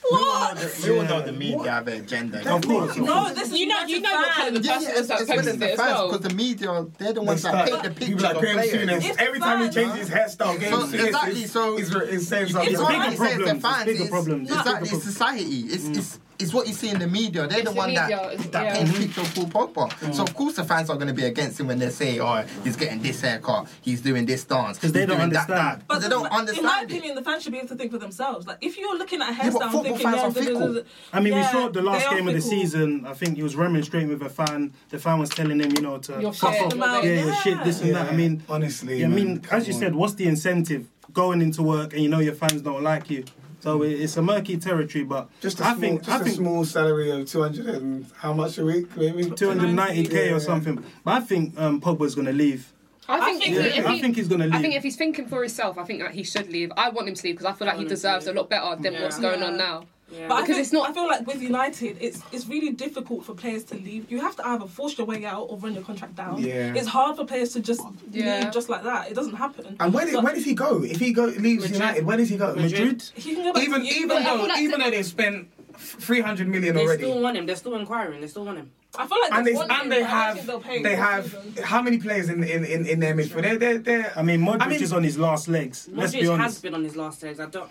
We 0.10 0.18
all 0.18 0.54
know 0.54 0.56
the, 0.56 0.82
we 0.92 0.98
all 1.00 1.06
know 1.06 1.22
the 1.22 1.32
media 1.34 1.72
have 1.72 1.88
an 1.88 1.94
agenda. 2.02 2.56
Of 2.56 2.62
course. 2.66 2.96
No, 2.98 3.34
this 3.34 3.52
is 3.52 3.60
You 3.60 3.68
know, 3.68 3.84
you 3.86 4.00
know 4.02 4.12
what 4.14 4.32
kind 4.32 4.56
of 4.56 4.64
the 4.64 4.68
Yeah, 4.70 4.76
person 4.76 4.90
yeah, 4.94 4.98
was 5.00 5.08
that 5.08 5.22
as 5.22 5.28
well 5.28 5.40
as 5.40 5.46
the 5.46 5.52
it 5.52 5.62
as 5.72 5.78
fans, 5.80 5.80
well. 5.92 6.12
because 6.12 6.28
the 6.30 6.34
media, 6.36 6.86
they're 6.98 7.14
the 7.14 7.22
ones 7.22 7.42
that 7.42 7.50
start. 7.68 7.70
paint 7.70 7.84
the 7.84 7.90
People 7.90 8.08
picture 8.08 8.24
like 8.24 8.36
of 8.36 8.42
Graham 8.42 8.56
players. 8.58 8.90
Souness. 8.90 9.10
It's 9.10 9.18
Every 9.22 9.40
time 9.40 9.58
he 9.60 9.64
fans. 9.66 9.76
changes 9.76 10.08
his 10.08 10.10
hairstyle, 10.18 10.58
Graham 10.60 10.72
So, 10.72 10.88
Souness 10.88 11.06
exactly, 11.06 11.46
so- 11.46 11.78
is, 11.78 11.96
is 11.96 12.28
saying 12.28 12.44
It's 12.44 12.52
something. 12.54 12.74
It's 12.74 12.82
fans. 12.82 12.88
bigger 12.90 13.00
When 13.00 13.12
he 13.12 13.18
says 13.18 13.38
the 13.38 13.60
problems. 13.60 13.64
It's 13.64 13.84
bigger 13.86 13.92
it's- 14.04 14.10
problems. 14.10 14.50
It's 14.50 14.58
Exactly, 14.60 14.82
it's 14.82 14.90
problems. 14.90 15.04
society. 15.04 15.60
It's, 15.98 16.20
it's, 16.40 16.44
it's 16.44 16.54
what 16.54 16.68
you 16.68 16.74
see 16.74 16.90
in 16.90 17.00
the 17.00 17.08
media. 17.08 17.48
They're 17.48 17.60
It's 17.60 17.68
the 17.70 17.74
the 17.74 17.78
one 17.78 17.90
media, 17.90 18.08
that, 18.08 18.52
that 18.52 18.64
yeah. 18.66 18.74
paint 18.76 18.94
the 18.94 19.00
picture 19.00 19.22
of 19.22 19.36
Paul 19.52 19.68
Pogba. 19.68 20.14
So 20.14 20.24
mm. 20.24 20.28
of 20.28 20.34
course 20.36 20.56
the 20.56 20.64
fans 20.64 20.90
are 20.90 20.96
going 20.96 21.08
to 21.08 21.14
be 21.14 21.26
against 21.26 21.60
him 21.60 21.68
when 21.68 21.80
they 21.80 21.90
say, 21.90 22.20
"Oh, 22.20 22.44
he's 22.64 22.76
getting 22.76 23.02
this 23.02 23.22
haircut, 23.22 23.68
he's 23.82 24.02
doing 24.02 24.26
this 24.26 24.46
dance," 24.46 24.78
because 24.78 24.92
they 24.92 25.06
don't 25.06 25.18
doing 25.18 25.30
that, 25.32 25.50
understand. 25.50 25.82
that." 25.82 25.88
But 25.88 26.00
they 26.02 26.10
don't 26.10 26.28
fa- 26.28 26.34
understand 26.34 26.66
In 26.66 26.72
my 26.72 26.82
it. 26.82 26.86
opinion, 26.86 27.16
the 27.16 27.24
fans 27.24 27.44
should 27.44 27.52
be 27.52 27.58
able 27.60 27.68
to 27.70 27.76
think 27.76 27.92
for 27.92 27.98
themselves. 27.98 28.48
Like 28.48 28.58
if 28.62 28.78
you're 28.78 28.98
looking 28.98 29.22
at 29.22 29.30
a 29.30 29.34
but 29.34 29.42
hairstyle 29.42 29.72
football 29.72 29.84
thinking, 29.84 30.04
fans 30.04 30.16
yeah, 30.16 30.22
are 30.28 30.32
da- 30.32 30.34
da- 30.34 30.40
da- 30.40 30.46
fickle. 30.60 30.74
da- 30.76 30.82
I 31.14 31.20
mean, 31.20 31.34
yeah, 31.34 31.40
we 31.54 31.60
saw 31.60 31.70
the 31.70 31.82
last 31.82 32.00
they 32.02 32.06
are 32.06 32.16
game 32.16 32.28
of 32.28 32.34
the 32.34 32.42
season. 32.42 33.06
I 33.06 33.14
think 33.14 33.38
he 33.38 33.44
was 33.44 33.56
remonstrating 33.56 34.10
with 34.10 34.22
a 34.22 34.30
fan. 34.30 34.74
The 34.90 35.00
fan 35.00 35.20
was 35.20 35.30
telling 35.30 35.60
him, 35.60 35.72
you 35.72 35.82
know, 35.82 35.98
to 36.00 36.22
Your 36.22 36.34
fuck 36.34 36.54
off. 36.54 36.76
Yeah, 36.76 37.02
shit. 37.02 37.26
your 37.26 37.36
shit, 37.36 37.64
this 37.64 37.82
and 37.82 37.96
that. 37.96 38.12
I 38.12 38.16
mean, 38.16 38.44
honestly, 38.50 39.04
I 39.04 39.08
mean, 39.08 39.44
as 39.52 39.68
you 39.68 39.74
said, 39.74 39.96
what's 39.96 40.14
the 40.16 40.28
incentive 40.28 40.88
going 41.14 41.42
into 41.42 41.64
work 41.64 41.94
and 41.94 42.04
you 42.04 42.10
know 42.10 42.20
your 42.20 42.34
fans 42.36 42.62
don't 42.62 42.84
like 42.84 43.10
you? 43.10 43.24
So 43.60 43.82
it- 43.84 44.00
it's 44.02 44.16
a 44.18 44.22
murky 44.22 44.58
territory. 44.58 45.04
But 45.04 45.30
just 45.42 45.60
a 45.60 45.64
I 45.66 45.68
small, 45.70 45.80
think 45.82 46.00
just 46.04 46.10
I 46.12 46.22
a 46.22 46.24
think 46.24 46.36
small 46.38 46.66
salary 46.66 47.10
of 47.12 47.28
two 47.30 47.42
hundred 47.42 47.66
and 47.68 48.06
how 48.18 48.34
much 48.34 48.58
a 48.58 48.66
week, 48.66 48.96
maybe 48.98 49.24
290k 49.26 50.30
Yeah. 50.30 50.36
or 50.36 50.40
something. 50.40 50.84
But 51.04 51.12
I 51.12 51.20
think 51.22 51.60
um, 51.60 51.82
Pogba's 51.82 52.16
going 52.16 52.28
to 52.28 52.34
leave. 52.34 52.72
I 53.10 53.24
think, 53.24 53.42
think 53.44 53.56
if, 53.56 53.64
that- 53.64 53.78
if 53.80 53.86
I 53.88 54.00
think 54.00 54.16
he's 54.18 54.28
going 54.28 54.42
to 54.42 54.48
leave. 54.48 54.56
I 54.56 54.62
think 54.62 54.76
if 54.76 54.84
he's 54.84 54.98
thinking 54.98 55.28
for 55.28 55.42
himself, 55.42 55.78
I 55.78 55.84
think 55.86 56.02
that 56.02 56.12
he 56.12 56.24
should 56.24 56.50
leave. 56.52 56.72
I 56.76 56.90
want 56.90 57.08
him 57.08 57.16
to 57.16 57.24
leave 57.24 57.36
because 57.38 57.46
I 57.46 57.54
feel 57.54 57.66
like 57.68 57.76
he 57.76 57.80
want 57.80 57.86
him 57.86 57.90
to 57.90 57.96
deserves 57.96 58.28
a 58.28 58.34
lot 58.34 58.50
better 58.50 58.76
than 58.82 58.94
Yeah. 58.94 59.04
what's 59.04 59.18
going 59.20 59.42
on 59.44 59.58
now. 59.58 59.86
Yeah. 60.10 60.28
But 60.30 60.36
I 60.36 60.42
Because 60.42 60.56
think, 60.56 60.60
it's 60.66 60.72
not- 60.74 60.90
I 60.90 60.94
feel 60.94 61.08
like 61.08 61.28
with 61.28 61.42
United, 61.42 61.98
it's 62.00 62.22
it's 62.32 62.48
really 62.48 62.72
difficult 62.72 63.26
for 63.26 63.34
players 63.34 63.64
to 63.66 63.76
leave. 63.76 64.10
You 64.10 64.22
have 64.22 64.36
to 64.38 64.48
either 64.48 64.66
force 64.66 64.98
your 64.98 65.06
way 65.06 65.26
out 65.26 65.44
or 65.50 65.58
run 65.58 65.74
your 65.74 65.84
contract 65.84 66.16
down. 66.16 66.42
Yeah. 66.42 66.74
It's 66.76 66.88
hard 66.88 67.18
for 67.18 67.26
players 67.26 67.52
to 67.54 67.60
just 67.60 67.82
Yeah. 68.12 68.40
leave 68.44 68.52
just 68.54 68.70
like 68.70 68.84
that. 68.84 69.12
It 69.12 69.16
doesn't 69.16 69.36
happen. 69.36 69.76
And 69.80 69.94
where, 69.94 70.06
did, 70.06 70.14
But 70.14 70.24
where 70.24 70.34
does 70.34 70.46
he 70.46 70.54
go? 70.54 70.82
If 70.84 71.00
he 71.00 71.12
go 71.12 71.26
leaves 71.26 71.64
Madrid. 71.64 71.74
United, 71.74 72.06
where 72.06 72.18
does 72.18 72.30
he 72.30 72.38
go? 72.38 72.56
Madrid. 72.56 73.04
he 73.16 73.36
can 73.36 73.44
go 73.44 73.54
back 73.54 73.64
Even 73.64 73.82
to 73.82 73.88
even 73.88 74.24
though 74.24 74.46
like 74.46 74.60
even 74.60 74.80
the- 74.80 74.86
though 74.86 74.92
they've 74.92 75.06
spent 75.06 75.50
three 75.76 76.22
hundred 76.22 76.48
million 76.48 76.74
They 76.76 76.84
already, 76.84 77.04
still 77.04 77.22
want 77.22 77.36
him. 77.38 77.46
They're 77.46 77.56
still 77.58 77.76
inquiring. 77.76 78.22
They 78.22 78.28
still 78.28 78.46
want 78.46 78.58
him. 78.60 78.72
I 79.00 79.08
feel 79.08 79.18
like 79.22 79.34
and 79.34 79.48
they 79.48 79.54
want 79.54 79.72
him, 79.72 79.82
and 79.82 79.92
they 79.92 80.02
but 80.02 80.10
I 80.10 80.28
don't 80.28 80.38
have 80.38 80.48
they'll 80.48 80.60
pay 80.60 80.82
they 80.84 80.94
him 80.96 81.00
have 81.00 81.26
season. 81.32 81.64
how 81.64 81.82
many 81.82 81.98
players 82.00 82.30
in 82.30 82.44
in 82.44 82.66
in, 82.66 82.86
in 82.86 83.00
their 83.00 83.14
midfield? 83.16 83.42
They're 83.44 83.58
they're, 83.58 83.78
they're 83.78 84.14
I 84.16 84.24
mean, 84.24 84.42
Modric 84.42 84.62
I 84.62 84.68
mean- 84.70 84.82
is 84.84 84.94
on 84.94 85.04
his 85.04 85.18
last 85.18 85.48
legs. 85.48 85.88
Let's 85.92 86.14
Modric 86.14 86.20
be 86.20 86.20
has 86.22 86.30
honest. 86.30 86.62
been 86.64 86.74
on 86.74 86.84
his 86.84 86.96
last 86.96 87.24
legs. 87.24 87.40
I 87.40 87.46
don't. 87.46 87.70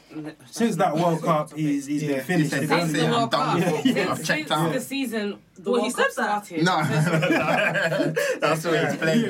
Since 0.51 0.77
that 0.77 0.95
World 0.97 1.23
Cup, 1.23 1.53
he's 1.53 1.87
he's 1.87 2.03
Yeah. 2.03 2.09
been 2.09 2.41
He 2.41 2.49
finished. 2.49 2.51
said, 2.51 2.61
to 2.61 2.61
be 2.63 2.67
"That's 2.67 2.83
honest. 2.83 2.97
it, 2.97 3.05
I'm 3.05 3.11
World 3.13 3.31
Cup. 3.33 3.55
with 3.57 3.65
football. 3.65 3.83
Since, 3.95 4.11
I've 4.11 4.25
checked 4.25 4.51
out." 4.53 4.73
the 4.73 4.81
season, 4.81 5.39
the 5.59 5.71
Well, 5.71 5.81
he 5.81 5.83
World 5.83 5.95
said 5.95 6.05
Cup 6.05 6.15
that. 6.17 6.47
started. 6.47 6.65
No, 6.65 8.41
that's 8.41 8.65
what 8.65 8.89
he's 8.89 8.97
playing. 8.97 9.29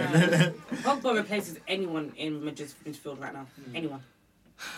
Pogba 0.82 1.16
replaces 1.16 1.58
anyone 1.68 2.12
in 2.16 2.44
Madrid's 2.44 2.74
midfield 2.86 3.20
right 3.20 3.32
now. 3.32 3.46
Hmm. 3.68 3.76
Anyone. 3.76 4.00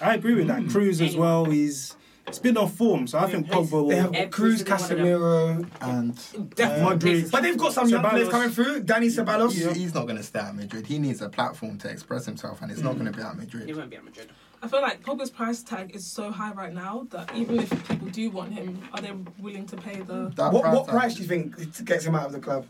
I 0.01 0.14
agree 0.14 0.35
with 0.35 0.49
that. 0.49 0.62
Kroos 0.62 1.05
as 1.07 1.16
well. 1.16 1.45
He's 1.45 1.95
it's 2.29 2.39
been 2.39 2.57
off 2.57 2.74
form, 2.74 3.07
so 3.07 3.18
I 3.18 3.31
think 3.31 3.49
Pogba 3.49 3.70
will. 3.72 3.89
they 3.89 3.97
have 3.97 4.11
Kroos, 4.31 4.59
single 4.59 4.76
one 4.76 4.83
of 4.83 4.89
them. 4.89 5.70
Casemiro, 5.70 5.70
And 5.81 6.55
Definitely. 6.55 6.62
Uh, 6.64 6.89
Modric. 6.89 6.93
replaces 6.95 7.31
but 7.31 7.43
they've 7.43 7.59
got 7.59 7.72
some 7.72 7.89
young 7.89 8.03
Ceballos. 8.03 8.11
players 8.11 8.29
coming 8.29 8.51
through. 8.51 8.83
Dani 8.85 9.07
Ceballos. 9.07 9.53
he- 9.74 9.81
he's 9.81 9.95
not 9.95 10.05
going 10.05 10.16
to 10.16 10.22
stay 10.22 10.39
at 10.41 10.55
Madrid. 10.55 10.87
He 10.87 10.99
needs 10.99 11.20
a 11.22 11.29
platform 11.29 11.79
to 11.79 11.89
express 11.91 12.26
himself, 12.26 12.62
and 12.62 12.70
it's 12.70 12.81
not 12.81 12.95
mm. 12.95 13.01
going 13.01 13.12
to 13.12 13.16
be 13.16 13.22
at 13.24 13.37
Madrid. 13.37 13.66
He 13.66 13.72
Madrid. 13.72 13.76
won't 13.76 13.91
be 13.91 13.97
at 13.97 14.05
Madrid. 14.05 14.31
I 14.61 14.66
feel 14.66 14.83
like 14.83 15.05
Pogba's 15.05 15.31
price 15.31 15.62
tag 15.62 15.95
is 15.95 16.05
so 16.05 16.33
high 16.33 16.53
right 16.53 16.74
now 16.74 17.07
that 17.11 17.33
even 17.37 17.61
if 17.61 17.89
people 17.89 18.09
do 18.09 18.29
want 18.31 18.53
him, 18.53 18.83
are 18.93 19.01
they 19.01 19.12
willing 19.39 19.66
to 19.66 19.76
pay 19.76 20.01
the? 20.01 20.33
That 20.35 20.53
What 20.53 20.64
what 20.72 20.87
tag- 20.87 20.95
price 20.95 21.14
do 21.14 21.22
you 21.22 21.29
think 21.29 21.85
gets 21.85 22.05
him 22.05 22.14
out 22.16 22.26
of 22.26 22.33
the 22.33 22.41
club? 22.41 22.66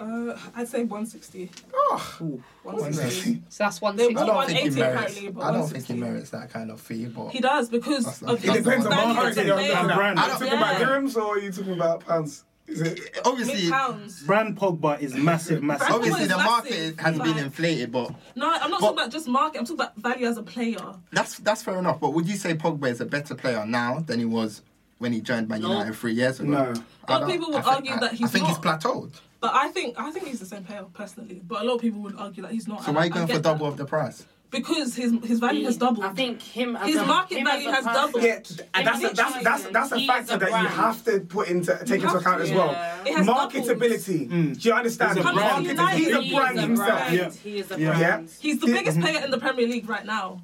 Uh, 0.00 0.36
I'd 0.56 0.68
say 0.68 0.84
160. 0.84 1.50
Oh, 1.74 2.40
160. 2.62 3.42
So 3.48 3.64
that's 3.64 3.80
one 3.80 3.96
They 3.96 4.06
six. 4.08 4.20
I 4.20 4.26
don't 4.26 4.46
think 4.46 4.58
he 4.58 4.68
180 4.68 4.80
merits. 4.80 4.96
apparently, 5.12 5.28
but 5.32 5.40
I 5.44 5.50
don't 5.52 5.68
think 5.68 5.86
he 5.86 5.92
160. 5.92 5.94
merits 5.94 6.30
that 6.30 6.50
kind 6.52 6.70
of 6.70 6.80
fee, 6.80 7.06
but 7.06 7.28
He 7.30 7.40
does 7.40 7.68
because 7.68 8.04
That's- 8.04 8.22
of 8.22 8.28
that's 8.42 8.44
it 8.44 8.52
his 8.54 8.64
depends 8.64 8.86
on 8.86 8.90
the 8.90 8.96
value 8.96 9.14
one. 9.16 9.26
as 9.26 9.36
a 9.36 9.44
market. 9.44 9.46
You're 9.46 9.56
player. 9.56 9.68
looking 9.82 9.96
brand. 9.96 10.18
Are 10.18 10.26
you 10.28 10.32
talking 10.32 10.48
about 10.52 10.80
Yeah. 10.80 10.86
dirhams 10.86 11.16
or 11.16 11.34
are 11.34 11.38
you 11.38 11.52
talking 11.52 11.72
about 11.74 12.06
pounds? 12.06 12.44
Is 12.66 12.80
it? 12.80 13.20
obviously, 13.26 13.70
pounds. 13.70 14.22
Brand 14.22 14.56
Pogba 14.56 14.98
is 14.98 15.14
massive, 15.14 15.62
massive. 15.62 15.80
Brand 15.86 15.94
obviously 15.96 16.22
is 16.22 16.28
the 16.30 16.36
market 16.38 16.70
massive, 16.70 16.98
has 17.00 17.18
been 17.18 17.28
like- 17.32 17.36
inflated, 17.42 17.92
but 17.92 18.10
No, 18.34 18.48
I'm 18.50 18.70
not 18.70 18.80
But- 18.80 18.86
talking 18.86 18.98
about 18.98 19.10
just 19.10 19.28
market. 19.28 19.58
I'm 19.58 19.64
talking 19.66 19.80
about 19.80 19.96
value 19.96 20.26
as 20.26 20.38
a 20.38 20.42
player. 20.42 20.78
that's 21.12 21.36
that's 21.38 21.62
fair 21.62 21.78
enough. 21.78 22.00
But 22.00 22.14
would 22.14 22.26
you 22.26 22.36
say 22.36 22.54
Pogba 22.54 22.88
is 22.88 23.00
a 23.02 23.04
better 23.06 23.34
player 23.34 23.64
now 23.66 23.98
than 24.06 24.18
he 24.18 24.24
was 24.24 24.62
when 24.98 25.12
he 25.12 25.20
joined 25.20 25.48
Man 25.50 25.60
No. 25.60 25.68
United 25.72 25.94
three 25.94 26.14
years 26.14 26.40
ago? 26.40 26.48
No. 26.48 26.58
I 26.58 26.62
A 26.62 26.64
lot 26.64 26.72
of 26.72 26.80
don't- 27.06 27.30
people 27.32 27.48
would 27.48 27.56
I 27.56 27.62
think- 27.62 27.74
argue 27.76 27.92
I- 27.92 27.98
that 28.00 28.12
he's 28.12 28.28
I 28.28 28.32
think 28.32 28.46
he's 28.46 28.64
not. 28.64 28.80
plateaued. 28.80 29.12
But 29.44 29.54
I 29.54 29.68
think 29.68 29.94
I 29.98 30.10
think 30.10 30.26
he's 30.26 30.40
the 30.40 30.46
same 30.46 30.64
player 30.64 30.86
personally. 30.94 31.42
But 31.46 31.60
a 31.60 31.64
lot 31.66 31.74
of 31.74 31.82
people 31.82 32.00
would 32.00 32.16
argue 32.16 32.42
that 32.44 32.52
he's 32.52 32.66
not. 32.66 32.80
So 32.80 32.86
and 32.86 32.96
why 32.96 33.02
are 33.02 33.04
I- 33.04 33.06
you 33.08 33.12
I 33.12 33.16
going 33.16 33.28
for 33.28 33.42
double 33.42 33.66
that. 33.66 33.72
of 33.72 33.76
the 33.76 33.84
price? 33.84 34.24
Because 34.50 34.96
his 34.96 35.12
his 35.22 35.38
value 35.38 35.66
has 35.66 35.76
doubled. 35.76 36.06
I 36.06 36.14
think 36.14 36.40
him 36.40 36.76
as 36.76 36.86
His 36.86 36.96
a, 36.96 37.04
market 37.04 37.36
him 37.38 37.44
value 37.44 37.68
as 37.68 37.84
a 37.84 37.88
has 37.88 37.96
doubled. 37.96 38.24
Yeah, 38.24 38.38
and 38.72 38.86
that's 38.86 39.04
a, 39.04 39.08
Him 39.08 39.14
that's 39.16 39.42
that's 39.42 39.66
that's 39.66 39.92
a 39.92 40.06
factor 40.06 40.36
a 40.36 40.38
that 40.38 40.62
you 40.62 40.68
have 40.68 41.04
to 41.04 41.20
put 41.20 41.48
into 41.48 41.76
take 41.84 42.02
into 42.02 42.16
account 42.16 42.38
to, 42.38 42.44
as 42.44 42.52
well. 42.52 42.70
It 43.04 43.14
has 43.16 43.26
Marketability. 43.26 44.30
Mm. 44.30 44.58
Do 44.58 44.68
you 44.68 44.74
understand? 44.74 45.18
He's 45.18 45.26
a 45.26 45.32
brand. 45.34 45.66
Marketability. 45.66 45.94
He's 45.94 46.08
a 46.08 46.34
brand 46.34 46.54
he's 46.54 46.58
a 46.58 46.66
himself. 46.66 47.12
Yeah. 47.12 47.30
He 47.30 47.58
is 47.58 47.70
a 47.70 47.76
brand. 47.76 48.00
Yeah. 48.00 48.22
He's 48.40 48.60
the 48.60 48.66
biggest 48.68 48.96
mm-hmm. 48.96 49.06
player 49.06 49.24
in 49.26 49.30
the 49.30 49.38
Premier 49.38 49.66
League 49.66 49.90
right 49.90 50.06
now. 50.06 50.40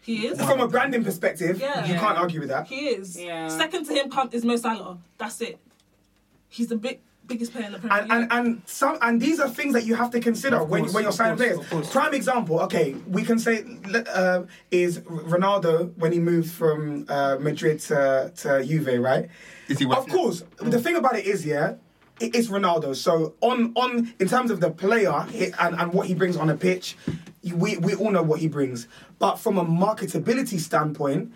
He 0.00 0.26
is. 0.26 0.38
From 0.40 0.60
a 0.60 0.68
branding 0.68 1.04
perspective, 1.04 1.60
Yeah. 1.60 1.84
you 1.84 1.92
Yeah. 1.92 2.00
can't 2.00 2.16
argue 2.16 2.40
with 2.40 2.48
that. 2.48 2.66
He 2.66 2.88
is. 2.96 3.20
Yeah. 3.20 3.48
Second 3.48 3.84
to 3.88 3.92
him 3.92 4.10
come, 4.10 4.30
is 4.32 4.42
Mo 4.42 4.56
Salah. 4.56 4.96
That's 5.18 5.38
it. 5.42 5.58
He's 6.48 6.68
the 6.68 6.76
big 6.76 7.00
biggest 7.32 7.52
player 7.52 7.66
in 7.66 7.72
the 7.72 7.78
Premier 7.78 7.98
And, 8.00 8.08
League. 8.10 8.28
and 8.32 8.46
and 8.46 8.62
some 8.66 8.98
and 9.00 9.20
these 9.20 9.38
are 9.40 9.48
things 9.58 9.72
that 9.76 9.84
you 9.88 9.94
have 10.02 10.10
to 10.16 10.20
consider 10.20 10.56
Of 10.56 10.68
when 10.68 10.84
when 10.92 11.02
you're 11.04 11.12
signing 11.20 11.38
course, 11.38 11.66
players. 11.68 11.90
Prime 11.90 12.14
example, 12.14 12.60
okay, 12.66 12.94
we 13.16 13.22
can 13.28 13.38
say 13.38 13.64
uh, 14.14 14.42
is 14.70 15.00
Ronaldo 15.34 15.72
when 15.96 16.12
he 16.12 16.20
moved 16.32 16.50
from 16.60 17.06
uh, 17.08 17.36
Madrid 17.40 17.76
to 17.88 18.32
to 18.42 18.48
Juve, 18.68 19.00
right? 19.10 19.24
Is 19.68 19.78
he 19.78 19.84
Of 19.86 19.90
worth 19.90 20.08
it? 20.08 20.12
course, 20.16 20.38
the 20.74 20.80
thing 20.84 20.96
about 20.96 21.16
it 21.20 21.24
is, 21.34 21.38
yeah, 21.46 21.74
it 22.20 22.34
is 22.34 22.44
Ronaldo. 22.56 22.94
So 23.06 23.34
on 23.40 23.72
on 23.82 24.12
in 24.22 24.28
terms 24.28 24.50
of 24.50 24.58
the 24.60 24.70
player 24.70 25.16
and, 25.64 25.72
and 25.80 25.92
what 25.96 26.06
he 26.10 26.14
brings 26.14 26.36
on 26.36 26.48
a 26.50 26.56
pitch, 26.66 26.96
we 27.64 27.70
we 27.86 27.94
all 28.00 28.10
know 28.16 28.22
what 28.30 28.40
he 28.40 28.48
brings. 28.48 28.78
But 29.18 29.34
from 29.44 29.56
a 29.58 29.64
marketability 29.64 30.58
standpoint, 30.60 31.32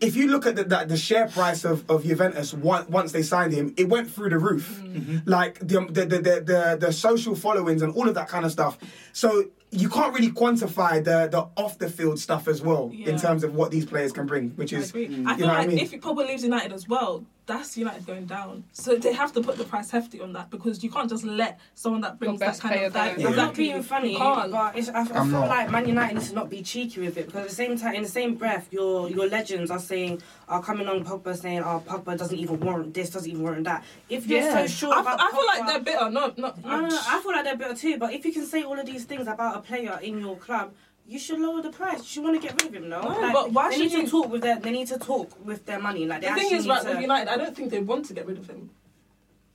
if 0.00 0.16
you 0.16 0.28
look 0.28 0.46
at 0.46 0.56
the, 0.56 0.64
the, 0.64 0.84
the 0.86 0.96
share 0.96 1.28
price 1.28 1.64
of, 1.64 1.88
of 1.90 2.04
Juventus 2.04 2.54
once, 2.54 2.88
once 2.88 3.12
they 3.12 3.22
signed 3.22 3.52
him, 3.52 3.74
it 3.76 3.88
went 3.88 4.10
through 4.10 4.30
the 4.30 4.38
roof. 4.38 4.80
Mm. 4.82 4.94
Mm-hmm. 4.96 5.18
Like 5.30 5.58
the, 5.60 5.78
um, 5.78 5.86
the, 5.88 6.06
the, 6.06 6.18
the, 6.18 6.40
the, 6.40 6.76
the 6.80 6.92
social 6.92 7.34
followings 7.34 7.82
and 7.82 7.92
all 7.94 8.08
of 8.08 8.14
that 8.14 8.28
kind 8.28 8.44
of 8.44 8.50
stuff. 8.52 8.78
So 9.12 9.44
you 9.70 9.88
can't 9.88 10.12
really 10.14 10.30
quantify 10.32 11.04
the, 11.04 11.28
the 11.30 11.46
off 11.56 11.78
the 11.78 11.88
field 11.88 12.18
stuff 12.18 12.48
as 12.48 12.60
well 12.62 12.90
Yeah. 12.92 13.10
in 13.10 13.18
terms 13.18 13.44
of 13.44 13.54
what 13.54 13.70
these 13.70 13.86
players 13.86 14.10
can 14.12 14.26
bring, 14.26 14.50
which 14.50 14.72
I 14.72 14.78
is, 14.78 14.90
agree. 14.90 15.08
Mm, 15.08 15.26
I 15.26 15.36
feel 15.36 15.46
know 15.46 15.52
like 15.52 15.58
what 15.58 15.64
I 15.64 15.74
mean? 15.74 15.78
if 15.78 15.92
Pogba 15.92 16.26
leaves 16.26 16.42
United 16.42 16.72
as 16.72 16.88
well, 16.88 17.24
that's 17.50 17.76
United 17.76 18.06
going 18.06 18.26
down. 18.26 18.64
So 18.72 18.96
they 18.96 19.12
have 19.12 19.32
to 19.34 19.40
put 19.42 19.56
the 19.58 19.64
price 19.64 19.90
hefty 19.90 20.20
on 20.20 20.32
that 20.34 20.50
because 20.50 20.82
you 20.84 20.90
can't 20.90 21.08
just 21.10 21.24
let 21.24 21.58
someone 21.74 22.00
that 22.02 22.18
brings 22.18 22.40
that 22.40 22.58
kind 22.60 22.84
of 22.84 22.92
that. 22.92 23.18
go. 23.18 23.28
I'm 23.28 23.36
not 23.36 23.54
being 23.54 23.82
funny, 23.82 24.12
You 24.12 24.18
can't. 24.18 24.52
but 24.52 24.76
it's, 24.78 24.88
I, 24.88 25.00
I 25.02 25.04
feel 25.04 25.24
not. 25.26 25.48
like 25.48 25.70
Man 25.70 25.86
United 25.88 26.14
needs 26.14 26.28
to 26.30 26.34
not 26.34 26.48
be 26.48 26.62
cheeky 26.62 27.00
with 27.00 27.16
it 27.18 27.26
because 27.26 27.42
at 27.42 27.48
the 27.48 27.54
same 27.54 27.76
time, 27.78 27.94
in 27.94 28.02
the 28.02 28.08
same 28.08 28.34
breath, 28.36 28.68
your 28.72 29.10
your 29.10 29.28
legends 29.28 29.70
are 29.70 29.78
saying, 29.78 30.22
are 30.48 30.62
coming 30.62 30.86
on 30.88 31.04
Pogba 31.04 31.36
saying, 31.36 31.60
oh, 31.64 31.82
Pogba 31.86 32.16
doesn't 32.16 32.38
even 32.38 32.58
warrant 32.60 32.94
this, 32.94 33.10
doesn't 33.10 33.30
even 33.30 33.42
warrant 33.42 33.64
that. 33.64 33.84
If 34.08 34.26
you're 34.26 34.40
Yeah. 34.40 34.66
so 34.66 34.66
sure 34.66 34.94
I, 34.94 35.00
about 35.00 35.20
I 35.20 35.30
feel 35.30 35.46
like 35.46 35.66
they're 35.66 35.80
bitter. 35.94 36.10
No. 36.10 36.32
No, 36.36 36.54
no, 36.64 36.80
no, 36.88 36.98
I 37.08 37.20
feel 37.22 37.32
like 37.32 37.44
they're 37.44 37.56
better 37.56 37.74
too. 37.74 37.98
But 37.98 38.14
if 38.14 38.24
you 38.24 38.32
can 38.32 38.46
say 38.46 38.62
all 38.62 38.78
of 38.78 38.86
these 38.86 39.04
things 39.04 39.26
about 39.26 39.56
a 39.56 39.60
player 39.60 39.98
in 40.02 40.18
your 40.20 40.36
club, 40.36 40.72
you 41.10 41.18
should 41.18 41.40
lower 41.40 41.60
the 41.60 41.70
price. 41.70 41.98
You 41.98 42.04
should 42.04 42.22
want 42.22 42.40
to 42.40 42.46
get 42.46 42.62
rid 42.62 42.70
of 42.70 42.74
him, 42.74 42.88
no? 42.88 43.00
No, 43.00 43.08
Like, 43.08 43.32
but 43.32 43.52
why 43.52 43.68
they 43.68 43.76
should 43.76 43.82
need 43.86 43.92
you- 43.92 44.04
to 44.04 44.10
talk 44.10 44.30
with 44.30 44.42
their? 44.42 44.60
They 44.60 44.70
need 44.70 44.86
to 44.86 44.98
talk 44.98 45.44
with 45.44 45.66
their 45.66 45.80
money. 45.80 46.06
Like 46.06 46.20
they 46.20 46.28
the 46.28 46.34
thing 46.34 46.52
is, 46.52 46.68
right 46.68 46.82
to, 46.82 46.88
with 46.90 47.00
United, 47.00 47.28
I 47.28 47.36
don't 47.36 47.54
think 47.56 47.70
they 47.72 47.80
want 47.80 48.04
to 48.06 48.14
get 48.14 48.26
rid 48.26 48.38
of 48.38 48.46
him. 48.48 48.70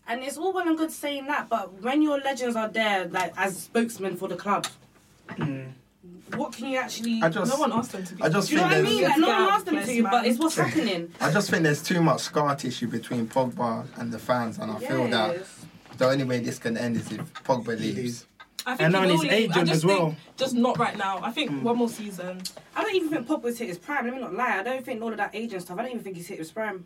And 0.05 0.21
it's 0.21 0.37
all 0.37 0.51
well 0.53 0.67
and 0.67 0.77
good 0.77 0.91
saying 0.91 1.27
that, 1.27 1.47
but 1.49 1.81
when 1.81 2.01
your 2.01 2.19
legends 2.19 2.57
are 2.57 2.67
there, 2.67 3.07
like 3.07 3.33
as 3.37 3.57
spokesmen 3.57 4.17
for 4.17 4.27
the 4.27 4.35
club, 4.35 4.67
hmm. 5.29 5.63
what 6.35 6.51
can 6.51 6.67
you 6.67 6.77
actually? 6.77 7.21
I 7.23 7.29
just, 7.29 7.51
No 7.51 7.57
one 7.57 7.71
asked 7.71 7.93
them 7.93 8.03
to 8.03 8.15
be. 8.15 8.21
I 8.21 8.29
just 8.29 8.49
Do 8.49 8.55
you 8.55 8.61
know 8.61 8.67
what 8.67 8.77
I 8.77 8.81
mean? 8.81 9.03
Like, 9.03 9.17
no 9.17 9.27
one 9.29 9.41
Yeah, 9.41 9.55
asked 9.55 9.65
them 9.65 9.75
bless 9.75 9.87
to, 9.87 10.03
but 10.03 10.27
it's 10.27 10.39
what's 10.39 10.57
happening. 10.57 11.13
I 11.21 11.31
just 11.31 11.49
think 11.49 11.63
there's 11.63 11.81
too 11.81 12.01
much 12.01 12.19
scar 12.21 12.53
tissue 12.57 12.87
between 12.87 13.27
Pogba 13.27 13.87
and 13.95 14.11
the 14.11 14.19
fans, 14.19 14.59
and 14.59 14.71
I 14.71 14.79
feel 14.79 15.07
that 15.07 15.37
the 15.97 16.05
only 16.09 16.25
way 16.25 16.39
this 16.39 16.59
can 16.59 16.77
end 16.77 16.97
is 16.97 17.09
if 17.13 17.33
Pogba 17.45 17.79
leaves. 17.79 18.25
I 18.65 18.75
think 18.75 18.81
And 18.81 18.95
he 18.95 19.01
on 19.01 19.07
will 19.07 19.21
his 19.21 19.31
leave. 19.31 19.51
I 19.51 19.53
just 19.59 19.71
as 19.71 19.83
think 19.83 19.99
well. 19.99 20.15
Just 20.37 20.55
not 20.55 20.77
right 20.79 20.97
now. 20.97 21.19
I 21.21 21.31
think 21.31 21.51
hmm. 21.51 21.63
one 21.63 21.77
more 21.77 21.89
season. 21.89 22.41
I 22.75 22.81
don't 22.81 22.95
even 22.95 23.09
think 23.09 23.27
Pogba's 23.27 23.59
hit 23.59 23.67
his 23.67 23.77
prime. 23.77 24.05
Let 24.05 24.13
me 24.15 24.21
not 24.21 24.33
lie. 24.33 24.59
I 24.59 24.63
don't 24.63 24.83
think 24.83 25.01
all 25.01 25.11
of 25.11 25.17
that 25.17 25.31
agent 25.33 25.61
stuff. 25.61 25.77
I 25.77 25.83
don't 25.83 25.91
even 25.91 26.03
think 26.03 26.15
he's 26.17 26.27
hit 26.27 26.39
his 26.39 26.51
prime. 26.51 26.85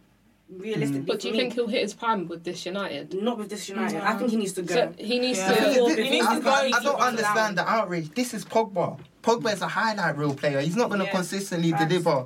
Realistically, 0.52 1.02
But 1.02 1.20
do 1.20 1.28
you 1.28 1.34
me. 1.34 1.40
think 1.42 1.54
he'll 1.54 1.68
hit 1.68 1.84
his 1.84 1.94
prime 1.94 2.28
with 2.28 2.44
this 2.44 2.66
United? 2.66 3.14
Not 3.14 3.38
with 3.38 3.52
this 3.52 3.70
United. 3.70 4.00
No. 4.00 4.04
I 4.04 4.16
think 4.16 4.32
he 4.32 4.36
needs 4.36 4.54
to 4.54 4.64
go. 4.64 4.74
So 4.74 4.94
he 4.98 5.20
needs 5.20 5.38
Yeah. 5.38 5.54
to. 5.54 5.54
Before- 5.54 5.92
I, 5.92 5.96
he 6.02 6.10
needs 6.10 6.28
to 6.28 6.40
go, 6.40 6.50
I- 6.50 6.72
I 6.74 6.84
don't 6.84 7.00
understand 7.00 7.58
the 7.60 7.70
outrage. 7.70 8.10
This 8.16 8.34
is 8.34 8.46
Pogba. 8.46 9.00
Pogba 9.22 9.54
is 9.54 9.62
a 9.62 9.68
highlight 9.68 10.18
reel 10.18 10.34
player. 10.34 10.60
He's 10.60 10.76
not 10.76 10.90
going 10.90 11.02
to 11.02 11.06
Yeah. 11.06 11.12
consistently 11.12 11.70
Facts. 11.70 11.86
deliver 11.86 12.26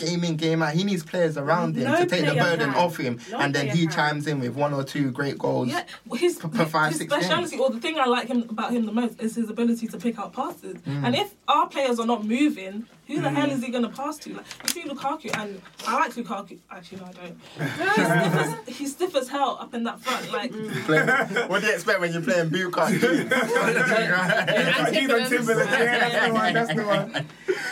game 0.00 0.24
in, 0.24 0.36
game 0.36 0.62
out. 0.62 0.74
He 0.74 0.82
needs 0.84 1.02
players 1.04 1.36
around 1.36 1.76
him 1.76 1.84
No 1.84 1.96
to 1.98 2.06
take 2.06 2.24
the 2.24 2.34
burden 2.34 2.70
can. 2.72 2.74
off 2.82 2.96
him. 2.96 3.20
No 3.30 3.38
and 3.38 3.54
then 3.54 3.68
he 3.68 3.82
can. 3.86 3.94
chimes 3.94 4.26
in 4.26 4.40
with 4.40 4.54
one 4.54 4.72
or 4.72 4.82
two 4.82 5.10
great 5.10 5.38
goals. 5.38 5.68
Yeah, 5.68 5.84
well, 6.06 6.18
his, 6.18 6.40
For- 6.40 6.48
for 6.48 6.64
five, 6.64 6.92
his 6.92 7.02
speciality, 7.02 7.50
games. 7.56 7.62
or 7.62 7.70
the 7.70 7.80
thing 7.80 7.98
I 7.98 8.06
like 8.06 8.28
him 8.28 8.46
about 8.48 8.72
him 8.72 8.86
the 8.86 8.92
most, 8.92 9.20
is 9.20 9.36
his 9.36 9.48
ability 9.50 9.86
to 9.88 9.98
pick 9.98 10.18
out 10.18 10.32
passes. 10.32 10.76
Mm. 10.82 11.04
And 11.04 11.14
if 11.14 11.34
our 11.46 11.68
players 11.68 12.00
are 12.00 12.06
not 12.06 12.24
moving, 12.24 12.86
who 13.10 13.20
the 13.20 13.30
hell 13.30 13.50
is 13.50 13.62
he 13.62 13.70
going 13.70 13.82
to 13.82 13.88
pass 13.88 14.18
to? 14.18 14.34
Like, 14.34 14.46
you 14.64 14.68
see 14.70 14.88
Lukaku, 14.88 15.36
and 15.36 15.60
I 15.86 15.94
like 15.98 16.12
Lukaku. 16.14 16.58
Actually, 16.70 17.00
no, 17.00 17.06
I 17.06 17.12
don't. 17.12 17.38
he's, 17.58 18.06
stiff 18.06 18.34
as, 18.68 18.68
he's 18.78 18.92
stiff 18.92 19.16
as 19.16 19.28
hell 19.28 19.58
up 19.60 19.74
in 19.74 19.82
that 19.84 20.00
front. 20.00 20.32
Like, 20.32 20.52
Play- 20.52 21.46
what 21.48 21.60
do 21.60 21.66
you 21.66 21.74
expect 21.74 22.00
when 22.00 22.12
you're 22.12 22.22
playing 22.22 22.50
Bukayo? 22.50 23.00
Timberland. 24.92 25.28
Timberland, 25.28 25.70
yeah, 25.70 26.08
that's 26.08 26.26
the 26.26 26.32
one, 26.32 26.54
that's 26.54 26.74
the 26.74 26.84
one. 26.84 27.26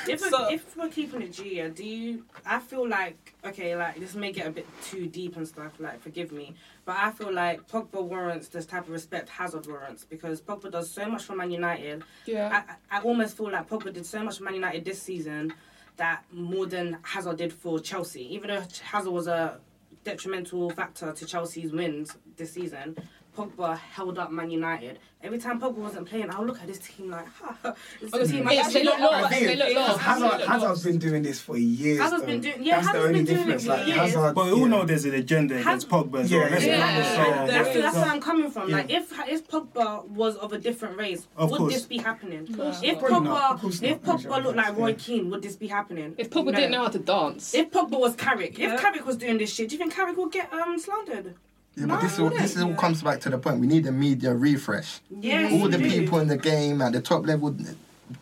If, 0.09 0.21
we're, 0.23 0.31
So- 0.31 0.51
if 0.51 0.77
we're 0.77 0.89
keeping 0.89 1.23
it 1.23 1.33
G, 1.33 1.69
do 1.69 1.85
you? 1.85 2.25
I 2.45 2.59
feel 2.59 2.89
like 2.89 3.35
okay, 3.45 3.77
like 3.77 3.99
this 4.01 4.15
may 4.15 4.33
get 4.33 4.47
a 4.47 4.51
bit 4.51 4.67
too 4.85 5.07
deep 5.07 5.37
and 5.37 5.47
stuff. 5.47 5.73
Like, 5.79 6.01
forgive 6.01 6.33
me, 6.33 6.55
but 6.89 6.97
I 6.97 7.11
feel 7.11 7.31
like 7.31 7.69
Pogba 7.69 8.03
warrants 8.03 8.49
this 8.49 8.65
type 8.65 8.85
of 8.85 8.89
respect 8.89 9.29
Hazard 9.29 9.67
warrants 9.67 10.07
because 10.07 10.41
Pogba 10.41 10.71
does 10.71 10.91
so 10.91 11.07
much 11.07 11.23
for 11.23 11.37
Man 11.37 11.51
United. 11.51 12.03
Yeah. 12.25 12.63
I, 12.91 12.97
I 12.97 13.03
almost 13.03 13.37
feel 13.37 13.53
like 13.53 13.69
Pogba 13.69 13.93
did 13.93 14.07
so 14.07 14.23
much 14.23 14.39
for 14.39 14.45
Man 14.45 14.55
United 14.55 14.87
this 14.87 15.03
season 15.03 15.53
that 15.99 16.25
more 16.33 16.65
than 16.65 16.97
Hazard 17.03 17.37
did 17.37 17.53
for 17.53 17.79
Chelsea. 17.79 18.35
Even 18.35 18.49
though 18.49 18.63
Hazard 18.85 19.11
was 19.11 19.27
a 19.27 19.61
detrimental 20.03 20.71
factor 20.71 21.13
to 21.13 21.27
Chelsea's 21.27 21.73
wins 21.73 22.17
this 22.39 22.55
season. 22.55 22.97
Pogba 23.39 23.79
held 23.79 24.19
up 24.19 24.33
Man 24.33 24.51
United. 24.51 24.99
Every 25.23 25.39
time 25.39 25.61
Pogba 25.61 25.75
wasn't 25.75 26.09
playing, 26.09 26.31
I'll 26.31 26.45
look 26.45 26.61
at 26.61 26.67
this 26.69 26.79
team 26.79 27.11
like, 27.11 27.27
ha, 27.41 27.75
this 28.01 28.13
is 28.15 28.31
a 28.31 28.33
team 28.33 28.49
I 28.49 28.55
actually 28.57 28.73
they 28.81 28.85
look 28.85 28.99
lost. 29.01 29.23
like. 29.33 29.41
They 29.41 29.57
look 29.57 29.75
lost. 29.75 30.01
Hazard, 30.01 30.41
Hazard's 30.47 30.85
been 30.85 30.99
doing 30.99 31.23
this 31.23 31.41
for 31.41 31.57
years. 31.57 31.99
Hazard's 32.01 32.23
though. 32.23 32.27
been 32.29 32.41
doing- 32.41 32.63
yeah, 32.63 32.81
That's 32.81 32.93
the 32.93 32.99
only 32.99 33.13
been 33.15 33.25
doing 33.25 33.39
difference. 33.39 33.63
it 33.65 33.67
for 33.67 33.73
Like 33.77 33.87
years. 33.87 33.99
Hazard, 33.99 34.35
But 34.35 34.45
we 34.47 34.53
all 34.53 34.59
yeah. 34.61 34.67
know 34.67 34.85
there's 34.85 35.05
an 35.05 35.15
agenda 35.15 35.59
against 35.61 35.89
Pogba 35.89 36.21
as 36.21 36.31
well. 36.33 36.41
Yeah, 36.41 36.49
Let's 36.51 36.63
be 36.65 36.71
yeah, 36.71 36.77
yeah. 36.99 37.47
That's, 37.47 37.75
that's 37.79 37.97
where 37.97 38.05
I'm 38.07 38.21
coming 38.21 38.51
from. 38.51 38.71
Yeah. 38.71 38.77
Like, 38.77 38.91
if 38.91 39.13
if 39.29 39.49
Pogba 39.49 40.07
was 40.09 40.37
of 40.37 40.53
a 40.53 40.59
different 40.59 40.97
race, 40.97 41.27
Of 41.37 41.51
would 41.51 41.59
course. 41.59 41.75
this 41.75 41.87
be 41.87 41.99
happening? 41.99 42.47
If 42.49 42.57
Probably 43.01 43.09
Pogba, 43.09 43.25
not. 43.25 43.55
Of 43.55 43.61
course 43.61 43.83
if. 43.83 44.03
Pogba 44.03 44.43
looked 44.45 44.57
like 44.57 44.77
Roy 44.77 44.95
Keane, 44.95 45.31
would 45.31 45.43
this 45.43 45.57
be 45.57 45.67
happening? 45.69 46.15
If 46.17 46.31
Pogba 46.31 46.55
didn't 46.55 46.71
know 46.73 46.83
how 46.83 46.89
to 46.89 46.99
dance. 46.99 47.55
If 47.55 47.71
Pogba 47.71 47.99
was 47.99 48.15
Carrick, 48.15 48.59
if 48.59 48.81
Carrick 48.81 49.05
was 49.07 49.17
doing 49.17 49.39
this 49.39 49.53
shit, 49.55 49.69
do 49.69 49.75
you 49.75 49.79
think 49.81 49.95
Carrick 49.95 50.17
would 50.17 50.33
get 50.33 50.53
um 50.53 50.79
slandered? 50.79 51.35
Yeah, 51.79 51.87
No, 51.87 51.95
but 51.95 52.01
this 52.03 52.19
I 52.19 52.23
all 52.23 52.31
this 52.31 52.55
wouldn't. 52.57 52.75
all 52.77 52.81
comes 52.81 53.03
back 53.03 53.21
to 53.21 53.31
the 53.31 53.39
point. 53.39 53.61
We 53.61 53.67
need 53.67 53.87
a 53.87 53.93
media 53.93 54.35
refresh. 54.35 55.01
Yes, 55.21 55.53
all 55.53 55.69
the 55.69 55.79
do. 55.79 55.89
people 55.89 56.19
in 56.19 56.29
the 56.29 56.37
game 56.37 56.83
at 56.83 56.93
the 56.93 57.01
top 57.01 57.27
level, 57.27 57.55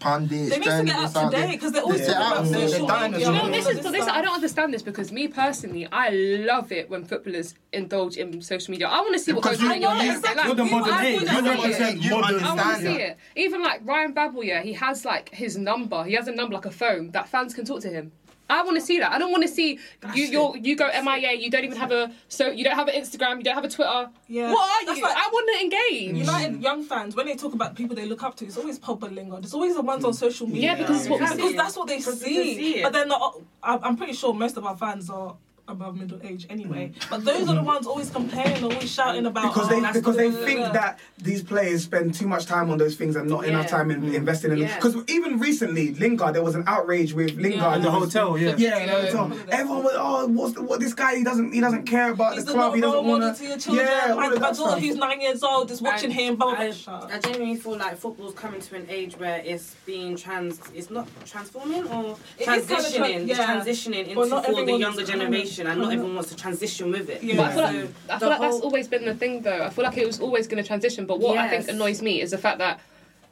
pundits, 0.01 0.51
they 0.51 0.59
need 0.59 0.65
to 0.65 0.83
get 0.85 0.97
up 0.97 1.13
journalists 1.13 1.13
to 1.15 1.19
out 1.21 1.31
date 1.33 1.51
because 1.53 1.73
they're 1.73 1.83
always 1.83 2.07
They're 2.07 2.17
out 2.17 2.33
about 2.41 2.45
there, 2.53 2.69
social 2.69 2.87
media. 2.89 3.19
You 3.19 3.33
know, 3.33 3.51
this 3.51 3.67
is 3.69 3.81
this. 3.93 4.07
I 4.07 4.21
don't 4.21 4.35
understand 4.35 4.75
this 4.75 4.83
because 4.83 5.13
me 5.13 5.29
personally, 5.29 5.87
I 5.91 6.11
love 6.11 6.73
it 6.73 6.91
when 6.91 7.05
footballers 7.05 7.55
indulge 7.73 8.17
in 8.17 8.43
social 8.43 8.73
media. 8.73 8.89
I 8.89 9.01
want 9.01 9.13
to 9.15 9.19
see 9.21 9.33
what 9.33 9.43
Because 9.45 9.59
goes 9.59 9.71
on 9.71 9.71
you- 9.71 9.77
in 9.77 9.83
your 9.83 9.95
you- 9.95 10.11
head. 10.21 10.37
Like, 10.37 10.47
You're 10.47 10.55
the 10.57 10.65
modern 10.65 10.93
I 10.95 11.03
day. 11.03 11.15
You 11.15 11.21
see 11.21 11.41
represent 11.49 11.99
it. 11.99 12.03
You 12.05 12.11
modern. 12.11 12.45
I 12.45 12.55
want 12.55 12.77
to 12.79 12.83
see 12.83 12.97
it. 12.97 13.17
Even 13.37 13.63
like 13.63 13.81
Ryan 13.85 14.13
Babel, 14.13 14.45
yeah, 14.45 14.61
he 14.63 14.73
has 14.75 15.05
like 15.05 15.31
his 15.33 15.57
number. 15.57 16.05
He 16.05 16.15
has 16.15 16.27
a 16.29 16.33
number 16.33 16.55
like 16.55 16.67
a 16.67 16.71
phone 16.71 17.11
that 17.13 17.29
fans 17.29 17.55
can 17.55 17.65
talk 17.65 17.81
to 17.83 17.89
him. 17.89 18.13
I 18.49 18.63
want 18.63 18.77
to 18.77 18.81
see 18.81 18.99
that. 19.01 19.13
I 19.13 19.19
don't 19.19 19.33
want 19.33 19.43
to 19.43 19.49
see 19.49 19.79
you. 20.15 20.25
You 20.25 20.55
you 20.63 20.77
go 20.77 20.87
MIA. 20.87 21.33
You 21.33 21.51
don't 21.51 21.65
even 21.65 21.77
have 21.79 21.91
a 21.91 22.13
so 22.29 22.49
you 22.51 22.65
don't 22.65 22.77
have 22.77 22.89
an 22.89 22.95
Instagram. 22.95 23.39
You 23.39 23.45
don't 23.45 23.55
have 23.55 23.65
a 23.65 23.69
Twitter. 23.69 24.09
Yeah. 24.29 24.53
What 24.53 24.83
are 24.83 24.87
That's 24.87 24.99
you? 24.99 25.05
like- 25.05 25.17
I 25.17 25.29
want 25.33 25.51
to 25.53 25.65
engage. 25.65 26.17
United 26.27 26.63
young 26.63 26.85
fans, 26.85 27.17
when 27.17 27.27
they 27.27 27.35
talk 27.35 27.55
about 27.55 27.75
people 27.75 27.97
they 27.97 28.07
look 28.07 28.23
up 28.23 28.37
to, 28.37 28.45
it's 28.45 28.57
always 28.57 28.79
Pogba 28.79 29.13
Lingard. 29.13 29.45
It's 29.45 29.55
always 29.55 29.75
the 29.75 29.83
ones 29.83 30.05
on 30.05 30.13
mm. 30.13 30.17
social 30.17 30.47
media. 30.47 30.63
Yeah, 30.63 30.75
because 30.77 31.01
it's 31.01 31.09
what 31.09 31.21
we 31.21 31.37
because 31.37 31.55
that's 31.55 31.77
what 31.77 31.89
they 31.89 31.99
Because 31.99 32.21
see. 32.21 32.55
see. 32.55 32.83
But 32.83 32.93
they're 32.93 33.07
not. 33.07 33.41
I'm 33.63 33.81
I'm 33.83 33.97
pretty 33.97 34.13
sure 34.13 34.33
most 34.33 34.57
of 34.57 34.65
our 34.65 34.77
fans 34.77 35.11
are 35.11 35.37
above 35.69 35.97
middle 35.97 36.21
age 36.23 36.47
anyway. 36.49 36.93
Mm. 36.95 37.11
But 37.11 37.25
those 37.25 37.49
are 37.49 37.55
the 37.55 37.63
ones 37.63 37.87
always 37.87 38.11
complaining, 38.11 38.63
always 38.63 38.91
shouting 38.91 39.27
about. 39.27 39.53
because 39.53 39.67
oh, 39.67 39.75
they 39.75 39.81
that's 39.81 39.99
because 39.99 40.17
the- 40.17 40.23
they 40.23 40.31
the- 40.31 40.37
the- 40.39 40.47
think 40.47 40.61
the- 40.67 40.73
that 40.73 40.99
these 41.19 41.43
players 41.43 41.83
spend 41.83 42.15
too 42.15 42.27
much 42.29 42.47
time 42.47 42.71
on 42.71 42.79
those 42.79 42.97
things 42.97 43.17
and 43.17 43.29
not 43.29 43.45
enough 43.45 43.67
time 43.67 43.91
in 43.91 44.03
mm. 44.03 44.15
investing 44.15 44.53
in 44.53 44.61
them. 44.61 44.71
Because 44.75 44.97
even 45.09 45.39
recently, 45.39 45.95
Lingard, 45.95 46.35
there 46.35 46.43
was 46.45 46.55
an 46.55 46.65
outrage 46.67 47.13
with 47.13 47.35
Lingard 47.37 47.61
Yeah. 47.61 47.77
in 47.77 47.83
The 47.83 47.91
hotel, 47.91 48.39
yeah. 48.39 48.55
Yeah, 48.57 48.79
in 48.79 48.87
the 48.87 48.93
hotel. 48.93 49.39
Everyone 49.51 49.83
was, 49.85 49.93
oh, 49.97 50.27
what's 50.29 50.55
the, 50.55 50.63
what? 50.63 50.81
This 50.81 50.95
guy, 50.95 51.17
he 51.17 51.25
doesn't, 51.25 51.53
he 51.53 51.61
doesn't 51.61 51.85
care 51.85 52.13
about 52.13 52.35
He's 52.35 52.45
the 52.45 52.53
the 52.53 52.59
club. 52.59 52.75
He 52.75 52.81
doesn't 52.81 53.05
want 53.05 53.37
to 53.37 53.45
your 53.45 53.59
children. 53.59 53.87
Yeah, 53.87 54.15
my, 54.15 54.29
my 54.29 54.53
daughter, 54.53 54.81
who's 54.81 54.97
nine 54.97 55.21
years 55.21 55.43
old, 55.43 55.71
is 55.71 55.83
watching 55.83 56.11
I- 56.11 56.15
him. 56.15 56.37
Blah, 56.37 56.55
blah, 56.55 56.73
blah. 56.73 57.09
I, 57.11 57.17
I 57.17 57.19
genuinely 57.19 57.57
feel 57.57 57.77
like 57.77 57.97
football's 57.97 58.35
coming 58.35 58.61
to 58.61 58.77
an 58.77 58.87
age 58.89 59.19
where 59.19 59.43
it's 59.45 59.75
being 59.85 60.17
trans. 60.17 60.61
It's 60.75 60.91
not 60.91 61.09
transforming 61.25 61.87
or 61.89 62.17
It 62.39 62.49
is 62.49 62.67
kinda 62.67 62.67
tra- 62.67 62.77
transitioning. 62.77 63.29
It's 63.29 63.39
yeah. 63.39 63.61
transitioning 63.61 64.09
into 64.09 64.15
for 64.15 64.27
the 64.27 64.37
everyone 64.37 64.81
younger 64.81 65.01
is 65.03 65.11
generation, 65.57 65.81
and 65.81 65.81
not 65.83 65.93
everyone 65.93 66.15
wants 66.15 66.31
to 66.31 66.37
transition 66.37 66.91
with 66.91 67.09
it. 67.09 67.23
Yeah. 67.23 67.37
But 67.37 67.45
I 67.47 67.53
feel 67.53 67.63
like, 67.63 67.91
I 68.09 68.19
feel 68.19 68.29
like 68.29 68.41
that's 68.41 68.61
always 68.61 68.89
been 68.89 69.05
the 69.05 69.15
thing, 69.15 69.43
though. 69.43 69.63
I 69.65 69.71
feel 69.71 69.85
like 69.85 69.97
it 69.97 70.07
was 70.07 70.21
always 70.21 70.47
going 70.47 70.63
to 70.63 70.67
transition. 70.67 71.07
But 71.07 71.21
what 71.21 71.39
I 71.39 71.49
think 71.49 71.69
annoys 71.69 72.03
me 72.03 72.21
is 72.21 72.31
the 72.31 72.39
fact 72.39 72.59
that 72.59 72.81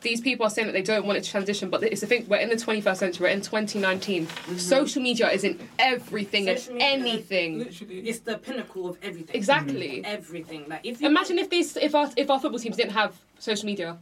these 0.05 0.21
people 0.21 0.47
are 0.47 0.51
saying 0.51 0.67
that 0.67 0.73
they 0.73 0.83
don't 0.83 1.07
want 1.07 1.19
it 1.19 1.25
to 1.25 1.31
transition. 1.31 1.71
But 1.71 1.83
it's 1.83 2.01
the 2.01 2.07
thing, 2.07 2.27
we're 2.29 2.37
in 2.37 2.51
the 2.51 2.57
21st 2.57 2.97
century, 2.97 3.25
we're 3.25 3.31
in 3.31 3.41
2019. 3.41 4.29
Social 4.59 5.03
media 5.03 5.31
is 5.31 5.43
in 5.43 5.59
everything 5.79 6.47
Mm-hmm. 6.47 6.57
Social 6.57 6.75
and 6.75 6.83
anything. 6.83 7.59
Literally. 7.59 8.01
It's 8.01 8.19
the 8.21 8.39
pinnacle 8.39 8.89
of 8.89 8.99
everything. 9.03 9.35
Exactly. 9.35 10.05
Everything. 10.05 10.67
Like 10.69 10.81
if 10.85 11.01
you 11.01 11.09
Imagine 11.09 11.39
if 11.39 11.49
these, 11.49 11.77
if 11.77 11.95
our, 11.95 12.11
if 12.17 12.31
our 12.31 12.39
football 12.39 12.61
teams 12.61 12.77
didn't 12.77 12.93
have 12.93 13.17
social 13.39 13.67
media. 13.67 13.97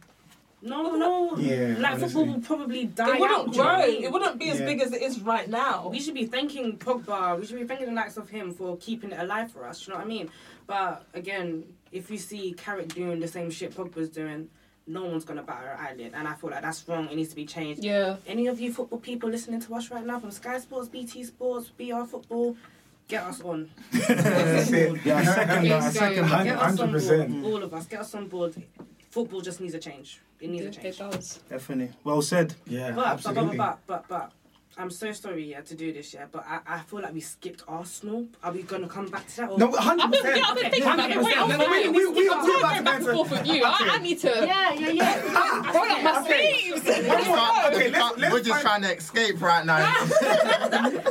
No, 0.63 0.95
no, 0.95 1.37
Yeah, 1.37 1.75
like 1.77 1.93
honestly. 1.93 2.07
football 2.09 2.25
will 2.33 2.41
probably 2.41 2.85
die 2.85 3.15
It 3.15 3.19
wouldn't 3.19 3.39
out. 3.39 3.45
do 3.51 3.51
you 3.51 3.57
know 3.57 3.63
grow. 3.63 3.73
what 3.75 3.83
I 3.83 3.87
mean? 3.87 4.03
It 4.03 4.11
wouldn't 4.11 4.39
be 4.39 4.49
as 4.49 4.59
Yeah. 4.59 4.65
big 4.65 4.81
as 4.81 4.93
it 4.93 5.01
is 5.01 5.19
right 5.21 5.47
now. 5.49 5.89
We 5.89 5.99
should 5.99 6.13
be 6.15 6.25
thanking 6.25 6.77
Pogba. 6.77 7.39
We 7.39 7.45
should 7.45 7.59
be 7.59 7.65
thanking 7.65 7.87
the 7.87 7.93
likes 7.93 8.17
of 8.17 8.29
him 8.29 8.53
for 8.53 8.77
keeping 8.77 9.11
it 9.11 9.19
alive 9.19 9.51
for 9.51 9.65
us. 9.67 9.85
You 9.85 9.93
know 9.93 9.99
what 9.99 10.05
I 10.05 10.09
mean? 10.09 10.29
But 10.65 11.05
again, 11.13 11.65
if 11.91 12.09
you 12.09 12.17
see 12.17 12.53
Carrick 12.53 12.93
doing 12.93 13.19
the 13.19 13.27
same 13.27 13.51
shit 13.51 13.75
Pogba's 13.75 14.09
doing, 14.09 14.49
no 14.87 15.05
one's 15.05 15.23
gonna 15.25 15.43
bat 15.43 15.63
an 15.79 15.85
eyelid, 15.85 16.11
and 16.13 16.27
I 16.27 16.33
feel 16.33 16.49
like 16.49 16.61
that's 16.61 16.87
wrong. 16.87 17.07
It 17.09 17.15
needs 17.15 17.29
to 17.29 17.35
be 17.35 17.45
changed. 17.45 17.83
Yeah. 17.83 18.17
Any 18.27 18.47
of 18.47 18.59
you 18.59 18.71
football 18.73 18.99
people 18.99 19.29
listening 19.29 19.61
to 19.61 19.75
us 19.75 19.89
right 19.91 20.05
now 20.05 20.19
from 20.19 20.31
Sky 20.31 20.59
Sports, 20.59 20.89
BT 20.89 21.23
Sports, 21.23 21.69
BR 21.77 22.03
Football, 22.05 22.55
get 23.07 23.23
us 23.23 23.41
on. 23.41 23.69
Yeah, 23.93 23.99
I 24.09 24.63
second 24.63 25.67
that. 25.67 25.71
I 25.71 25.89
second 25.89 26.29
that. 26.29 26.43
Get 26.45 26.57
us 26.57 26.79
on 26.79 26.89
100%. 26.91 27.41
board. 27.41 27.53
All 27.53 27.63
of 27.63 27.73
us, 27.73 27.85
get 27.85 27.99
us 28.01 28.15
on 28.15 28.27
board. 28.27 28.55
Football 29.13 29.41
just 29.41 29.61
needs 29.61 29.75
a 29.75 29.79
change. 29.79 30.21
It 30.39 30.49
needs 30.49 30.65
a 30.65 30.71
change. 30.71 30.95
It 30.95 30.97
does. 30.97 31.39
Definitely. 31.47 31.95
Well 32.03 32.23
said. 32.23 32.55
Yeah, 32.65 32.89
But, 32.89 32.95
but, 32.95 33.01
but, 33.03 33.07
absolutely. 33.11 33.57
but, 33.57 33.79
but, 33.85 34.07
but, 34.07 34.31
I'm 34.75 34.89
so 34.89 35.11
sorry, 35.11 35.51
yeah, 35.51 35.61
to 35.61 35.75
do 35.75 35.93
this, 35.93 36.13
yeah, 36.15 36.25
but 36.31 36.43
I, 36.47 36.59
I 36.65 36.79
feel 36.79 37.01
like 37.01 37.13
we 37.13 37.19
skipped 37.21 37.63
Arsenal. 37.67 38.25
Are 38.43 38.51
we 38.51 38.63
gonna 38.63 38.87
come 38.87 39.07
back 39.07 39.27
to 39.27 39.35
that? 39.37 39.49
Or? 39.51 39.57
No, 39.59 39.69
100%. 39.71 39.99
I've 40.01 40.11
been, 40.11 40.43
I've 40.43 40.55
been 40.55 40.71
thinking 40.71 40.83
about 40.91 41.11
it. 41.11 41.21
Wait, 41.21 41.37
I'm 41.37 41.49
No, 41.49 41.57
no, 41.57 41.69
we- 41.69 41.89
we- 41.89 42.05
We 42.07 42.11
we- 42.23 42.27
got 42.27 42.43
we're 42.43 42.59
time 42.59 42.59
about 42.59 42.61
going 42.61 42.77
to 42.77 42.83
back 42.83 42.95
and 42.95 43.07
answer- 43.07 43.13
forth 43.13 43.31
with 43.31 43.47
you. 43.47 43.63
I, 43.63 43.89
I 43.91 43.97
need 43.99 44.19
to. 44.21 44.27
Yeah, 44.29 44.73
yeah, 44.73 44.89
yeah. 44.89 45.71
Roll 45.73 45.91
up 45.91 46.03
my 46.03 46.21
Okay. 46.21 46.59
sleeves. 46.59 46.81
Okay, 46.89 47.89
let's, 47.91 48.17
let's 48.17 48.33
We're 48.33 48.39
just 48.39 48.49
find- 48.49 48.61
trying 48.61 48.81
to 48.83 48.97
escape 48.97 49.41
right 49.41 49.65
now. 49.65 49.93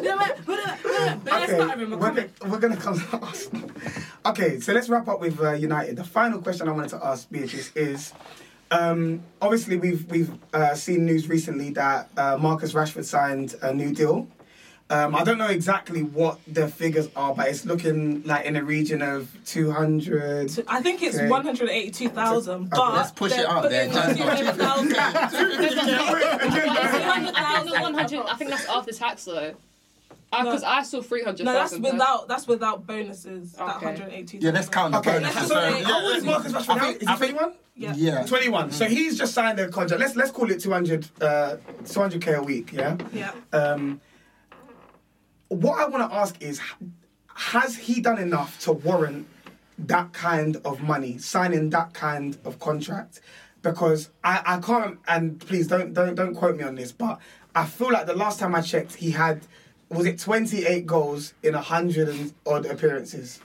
Okay, 1.02 1.58
we're, 1.96 2.28
we're 2.50 2.58
gonna 2.58 2.76
come 2.76 2.98
to 2.98 3.18
Arsenal. 3.18 3.70
Okay, 4.26 4.60
so 4.60 4.72
let's 4.72 4.88
wrap 4.88 5.08
up 5.08 5.20
with 5.20 5.40
uh, 5.40 5.52
United. 5.52 5.96
The 5.96 6.04
final 6.04 6.40
question 6.40 6.68
I 6.68 6.72
wanted 6.72 6.90
to 6.90 7.04
ask 7.04 7.28
Beatrice 7.30 7.72
is, 7.74 8.12
um, 8.72 9.22
obviously 9.40 9.76
we've 9.76 10.04
we've 10.10 10.30
uh, 10.52 10.74
seen 10.74 11.04
news 11.04 11.28
recently 11.28 11.70
that 11.70 12.08
uh, 12.16 12.36
Marcus 12.38 12.72
Rashford 12.72 13.04
signed 13.04 13.54
a 13.62 13.72
new 13.72 13.92
deal. 13.94 14.26
Um, 14.90 15.14
I 15.14 15.24
don't 15.24 15.38
know 15.38 15.46
exactly 15.46 16.02
what 16.02 16.38
the 16.46 16.68
figures 16.68 17.08
are, 17.16 17.34
but 17.34 17.48
it's 17.48 17.64
looking 17.64 18.22
like 18.24 18.44
in 18.44 18.54
the 18.54 18.62
region 18.62 19.00
of 19.00 19.30
two 19.46 19.70
hundred. 19.70 20.50
I 20.68 20.82
think 20.82 21.02
it's 21.02 21.16
Okay. 21.16 21.28
182,000. 21.30 22.68
But 22.68 22.92
let's 22.94 23.10
push 23.12 23.32
it 23.32 23.36
they're 23.36 23.48
up 23.50 23.70
there. 23.70 23.88
putting 23.88 24.16
200,000. 24.16 24.94
I 24.96 25.28
think 27.62 27.74
the 27.74 27.80
100. 27.80 28.26
I 28.26 28.34
think 28.36 28.50
that's 28.50 28.68
after 28.68 28.92
tax 28.92 29.24
though. 29.24 29.54
Because 30.32 30.62
I 30.64 30.82
saw 30.82 31.02
three 31.02 31.22
hundred. 31.22 31.44
No, 31.44 31.52
that's 31.52 31.72
so- 31.72 31.78
without 31.78 32.26
that's 32.28 32.46
without 32.46 32.86
bonuses. 32.86 33.52
That 33.52 33.76
Okay. 33.76 33.86
182,000. 33.86 34.42
Yeah, 34.42 34.50
let's 34.50 34.68
count 34.68 34.92
the 34.92 34.98
Okay, 35.00 35.12
bonuses. 35.18 35.40
so 35.42 35.46
Sorry, 35.54 35.82
how 35.82 36.02
old 36.04 36.16
is 36.16 36.24
Marcus 36.24 36.52
Rashford 36.52 36.76
now? 36.76 36.88
Is 36.90 36.98
he 37.00 37.06
twenty 37.16 37.32
one? 37.34 37.52
Yeah. 37.74 37.94
Yeah. 37.96 38.24
21. 38.26 38.70
So 38.70 38.84
he's 38.84 39.16
just 39.16 39.32
signed 39.34 39.58
a 39.58 39.68
contract. 39.68 39.98
Let's 40.00 40.14
let's 40.16 40.30
call 40.30 40.50
it 40.50 40.60
200 40.60 41.06
uh 41.22 41.56
200k 41.84 42.36
a 42.38 42.42
week, 42.42 42.70
yeah? 42.72 42.96
Yeah. 43.12 43.32
Um 43.52 44.00
what 45.48 45.78
I 45.78 45.86
want 45.86 46.10
to 46.10 46.16
ask 46.16 46.40
is 46.42 46.60
has 47.34 47.76
he 47.76 48.00
done 48.00 48.18
enough 48.18 48.58
to 48.60 48.72
warrant 48.72 49.26
that 49.78 50.12
kind 50.12 50.56
of 50.64 50.82
money, 50.82 51.16
signing 51.18 51.70
that 51.70 51.94
kind 51.94 52.36
of 52.44 52.58
contract? 52.58 53.20
Because 53.62 54.10
I, 54.22 54.42
I 54.44 54.58
can't 54.60 54.98
and 55.08 55.40
please 55.40 55.66
don't 55.66 55.94
don't 55.94 56.14
don't 56.14 56.34
quote 56.34 56.56
me 56.56 56.64
on 56.64 56.74
this, 56.74 56.92
but 56.92 57.18
I 57.54 57.64
feel 57.64 57.90
like 57.90 58.06
the 58.06 58.14
last 58.16 58.38
time 58.38 58.54
I 58.54 58.60
checked 58.60 58.94
he 58.96 59.10
had 59.12 59.46
was 59.92 60.06
it 60.06 60.18
28 60.18 60.86
goals 60.86 61.34
in 61.42 61.54
100 61.54 62.08
and 62.08 62.32
odd 62.46 62.66
appearances. 62.66 63.40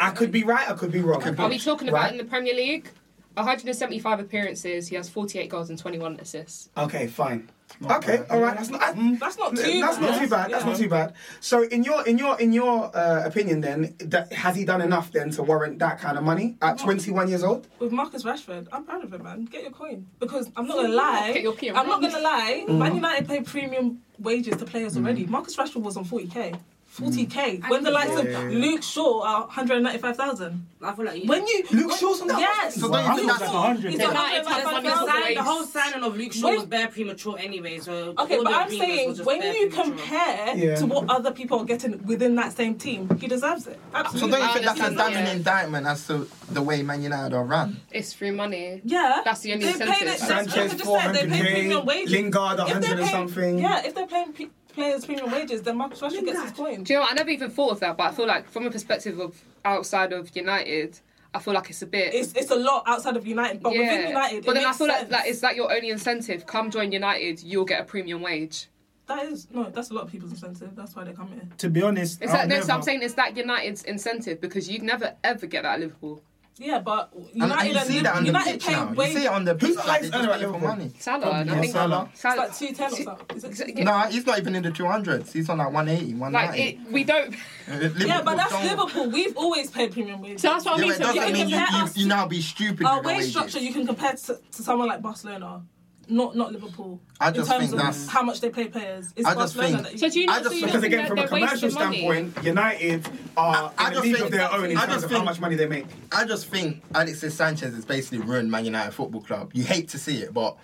I 0.00 0.10
could 0.10 0.30
be 0.32 0.44
right, 0.44 0.68
I 0.68 0.74
could 0.74 0.92
be 0.92 1.00
wrong. 1.00 1.22
Are 1.22 1.48
we 1.48 1.58
talking 1.58 1.88
about 1.88 2.02
Right? 2.02 2.12
in 2.12 2.18
the 2.18 2.24
Premier 2.24 2.54
League? 2.54 2.88
175 3.34 4.20
appearances. 4.20 4.88
He 4.88 4.96
has 4.96 5.08
48 5.08 5.48
goals 5.48 5.68
and 5.68 5.78
21 5.78 6.20
assists. 6.20 6.68
Okay, 6.76 7.06
fine. 7.06 7.50
Okay, 7.82 8.22
all 8.30 8.40
right. 8.40 8.56
That's 8.56 8.70
not. 8.70 8.82
I, 8.82 8.92
That's 9.18 9.36
not 9.38 9.56
too 9.56 9.80
That's 9.80 9.98
not 9.98 10.10
bad. 10.10 10.20
too 10.20 10.28
bad. 10.28 10.50
That's 10.50 10.64
Yeah. 10.64 10.70
not 10.70 10.78
too 10.78 10.88
bad. 10.88 11.12
So, 11.40 11.62
in 11.62 11.82
your 11.82 12.06
in 12.06 12.18
your 12.18 12.40
in 12.40 12.52
your 12.52 12.94
uh, 12.96 13.22
opinion, 13.24 13.60
then, 13.60 13.94
that, 13.98 14.32
has 14.32 14.56
he 14.56 14.64
done 14.64 14.80
enough 14.80 15.10
then 15.12 15.30
to 15.32 15.42
warrant 15.42 15.78
that 15.80 15.98
kind 15.98 16.16
of 16.16 16.24
money 16.24 16.56
at 16.62 16.78
21 16.78 17.28
years 17.28 17.42
old? 17.42 17.66
With 17.78 17.92
Marcus 17.92 18.22
Rashford, 18.22 18.68
I'm 18.72 18.84
proud 18.84 19.04
of 19.04 19.12
him, 19.12 19.22
man. 19.22 19.44
Get 19.46 19.62
your 19.62 19.72
coin. 19.72 20.06
Because 20.20 20.50
I'm 20.56 20.66
not 20.66 20.76
gonna 20.76 20.88
lie. 20.88 21.32
Get 21.32 21.42
your 21.42 21.54
PM. 21.54 21.76
I'm 21.76 21.88
not 21.88 22.00
gonna 22.00 22.20
lie. 22.20 22.64
Mm. 22.68 22.78
Man 22.78 22.94
United 22.96 23.28
pay 23.28 23.40
premium 23.40 24.00
wages 24.18 24.56
to 24.56 24.64
players 24.64 24.96
already. 24.96 25.26
Marcus 25.26 25.56
Rashford 25.56 25.82
was 25.82 25.96
on 25.96 26.04
40k. 26.04 26.58
40k. 26.96 27.60
Mm. 27.60 27.70
When 27.70 27.82
the 27.82 27.90
likes 27.90 28.14
of 28.16 28.24
Yeah. 28.30 28.38
Luke 28.50 28.82
Shaw 28.82 29.22
are 29.22 29.46
195,000. 29.48 30.66
I 30.82 30.94
feel 30.94 31.04
like 31.06 31.22
you. 31.22 31.28
When 31.28 31.46
you 31.46 31.64
Luke 31.72 31.96
Shaw's 31.98 32.20
on 32.20 32.28
that 32.28 32.38
Yes. 32.38 32.74
So 32.80 32.88
don't 32.90 33.02
you 33.04 33.14
think 33.16 33.26
Luke 33.28 33.38
that's 33.38 33.50
Shaw, 33.50 33.60
100? 33.62 33.90
he's 33.90 34.00
Yeah, 34.00 34.06
on 34.08 34.14
no, 34.14 34.20
it's- 34.26 34.36
it's 34.38 34.46
195,000. 34.46 34.84
one 34.84 34.86
of 34.86 35.24
Sign- 35.24 35.34
the 35.34 35.42
whole 35.42 35.64
signing 35.64 36.04
of 36.04 36.16
Luke 36.16 36.32
Shaw 36.32 36.46
When- 36.46 36.54
was 36.56 36.64
bare 36.66 36.88
premature 36.88 37.36
anyway. 37.38 37.78
So 37.80 38.14
Okay, 38.18 38.36
all 38.36 38.44
but 38.44 38.52
I'm 38.54 38.68
saying 38.70 39.16
when 39.24 39.42
you 39.42 39.68
premature. 39.70 39.84
compare 39.84 40.56
Yeah. 40.56 40.74
to 40.76 40.86
what 40.86 41.10
other 41.10 41.30
people 41.32 41.58
are 41.60 41.64
getting 41.64 42.04
within 42.06 42.34
that 42.36 42.56
same 42.56 42.74
team, 42.76 43.08
he 43.20 43.26
deserves 43.26 43.66
it. 43.66 43.78
So 44.16 44.28
don't 44.28 44.40
you 44.42 44.48
think 44.52 44.64
that's 44.66 44.80
a 44.80 44.94
damning 44.94 45.24
yeah. 45.26 45.32
indictment 45.32 45.86
as 45.86 46.06
to 46.08 46.28
the 46.50 46.62
way 46.62 46.82
Man 46.82 47.02
United 47.02 47.34
are 47.34 47.44
run? 47.44 47.80
It's 47.90 48.12
free 48.12 48.30
money. 48.30 48.80
Yeah, 48.84 49.22
That's 49.24 49.40
the 49.40 49.52
only 49.54 49.64
They 49.64 49.72
incentive. 49.72 50.18
Sanchez, 50.18 50.28
like 50.28 50.38
I 50.38 50.44
just 50.44 50.84
said, 50.84 51.14
they 51.14 51.26
pay 51.26 51.40
400k, 51.40 51.50
premium 51.52 51.86
wages. 51.86 52.10
Lingard, 52.12 52.58
If 52.60 52.66
they're 52.66 52.66
100 52.66 52.90
and 52.90 52.98
paying- 53.00 53.10
something. 53.10 53.58
Yeah, 53.58 53.82
if 53.86 53.94
they're 53.94 54.06
paying 54.06 54.32
pe- 54.32 54.48
players 54.74 55.04
premium 55.06 55.30
wages, 55.30 55.62
then 55.62 55.76
Marcus 55.76 56.00
Rashford 56.00 56.24
gets 56.24 56.42
his 56.42 56.52
point. 56.52 56.84
Do 56.86 56.92
you 56.92 56.98
know 56.98 57.02
what? 57.04 57.12
I 57.12 57.14
never 57.14 57.30
even 57.30 57.50
thought 57.50 57.72
of 57.72 57.80
that, 57.80 57.96
but 57.96 58.04
I 58.04 58.12
feel 58.12 58.26
like 58.26 58.48
from 58.50 58.66
a 58.66 58.70
perspective 58.70 59.18
of 59.18 59.40
outside 59.64 60.12
of 60.12 60.34
United, 60.36 60.98
I 61.32 61.38
feel 61.40 61.54
like 61.54 61.70
it's 61.70 61.82
a 61.82 61.86
bit. 61.86 62.14
It's 62.14 62.32
it's 62.34 62.50
a 62.50 62.56
lot 62.56 62.84
outside 62.86 63.16
of 63.16 63.26
United, 63.26 63.62
but 63.62 63.72
within 63.72 64.08
United, 64.08 64.44
but 64.44 64.52
it 64.52 64.54
then 64.54 64.64
I 64.64 64.68
makes 64.68 64.78
feel 64.78 64.86
sense. 64.88 65.10
like, 65.10 65.22
like 65.22 65.30
is 65.30 65.40
that 65.40 65.56
your 65.56 65.72
only 65.72 65.90
incentive? 65.90 66.46
Come 66.46 66.70
join 66.70 66.92
United, 66.92 67.42
you'll 67.42 67.64
get 67.64 67.80
a 67.80 67.84
premium 67.84 68.20
wage. 68.22 68.68
that 69.06 69.24
is 69.26 69.48
no, 69.50 69.68
that's 69.70 69.90
a 69.90 69.94
lot 69.94 70.04
of 70.04 70.10
people's 70.12 70.32
incentive. 70.32 70.76
That's 70.76 70.94
why 70.94 71.04
they 71.04 71.12
come 71.12 71.28
here. 71.28 71.42
To 71.58 71.68
be 71.68 71.82
honest, 71.82 72.22
Is 72.22 72.30
I'll 72.30 72.36
that, 72.36 72.48
no, 72.48 72.60
so 72.60 72.72
I'm 72.74 72.82
saying 72.82 73.02
is 73.02 73.14
that 73.14 73.36
United's 73.36 73.82
incentive 73.84 74.40
because 74.40 74.68
you'd 74.70 74.82
never 74.82 75.14
ever 75.24 75.46
get 75.46 75.62
that 75.62 75.74
at 75.74 75.80
Liverpool. 75.80 76.22
Yeah, 76.56 76.78
but 76.78 77.10
United 77.32 77.76
and 77.76 77.88
you 77.88 77.94
see 77.94 78.00
that 78.02 78.14
on 78.14 78.24
the 78.24 78.32
pitch 78.32 78.64
pay 78.64 78.72
now. 78.72 78.92
You 78.92 79.06
see 79.12 79.24
it 79.24 79.28
on 79.28 79.44
the 79.44 79.54
pitch. 79.56 79.66
Who's 79.68 79.76
the 79.76 79.82
Like, 79.82 80.00
highest 80.02 80.14
earner 80.14 80.30
at 80.30 80.40
for 80.40 80.46
Liverpool? 80.46 80.68
money. 80.68 80.92
Salah, 81.00 81.30
and 81.32 81.50
I 81.50 81.60
think 81.60 81.72
Salah. 81.72 82.08
It's 82.12 82.24
like 82.24 82.56
two 82.56 82.72
ten 82.72 82.92
or 82.92 82.96
something. 82.96 83.68
It? 83.68 83.78
Yeah. 83.78 83.84
No, 83.84 83.98
he's 84.10 84.24
not 84.24 84.38
even 84.38 84.54
in 84.54 84.62
the 84.62 84.70
200s. 84.70 85.32
He's 85.32 85.48
on 85.48 85.58
like 85.58 85.72
180, 85.72 86.12
like 86.12 86.20
190. 86.20 86.62
it, 86.62 86.92
we 86.92 87.02
don't. 87.04 87.34
Yeah, 88.06 88.22
but 88.22 88.36
that's 88.36 88.50
don't- 88.52 88.66
Liverpool. 88.66 89.10
We've 89.10 89.36
always 89.36 89.70
paid 89.70 89.90
premium 89.92 90.22
wages. 90.22 90.42
So 90.42 90.48
that's 90.50 90.64
what 90.64 90.78
I 90.78 90.80
mean. 90.82 90.88
but 90.90 90.94
it 90.94 90.98
So 90.98 91.04
doesn't 91.06 91.22
can 91.24 91.32
mean 91.32 91.48
you, 91.48 91.56
compare 91.56 91.78
you, 91.78 91.84
us 91.84 91.96
you 91.96 92.06
now 92.06 92.26
be 92.28 92.40
stupid 92.40 92.86
Our 92.86 93.02
wage 93.02 93.30
structure 93.30 93.58
you 93.58 93.72
can 93.72 93.86
compare 93.86 94.12
to, 94.12 94.40
to 94.52 94.62
someone 94.62 94.86
like 94.88 95.02
Barcelona, 95.02 95.62
not 96.08 96.36
not 96.36 96.52
Liverpool. 96.52 97.00
I 97.20 97.28
in 97.28 97.34
terms 97.34 97.48
think 97.48 97.72
of 97.72 97.78
that's- 97.78 98.06
how 98.08 98.22
much 98.22 98.40
they 98.40 98.50
pay 98.50 98.68
players. 98.68 99.12
It's 99.16 99.26
I 99.26 99.34
just 99.34 99.56
Barcelona 99.56 99.68
think- 99.68 99.82
that 99.84 99.92
you, 99.92 99.98
So 99.98 100.08
do 100.08 100.20
you 100.20 100.26
I 100.28 100.32
not 100.34 100.42
just 100.42 100.54
see 100.54 100.60
think- 100.60 100.72
Because 100.72 100.82
again, 100.84 101.06
from 101.06 101.18
a 101.18 101.28
commercial 101.28 101.68
wasting 101.68 101.74
money? 101.74 101.98
standpoint, 102.00 102.44
United 102.44 103.08
are 103.36 103.72
I 103.78 103.86
in 103.86 103.92
a 103.92 103.94
just 103.94 104.04
league 104.04 104.14
think- 104.16 104.26
of 104.26 104.30
their 104.32 104.52
own 104.52 104.70
in 104.70 104.76
I 104.76 104.80
terms 104.82 104.92
just 104.94 105.04
of 105.06 105.10
how 105.12 105.22
much 105.24 105.40
money 105.40 105.56
they 105.56 105.66
make. 105.66 105.86
I 106.12 106.24
just 106.24 106.46
think 106.46 106.82
Alexis 106.94 107.34
Sanchez 107.34 107.74
has 107.74 107.84
basically 107.84 108.18
ruined 108.18 108.50
Man 108.50 108.64
United 108.64 108.92
Football 108.92 109.22
Club. 109.22 109.50
You 109.54 109.64
hate 109.64 109.88
to 109.90 109.98
see 109.98 110.18
it, 110.22 110.32
but 110.34 110.56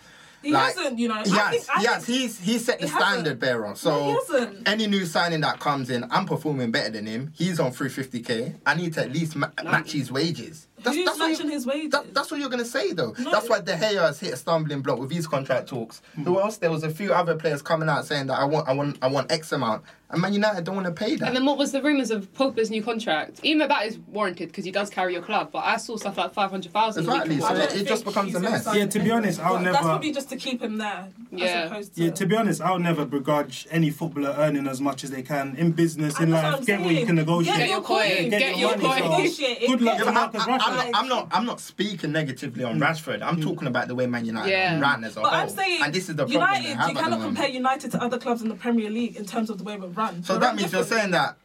He 0.43 0.53
like, 0.53 0.75
hasn't, 0.75 0.99
you 0.99 1.07
know. 1.09 1.23
He 1.23 1.31
I 1.33 1.37
has. 1.37 1.51
think- 1.51 1.65
I 1.77 1.81
he 1.81 1.87
has. 1.87 2.07
He's 2.07 2.39
he's 2.41 2.65
set 2.65 2.81
the 2.81 2.87
He 2.87 2.93
hasn't. 2.93 3.11
standard 3.11 3.39
bearer. 3.41 3.69
No, 3.69 3.75
So 3.75 4.19
he 4.33 4.57
any 4.67 4.87
new 4.87 5.05
signing 5.05 5.41
that 5.43 5.61
comes 5.61 5.91
in, 5.91 6.05
I'm 6.11 6.25
performing 6.25 6.71
better 6.71 6.91
than 6.91 7.05
him. 7.07 7.33
He's 7.37 7.61
on 7.61 7.73
350k. 7.73 8.55
I 8.65 8.75
need 8.75 8.95
to 8.95 9.03
at 9.03 9.13
least 9.13 9.37
ma- 9.37 9.49
match 9.65 9.93
his 9.93 10.11
wages. 10.11 10.67
Who's 10.85 11.07
what 11.07 11.19
matching 11.19 11.47
you- 11.47 11.53
his 11.53 11.67
wages? 11.67 11.91
that- 11.91 12.15
that's 12.15 12.31
what 12.31 12.41
you're 12.41 12.49
gonna 12.51 12.65
say 12.65 12.93
though. 12.93 13.15
No. 13.19 13.31
That's 13.31 13.49
why 13.49 13.61
De 13.61 13.73
Gea 13.75 14.01
has 14.01 14.21
hit 14.21 14.35
a 14.35 14.37
stumbling 14.37 14.81
block 14.83 14.99
with 14.99 15.11
his 15.11 15.27
contract 15.27 15.69
talks. 15.69 16.01
Mm. 16.19 16.25
Who 16.25 16.41
else? 16.41 16.57
There 16.59 16.71
was 16.71 16.83
a 16.85 16.91
few 16.91 17.13
other 17.13 17.35
players 17.37 17.63
coming 17.63 17.89
out 17.89 18.07
saying 18.07 18.27
that 18.29 18.39
I 18.39 18.45
want, 18.45 18.69
I 18.69 18.73
want, 18.73 18.99
I 19.03 19.09
want 19.09 19.31
X 19.33 19.53
amount, 19.53 19.83
and 20.11 20.21
Man 20.23 20.33
United 20.33 20.65
don't 20.65 20.75
want 20.75 20.87
to 20.87 20.93
pay 20.93 21.17
that. 21.17 21.27
And 21.29 21.37
then 21.37 21.45
what 21.45 21.57
was 21.59 21.73
the 21.73 21.83
rumours 21.83 22.11
of 22.11 22.33
Pogba's 22.35 22.71
new 22.71 22.83
contract? 22.83 23.41
Even 23.43 23.67
that 23.69 23.87
is 23.87 23.99
warranted 24.09 24.49
because 24.49 24.65
he 24.65 24.71
does 24.73 24.91
carry 24.91 25.13
your 25.13 25.23
club, 25.23 25.51
but 25.53 25.65
I 25.65 25.77
saw 25.77 25.97
stuff 25.97 26.17
like 26.19 26.33
five 26.35 26.51
hundred 26.51 26.73
thousand. 26.73 27.05
Exactly, 27.05 27.41
so 27.41 27.47
I 27.47 27.55
it 27.63 27.87
just 27.87 28.05
becomes 28.05 28.35
a 28.35 28.41
mess. 28.41 28.67
Yeah, 28.75 28.87
to 28.87 28.99
be 28.99 29.11
honest, 29.11 29.41
I'll 29.41 29.55
But 29.55 29.59
never- 29.63 29.73
That's 29.73 29.85
probably 29.87 30.13
just 30.13 30.29
to 30.31 30.37
keep 30.37 30.63
him 30.63 30.79
there. 30.79 31.09
Yeah. 31.31 31.45
As 31.47 31.71
opposed 31.71 31.95
to, 31.97 32.05
Yeah, 32.05 32.11
to 32.11 32.27
be 32.27 32.37
honest, 32.37 32.61
I'll 32.61 32.79
never 32.79 33.05
begrudge 33.05 33.67
any 33.71 33.91
footballer 33.91 34.35
earning 34.37 34.67
as 34.67 34.81
much 34.81 35.05
as 35.05 35.11
they 35.11 35.23
can 35.23 35.55
in 35.57 35.73
business, 35.73 36.19
in 36.19 36.31
That's 36.31 36.43
what 36.43 36.51
life. 36.53 36.61
I'm 36.61 36.65
Get 36.67 36.81
what 36.81 36.95
you 36.95 37.07
can 37.07 37.15
negotiate. 37.17 37.57
Get 37.57 37.69
your 37.69 37.81
coin. 37.83 38.09
Get 38.09 38.31
Get 38.31 38.59
your 38.59 38.71
your 38.71 38.79
money, 38.79 39.01
coin. 39.03 39.29
so- 39.31 39.67
Good 39.67 39.81
luck 39.83 39.99
to 39.99 40.13
Marcus 40.13 40.43
I'm, 40.47 40.61
I'm, 40.71 40.91
not, 40.91 40.95
I'm 40.95 41.09
not. 41.09 41.29
I'm 41.33 41.47
not 41.47 41.61
speaking 41.61 42.13
negatively 42.13 42.65
on 42.65 42.79
mm. 42.79 42.83
Rashford. 42.83 43.23
I'm 43.23 43.37
mm. 43.39 43.43
talking 43.43 43.69
about 43.69 43.89
the 43.89 43.95
way 43.95 44.07
Man 44.07 44.25
United 44.25 44.51
Yeah. 44.51 44.81
ran 44.81 45.05
as 45.05 45.17
a 45.17 45.21
But 45.21 45.33
whole. 45.33 45.41
I'm 45.41 45.49
saying 45.49 45.83
and 45.83 45.93
this 45.93 46.09
is 46.09 46.17
the 46.17 46.27
problem 46.27 46.33
United, 46.33 46.65
they 46.65 46.69
you 46.71 46.75
have 46.77 46.91
at 46.91 46.97
cannot 46.97 47.21
compare 47.21 47.49
United 47.49 47.91
to 47.93 48.03
other 48.03 48.19
clubs 48.19 48.43
in 48.43 48.49
the 48.49 48.55
Premier 48.55 48.91
League 48.91 49.17
in 49.17 49.27
terms 49.27 49.51
of 49.51 49.59
the 49.59 49.65
way 49.65 49.77
we 49.77 49.87
run. 49.89 50.23
So 50.23 50.35
We're 50.35 50.41
that 50.41 50.57
means 50.57 50.73
you're 50.73 50.85
saying 50.85 51.11
that 51.13 51.37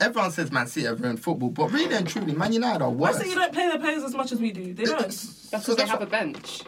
everyone 0.00 0.30
says 0.30 0.50
Man 0.52 0.66
City 0.66 0.86
have 0.86 1.00
ruined 1.00 1.22
football, 1.22 1.50
but 1.50 1.72
really 1.72 1.94
and 1.94 2.06
truly, 2.06 2.34
Man 2.34 2.52
United 2.52 2.82
are 2.82 2.90
worse. 2.90 3.16
I 3.16 3.18
worse. 3.18 3.24
say 3.24 3.30
you 3.30 3.36
don't 3.36 3.52
play 3.52 3.68
their 3.68 3.78
players 3.78 4.02
as 4.02 4.14
much 4.14 4.32
as 4.32 4.40
we 4.40 4.52
do. 4.52 4.74
They 4.74 4.84
don't. 4.84 5.00
That's 5.00 5.16
So 5.18 5.58
because 5.58 5.66
they 5.66 5.74
that's 5.76 5.90
have 5.90 6.02
a 6.02 6.06
bench. 6.06 6.62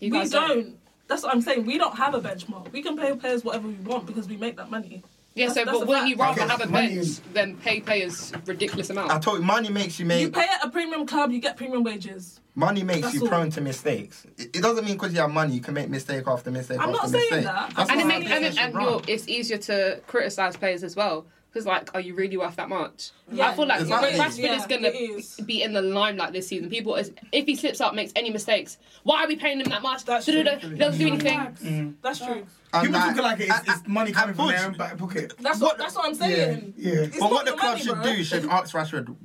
You 0.00 0.10
we 0.10 0.18
guys 0.18 0.30
don't. 0.30 0.78
That's 1.08 1.22
what 1.22 1.32
I'm 1.32 1.40
saying. 1.40 1.66
We 1.66 1.78
don't 1.78 1.96
have 1.96 2.14
a 2.14 2.20
benchmark. 2.20 2.72
We 2.72 2.82
can 2.82 2.96
pay 2.96 3.14
players 3.14 3.44
whatever 3.44 3.68
we 3.68 3.74
want 3.74 4.06
because 4.06 4.28
we 4.28 4.36
make 4.36 4.56
that 4.56 4.70
money. 4.70 5.02
Yeah, 5.36 5.48
That's- 5.48 5.54
so 5.54 5.64
that's 5.66 5.78
but 5.78 5.84
a 5.84 5.86
wouldn't 5.86 6.08
you 6.08 6.16
rather 6.16 6.40
Okay, 6.40 6.50
have 6.50 6.60
a 6.62 6.66
money 6.66 6.86
bench 6.88 6.98
is- 6.98 7.20
than 7.34 7.56
pay 7.58 7.80
players 7.80 8.32
ridiculous 8.46 8.88
amounts? 8.88 9.10
I 9.10 9.12
amount? 9.12 9.22
told 9.24 9.38
you, 9.40 9.44
money 9.44 9.68
makes 9.68 9.98
you 10.00 10.06
make 10.06 10.20
You 10.22 10.26
make. 10.28 10.34
pay 10.34 10.46
at 10.50 10.64
a 10.64 10.70
premium 10.70 11.06
club, 11.06 11.30
you 11.30 11.40
get 11.40 11.58
premium 11.58 11.84
wages. 11.84 12.40
Money 12.54 12.82
makes 12.82 13.02
That's 13.02 13.14
you 13.16 13.20
all. 13.20 13.28
prone 13.28 13.50
to 13.50 13.60
mistakes. 13.60 14.26
It, 14.38 14.56
it 14.56 14.62
doesn't 14.62 14.82
mean 14.86 14.94
because 14.94 15.12
you 15.12 15.20
have 15.20 15.30
money 15.30 15.52
you 15.54 15.60
can 15.60 15.74
make 15.74 15.90
mistake 15.90 16.24
after 16.26 16.50
mistake 16.50 16.78
I'm 16.80 16.88
after 16.88 17.02
not 17.02 17.10
saying 17.10 17.22
mistake. 17.24 17.44
that. 17.44 17.72
That's 17.76 17.90
and 17.90 18.00
it 18.00 18.04
not 18.04 18.08
makes 18.08 18.26
how 18.30 18.34
and, 18.36 18.44
business 18.44 18.64
and 18.64 18.74
should 18.74 18.82
you're, 18.82 19.02
it's 19.14 19.28
easier 19.28 19.58
to 19.58 20.00
criticize 20.06 20.56
players 20.56 20.82
as 20.82 20.96
well. 20.96 21.26
Because 21.56 21.66
like, 21.66 21.94
are 21.94 22.00
you 22.00 22.14
really 22.14 22.36
worth 22.36 22.56
that 22.56 22.68
much? 22.68 23.12
Yeah. 23.32 23.48
I 23.48 23.54
feel 23.54 23.66
like 23.66 23.80
Exactly. 23.80 24.10
Rashford 24.10 24.38
Yeah, 24.44 24.56
is 24.56 24.66
gonna 24.66 24.88
it 24.88 24.94
is. 24.94 25.36
be 25.46 25.62
in 25.62 25.72
the 25.72 25.80
limelight 25.80 26.34
this 26.34 26.48
season. 26.48 26.68
People, 26.68 26.96
is, 26.96 27.12
if 27.32 27.46
he 27.46 27.56
slips 27.56 27.80
up, 27.80 27.94
makes 27.94 28.12
any 28.14 28.28
mistakes, 28.28 28.76
why 29.04 29.24
are 29.24 29.26
we 29.26 29.36
paying 29.36 29.58
him 29.58 29.70
that 29.70 29.80
much? 29.80 30.04
That's 30.04 30.26
true. 30.26 30.34
He 30.34 30.42
doesn't 30.42 30.98
do 30.98 31.06
anything. 31.06 31.96
That's 32.02 32.18
true. 32.18 32.44
And 32.74 32.82
People 32.86 33.00
like- 33.00 33.08
talking 33.08 33.22
like 33.22 33.40
it's, 33.40 33.68
it's 33.70 33.88
money 33.88 34.12
coming 34.12 34.34
from 34.34 34.48
their 34.48 34.66
own 34.66 34.74
back 34.74 34.98
pocket. 34.98 35.32
That's 35.40 35.58
What- 35.58 35.68
what. 35.72 35.78
That's 35.78 35.94
what 35.96 36.04
I'm 36.04 36.14
saying. 36.14 36.74
Yeah. 36.76 36.92
It's 36.92 37.18
But 37.18 37.30
what 37.30 37.46
the 37.46 37.52
your 37.52 37.58
club 37.58 37.70
money, 37.72 37.84
should 37.84 37.94
bro. 37.94 38.04
do 38.16 38.22
should 38.22 38.44
ask 38.50 38.74
Rashford, 38.74 39.16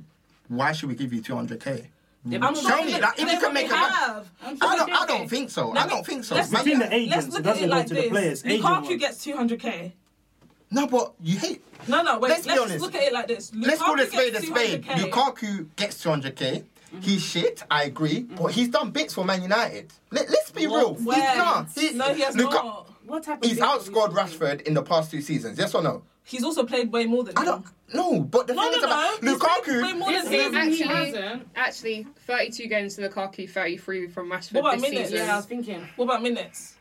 why 0.48 0.72
should 0.72 0.88
we 0.88 0.94
give 0.94 1.12
you 1.12 1.20
200k? 1.20 1.88
I'm 2.24 2.54
Show 2.54 2.62
sure 2.62 2.84
me, 2.86 2.92
they- 2.92 3.00
like, 3.02 3.20
if 3.20 3.30
you 3.30 3.38
can 3.40 3.52
make 3.52 3.66
a 3.70 3.74
already 3.74 3.88
back- 3.90 3.92
have. 3.92 4.30
I 4.62 4.76
don't. 4.76 4.90
I 4.90 5.04
don't 5.06 5.28
think 5.28 5.50
so. 5.50 5.72
I 5.76 5.86
don't 5.86 6.06
think 6.06 6.24
so. 6.24 6.36
let's 6.36 6.50
Man 6.50 6.64
Between 6.64 6.80
United- 6.80 6.92
the 6.92 6.96
agents, 6.96 7.34
Let's 7.34 7.36
look 7.46 7.56
at 7.56 7.62
it 7.62 7.68
like 7.68 7.88
this. 7.88 8.08
players. 8.08 8.44
Agent 8.46 8.62
Lukaku 8.64 8.84
one. 8.84 8.96
gets 8.96 9.26
200k. 9.26 9.92
No, 10.72 10.86
but 10.86 11.12
you 11.22 11.38
hate. 11.38 11.62
No, 11.86 12.02
no, 12.02 12.18
wait. 12.18 12.30
Let's 12.30 12.46
Let's, 12.46 12.58
be 12.58 12.64
honest. 12.64 12.80
look 12.82 12.94
at 12.94 13.02
it 13.02 13.12
like 13.12 13.28
this. 13.28 13.52
Let's 13.54 13.80
call 13.80 13.96
Lukaku 13.96 14.02
a 14.02 14.06
spade 14.06 14.34
a 14.34 14.42
spade. 14.42 14.84
Lukaku 14.84 15.66
gets 15.76 16.02
200k. 16.02 16.32
Mm-hmm. 16.34 17.00
He's 17.00 17.22
shit. 17.22 17.62
I 17.70 17.84
agree, 17.84 18.22
mm-hmm. 18.22 18.36
but 18.36 18.52
he's 18.52 18.68
done 18.68 18.90
bits 18.90 19.14
for 19.14 19.24
Man 19.24 19.42
United. 19.42 19.92
Let, 20.10 20.28
let's 20.30 20.50
be 20.50 20.66
real. 20.66 20.94
Where? 20.94 21.16
He's 21.16 21.38
not. 21.38 21.68
He, 21.74 21.92
no, 21.92 22.14
he 22.14 22.20
has 22.22 22.36
Luka- 22.36 22.54
not. 22.54 22.88
What 23.06 23.22
type 23.24 23.38
of 23.42 23.48
He's 23.48 23.58
bit 23.58 23.64
have 23.66 23.86
we 23.88 23.94
outscored? 23.94 24.12
Rashford 24.14 24.62
in 24.62 24.74
the 24.74 24.82
past 24.82 25.10
two 25.10 25.20
seasons. 25.20 25.58
Yes 25.58 25.74
or 25.74 25.82
no? 25.82 26.02
He's 26.24 26.44
also 26.44 26.64
played 26.64 26.92
way 26.92 27.04
more 27.06 27.24
than 27.24 27.36
I 27.36 27.44
don't. 27.44 27.66
No, 27.92 28.20
but 28.20 28.46
the 28.46 28.54
No, 28.54 28.62
thing 28.62 28.72
no, 28.72 28.78
is 28.78 28.84
about 28.84 29.22
no. 29.22 29.32
He's 29.32 29.40
way 29.40 29.48
Lukaku. 29.48 29.98
more 29.98 30.08
This 30.10 30.22
than 30.24 30.32
season 30.32 30.54
him. 30.54 30.70
he 30.72 30.82
Actually, 30.84 31.12
hasn't. 31.22 31.48
actually, 31.56 32.06
32 32.26 32.66
games 32.68 32.94
to 32.96 33.08
Lukaku, 33.08 33.50
33 33.50 34.06
from 34.08 34.30
Rashford 34.30 34.52
What 34.54 34.60
about 34.60 34.72
this 34.80 34.82
minutes? 34.90 35.10
season. 35.10 35.26
Yeah, 35.26 35.32
I 35.32 35.36
was 35.36 35.46
thinking. 35.46 35.88
What 35.96 36.04
about 36.04 36.22
minutes? 36.22 36.76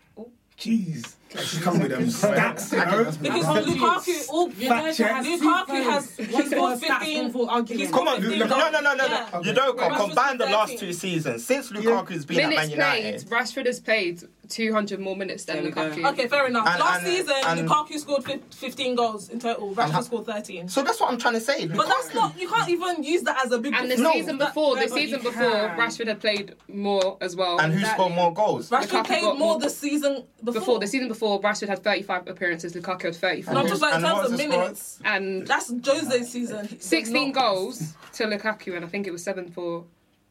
Jeez. 0.57 1.15
She's 1.39 1.59
come 1.59 1.79
with 1.79 1.91
them 1.91 2.05
stats, 2.07 2.71
you 2.71 2.77
know? 2.77 3.11
Because 3.21 3.65
Lukaku, 3.65 4.29
all, 4.29 4.49
Fact 4.49 4.97
check. 4.97 5.23
Lukaku 5.23 5.65
oh, 5.69 5.91
has 5.91 6.17
One 6.17 6.27
he's 6.27 6.51
scored 6.51 6.79
15. 6.79 7.31
for 7.31 7.49
argument. 7.49 7.81
he's 7.81 7.91
Come 7.91 8.07
on, 8.07 8.21
15 8.21 8.39
no, 8.39 8.45
no, 8.47 8.69
no, 8.69 8.81
no, 8.81 8.93
no. 8.95 9.05
Yeah. 9.07 9.39
You 9.41 9.53
don't 9.53 9.77
Rashford's 9.77 9.97
combine 9.97 10.37
the 10.37 10.45
last 10.45 10.77
two 10.77 10.91
seasons 10.91 11.45
since 11.45 11.71
Lukaku's 11.71 12.25
been 12.25 12.39
at 12.39 12.49
Man 12.49 12.49
Minutes 12.49 12.75
played, 12.75 13.03
United. 13.05 13.29
Rashford 13.29 13.65
has 13.65 13.79
played 13.79 14.23
200 14.51 14.99
more 14.99 15.15
minutes 15.15 15.45
than 15.45 15.55
There 15.57 15.63
we 15.65 15.71
go. 15.71 15.89
Lukaku. 15.89 16.11
Okay, 16.13 16.27
fair 16.27 16.45
enough. 16.47 16.67
And- 16.67 16.79
Last 16.79 16.99
and- 16.99 17.07
season, 17.07 17.35
and- 17.45 17.67
Lukaku 17.69 17.97
scored 17.97 18.23
15 18.53 18.95
goals 18.95 19.29
in 19.29 19.39
total. 19.39 19.73
Rashford 19.73 19.89
ha- 19.91 20.01
scored 20.01 20.25
13. 20.25 20.67
So 20.67 20.83
that's 20.83 20.99
what 20.99 21.09
I'm 21.11 21.17
trying 21.17 21.33
to 21.35 21.39
say. 21.41 21.65
But 21.67 21.87
that's 21.87 22.13
not. 22.13 22.37
You 22.39 22.47
can't 22.49 22.69
even 22.69 23.03
use 23.03 23.23
that 23.23 23.43
as 23.45 23.51
a 23.51 23.57
big. 23.59 23.73
And 23.73 23.89
the 23.89 23.95
difference. 23.95 24.13
season 24.15 24.37
That- 24.37 24.47
before, 24.49 24.75
the 24.75 24.87
season 24.89 25.21
before, 25.21 25.41
can. 25.41 25.77
Rashford 25.79 26.07
had 26.07 26.19
played 26.19 26.55
more 26.67 27.17
as 27.21 27.35
well. 27.35 27.59
And 27.59 27.71
who 27.73 27.79
Exactly. 27.79 28.03
scored 28.05 28.15
more 28.15 28.33
goals? 28.33 28.69
Rashford 28.69 28.87
Lukaku 29.03 29.05
played 29.05 29.23
more 29.23 29.35
more- 29.35 29.59
the 29.59 29.69
season 29.69 30.23
before. 30.43 30.53
before 30.59 30.79
the 30.79 30.87
season 30.87 31.07
before, 31.07 31.41
Rashford 31.41 31.69
had 31.69 31.83
35 31.83 32.27
appearances, 32.27 32.73
Lukaku 32.73 33.03
had 33.03 33.15
34. 33.15 33.53
No, 33.53 33.59
I'm 33.61 33.67
just 33.67 33.81
like 33.81 33.95
in 33.95 34.01
terms 34.01 34.17
of 34.19 34.23
was 34.23 34.31
the 34.31 34.37
score? 34.37 34.49
minutes. 34.49 34.99
and 35.05 35.47
That's 35.47 35.71
Jose's 35.81 36.29
season. 36.31 36.79
16 36.81 37.31
goals 37.31 37.93
to 38.13 38.25
Lukaku, 38.25 38.75
and 38.75 38.83
I 38.85 38.87
think 38.87 39.07
it 39.07 39.11
was 39.11 39.23
seven 39.23 39.49
for 39.49 39.85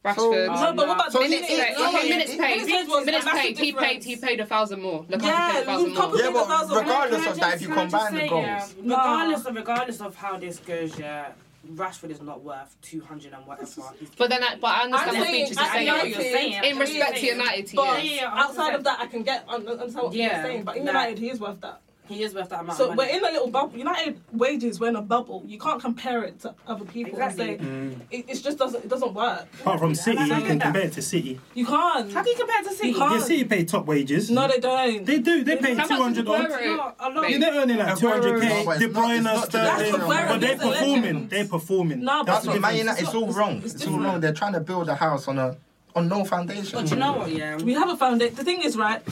Rashford. 0.05 0.47
No, 0.47 0.73
but 0.73 0.89
what 0.89 0.95
about 0.97 1.13
So 1.13 1.21
minutes 1.21 1.47
he- 1.47 1.57
minutes? 1.59 1.75
paid. 1.77 1.79
no, 1.79 1.89
okay, 1.91 2.03
he- 2.03 2.09
minutes 2.09 2.31
paid. 2.37 2.67
minutes 2.67 2.89
was 2.91 3.05
Minutes 3.05 3.23
a 3.25 3.27
massive 3.27 3.43
paid. 3.43 3.59
He 3.59 3.73
paid. 3.73 4.05
He 4.05 4.17
paid 4.17 4.41
a 4.41 4.47
thousand 4.47 4.81
more. 4.81 5.05
Lukaku 5.05 5.23
Yeah, 5.27 5.53
paid 5.53 5.63
a 5.63 5.65
thousand 5.67 5.95
more. 5.95 6.17
Yeah, 6.17 6.31
but 6.33 6.47
thousand. 6.49 6.77
regardless 6.79 7.23
Can 7.23 7.33
of 7.33 7.41
that, 7.41 7.55
if 7.55 7.61
you 7.63 7.69
can 7.69 7.79
I 7.79 7.81
combine 7.83 8.15
the 8.15 8.21
say, 8.21 8.29
goals. 8.29 8.45
yeah, 8.47 8.67
regardless 8.83 9.45
of 9.47 9.55
regardless 9.57 10.01
of 10.01 10.17
how 10.17 10.37
this 10.39 10.59
goes, 10.61 10.99
yeah, 10.99 11.33
Rashford 11.75 12.11
is 12.11 12.23
not 12.23 12.43
worth 12.43 12.75
two 12.81 13.03
hundred 13.03 13.35
and 13.35 13.47
whatever. 13.47 13.69
But 14.17 14.31
then, 14.31 14.43
I, 14.43 14.57
but 14.57 14.69
I 14.69 14.81
understand 14.85 15.11
I'm 15.11 15.19
what 15.19 15.27
saying- 15.29 15.45
Finch 15.47 15.51
is 15.51 15.59
I- 15.59 15.63
I 15.63 15.73
saying. 15.73 15.89
what 15.89 16.09
you're 16.09 16.21
saying. 16.21 16.65
In 16.65 16.79
respect 16.79 17.17
to 17.19 17.27
United, 17.27 17.71
But 17.75 17.85
yeah. 17.85 17.99
Yeah, 17.99 18.23
yeah, 18.23 18.31
outside 18.43 18.75
of 18.75 18.85
that, 18.85 19.01
I 19.01 19.07
can 19.07 19.23
get 19.23 19.45
un- 19.49 19.69
understand 19.69 20.05
what 20.07 20.15
Yeah, 20.15 20.37
you're 20.41 20.45
saying. 20.51 20.63
But 20.65 20.77
in 20.79 20.87
United, 20.87 21.19
he 21.19 21.29
is 21.31 21.39
worth 21.41 21.61
that. 21.61 21.83
He 22.11 22.25
is 22.25 22.35
worth 22.35 22.49
that 22.49 22.61
amount. 22.61 22.77
So 22.77 22.91
of 22.91 22.97
we're 22.97 23.07
in 23.07 23.25
a 23.25 23.31
little 23.31 23.51
bubble. 23.51 23.79
United 23.79 24.21
wages, 24.33 24.81
we're 24.81 24.89
in 24.89 24.97
a 24.97 25.03
bubble. 25.03 25.45
You 25.47 25.59
can't 25.59 25.81
compare 25.81 26.25
it 26.25 26.41
to 26.41 26.55
other 26.67 26.85
people 26.85 27.13
Exactly. 27.13 27.51
and 27.51 27.61
say 27.61 27.67
mm. 27.67 28.01
it, 28.11 28.25
it 28.29 28.43
just 28.43 28.59
doesn't. 28.59 28.85
It 28.85 28.89
doesn't 28.89 29.15
work. 29.15 29.47
Apart 29.61 29.79
from 29.79 29.95
City, 29.95 30.23
you 30.23 30.29
can 30.29 30.59
that. 30.59 30.61
compare 30.61 30.83
it 30.83 30.93
to 30.95 31.03
City. 31.03 31.41
You 31.55 31.67
can't. 31.67 32.13
How 32.13 32.23
can 32.23 32.33
you 32.33 32.37
compare 32.37 32.63
to 32.63 32.71
City? 32.71 32.89
You 32.89 32.95
can't. 32.97 33.13
Yeah, 33.13 33.21
City 33.21 33.45
pay 33.45 33.65
top 33.65 33.87
wages. 33.87 34.31
No, 34.31 34.49
they 34.49 34.59
don't. 34.59 35.05
They 35.07 35.19
do. 35.21 35.45
They 35.45 35.57
pay 35.57 35.75
How 35.75 35.87
two 35.87 35.95
much 35.95 36.03
hundred 36.03 36.29
odd. 36.29 36.95
A 36.99 37.11
lot. 37.11 37.31
Yeah, 37.31 37.39
they're 37.39 37.55
earning 37.55 37.77
like 37.79 37.97
two 37.97 38.09
hundred 38.09 38.43
k. 38.43 38.65
De 38.65 38.89
Bruyne, 38.89 39.17
it's 39.17 39.25
not 39.25 39.51
to 39.51 39.57
that 39.57 39.87
Sterling, 39.87 40.09
but 40.09 40.41
they're 40.41 40.57
Aguero 40.57 40.57
is 40.57 40.63
a 40.63 40.69
performing. 40.69 41.29
They're 41.29 41.49
performing. 41.49 42.05
No, 42.05 42.25
but 42.25 42.33
That's 42.33 42.47
what 42.47 42.61
Man. 42.61 42.77
United. 42.77 43.03
It's 43.03 43.15
all 43.15 43.33
wrong. 43.33 43.63
it's 43.65 43.75
It's 43.75 43.87
all 43.87 44.01
wrong. 44.01 44.21
They're 44.21 44.33
trying 44.33 44.55
to 44.55 44.61
build 44.61 44.89
a 44.89 44.95
house 44.95 45.29
on 45.29 45.39
a 45.39 45.57
on 45.95 46.09
no 46.09 46.25
foundation. 46.25 46.79
But 46.79 46.91
you 46.91 46.97
know 46.97 47.15
what? 47.15 47.31
Yeah. 47.31 47.57
We 47.57 47.75
have 47.75 47.89
a 47.89 47.97
foundation. 47.97 48.35
The 48.35 48.45
thing 48.45 48.63
is, 48.63 48.77
right? 48.77 49.03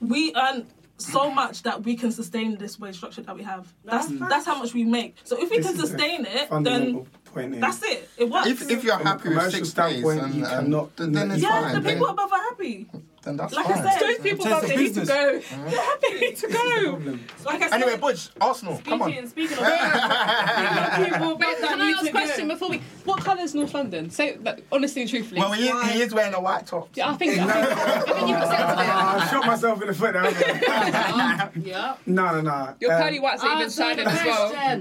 We 0.00 0.34
earn 0.34 0.66
so 1.04 1.30
much 1.30 1.62
that 1.62 1.82
we 1.84 1.96
can 1.96 2.10
sustain 2.12 2.56
this 2.56 2.78
wage 2.78 2.96
structure 2.96 3.22
that 3.22 3.34
we 3.36 3.42
have. 3.42 3.72
That's 3.84 4.08
That's 4.08 4.28
that's 4.30 4.46
how 4.46 4.58
much 4.58 4.74
we 4.74 4.84
make. 4.84 5.16
So 5.24 5.40
if 5.40 5.50
we 5.50 5.58
This 5.58 5.66
can 5.68 5.76
sustain 5.78 6.24
it, 6.26 6.48
then 6.62 7.06
point 7.24 7.60
that's 7.60 7.82
it. 7.82 8.08
It 8.16 8.28
works. 8.30 8.46
If 8.48 8.70
if 8.70 8.84
you're 8.84 8.96
From 8.98 9.06
happy 9.06 9.28
with 9.30 9.50
six 9.52 9.68
standpoint, 9.70 10.20
days, 10.20 10.24
and, 10.24 10.34
you 10.34 10.44
um, 10.44 10.50
cannot- 10.50 10.96
then, 10.96 11.12
then 11.12 11.30
it's 11.32 11.42
yeah, 11.42 11.60
fine. 11.62 11.74
the 11.74 11.80
Then, 11.80 11.94
people 11.94 12.08
above 12.08 12.32
are 12.32 12.42
happy. 12.50 12.86
Then 13.22 13.36
that's 13.36 13.54
Like 13.54 13.66
I 13.70 13.82
said, 13.92 14.00
Those 14.00 14.18
people 14.18 14.44
Just 14.44 14.58
above 14.64 14.68
they 14.68 14.76
need 14.76 14.94
to 14.94 15.00
business. 15.00 15.08
go. 15.08 15.40
They're 15.40 15.80
happy 15.80 16.32
to 16.32 16.48
go. 16.48 17.18
Like 17.44 17.62
I 17.62 17.68
said, 17.68 17.72
Anyway, 17.82 17.96
Budge, 17.98 18.28
Arsenal, 18.40 18.80
come 18.84 19.02
on. 19.02 19.10
Speaking, 19.10 19.28
speaking 19.28 19.58
of 19.58 19.64
People, 19.64 21.36
that 21.38 21.56
can 21.60 21.80
I 21.80 21.90
ask 21.96 22.06
a 22.06 22.10
question 22.10 22.48
before 22.48 22.68
we? 22.70 22.82
What 23.04 23.20
colour 23.20 23.40
is 23.42 23.54
North 23.54 23.74
London? 23.74 24.10
Say, 24.10 24.36
like, 24.42 24.64
honestly 24.72 25.02
and 25.02 25.10
truthfully. 25.10 25.40
Well, 25.40 25.52
he, 25.52 25.68
is- 25.68 25.90
he 25.92 26.02
is 26.02 26.14
wearing 26.14 26.34
a 26.34 26.40
white 26.40 26.66
top. 26.66 26.88
yeah, 26.94 27.10
I 27.10 27.14
think. 27.16 27.38
I 27.38 27.44
think, 27.44 27.78
I 27.78 28.00
think 28.12 28.28
you've 28.28 28.38
got 28.38 28.52
it. 28.52 28.88
I 29.22 29.28
shot 29.30 29.46
myself 29.46 29.80
in 29.82 29.88
the 29.88 29.94
foot 29.94 30.12
there. 30.12 30.22
haven't 30.22 30.94
I? 30.94 31.50
Yeah. 31.62 31.96
no, 32.06 32.32
no, 32.32 32.40
no. 32.40 32.74
Your 32.80 32.92
Um, 32.94 33.02
pearly 33.02 33.20
whites 33.20 33.42
are 33.42 33.50
even 33.52 33.62
Answer 33.62 33.82
shining 33.82 34.06
as 34.06 34.24
well. 34.24 34.80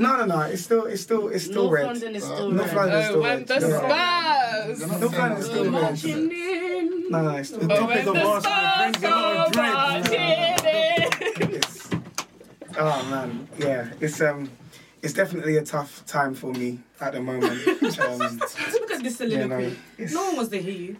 Question. 0.00 0.18
No, 0.18 0.26
no, 0.26 0.40
no. 0.40 0.42
It's 0.52 0.62
still, 0.62 0.84
it's 0.86 1.02
still, 1.02 1.28
it's 1.28 1.44
still 1.44 1.64
North 1.64 1.74
red. 1.74 1.86
London 1.86 2.16
is 2.16 2.24
still 2.24 2.50
North 2.50 2.72
red. 2.72 2.76
London 2.76 2.98
is 3.00 3.04
Oh, 3.04 3.08
still 3.10 3.20
when 3.22 3.38
red. 3.38 3.46
the 3.48 3.60
Spurs. 3.60 5.00
North 5.00 5.18
London 5.18 5.38
is 5.38 5.44
still 5.46 5.64
red. 5.64 5.72
Marching 5.72 6.30
in. 6.32 7.10
No, 7.10 7.22
no, 7.22 7.36
it's 7.36 7.50
the 7.50 7.58
The 7.58 7.74
Oh, 7.74 7.78
topic 7.78 7.88
when 7.88 7.98
of 7.98 8.04
the 8.06 8.12
brings 8.12 8.24
a 8.24 8.28
lot 8.28 8.36
of 8.36 8.42
Spurs 8.42 9.00
dread. 9.00 9.12
are 9.14 9.62
marching 9.62 10.14
in. 10.14 11.60
Oh 12.78 13.06
man, 13.10 13.48
yeah. 13.58 13.88
It's 14.00 14.20
um, 14.20 14.48
it's 15.02 15.12
definitely 15.12 15.56
a 15.56 15.62
tough 15.64 16.06
time 16.06 16.34
for 16.34 16.52
me 16.52 16.78
at 17.00 17.12
the 17.12 17.20
moment. 17.20 17.60
Um, 18.00 18.18
Look 18.38 18.90
at 18.92 19.02
this 19.02 19.20
you 19.20 19.28
know, 19.28 19.48
soliloquy. 19.48 19.76
No 20.12 20.22
one 20.26 20.36
wants 20.36 20.50
to 20.52 20.62
hear 20.62 20.72
you. 20.72 20.96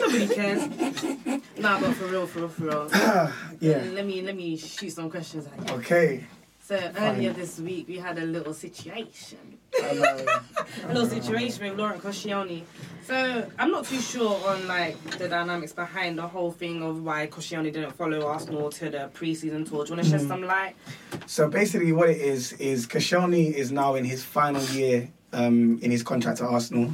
Nobody 0.00 0.26
cares. 0.28 0.66
nah, 1.58 1.80
but 1.80 1.94
for 1.94 2.06
real, 2.06 2.26
for 2.26 2.40
real, 2.40 2.48
for 2.48 2.64
real. 2.64 2.90
yeah. 3.60 3.84
Let 3.92 4.04
me 4.04 4.22
let 4.22 4.36
me 4.36 4.56
shoot 4.56 4.90
some 4.90 5.08
questions 5.10 5.46
at 5.46 5.68
you. 5.68 5.74
Okay. 5.76 6.24
So 6.64 6.80
earlier 6.96 7.34
this 7.34 7.60
week 7.60 7.88
we 7.88 7.98
had 7.98 8.16
a 8.16 8.24
little 8.24 8.54
situation. 8.54 9.58
A 9.82 10.88
little 10.88 11.06
situation 11.06 11.68
with 11.68 11.78
Laurent 11.78 12.02
Koscielny. 12.02 12.62
So 13.04 13.46
I'm 13.58 13.70
not 13.70 13.84
too 13.84 14.00
sure 14.00 14.40
on 14.48 14.66
like 14.66 14.98
the 15.18 15.28
dynamics 15.28 15.72
behind 15.72 16.16
the 16.16 16.26
whole 16.26 16.52
thing 16.52 16.82
of 16.82 17.02
why 17.02 17.26
Koscielny 17.26 17.70
didn't 17.70 17.92
follow 17.92 18.26
Arsenal 18.26 18.70
to 18.70 18.88
the 18.88 19.10
pre-season 19.12 19.66
tour. 19.66 19.84
Do 19.84 19.90
you 19.90 19.96
want 19.96 20.08
to 20.08 20.18
shed 20.18 20.26
some 20.26 20.42
light? 20.42 20.74
So 21.26 21.50
basically, 21.50 21.92
what 21.92 22.08
it 22.08 22.16
is 22.16 22.54
is 22.54 22.86
Koscielny 22.86 23.52
is 23.52 23.70
now 23.70 23.94
in 23.96 24.04
his 24.06 24.24
final 24.24 24.62
year 24.68 25.10
um, 25.34 25.78
in 25.82 25.90
his 25.90 26.02
contract 26.02 26.40
at 26.40 26.46
Arsenal, 26.46 26.90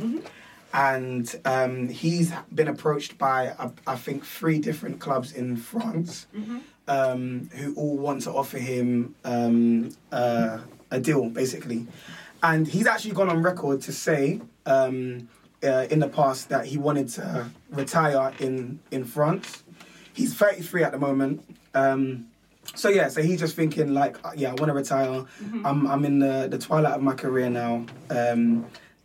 and 0.74 1.40
um, 1.44 1.88
he's 1.88 2.32
been 2.52 2.68
approached 2.68 3.18
by 3.18 3.48
uh, 3.50 3.70
I 3.86 3.94
think 3.94 4.24
three 4.24 4.58
different 4.58 4.98
clubs 4.98 5.32
in 5.32 5.56
France, 5.56 6.26
um, 6.90 7.48
who 7.54 7.72
all 7.74 7.96
want 7.96 8.22
to 8.22 8.32
offer 8.32 8.58
him 8.58 9.14
um, 9.24 9.90
uh, 10.10 10.58
a 10.90 11.00
deal, 11.00 11.30
basically. 11.30 11.86
And 12.42 12.66
he's 12.66 12.86
actually 12.86 13.12
gone 13.12 13.28
on 13.28 13.42
record 13.42 13.80
to 13.82 13.92
say 13.92 14.40
um, 14.66 15.28
uh, 15.62 15.86
in 15.88 16.00
the 16.00 16.08
past 16.08 16.48
that 16.48 16.66
he 16.66 16.76
wanted 16.78 17.08
to 17.10 17.48
retire 17.70 18.32
in 18.40 18.80
in 18.90 19.04
France. 19.04 19.62
He's 20.12 20.34
33 20.34 20.82
at 20.82 20.92
the 20.92 20.98
moment. 20.98 21.44
Um, 21.74 22.26
so 22.74 22.88
yeah, 22.88 23.08
so 23.08 23.22
he's 23.22 23.38
just 23.38 23.54
thinking 23.54 23.94
like, 23.94 24.16
uh, 24.24 24.32
yeah, 24.34 24.50
I 24.50 24.54
want 24.54 24.66
to 24.66 24.74
retire. 24.74 25.24
I'm 25.64 25.86
I'm 25.86 26.04
in 26.04 26.18
the, 26.18 26.48
the 26.50 26.58
twilight 26.58 26.94
of 26.94 27.02
my 27.02 27.14
career 27.14 27.48
now. 27.50 27.86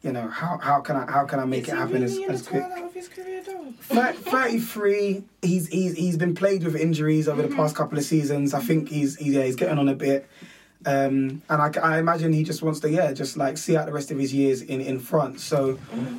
You 0.06 0.12
know, 0.12 0.28
how 0.28 0.60
how 0.60 0.82
can 0.82 0.96
I 0.98 1.12
how 1.12 1.26
can 1.26 1.40
I 1.40 1.46
make 1.46 1.68
it 1.68 1.74
happen 1.74 2.04
as, 2.04 2.20
as 2.30 2.48
quick? 2.48 2.64
of 2.64 2.94
his 2.94 3.08
career 3.08 3.42
though? 3.44 3.72
33 4.12 5.24
he's 5.42 5.68
he's 5.68 5.98
he's 5.98 6.16
been 6.16 6.36
plagued 6.36 6.64
with 6.64 6.76
injuries 6.76 7.28
over 7.28 7.42
the 7.42 7.56
past 7.56 7.76
couple 7.76 7.98
of 7.98 8.04
seasons. 8.04 8.54
I 8.54 8.60
think 8.60 8.90
he's, 8.90 9.16
he's 9.16 9.34
yeah 9.34 9.44
he's 9.46 9.56
getting 9.56 9.80
on 9.80 9.90
a 9.90 9.96
bit. 9.96 10.30
Um, 10.86 11.42
and 11.50 11.60
I, 11.60 11.72
I 11.82 11.98
imagine 11.98 12.34
he 12.34 12.44
just 12.44 12.62
wants 12.62 12.82
to 12.82 12.90
yeah 12.92 13.14
just 13.14 13.36
like 13.36 13.58
see 13.58 13.76
out 13.76 13.88
the 13.88 13.92
rest 13.94 14.12
of 14.12 14.20
his 14.20 14.32
years 14.32 14.62
in 14.62 14.80
in 14.82 15.00
france 15.00 15.44
so 15.44 15.74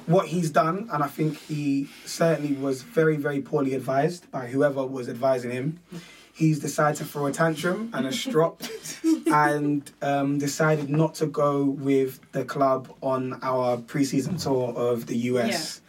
what 0.07 0.27
he's 0.27 0.51
done 0.51 0.89
and 0.93 1.05
i 1.05 1.07
think 1.07 1.39
he 1.39 1.89
certainly 2.05 2.57
was 2.57 2.83
very 2.83 3.17
very 3.17 3.41
poorly 3.41 3.75
advised 3.75 4.29
by 4.33 4.49
whoever 4.49 4.85
was 4.85 5.09
advising 5.09 5.53
him 5.53 5.79
he's 6.37 6.59
decided 6.61 6.99
to 6.99 7.05
throw 7.05 7.27
a 7.27 7.33
tantrum 7.33 7.91
and 7.95 8.07
a 8.07 8.13
strop 8.13 8.63
and 9.27 9.91
um, 10.03 10.39
decided 10.39 10.89
not 10.89 11.15
to 11.15 11.27
go 11.27 11.65
with 11.65 12.21
the 12.33 12.45
club 12.45 12.95
on 13.03 13.39
our 13.43 13.79
preseason 13.79 14.41
tour 14.41 14.73
of 14.77 15.07
the 15.07 15.17
us 15.17 15.81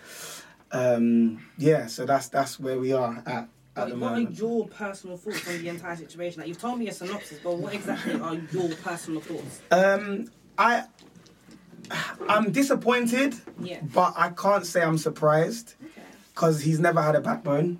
um, 0.71 1.45
yeah, 1.57 1.87
so 1.87 2.05
that's 2.05 2.27
that's 2.29 2.59
where 2.59 2.79
we 2.79 2.93
are 2.93 3.23
at 3.25 3.47
at 3.75 3.89
What, 3.89 3.97
what 3.99 4.11
are 4.13 4.19
your 4.19 4.67
personal 4.67 5.17
thoughts 5.17 5.47
on 5.47 5.61
the 5.61 5.69
entire 5.69 5.95
situation? 5.95 6.41
Like 6.41 6.49
you've 6.49 6.59
told 6.59 6.79
me 6.79 6.87
a 6.87 6.93
synopsis, 6.93 7.39
but 7.43 7.57
what 7.57 7.73
exactly 7.73 8.19
are 8.19 8.35
your 8.35 8.69
personal 8.83 9.21
thoughts? 9.21 9.61
Um, 9.71 10.29
I 10.57 10.85
I'm 12.27 12.51
disappointed, 12.51 13.35
Yeah. 13.59 13.79
but 13.81 14.13
I 14.17 14.29
can't 14.29 14.65
say 14.65 14.81
I'm 14.81 14.97
surprised 14.97 15.75
because 16.33 16.61
he's 16.61 16.79
never 16.79 17.01
had 17.01 17.15
a 17.15 17.21
backbone. 17.21 17.79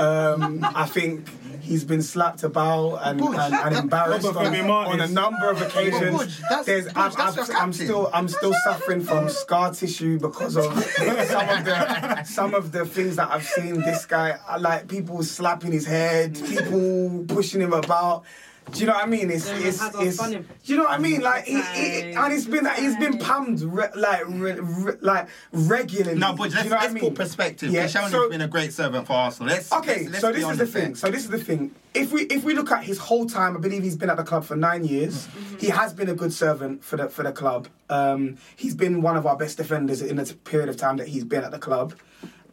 Um, 0.00 0.64
I 0.64 0.86
think 0.86 1.28
he's 1.60 1.84
been 1.84 2.02
slapped 2.02 2.42
about 2.42 2.96
and, 3.04 3.20
and, 3.20 3.54
and 3.54 3.76
embarrassed 3.76 4.26
on, 4.26 4.36
on 4.70 5.00
a 5.00 5.06
number 5.08 5.50
of 5.50 5.60
occasions. 5.60 6.40
There's, 6.64 6.86
I'm, 6.88 7.12
that's 7.12 7.38
I'm, 7.38 7.46
your 7.46 7.56
I'm 7.56 7.72
still 7.72 8.10
I'm 8.12 8.28
still 8.28 8.54
suffering 8.64 9.02
from 9.02 9.28
scar 9.28 9.72
tissue 9.72 10.18
because 10.18 10.56
of 10.56 10.64
some 10.84 11.48
of 11.48 11.64
the 11.64 12.24
some 12.24 12.54
of 12.54 12.72
the 12.72 12.86
things 12.86 13.16
that 13.16 13.30
I've 13.30 13.44
seen. 13.44 13.80
This 13.80 14.06
guy, 14.06 14.38
like 14.58 14.88
people 14.88 15.22
slapping 15.22 15.72
his 15.72 15.86
head, 15.86 16.34
people 16.34 17.24
pushing 17.28 17.60
him 17.60 17.72
about. 17.72 18.24
Do 18.72 18.80
you 18.80 18.86
know 18.86 18.92
what 18.94 19.04
I 19.04 19.06
mean? 19.06 19.30
It's 19.30 19.44
Then 19.46 19.62
it's, 19.62 19.82
it's 19.82 20.16
do 20.28 20.44
you 20.64 20.76
know 20.76 20.84
what 20.84 20.92
I 20.92 20.98
mean? 20.98 21.20
Like 21.20 21.44
he, 21.44 21.60
he, 21.60 22.12
and 22.12 22.32
it's 22.32 22.44
been 22.46 22.66
he's 22.76 22.96
been 22.96 23.18
pammed 23.18 23.60
re, 23.64 23.86
like 23.94 24.26
re, 24.28 24.52
re, 24.60 24.92
like 25.00 25.28
regularly. 25.52 26.18
No, 26.18 26.32
but 26.34 26.50
let's, 26.50 26.64
you 26.64 26.70
know 26.70 26.76
let's 26.76 26.88
I 26.90 26.92
mean? 26.92 27.02
put 27.04 27.14
perspective. 27.14 27.70
Yeah, 27.72 27.86
Koscielny's 27.86 28.10
so- 28.12 28.28
been 28.28 28.40
a 28.40 28.48
great 28.48 28.72
servant 28.72 29.06
for 29.06 29.14
Arsenal. 29.14 29.52
Let's 29.52 29.72
Okay, 29.72 30.00
let's, 30.06 30.10
let's 30.10 30.20
so 30.20 30.32
this 30.32 30.44
on 30.44 30.52
is 30.52 30.58
the 30.58 30.66
fair. 30.66 30.82
thing. 30.82 30.94
So 30.94 31.10
this 31.10 31.24
is 31.24 31.30
the 31.30 31.38
thing. 31.38 31.74
If 31.94 32.12
we 32.12 32.22
if 32.22 32.44
we 32.44 32.54
look 32.54 32.70
at 32.70 32.84
his 32.84 32.98
whole 32.98 33.26
time, 33.26 33.56
I 33.56 33.60
believe 33.60 33.82
he's 33.82 33.96
been 33.96 34.10
at 34.10 34.16
the 34.16 34.24
club 34.24 34.44
for 34.44 34.56
nine 34.56 34.84
years. 34.84 35.26
He 35.58 35.68
has 35.68 35.92
been 35.92 36.08
a 36.08 36.14
good 36.14 36.32
servant 36.32 36.84
for 36.84 36.96
the 36.96 37.08
for 37.08 37.22
the 37.22 37.32
club. 37.32 37.68
Um, 37.88 38.36
he's 38.56 38.74
been 38.74 39.02
one 39.02 39.16
of 39.16 39.26
our 39.26 39.36
best 39.36 39.56
defenders 39.56 40.00
in 40.00 40.16
the 40.16 40.24
period 40.44 40.68
of 40.68 40.76
time 40.76 40.96
that 40.98 41.08
he's 41.08 41.24
been 41.24 41.42
at 41.42 41.50
the 41.50 41.58
club. 41.58 41.94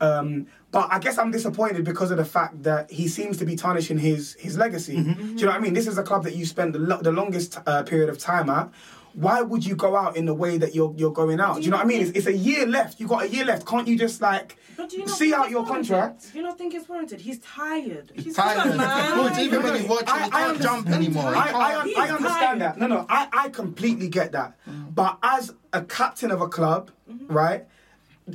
Um, 0.01 0.47
but 0.71 0.87
I 0.91 0.99
guess 0.99 1.17
I'm 1.17 1.31
disappointed 1.31 1.83
because 1.85 2.11
of 2.11 2.17
the 2.17 2.25
fact 2.25 2.63
that 2.63 2.91
he 2.91 3.07
seems 3.07 3.37
to 3.37 3.45
be 3.45 3.55
tarnishing 3.55 3.97
his 3.97 4.33
his 4.39 4.57
legacy. 4.57 4.95
Do 4.95 5.01
you 5.01 5.35
know 5.45 5.47
what 5.47 5.55
I 5.55 5.59
mean? 5.59 5.73
This 5.73 5.87
is 5.87 5.97
a 5.97 6.03
club 6.03 6.23
that 6.25 6.35
you 6.35 6.45
spent 6.45 6.73
the, 6.73 6.79
lo- 6.79 7.01
the 7.01 7.11
longest 7.11 7.57
uh, 7.65 7.83
period 7.83 8.09
of 8.09 8.17
time 8.17 8.49
at. 8.49 8.69
Why 9.13 9.41
would 9.41 9.65
you 9.65 9.75
go 9.75 9.95
out 9.95 10.15
in 10.15 10.25
the 10.27 10.33
way 10.35 10.59
that 10.59 10.75
you're 10.75 10.93
you're 10.95 11.11
going 11.13 11.39
out? 11.39 11.55
Do 11.55 11.61
you 11.63 11.71
know 11.71 11.77
what 11.77 11.85
I 11.85 11.89
mean? 11.89 12.01
It's, 12.01 12.11
it's 12.11 12.27
a 12.27 12.33
year 12.37 12.67
left. 12.67 12.99
You 12.99 13.07
got 13.07 13.23
a 13.23 13.29
year 13.29 13.45
left. 13.45 13.65
Can't 13.65 13.87
you 13.87 13.97
just 13.97 14.21
like 14.21 14.57
you 14.91 15.07
see 15.07 15.33
out 15.33 15.49
your 15.49 15.63
warranted? 15.63 15.89
contract? 15.89 16.31
Do 16.33 16.37
you 16.37 16.43
not 16.43 16.57
think 16.59 16.75
it's 16.75 16.87
warranted? 16.87 17.21
He's 17.21 17.39
tired. 17.39 18.11
He's 18.13 18.35
Tired. 18.35 18.75
man. 18.77 19.17
Budge, 19.17 19.39
even 19.39 19.63
when 19.63 19.81
he 19.81 19.87
watches, 19.87 20.11
he 20.23 20.29
can't 20.29 20.61
jump 20.61 20.87
anymore. 20.89 21.33
He 21.33 21.39
I, 21.39 21.41
I, 21.41 21.51
can't. 21.51 21.79
un- 21.81 21.87
He's 21.87 21.97
I 21.97 22.09
understand 22.09 22.59
tired. 22.59 22.61
that. 22.61 22.77
No, 22.77 22.85
no, 22.87 23.05
I, 23.09 23.27
I 23.33 23.49
completely 23.49 24.07
get 24.09 24.33
that. 24.33 24.55
But 24.93 25.17
as 25.23 25.51
a 25.73 25.81
captain 25.83 26.29
of 26.29 26.41
a 26.41 26.47
club, 26.47 26.91
right, 27.27 27.65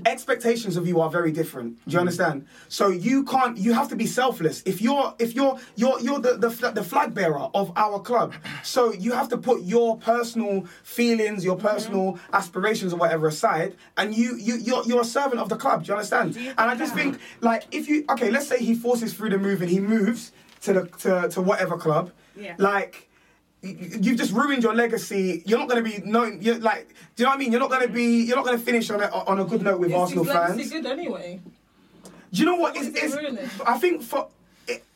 expectations 0.06 0.76
of 0.76 0.86
you 0.86 1.00
are 1.00 1.10
very 1.10 1.32
different. 1.32 1.76
Do 1.86 1.92
you 1.94 1.98
understand? 2.00 2.46
So 2.68 2.88
you 2.88 3.24
can't. 3.24 3.56
You 3.58 3.72
have 3.74 3.88
to 3.88 3.96
be 3.96 4.06
selfless. 4.06 4.62
If 4.64 4.80
you're, 4.80 5.14
if 5.18 5.34
you're, 5.34 5.58
you're, 5.76 6.00
you're 6.00 6.18
the 6.20 6.34
the, 6.36 6.50
fl- 6.50 6.68
the 6.68 6.82
flag 6.82 7.14
bearer 7.14 7.48
of 7.54 7.72
our 7.76 8.00
club. 8.00 8.34
So 8.62 8.92
you 8.92 9.12
have 9.12 9.28
to 9.30 9.38
put 9.38 9.62
your 9.62 9.96
personal 9.98 10.66
feelings, 10.82 11.44
your 11.44 11.56
personal 11.56 12.18
aspirations, 12.32 12.92
or 12.92 12.96
whatever 12.96 13.26
aside, 13.28 13.76
and 13.96 14.14
you, 14.14 14.36
you, 14.36 14.56
you're, 14.56 14.84
you're 14.84 15.00
a 15.02 15.04
servant 15.04 15.40
of 15.40 15.48
the 15.48 15.56
club. 15.56 15.84
Do 15.84 15.88
you 15.88 15.94
understand? 15.94 16.36
and 16.36 16.58
I 16.58 16.74
just 16.74 16.94
think, 16.94 17.18
like, 17.40 17.64
if 17.70 17.88
you, 17.88 18.04
okay, 18.10 18.30
let's 18.30 18.48
say 18.48 18.58
he 18.58 18.74
forces 18.74 19.12
through 19.14 19.30
the 19.30 19.38
move 19.38 19.60
and 19.62 19.70
he 19.70 19.80
moves 19.80 20.32
to 20.62 20.72
the 20.72 20.86
to, 20.98 21.28
to 21.30 21.42
whatever 21.42 21.76
club, 21.76 22.12
Yeah. 22.36 22.54
like 22.58 23.08
you've 23.62 24.18
just 24.18 24.32
ruined 24.32 24.62
your 24.62 24.74
legacy. 24.74 25.42
You're 25.46 25.58
not 25.58 25.68
going 25.68 25.84
to 25.84 25.90
be 25.90 26.04
known. 26.04 26.40
You're 26.42 26.58
like, 26.58 26.88
do 27.16 27.22
you 27.22 27.24
know 27.24 27.30
what 27.30 27.36
I 27.36 27.38
mean? 27.38 27.52
You're 27.52 27.60
not 27.60 27.70
going 27.70 27.86
to 27.86 27.92
be. 27.92 28.22
You're 28.24 28.36
not 28.36 28.44
going 28.44 28.58
to 28.58 28.64
finish 28.64 28.90
on 28.90 29.00
a 29.00 29.06
on 29.06 29.38
a 29.40 29.44
good 29.44 29.62
note 29.62 29.78
with 29.78 29.90
Is 29.90 29.96
Arsenal 29.96 30.24
fans. 30.24 30.70
good 30.70 30.86
anyway? 30.86 31.40
Do 32.32 32.40
you 32.40 32.46
know 32.46 32.56
what? 32.56 32.76
It's, 32.76 32.88
it's. 32.96 33.60
I 33.60 33.78
think 33.78 34.02
for 34.02 34.28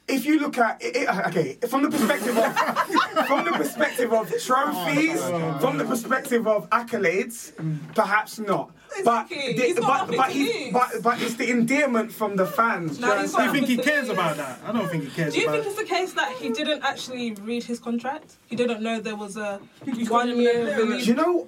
if 0.09 0.25
you 0.25 0.39
look 0.39 0.59
at 0.59 0.83
it, 0.83 0.97
it- 0.97 1.09
okay, 1.29 1.55
from 1.69 1.83
the 1.83 1.91
perspective 1.91 2.37
of 2.39 2.57
from 3.27 3.45
the 3.45 3.53
perspective 3.53 4.13
of 4.13 4.29
trophies, 4.43 5.21
oh, 5.23 5.59
from 5.61 5.79
the 5.79 5.85
perspective 5.85 6.47
of 6.47 6.69
accolades, 6.71 7.53
perhaps 7.95 8.39
not. 8.39 8.71
But, 9.05 9.27
Exactly. 9.31 9.53
the- 9.53 9.63
He's 9.63 9.75
but, 9.81 10.07
but, 10.07 10.27
to 10.27 10.33
he's, 10.33 10.73
but, 10.73 10.91
but 11.03 11.21
it's 11.21 11.35
the 11.35 11.51
endearment 11.51 12.13
from 12.13 12.37
the 12.37 12.47
fans. 12.47 12.99
No, 12.99 13.09
do 13.09 13.29
you 13.31 13.45
you 13.45 13.53
think 13.53 13.67
he 13.67 13.77
cares 13.77 14.09
about 14.09 14.37
that? 14.37 14.61
I 14.65 14.73
don't 14.73 14.89
think 14.89 15.05
he 15.05 15.11
cares 15.11 15.35
Do 15.35 15.41
you 15.41 15.49
about 15.49 15.65
think 15.65 15.67
it's 15.67 15.81
the 15.83 15.95
case 15.97 16.13
that 16.15 16.33
he 16.39 16.51
didn't 16.51 16.83
actually 16.83 17.33
read 17.33 17.65
his 17.65 17.79
contract? 17.79 18.37
He 18.47 18.57
didn't 18.57 18.83
know 18.83 19.01
there 19.01 19.17
was 19.17 19.37
a 19.37 19.61
one 20.09 20.39
year 20.39 20.77
Do 20.77 20.97
you 20.99 21.15
know? 21.15 21.47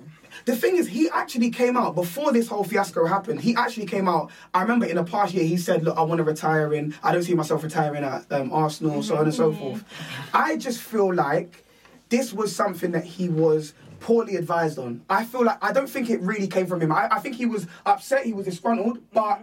The 0.49 0.57
thing 0.57 0.76
is, 0.76 0.88
he 0.88 1.11
actually 1.11 1.51
came 1.51 1.76
out 1.76 1.94
before 1.94 2.32
this 2.32 2.49
whole 2.49 2.64
fiasco 2.64 3.05
happened. 3.05 3.38
He 3.38 3.55
actually 3.55 3.84
came 3.84 4.09
out. 4.09 4.30
I 4.55 4.62
remember 4.62 4.86
in 4.86 4.96
the 4.96 5.05
past 5.05 5.34
year, 5.34 5.44
he 5.44 5.59
said, 5.59 5.84
"Look, 5.84 5.99
I 5.99 6.01
want 6.01 6.20
to 6.20 6.24
retire 6.24 6.72
in. 6.72 6.94
I 7.03 7.12
don't 7.12 7.22
see 7.22 7.34
myself 7.34 7.62
retiring 7.62 8.03
at 8.03 8.32
um, 8.32 8.51
Arsenal, 8.51 9.03
so 9.03 9.18
on 9.18 9.24
and 9.24 9.34
so 9.34 9.53
forth." 9.53 9.84
I 10.32 10.57
just 10.57 10.80
feel 10.80 11.12
like 11.12 11.66
this 12.09 12.32
was 12.32 12.57
something 12.57 12.92
that 12.92 13.05
he 13.05 13.28
was 13.28 13.74
poorly 14.01 14.36
advised 14.36 14.78
on. 14.78 15.03
I 15.11 15.26
feel 15.26 15.44
like 15.44 15.62
I 15.62 15.70
don't 15.70 15.86
think 15.86 16.09
it 16.09 16.22
really 16.22 16.49
came 16.49 16.66
from 16.66 16.80
him. 16.80 16.92
I, 16.92 17.09
I 17.11 17.20
think 17.20 17.34
he 17.36 17.44
was 17.44 17.66
upset. 17.84 18.24
He 18.24 18.32
was 18.32 18.46
disgruntled, 18.46 19.01
but 19.12 19.42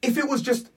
if 0.00 0.16
it 0.16 0.26
was 0.26 0.40
just 0.40 0.70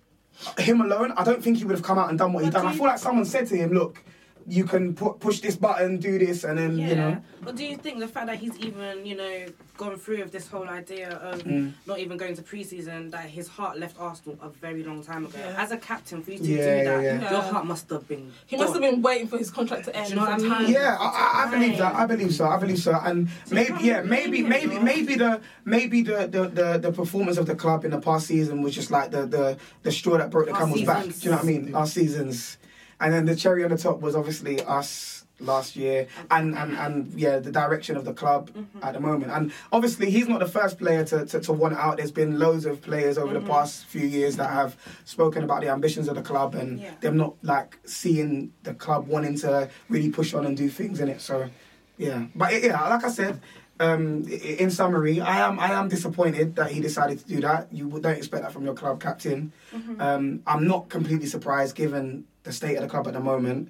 him 0.58 0.82
alone, 0.82 1.14
I 1.16 1.24
don't 1.24 1.42
think 1.42 1.60
he 1.60 1.64
would 1.64 1.78
have 1.78 1.86
come 1.86 1.98
out 1.98 2.10
and 2.10 2.20
done 2.20 2.34
what 2.34 2.44
he 2.44 2.50
done. 2.50 2.64
do 2.64 2.68
I 2.68 2.74
feel 2.74 2.84
like 2.84 3.00
someone 3.00 3.24
said 3.24 3.48
to 3.48 3.56
him, 3.56 3.72
"Look." 3.72 4.04
You 4.48 4.66
can 4.66 4.94
pu- 4.94 5.14
push 5.20 5.40
this 5.40 5.56
button, 5.56 5.98
do 5.98 6.20
this, 6.20 6.44
and 6.44 6.58
then 6.58 6.78
Yeah. 6.78 6.88
you 6.90 6.96
know. 6.96 7.18
But 7.42 7.56
do 7.56 7.64
you 7.66 7.78
think 7.78 8.00
the 8.00 8.08
fact 8.08 8.28
that 8.28 8.38
he's 8.38 8.58
even, 8.60 9.06
you 9.06 9.16
know, 9.16 9.46
gone 9.78 9.98
through 9.98 10.20
with 10.20 10.32
this 10.32 10.48
whole 10.48 10.68
idea 10.68 11.10
of 11.12 11.44
Mm. 11.44 11.72
not 11.88 12.00
even 12.00 12.18
going 12.18 12.36
to 12.36 12.42
preseason, 12.42 13.12
that 13.12 13.26
his 13.30 13.48
heart 13.48 13.80
left 13.80 13.96
Arsenal 14.00 14.38
a 14.42 14.50
very 14.50 14.84
long 14.84 15.04
time 15.04 15.26
ago? 15.26 15.38
Yeah. 15.40 15.56
As 15.64 15.72
a 15.72 15.78
captain, 15.78 16.22
for 16.22 16.32
you 16.32 16.40
to 16.40 16.44
Yeah, 16.44 16.56
do 16.58 16.84
that, 16.90 17.04
yeah. 17.04 17.32
your 17.32 17.42
heart 17.42 17.66
must 17.66 17.90
have 17.90 18.08
been. 18.08 18.32
He 18.46 18.58
must 18.58 18.74
have 18.74 18.82
been 18.82 19.02
waiting 19.02 19.28
for 19.28 19.38
his 19.38 19.50
contract 19.50 19.86
to 19.86 19.96
end. 19.96 20.08
Do 20.08 20.10
you 20.12 20.16
know 20.20 20.26
what 20.26 20.34
I 20.42 20.60
mean? 20.64 20.72
Yeah, 20.72 20.98
I, 21.00 21.06
I, 21.06 21.48
I 21.48 21.52
believe 21.52 21.78
that. 21.78 21.96
I 21.96 22.06
believe 22.06 22.34
so. 22.34 22.46
I 22.46 22.58
believe 22.58 22.80
so. 22.80 22.94
And 23.02 23.30
maybe, 23.50 23.76
yeah, 23.82 24.02
blame 24.02 24.10
maybe, 24.10 24.38
him, 24.40 24.50
maybe, 24.50 24.76
though. 24.76 24.82
maybe 24.82 25.16
the 25.16 25.42
maybe 25.66 26.02
the, 26.02 26.28
the, 26.28 26.48
the, 26.50 26.78
the 26.80 26.92
performance 26.92 27.38
of 27.38 27.46
the 27.46 27.56
club 27.56 27.86
in 27.86 27.92
the 27.92 28.00
past 28.02 28.28
season 28.28 28.62
was 28.62 28.76
just 28.76 28.92
like 28.92 29.12
the 29.12 29.26
the, 29.26 29.58
the 29.84 29.92
straw 29.92 30.18
that 30.18 30.30
broke 30.30 30.48
the 30.48 30.54
Our 30.54 30.60
camel's 30.62 30.82
back. 30.84 31.04
Do 31.06 31.12
you 31.22 31.30
know 31.32 31.38
what 31.38 31.44
I 31.46 31.48
mean? 31.48 31.76
Our 31.76 31.88
seasons, 31.88 32.58
and 33.04 33.14
then 33.14 33.26
the 33.26 33.36
cherry 33.36 33.64
on 33.64 33.70
the 33.70 33.78
top 33.78 34.00
was 34.02 34.16
obviously 34.16 34.56
us 34.64 35.20
last 35.40 35.76
year, 35.76 36.08
and 36.32 36.56
and, 36.58 36.72
and 36.78 36.94
yeah, 37.20 37.38
the 37.40 37.52
direction 37.52 37.98
of 37.98 38.06
the 38.06 38.14
club 38.14 38.50
Mm-hmm. 38.52 38.84
at 38.84 38.94
the 38.94 39.00
moment. 39.00 39.32
And 39.32 39.52
obviously, 39.72 40.10
he's 40.10 40.28
not 40.28 40.40
the 40.40 40.48
first 40.60 40.78
player 40.78 41.04
to, 41.06 41.26
to, 41.26 41.40
to 41.42 41.52
want 41.54 41.76
out. 41.76 41.98
There's 41.98 42.12
been 42.12 42.40
loads 42.40 42.66
of 42.66 42.82
players 42.82 43.18
over 43.18 43.34
Mm-hmm. 43.34 43.46
the 43.46 43.52
past 43.54 43.86
few 43.86 44.08
years 44.08 44.36
that 44.38 44.50
have 44.50 44.78
spoken 45.06 45.44
about 45.44 45.62
the 45.62 45.70
ambitions 45.70 46.08
of 46.08 46.16
the 46.16 46.22
club 46.22 46.56
and 46.56 46.80
Yeah. 46.80 46.92
them 47.02 47.18
not 47.18 47.34
like 47.42 47.78
seeing 47.84 48.54
the 48.64 48.74
club 48.74 49.08
wanting 49.08 49.36
to 49.40 49.70
really 49.90 50.10
push 50.12 50.34
on 50.34 50.46
and 50.46 50.56
do 50.56 50.70
things 50.70 51.00
in 51.02 51.10
it. 51.10 51.20
So, 51.20 51.50
yeah. 51.98 52.26
But 52.36 52.50
yeah, 52.64 52.80
like 52.90 53.04
I 53.04 53.10
said, 53.10 53.42
um, 53.84 54.28
in 54.28 54.70
summary, 54.72 55.20
I 55.20 55.40
am 55.48 55.60
I 55.60 55.72
am 55.72 55.88
disappointed 55.90 56.56
that 56.56 56.72
he 56.72 56.80
decided 56.80 57.20
to 57.20 57.28
do 57.28 57.42
that. 57.42 57.68
You 57.72 57.90
don't 57.90 58.18
expect 58.18 58.44
that 58.44 58.54
from 58.54 58.66
your 58.66 58.74
club 58.74 59.02
captain. 59.02 59.52
Mm-hmm. 59.74 60.02
Um, 60.02 60.42
I'm 60.48 60.68
not 60.68 60.90
completely 60.90 61.28
surprised 61.28 61.76
given 61.76 62.26
the 62.44 62.52
state 62.52 62.76
of 62.76 62.84
the 62.84 62.90
club 62.90 63.08
at 63.08 63.14
the 63.14 63.20
moment. 63.20 63.70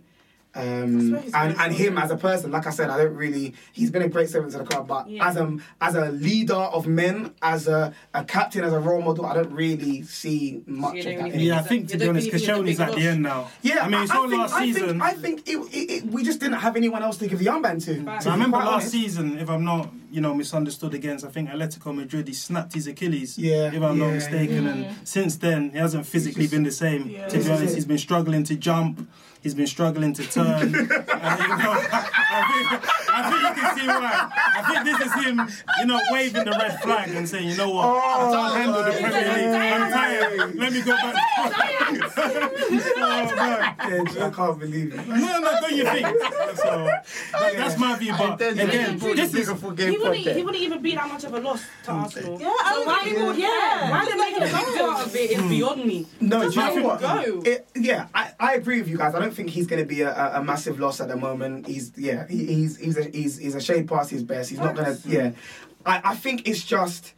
Um, 0.55 1.15
and, 1.33 1.55
and 1.57 1.73
he's 1.73 1.87
him 1.87 1.97
as 1.97 2.11
a 2.11 2.15
person, 2.15 2.51
like 2.51 2.67
I 2.67 2.69
said, 2.69 2.89
I 2.91 2.97
don't 2.97 3.15
really. 3.15 3.55
He's 3.71 3.89
been 3.89 4.03
a 4.03 4.07
great 4.07 4.29
servant 4.29 4.51
to 4.53 4.59
the 4.59 4.63
club, 4.65 4.87
but 4.87 5.09
Yeah. 5.09 5.27
as 5.27 5.35
a 5.37 5.57
as 5.81 5.95
a 5.95 6.11
leader 6.11 6.53
of 6.53 6.85
men, 6.85 7.33
as 7.41 7.67
a, 7.67 7.93
a 8.13 8.23
captain, 8.23 8.63
as 8.63 8.71
a 8.71 8.79
role 8.79 9.01
model, 9.01 9.25
I 9.25 9.33
don't 9.33 9.51
really 9.51 10.03
see 10.03 10.61
much 10.67 10.93
You 10.93 10.99
of 10.99 11.05
that. 11.17 11.23
really. 11.31 11.43
Yeah, 11.45 11.59
I 11.59 11.63
think 11.63 11.87
to 11.89 11.97
be 11.97 12.07
honest, 12.07 12.27
really 12.27 12.39
think 12.39 12.43
it's 12.43 12.47
a 12.47 12.51
Koscielny's 12.53 12.77
big 12.77 12.87
at 12.89 12.95
the 12.95 13.07
end 13.07 13.23
now. 13.23 13.49
Yeah, 13.63 13.79
I 13.81 13.89
mean, 13.89 14.03
it's 14.03 14.11
I 14.11 14.17
all 14.17 14.29
think, 14.29 14.41
last 14.41 14.53
I 14.53 14.65
season. 14.65 14.87
Think, 14.89 15.01
I 15.03 15.13
think 15.13 15.47
it, 15.47 15.57
it, 15.57 15.91
it, 15.91 16.05
we 16.05 16.23
just 16.23 16.39
didn't 16.39 16.59
have 16.59 16.75
anyone 16.75 17.01
else 17.01 17.17
to 17.17 17.27
give 17.27 17.39
the 17.39 17.45
armband 17.45 17.83
to. 17.85 18.01
Right. 18.01 18.17
to 18.19 18.23
So 18.23 18.29
I 18.29 18.33
remember 18.33 18.57
last 18.57 18.67
honest. 18.73 18.91
season, 18.91 19.39
if 19.39 19.49
I'm 19.49 19.63
not, 19.65 19.91
you 20.11 20.21
know, 20.21 20.35
misunderstood 20.35 20.93
against, 20.93 21.25
I 21.25 21.29
think 21.29 21.49
Atletico 21.49 21.95
Madrid, 21.95 22.27
he 22.27 22.33
snapped 22.35 22.73
his 22.73 22.85
Achilles, 22.85 23.39
Yeah, 23.39 23.67
if 23.73 23.81
I'm 23.81 23.97
not 23.97 24.07
yeah, 24.09 24.13
mistaken. 24.13 24.67
And 24.67 25.07
since 25.07 25.37
then, 25.37 25.71
he 25.71 25.79
hasn't 25.79 26.05
physically 26.05 26.45
been 26.45 26.61
the 26.63 26.71
same. 26.71 27.09
Yeah. 27.09 27.27
To 27.27 27.39
be 27.39 27.49
honest, 27.49 27.73
he's 27.73 27.85
been 27.85 27.97
struggling 27.97 28.43
to 28.43 28.55
jump. 28.55 29.09
He's 29.43 29.53
been 29.53 29.67
struggling 29.67 30.13
to 30.13 30.23
turn. 30.23 30.45
and, 30.47 30.73
you 30.73 30.87
know, 30.87 30.95
I, 31.13 32.47
think, 32.49 33.09
I 33.09 33.29
think 33.29 33.41
you 33.43 33.61
can 33.61 33.77
see 33.77 33.87
why. 33.87 34.29
I 34.55 34.73
think 34.73 34.85
this 34.85 35.07
is 35.07 35.25
him, 35.25 35.41
you 35.79 35.85
know, 35.85 35.99
waving 36.11 36.45
the 36.45 36.51
red 36.51 36.79
flag 36.81 37.09
and 37.09 37.27
saying, 37.27 37.49
you 37.49 37.57
know 37.57 37.71
what, 37.71 37.85
I 37.85 38.31
can't 38.31 38.55
handle 38.55 38.83
the 38.83 38.91
Premier 38.91 39.33
League. 39.35 39.71
I'm 39.73 39.91
tired. 39.91 40.55
Let 40.55 40.71
me 40.71 40.81
go 40.81 40.95
back. 40.95 41.15
oh, 42.97 43.35
man. 43.35 44.07
I 44.17 44.29
can't 44.29 44.59
believe 44.59 44.93
it. 44.93 45.07
No, 45.07 45.15
no, 45.15 45.59
don't 45.59 45.75
you 45.75 45.83
think? 45.83 46.07
So 46.55 46.87
that, 47.33 47.53
that's 47.57 47.77
my 47.77 47.97
view. 47.97 48.13
But 48.17 48.41
again, 48.41 48.97
this 48.97 49.33
is 49.33 49.49
He 49.49 49.97
wouldn't, 49.97 50.15
he 50.15 50.43
wouldn't 50.43 50.63
even 50.63 50.81
be 50.81 50.95
that 50.95 51.07
much 51.09 51.23
of 51.25 51.33
a 51.33 51.39
loss 51.39 51.63
to 51.83 51.91
mm. 51.91 51.95
Arsenal. 51.95 52.39
Yeah, 52.39 52.47
I 52.47 52.73
so 52.73 52.85
why 52.85 52.99
agree. 53.01 53.11
people, 53.11 53.35
yeah, 53.35 53.91
why 53.91 54.05
they're 54.05 54.17
making 54.17 54.43
a 54.43 54.45
big 54.45 54.73
deal 54.73 54.85
out 54.85 55.05
of 55.05 55.15
it 55.15 55.31
is 55.31 55.41
beyond 55.43 55.85
me. 55.85 56.07
No, 56.21 56.49
do 56.49 56.59
you 56.59 56.75
know 56.75 56.87
what? 56.87 57.01
go. 57.01 57.41
It, 57.45 57.67
yeah, 57.75 58.07
I, 58.15 58.31
I 58.39 58.53
agree 58.55 58.79
with 58.79 58.87
you 58.87 58.97
guys. 58.97 59.15
I 59.15 59.19
don't 59.19 59.32
think 59.33 59.49
he's 59.49 59.67
going 59.67 59.81
to 59.81 59.87
be 59.87 60.01
a, 60.01 60.13
a, 60.13 60.39
a 60.39 60.43
massive 60.43 60.79
loss 60.79 61.01
at 61.01 61.07
the 61.07 61.17
moment. 61.17 61.67
He's 61.67 61.91
yeah, 61.97 62.27
he, 62.27 62.45
he's 62.45 62.77
he's 62.77 62.97
a, 62.97 63.03
he's 63.03 63.37
he's 63.37 63.55
a 63.55 63.61
shade 63.61 63.87
past 63.87 64.09
his 64.09 64.23
best. 64.23 64.49
He's 64.49 64.59
not 64.59 64.75
going 64.75 64.95
to 64.95 65.09
yeah. 65.09 65.31
I, 65.85 66.01
I 66.03 66.15
think 66.15 66.47
it's 66.47 66.63
just 66.63 67.13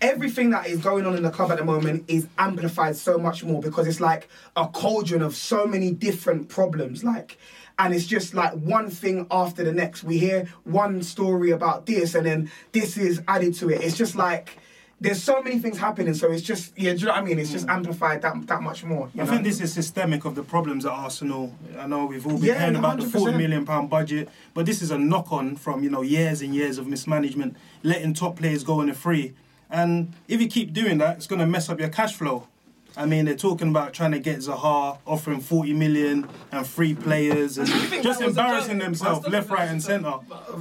everything 0.00 0.50
that 0.50 0.66
is 0.66 0.80
going 0.80 1.06
on 1.06 1.16
in 1.16 1.22
the 1.22 1.30
club 1.30 1.50
at 1.50 1.58
the 1.58 1.64
moment 1.64 2.04
is 2.08 2.26
amplified 2.38 2.96
so 2.96 3.18
much 3.18 3.44
more 3.44 3.60
because 3.60 3.86
it's 3.86 4.00
like 4.00 4.28
a 4.56 4.66
cauldron 4.66 5.22
of 5.22 5.34
so 5.34 5.66
many 5.66 5.92
different 5.92 6.48
problems 6.48 7.04
like 7.04 7.38
and 7.78 7.94
it's 7.94 8.06
just 8.06 8.34
like 8.34 8.52
one 8.54 8.90
thing 8.90 9.26
after 9.30 9.64
the 9.64 9.72
next 9.72 10.02
we 10.04 10.18
hear 10.18 10.46
one 10.64 11.02
story 11.02 11.50
about 11.50 11.86
this 11.86 12.14
and 12.14 12.26
then 12.26 12.50
this 12.72 12.96
is 12.96 13.22
added 13.28 13.54
to 13.54 13.70
it 13.70 13.80
it's 13.82 13.96
just 13.96 14.16
like 14.16 14.58
there's 15.04 15.22
so 15.22 15.42
many 15.42 15.58
things 15.58 15.78
happening. 15.78 16.14
So 16.14 16.32
it's 16.32 16.42
just 16.42 16.76
yeah, 16.76 16.92
do 16.92 16.98
you 17.00 17.06
know 17.06 17.12
what 17.12 17.20
I 17.20 17.24
mean? 17.24 17.38
It's 17.38 17.52
just 17.52 17.64
hmm. 17.66 17.70
amplified 17.70 18.22
that 18.22 18.46
that 18.46 18.62
much 18.62 18.84
more. 18.84 19.10
You 19.14 19.22
I 19.22 19.24
know? 19.24 19.30
think 19.30 19.44
this 19.44 19.60
is 19.60 19.72
systemic 19.72 20.24
of 20.24 20.34
the 20.34 20.42
problems 20.42 20.86
at 20.86 20.92
Arsenal. 20.92 21.54
I 21.78 21.86
know 21.86 22.06
we've 22.06 22.26
all 22.26 22.38
been 22.38 22.44
Yeah, 22.44 22.58
hearing 22.58 22.76
about 22.76 22.98
the 22.98 23.06
100%. 23.06 23.12
forty 23.12 23.36
million 23.36 23.64
pound 23.64 23.90
budget, 23.90 24.28
but 24.54 24.66
this 24.66 24.82
is 24.82 24.90
a 24.90 24.98
knock 24.98 25.32
on 25.32 25.56
from 25.56 25.82
you 25.84 25.90
know 25.90 26.02
years 26.02 26.42
and 26.42 26.54
years 26.54 26.78
of 26.78 26.86
mismanagement, 26.86 27.56
letting 27.82 28.14
top 28.14 28.36
players 28.36 28.64
go 28.64 28.80
on 28.80 28.88
a 28.88 28.94
free. 28.94 29.34
And 29.70 30.12
if 30.28 30.40
you 30.40 30.48
keep 30.48 30.72
doing 30.72 30.98
that, 30.98 31.16
it's 31.16 31.26
going 31.26 31.40
to 31.40 31.46
mess 31.46 31.68
up 31.68 31.80
your 31.80 31.88
cash 31.88 32.14
flow. 32.14 32.48
I 32.96 33.06
mean, 33.06 33.24
they're 33.24 33.34
talking 33.34 33.68
about 33.68 33.92
trying 33.92 34.12
to 34.12 34.20
get 34.20 34.38
Zaha, 34.38 34.98
offering 35.06 35.40
40 35.40 35.72
million 35.74 36.28
and 36.52 36.66
free 36.66 36.94
players, 36.94 37.58
and 37.58 37.66
just 37.66 37.90
that 37.90 38.04
was 38.04 38.20
a 38.20 38.26
embarrassing 38.26 38.78
themselves 38.78 39.26
left, 39.26 39.50
right, 39.50 39.68
and 39.68 39.82
centre. 39.82 40.14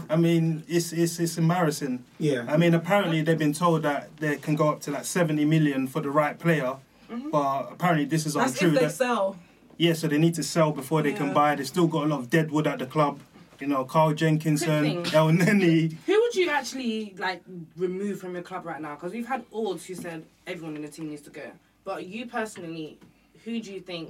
I 0.10 0.16
mean, 0.16 0.64
it's, 0.68 0.92
it's 0.94 1.20
it's 1.20 1.38
embarrassing. 1.38 2.04
Yeah. 2.18 2.46
I 2.48 2.58
mean, 2.58 2.74
apparently 2.74 3.22
they've 3.22 3.38
been 3.38 3.54
told 3.54 3.84
that 3.84 4.16
they 4.18 4.38
can 4.38 4.56
go 4.56 4.70
up 4.70 4.82
to 4.82 4.92
like 4.92 5.06
70 5.06 5.46
million 5.46 5.88
for 5.88 6.02
the 6.02 6.10
right 6.10 6.38
player, 6.38 6.78
mm-hmm. 7.10 7.30
but 7.30 7.72
apparently 7.72 8.06
this 8.06 8.26
is 8.26 8.34
That's 8.34 8.54
untrue. 8.54 8.70
if 8.70 8.74
they 8.76 8.86
that- 8.88 8.92
sell. 8.94 9.38
yeah, 9.78 9.94
so 9.94 10.08
they 10.08 10.18
need 10.18 10.34
to 10.36 10.44
sell 10.44 10.72
before 10.72 11.04
they 11.04 11.14
can 11.14 11.34
buy. 11.34 11.56
They 11.56 11.66
still 11.66 11.88
got 11.88 12.06
a 12.06 12.08
lot 12.08 12.20
of 12.20 12.30
dead 12.32 12.52
wood 12.52 12.66
at 12.66 12.80
the 12.80 12.88
club. 12.88 13.20
You 13.60 13.68
know, 13.68 13.86
Carl 13.86 14.14
Jenkinson, 14.14 15.04
Elneny. 15.06 15.96
Who 16.06 16.20
would 16.20 16.36
you 16.36 16.50
actually 16.50 17.14
like 17.18 17.44
remove 17.78 18.20
from 18.20 18.34
your 18.34 18.42
club 18.42 18.66
right 18.66 18.82
now? 18.82 18.96
Because 18.96 19.14
we've 19.14 19.28
had 19.28 19.46
Ords 19.52 19.86
who 19.86 19.94
said 19.96 20.26
everyone 20.48 20.76
in 20.76 20.82
the 20.82 20.88
team 20.90 21.10
needs 21.10 21.22
to 21.22 21.30
go. 21.30 21.52
But 21.84 22.06
you 22.08 22.26
personally, 22.26 22.98
who 23.44 23.60
do 23.60 23.74
you 23.74 23.82
think 23.82 24.10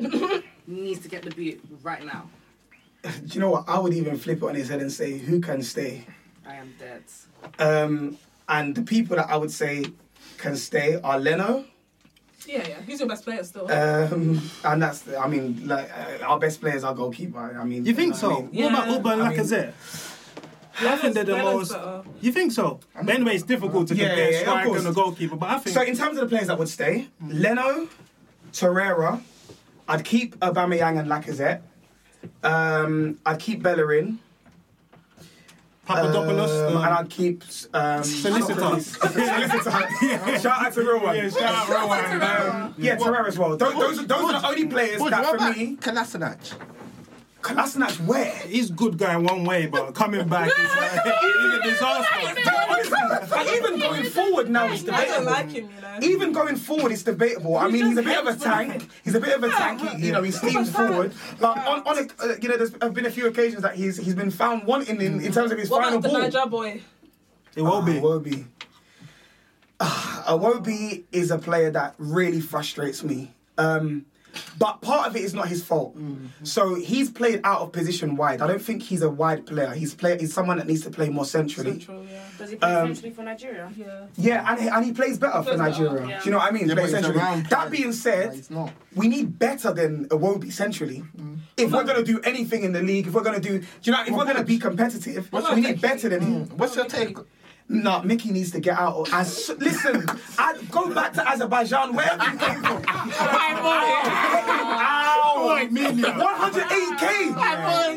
needs 0.67 0.99
to 1.01 1.09
get 1.09 1.23
the 1.23 1.31
boot 1.31 1.61
right 1.81 2.03
now? 2.05 2.29
do 3.03 3.11
you 3.33 3.39
know 3.41 3.49
what? 3.51 3.65
I 3.67 3.79
would 3.79 3.93
even 3.93 4.17
flip 4.17 4.37
it 4.37 4.43
on 4.43 4.55
his 4.55 4.69
head 4.69 4.79
and 4.81 4.91
say, 4.91 5.17
who 5.17 5.41
can 5.41 5.61
stay? 5.61 6.05
I 6.47 6.55
am 6.55 6.73
dead. 6.79 7.03
Um, 7.59 8.17
and 8.47 8.73
the 8.75 8.81
people 8.83 9.17
that 9.17 9.29
I 9.29 9.35
would 9.35 9.51
say 9.51 9.85
can 10.37 10.55
stay 10.55 10.99
are 11.03 11.19
Leno. 11.19 11.65
Yeah, 12.45 12.65
yeah. 12.67 12.75
Who's 12.81 12.99
your 12.99 13.09
best 13.09 13.23
player 13.23 13.43
still? 13.43 13.69
Um, 13.71 14.41
and 14.65 14.81
that's, 14.81 15.07
I 15.15 15.27
mean, 15.27 15.67
like 15.67 15.89
uh, 15.97 16.23
our 16.25 16.39
best 16.39 16.61
players 16.61 16.83
are 16.83 16.93
goalkeeper. 16.93 17.57
I 17.59 17.63
mean, 17.63 17.85
You 17.85 17.93
think 17.93 18.11
know 18.11 18.17
so? 18.19 18.29
what 18.29 18.37
I 18.39 18.41
mean? 18.47 18.63
What 18.63 18.73
about 18.73 18.87
Yeah. 18.89 18.97
Auba 18.99 19.13
and 19.13 19.21
I 19.23 19.29
mean- 19.29 19.37
Lacazette? 19.39 19.73
I 20.81 20.95
think 20.97 21.13
they're 21.13 21.23
the 21.23 21.37
most. 21.37 21.71
better. 21.71 22.03
You 22.21 22.31
think 22.31 22.51
so? 22.51 22.79
But 22.95 23.09
anyway, 23.15 23.35
it's 23.35 23.43
difficult 23.43 23.87
to 23.89 23.95
Yeah, 23.95 24.07
compare 24.07 24.25
yeah, 24.31 24.37
yeah, 24.37 24.41
striker 24.41 24.77
and 24.77 24.87
a 24.87 24.91
goalkeeper. 24.91 25.35
But 25.35 25.49
I 25.49 25.59
think 25.59 25.73
So 25.75 25.81
in 25.83 25.95
terms 25.95 26.17
of 26.17 26.23
the 26.29 26.35
players 26.35 26.47
that 26.47 26.57
would 26.57 26.69
stay, 26.69 27.07
Leno, 27.27 27.87
Torreira, 28.51 29.21
I'd 29.87 30.03
keep 30.03 30.35
Aubameyang 30.39 30.99
and 30.99 31.07
Lacazette. 31.09 31.61
Um, 32.43 33.19
I'd 33.25 33.39
keep 33.39 33.61
Bellerin. 33.61 34.19
Papadopoulos. 35.85 36.49
Um, 36.49 36.73
no. 36.75 36.81
and 36.81 36.93
I'd 36.93 37.09
keep 37.09 37.43
um, 37.73 38.03
Solicitor. 38.03 38.61
Solicitor. 38.79 39.71
Shout 40.39 40.65
out 40.65 40.73
to 40.73 40.79
real 40.81 40.99
one. 41.01 41.15
Yeah, 41.17 41.29
shout 41.29 41.41
out 41.43 41.67
Rowan. 41.69 42.21
Um, 42.21 42.75
yeah, 42.77 42.95
Torreira 42.95 43.27
as 43.27 43.37
well. 43.37 43.57
Those, 43.57 43.73
those, 43.73 44.07
those 44.07 44.33
are 44.33 44.39
the 44.41 44.47
only 44.47 44.65
players 44.67 44.99
But 44.99 45.09
that 45.09 45.23
what 45.23 45.29
for 45.31 45.35
about 45.35 45.57
me. 45.57 45.75
Kolasinac? 45.75 46.53
Kolasinac, 47.43 47.99
where? 48.07 48.33
He's 48.47 48.71
good 48.71 48.97
guy 48.97 49.17
one 49.17 49.43
way, 49.43 49.65
but 49.67 49.93
coming 49.93 50.27
back, 50.27 50.49
he's, 50.55 50.75
like, 50.75 50.91
he's 51.21 51.53
a 51.53 51.61
disaster. 51.61 52.51
Honestly, 52.69 53.57
even 53.57 53.79
going 53.79 54.03
forward 54.05 54.49
now, 54.49 54.71
it's 54.71 54.83
I 54.83 54.85
don't 54.85 55.25
debatable. 55.25 55.25
like 55.31 55.51
him, 55.51 55.69
you 55.75 55.81
know. 55.81 55.97
Even 56.01 56.31
going 56.31 56.55
forward, 56.55 56.91
it's 56.91 57.03
debatable. 57.03 57.57
I 57.57 57.67
mean, 57.67 57.85
he's 57.85 57.97
a 57.97 58.01
bit 58.01 58.17
of 58.17 58.27
a 58.27 58.39
tank. 58.39 58.89
He's 59.03 59.15
a 59.15 59.19
bit 59.19 59.35
of 59.35 59.43
a 59.43 59.49
tank. 59.49 59.81
He, 59.81 60.07
you 60.07 60.11
know, 60.13 60.23
he 60.23 60.31
steams 60.31 60.71
forward. 60.71 61.13
Like 61.39 61.57
on, 61.67 61.85
on 61.85 61.97
a, 61.99 62.01
uh, 62.23 62.35
you 62.41 62.49
know, 62.49 62.57
there's 62.57 62.71
have 62.81 62.93
been 62.93 63.05
a 63.05 63.11
few 63.11 63.27
occasions 63.27 63.61
that 63.61 63.75
he's 63.75 63.97
he's 63.97 64.15
been 64.15 64.31
found 64.31 64.65
wanting 64.65 65.01
in, 65.01 65.21
in 65.21 65.31
terms 65.31 65.51
of 65.51 65.57
his 65.59 65.69
What 65.69 65.83
final 65.83 65.99
about 65.99 66.09
the 66.09 66.13
ball. 66.13 66.21
Niger 66.21 66.49
boy? 66.49 66.81
It 67.55 67.61
won't 67.61 67.85
be. 67.85 67.93
Iwobi. 67.93 68.45
Ah, 69.79 70.23
Iwobi 70.29 71.03
is 71.11 71.29
a 71.29 71.37
player 71.37 71.69
that 71.71 71.95
really 71.97 72.39
frustrates 72.39 73.03
me. 73.03 73.33
Um, 73.57 74.05
but 74.57 74.81
part 74.81 75.07
of 75.07 75.15
it 75.15 75.23
is 75.23 75.33
not 75.33 75.47
his 75.47 75.63
fault. 75.63 75.97
Mm-hmm. 75.97 76.27
So 76.43 76.75
he's 76.75 77.09
played 77.09 77.41
out 77.43 77.61
of 77.61 77.71
position 77.71 78.15
wide. 78.15 78.41
I 78.41 78.47
don't 78.47 78.61
think 78.61 78.81
he's 78.83 79.01
a 79.01 79.09
wide 79.09 79.45
player. 79.45 79.71
He's 79.71 79.93
play, 79.93 80.17
he's 80.19 80.33
someone 80.33 80.57
that 80.57 80.67
needs 80.67 80.81
to 80.81 80.89
play 80.89 81.09
more 81.09 81.25
centrally. 81.25 81.79
Central, 81.79 82.03
yeah. 82.05 82.23
Does 82.37 82.49
he 82.51 82.55
play 82.55 82.73
Um, 82.73 82.91
essentially 82.91 83.13
for 83.13 83.23
Nigeria? 83.23 83.71
Yeah. 83.75 84.05
Yeah, 84.17 84.51
and 84.51 84.61
he, 84.61 84.67
and 84.67 84.85
he 84.85 84.91
plays 84.93 85.17
better 85.17 85.43
for 85.43 85.55
plays 85.55 85.57
better, 85.57 85.69
Nigeria. 85.83 86.07
yeah. 86.07 86.19
Do 86.19 86.25
you 86.25 86.31
know 86.31 86.37
what 86.37 86.51
I 86.51 86.51
mean? 86.51 86.67
Yeah, 86.67 86.75
Plays 86.75 86.91
but 86.91 87.01
centrally. 87.01 87.19
around 87.19 87.45
That 87.47 87.67
playing. 87.67 87.71
being 87.71 87.93
said, 87.93 88.33
he's 88.33 88.49
not. 88.49 88.71
we 88.95 89.07
need 89.07 89.37
better 89.39 89.73
than 89.73 90.07
Iwobi 90.09 90.51
centrally. 90.51 90.99
Mm-hmm. 90.99 91.33
If 91.57 91.71
we're 91.71 91.83
going 91.83 92.03
to 92.03 92.11
do 92.11 92.19
anything 92.21 92.63
in 92.63 92.71
the 92.73 92.81
league, 92.81 93.07
if 93.07 93.13
we're 93.13 93.21
going 93.23 93.39
to 93.39 93.47
do, 93.47 93.59
do 93.59 93.65
you 93.83 93.91
know, 93.91 94.01
if 94.03 94.11
we're 94.11 94.25
going 94.25 94.37
to 94.37 94.43
be 94.43 94.57
competitive, 94.57 95.31
we 95.31 95.61
need 95.61 95.79
better 95.81 96.09
than 96.09 96.21
mm. 96.21 96.49
him. 96.49 96.57
What's 96.57 96.75
your 96.75 96.85
take? 96.85 97.15
No, 97.73 98.01
Mickey 98.03 98.31
needs 98.31 98.51
to 98.51 98.59
get 98.59 98.77
out. 98.77 99.07
Of, 99.07 99.13
as 99.13 99.49
listen, 99.57 100.05
I, 100.37 100.61
go 100.69 100.93
back 100.93 101.13
to 101.13 101.27
Azerbaijan, 101.27 101.95
Where 101.95 102.13
you 102.13 102.37
came 102.37 102.61
from. 102.61 102.83
Ow! 104.85 105.57
180k 105.71 107.33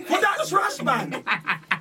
for 0.07 0.21
that 0.21 0.47
trash 0.49 0.83
man. 0.83 1.23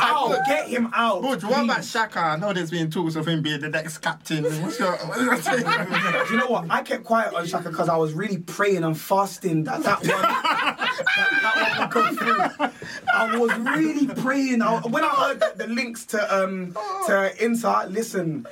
Ow! 0.00 0.42
Get 0.46 0.68
him 0.68 0.90
out. 0.94 1.22
But 1.22 1.42
what 1.44 1.64
about. 1.64 1.84
Xhaka? 1.84 2.22
I 2.22 2.36
know 2.36 2.52
there's 2.52 2.70
been 2.70 2.90
talks 2.90 3.16
of 3.16 3.26
him 3.26 3.42
being 3.42 3.60
the 3.60 3.68
next 3.68 3.98
captain. 3.98 4.44
What's 4.62 4.78
your, 4.78 4.96
what's 4.96 5.20
your 5.20 5.36
take? 5.36 5.64
Do 5.64 6.34
you 6.34 6.40
know 6.40 6.48
what? 6.48 6.66
I 6.70 6.82
kept 6.82 7.04
quiet 7.04 7.34
on 7.34 7.44
Xhaka 7.44 7.64
because 7.64 7.88
I 7.88 7.96
was 7.96 8.12
really 8.12 8.38
praying 8.38 8.84
and 8.84 8.98
fasting 8.98 9.64
that 9.64 9.82
that 9.82 9.98
one, 10.00 10.08
that, 10.08 11.00
that 11.42 11.90
one 11.92 12.08
would 12.08 12.18
go 12.18 12.58
through. 12.58 12.70
I 13.12 13.36
was 13.36 13.52
really 13.58 14.06
praying. 14.06 14.62
I, 14.62 14.80
when 14.80 15.04
I 15.04 15.08
heard 15.08 15.40
the, 15.40 15.52
the 15.56 15.66
links 15.66 16.06
to 16.06 16.42
um 16.42 16.76
to 17.06 17.44
Inter, 17.44 17.86
listen, 17.88 18.46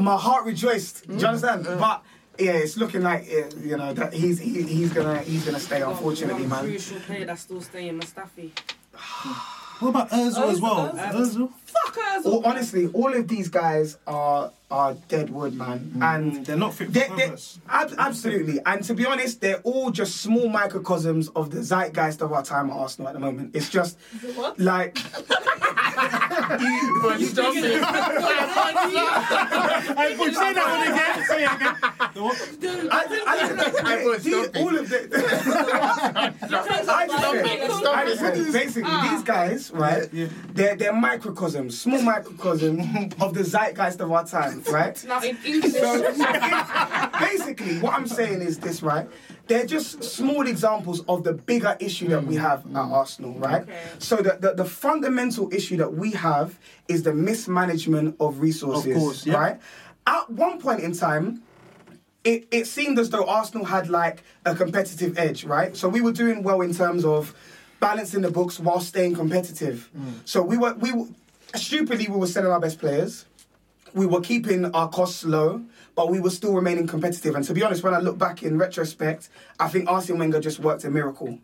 my 0.00 0.16
heart 0.16 0.44
rejoiced. 0.44 1.06
Do 1.08 1.16
you 1.16 1.26
understand? 1.26 1.64
But 1.64 2.02
yeah, 2.38 2.52
it's 2.52 2.76
looking 2.76 3.02
like 3.02 3.28
you 3.28 3.76
know 3.76 3.92
that 3.92 4.12
he's 4.12 4.38
he, 4.38 4.62
he's 4.62 4.92
gonna 4.92 5.18
he's 5.20 5.44
gonna 5.44 5.60
stay. 5.60 5.82
Unfortunately, 5.82 6.42
One 6.42 6.50
man. 6.50 6.64
crucial 6.64 7.00
player 7.00 7.24
that's 7.24 7.42
still 7.42 7.60
staying, 7.60 8.00
Mustafi. 8.00 8.50
What 9.80 9.88
about 9.90 10.10
Özil 10.10 10.50
as 10.50 10.60
well? 10.60 10.90
Özil. 10.92 11.12
Özil? 11.12 11.50
Fuck 11.66 11.98
us. 11.98 12.24
All, 12.26 12.42
honestly, 12.46 12.86
all 12.94 13.12
of 13.14 13.28
these 13.28 13.48
guys 13.48 13.98
are 14.06 14.50
are 14.70 14.94
dead 15.08 15.30
wood, 15.30 15.54
man, 15.54 15.92
and 16.02 16.32
Mm, 16.32 16.44
They're 16.44 16.56
not 16.56 16.74
fit 16.74 16.86
for 16.88 16.92
They- 16.94 17.08
they- 17.16 17.28
purpose. 17.28 17.58
ab- 17.68 17.94
absolutely. 17.98 18.58
And 18.66 18.82
to 18.84 18.94
be 18.94 19.06
honest, 19.06 19.40
they're 19.40 19.60
all 19.62 19.90
just 19.90 20.16
small 20.22 20.48
microcosms 20.48 21.28
of 21.36 21.50
the 21.50 21.62
zeitgeist 21.62 22.20
of 22.20 22.32
our 22.32 22.42
time 22.42 22.70
at 22.70 22.76
Arsenal 22.76 23.08
at 23.08 23.14
the 23.14 23.20
moment. 23.20 23.50
It's 23.54 23.68
just 23.68 23.96
What? 26.46 27.20
like. 27.20 28.76
Hey, 29.96 30.16
but 30.16 30.34
say 30.34 30.52
that 30.52 30.66
one 30.70 30.82
again. 30.92 31.26
Say 31.26 31.44
it 31.44 31.52
again. 31.52 31.74
The 32.14 32.22
what? 32.22 32.36
I, 32.92 33.00
I, 33.26 33.38
I, 33.84 34.18
these, 34.18 34.48
all 34.56 34.78
of 34.78 34.88
the. 34.88 34.98
I 36.16 36.48
just 36.48 36.68
said, 36.68 36.88
I 36.88 38.04
just 38.06 38.20
said, 38.20 38.52
basically, 38.52 38.82
ah. 38.86 39.08
these 39.10 39.22
guys, 39.24 39.70
right? 39.72 40.08
Yeah. 40.12 40.28
They're 40.52 40.76
they're 40.76 40.92
microcosms, 40.92 41.78
small 41.78 42.02
microcosm 42.02 42.80
of 43.20 43.34
the 43.34 43.42
zeitgeist 43.44 44.00
of 44.00 44.12
our 44.12 44.26
time, 44.26 44.62
right? 44.70 45.02
Now 45.06 45.20
in 45.20 45.36
English, 45.44 45.72
So 45.72 46.02
basically, 47.18 47.80
what 47.80 47.94
I'm 47.94 48.06
saying 48.06 48.42
is 48.42 48.58
this, 48.58 48.82
right? 48.82 49.08
They're 49.46 49.66
just 49.66 50.02
small 50.02 50.46
examples 50.46 51.02
of 51.08 51.22
the 51.22 51.32
bigger 51.32 51.76
issue 51.78 52.08
that 52.08 52.24
we 52.24 52.34
mm. 52.34 52.40
have 52.40 52.60
at 52.66 52.72
mm. 52.72 52.90
Arsenal, 52.90 53.34
right? 53.34 53.62
Okay. 53.62 53.78
So 53.98 54.16
the, 54.16 54.38
the, 54.40 54.54
the 54.54 54.64
fundamental 54.64 55.52
issue 55.52 55.76
that 55.76 55.92
we 55.92 56.10
have 56.12 56.58
is 56.88 57.04
the 57.04 57.14
mismanagement 57.14 58.16
of 58.18 58.40
resources, 58.40 58.96
Of 58.96 59.02
course, 59.02 59.26
yeah. 59.26 59.34
right? 59.34 59.60
At 60.06 60.28
one 60.30 60.60
point 60.60 60.80
in 60.80 60.92
time, 60.92 61.42
it, 62.24 62.48
it 62.50 62.66
seemed 62.66 62.98
as 62.98 63.10
though 63.10 63.24
Arsenal 63.24 63.64
had 63.64 63.88
like 63.88 64.24
a 64.44 64.54
competitive 64.54 65.16
edge, 65.16 65.44
right? 65.44 65.76
So 65.76 65.88
we 65.88 66.00
were 66.00 66.12
doing 66.12 66.42
well 66.42 66.60
in 66.60 66.74
terms 66.74 67.04
of 67.04 67.32
balancing 67.78 68.22
the 68.22 68.30
books 68.30 68.58
while 68.58 68.80
staying 68.80 69.14
competitive. 69.14 69.88
Mm. 69.96 70.14
So 70.24 70.42
we 70.42 70.58
were 70.58 70.74
we 70.74 70.92
were, 70.92 71.06
stupidly 71.54 72.08
we 72.08 72.16
were 72.16 72.26
selling 72.26 72.50
our 72.50 72.60
best 72.60 72.80
players. 72.80 73.26
We 73.94 74.06
were 74.06 74.20
keeping 74.20 74.64
our 74.74 74.88
costs 74.88 75.24
low, 75.24 75.62
but 75.96 76.10
we 76.10 76.20
were 76.20 76.30
still 76.30 76.52
remaining 76.54 76.86
competitive. 76.86 77.34
And 77.34 77.44
to 77.46 77.54
be 77.54 77.62
honest, 77.64 77.82
when 77.82 77.94
I 77.94 77.98
look 77.98 78.18
back 78.18 78.42
in 78.44 78.58
retrospect, 78.58 79.28
I 79.58 79.66
think 79.68 79.88
Arsene 79.88 80.18
Wenger 80.18 80.40
just 80.40 80.60
worked 80.60 80.84
a 80.84 80.90
miracle. 80.90 81.38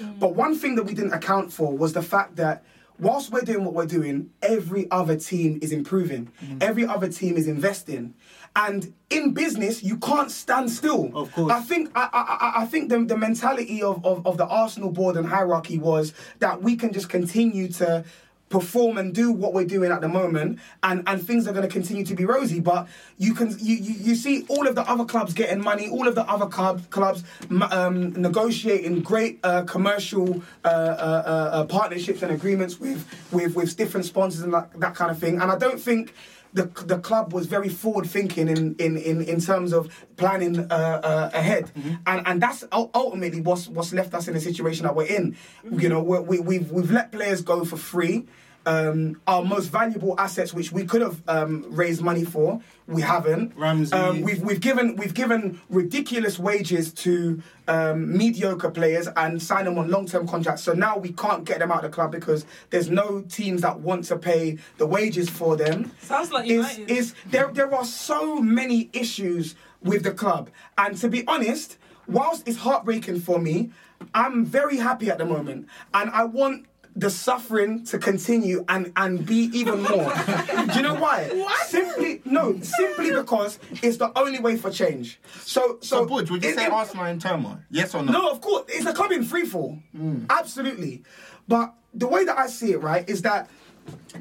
Mm. 0.00 0.18
But 0.18 0.34
one 0.34 0.56
thing 0.56 0.76
that 0.76 0.84
we 0.84 0.94
didn't 0.94 1.12
account 1.12 1.52
for 1.52 1.76
was 1.76 1.92
the 1.92 2.02
fact 2.02 2.36
that 2.36 2.62
whilst 2.98 3.30
we're 3.32 3.40
doing 3.42 3.64
what 3.64 3.74
we're 3.74 3.84
doing, 3.84 4.30
every 4.40 4.88
other 4.90 5.16
team 5.16 5.58
is 5.60 5.72
improving. 5.72 6.30
Mm. 6.42 6.62
Every 6.62 6.86
other 6.86 7.08
team 7.08 7.36
is 7.36 7.46
investing. 7.48 8.14
And 8.54 8.94
in 9.10 9.34
business, 9.34 9.82
you 9.82 9.98
can't 9.98 10.30
stand 10.30 10.70
still. 10.70 11.10
Of 11.14 11.30
course. 11.32 11.52
I 11.52 11.60
think 11.60 11.90
I, 11.94 12.08
I, 12.12 12.22
I- 12.46 12.62
I 12.62 12.66
think 12.66 12.88
the, 12.88 13.04
the 13.04 13.16
mentality 13.16 13.82
of, 13.82 14.02
of, 14.06 14.26
of 14.26 14.38
the 14.38 14.46
Arsenal 14.46 14.90
board 14.90 15.16
and 15.16 15.26
hierarchy 15.28 15.78
was 15.78 16.14
that 16.38 16.62
we 16.62 16.74
can 16.76 16.92
just 16.92 17.08
continue 17.10 17.68
to 17.72 18.04
perform 18.48 18.96
and 18.98 19.14
do 19.14 19.32
what 19.32 19.52
we're 19.52 19.64
doing 19.64 19.90
at 19.90 20.00
the 20.00 20.08
moment 20.08 20.58
and, 20.82 21.02
and 21.06 21.26
things 21.26 21.48
are 21.48 21.52
going 21.52 21.66
to 21.66 21.72
continue 21.72 22.04
to 22.04 22.14
be 22.14 22.24
rosy 22.24 22.60
but 22.60 22.86
you 23.18 23.34
can 23.34 23.50
you, 23.58 23.74
you, 23.74 23.94
you 23.98 24.14
see 24.14 24.44
all 24.48 24.66
of 24.68 24.74
the 24.74 24.82
other 24.82 25.04
clubs 25.04 25.34
getting 25.34 25.60
money 25.60 25.88
all 25.88 26.06
of 26.06 26.14
the 26.14 26.22
other 26.30 26.46
club, 26.46 26.88
clubs 26.90 27.24
um, 27.72 28.12
negotiating 28.12 29.00
great 29.00 29.40
uh, 29.42 29.62
commercial 29.62 30.42
uh, 30.64 30.68
uh, 30.68 30.70
uh, 30.70 31.30
uh, 31.56 31.64
partnerships 31.64 32.22
and 32.22 32.32
agreements 32.32 32.78
with, 32.78 33.06
with 33.32 33.56
with 33.56 33.76
different 33.76 34.06
sponsors 34.06 34.42
and 34.42 34.52
that, 34.52 34.68
that 34.78 34.94
kind 34.94 35.10
of 35.10 35.18
thing. 35.18 35.40
And 35.40 35.50
I 35.50 35.58
don't 35.58 35.80
think 35.80 36.14
the 36.56 36.66
the 36.86 36.98
club 36.98 37.32
was 37.32 37.46
very 37.46 37.68
forward 37.68 38.06
thinking 38.06 38.48
in, 38.48 38.74
in, 38.78 38.96
in, 38.96 39.20
in 39.22 39.40
terms 39.40 39.72
of 39.72 39.88
planning 40.16 40.58
uh, 40.58 41.00
uh, 41.10 41.30
ahead, 41.32 41.70
and 42.06 42.26
and 42.26 42.42
that's 42.42 42.64
ultimately 42.72 43.40
what's 43.42 43.68
what's 43.68 43.92
left 43.92 44.14
us 44.14 44.26
in 44.26 44.34
the 44.34 44.40
situation 44.40 44.84
that 44.86 44.96
we're 44.96 45.06
in. 45.06 45.36
You 45.70 45.88
know, 45.88 46.02
we, 46.02 46.18
we, 46.18 46.38
we've 46.40 46.70
we've 46.72 46.90
let 46.90 47.12
players 47.12 47.42
go 47.42 47.64
for 47.64 47.76
free. 47.76 48.26
Um, 48.66 49.20
our 49.28 49.44
most 49.44 49.68
valuable 49.68 50.18
assets, 50.18 50.52
which 50.52 50.72
we 50.72 50.84
could 50.84 51.00
have 51.00 51.22
um, 51.28 51.64
raised 51.70 52.02
money 52.02 52.24
for, 52.24 52.60
we 52.88 53.00
haven't. 53.00 53.56
Ramsey. 53.56 53.92
Um, 53.94 54.22
we've 54.22 54.42
we've 54.42 54.60
given 54.60 54.96
we've 54.96 55.14
given 55.14 55.60
ridiculous 55.70 56.38
wages 56.38 56.92
to 56.94 57.40
um, 57.68 58.16
mediocre 58.16 58.70
players 58.70 59.08
and 59.16 59.40
signed 59.40 59.68
them 59.68 59.78
on 59.78 59.88
long 59.88 60.06
term 60.06 60.26
contracts. 60.26 60.62
So 60.62 60.72
now 60.72 60.98
we 60.98 61.12
can't 61.12 61.44
get 61.44 61.60
them 61.60 61.70
out 61.70 61.84
of 61.84 61.90
the 61.90 61.94
club 61.94 62.10
because 62.10 62.44
there's 62.70 62.90
no 62.90 63.22
teams 63.22 63.62
that 63.62 63.78
want 63.80 64.04
to 64.06 64.18
pay 64.18 64.58
the 64.78 64.86
wages 64.86 65.30
for 65.30 65.56
them. 65.56 65.92
Sounds 66.00 66.32
like 66.32 66.46
is 66.46 66.78
United. 66.78 66.90
is 66.90 67.14
there 67.26 67.48
there 67.52 67.72
are 67.72 67.84
so 67.84 68.36
many 68.36 68.90
issues 68.92 69.54
with 69.82 70.02
the 70.02 70.12
club, 70.12 70.50
and 70.76 70.96
to 70.98 71.08
be 71.08 71.24
honest, 71.28 71.78
whilst 72.08 72.48
it's 72.48 72.58
heartbreaking 72.58 73.20
for 73.20 73.38
me, 73.38 73.70
I'm 74.14 74.44
very 74.44 74.76
happy 74.78 75.10
at 75.10 75.18
the 75.18 75.24
moment, 75.24 75.68
and 75.94 76.10
I 76.10 76.24
want. 76.24 76.66
The 76.98 77.10
suffering 77.10 77.84
to 77.86 77.98
continue 77.98 78.64
and, 78.70 78.90
and 78.96 79.24
be 79.26 79.50
even 79.52 79.82
more. 79.82 80.10
Do 80.14 80.72
you 80.76 80.82
know 80.82 80.94
why? 80.94 81.28
Simply 81.66 82.22
no, 82.24 82.58
simply 82.62 83.10
because 83.12 83.58
it's 83.82 83.98
the 83.98 84.10
only 84.18 84.38
way 84.40 84.56
for 84.56 84.70
change. 84.70 85.20
So 85.42 85.76
so, 85.82 85.98
So, 85.98 86.06
Budge, 86.06 86.30
would 86.30 86.42
you 86.42 86.50
it- 86.50 86.56
say 86.56 86.64
it- 86.66 86.72
Arsenal 86.72 87.04
in 87.06 87.18
turmoil? 87.18 87.58
Yes 87.70 87.94
or 87.94 88.02
no? 88.02 88.12
no, 88.12 88.30
of 88.30 88.40
course. 88.40 88.64
It's 88.68 88.86
a 88.86 88.94
club 88.94 89.12
in 89.12 89.24
free 89.24 89.44
fall. 89.44 89.78
Mm. 89.94 90.24
Absolutely. 90.30 91.02
But 91.46 91.74
the 91.92 92.08
way 92.08 92.24
that 92.24 92.38
I 92.38 92.46
see 92.46 92.72
it, 92.72 92.82
right, 92.82 93.06
is 93.08 93.20
that 93.22 93.50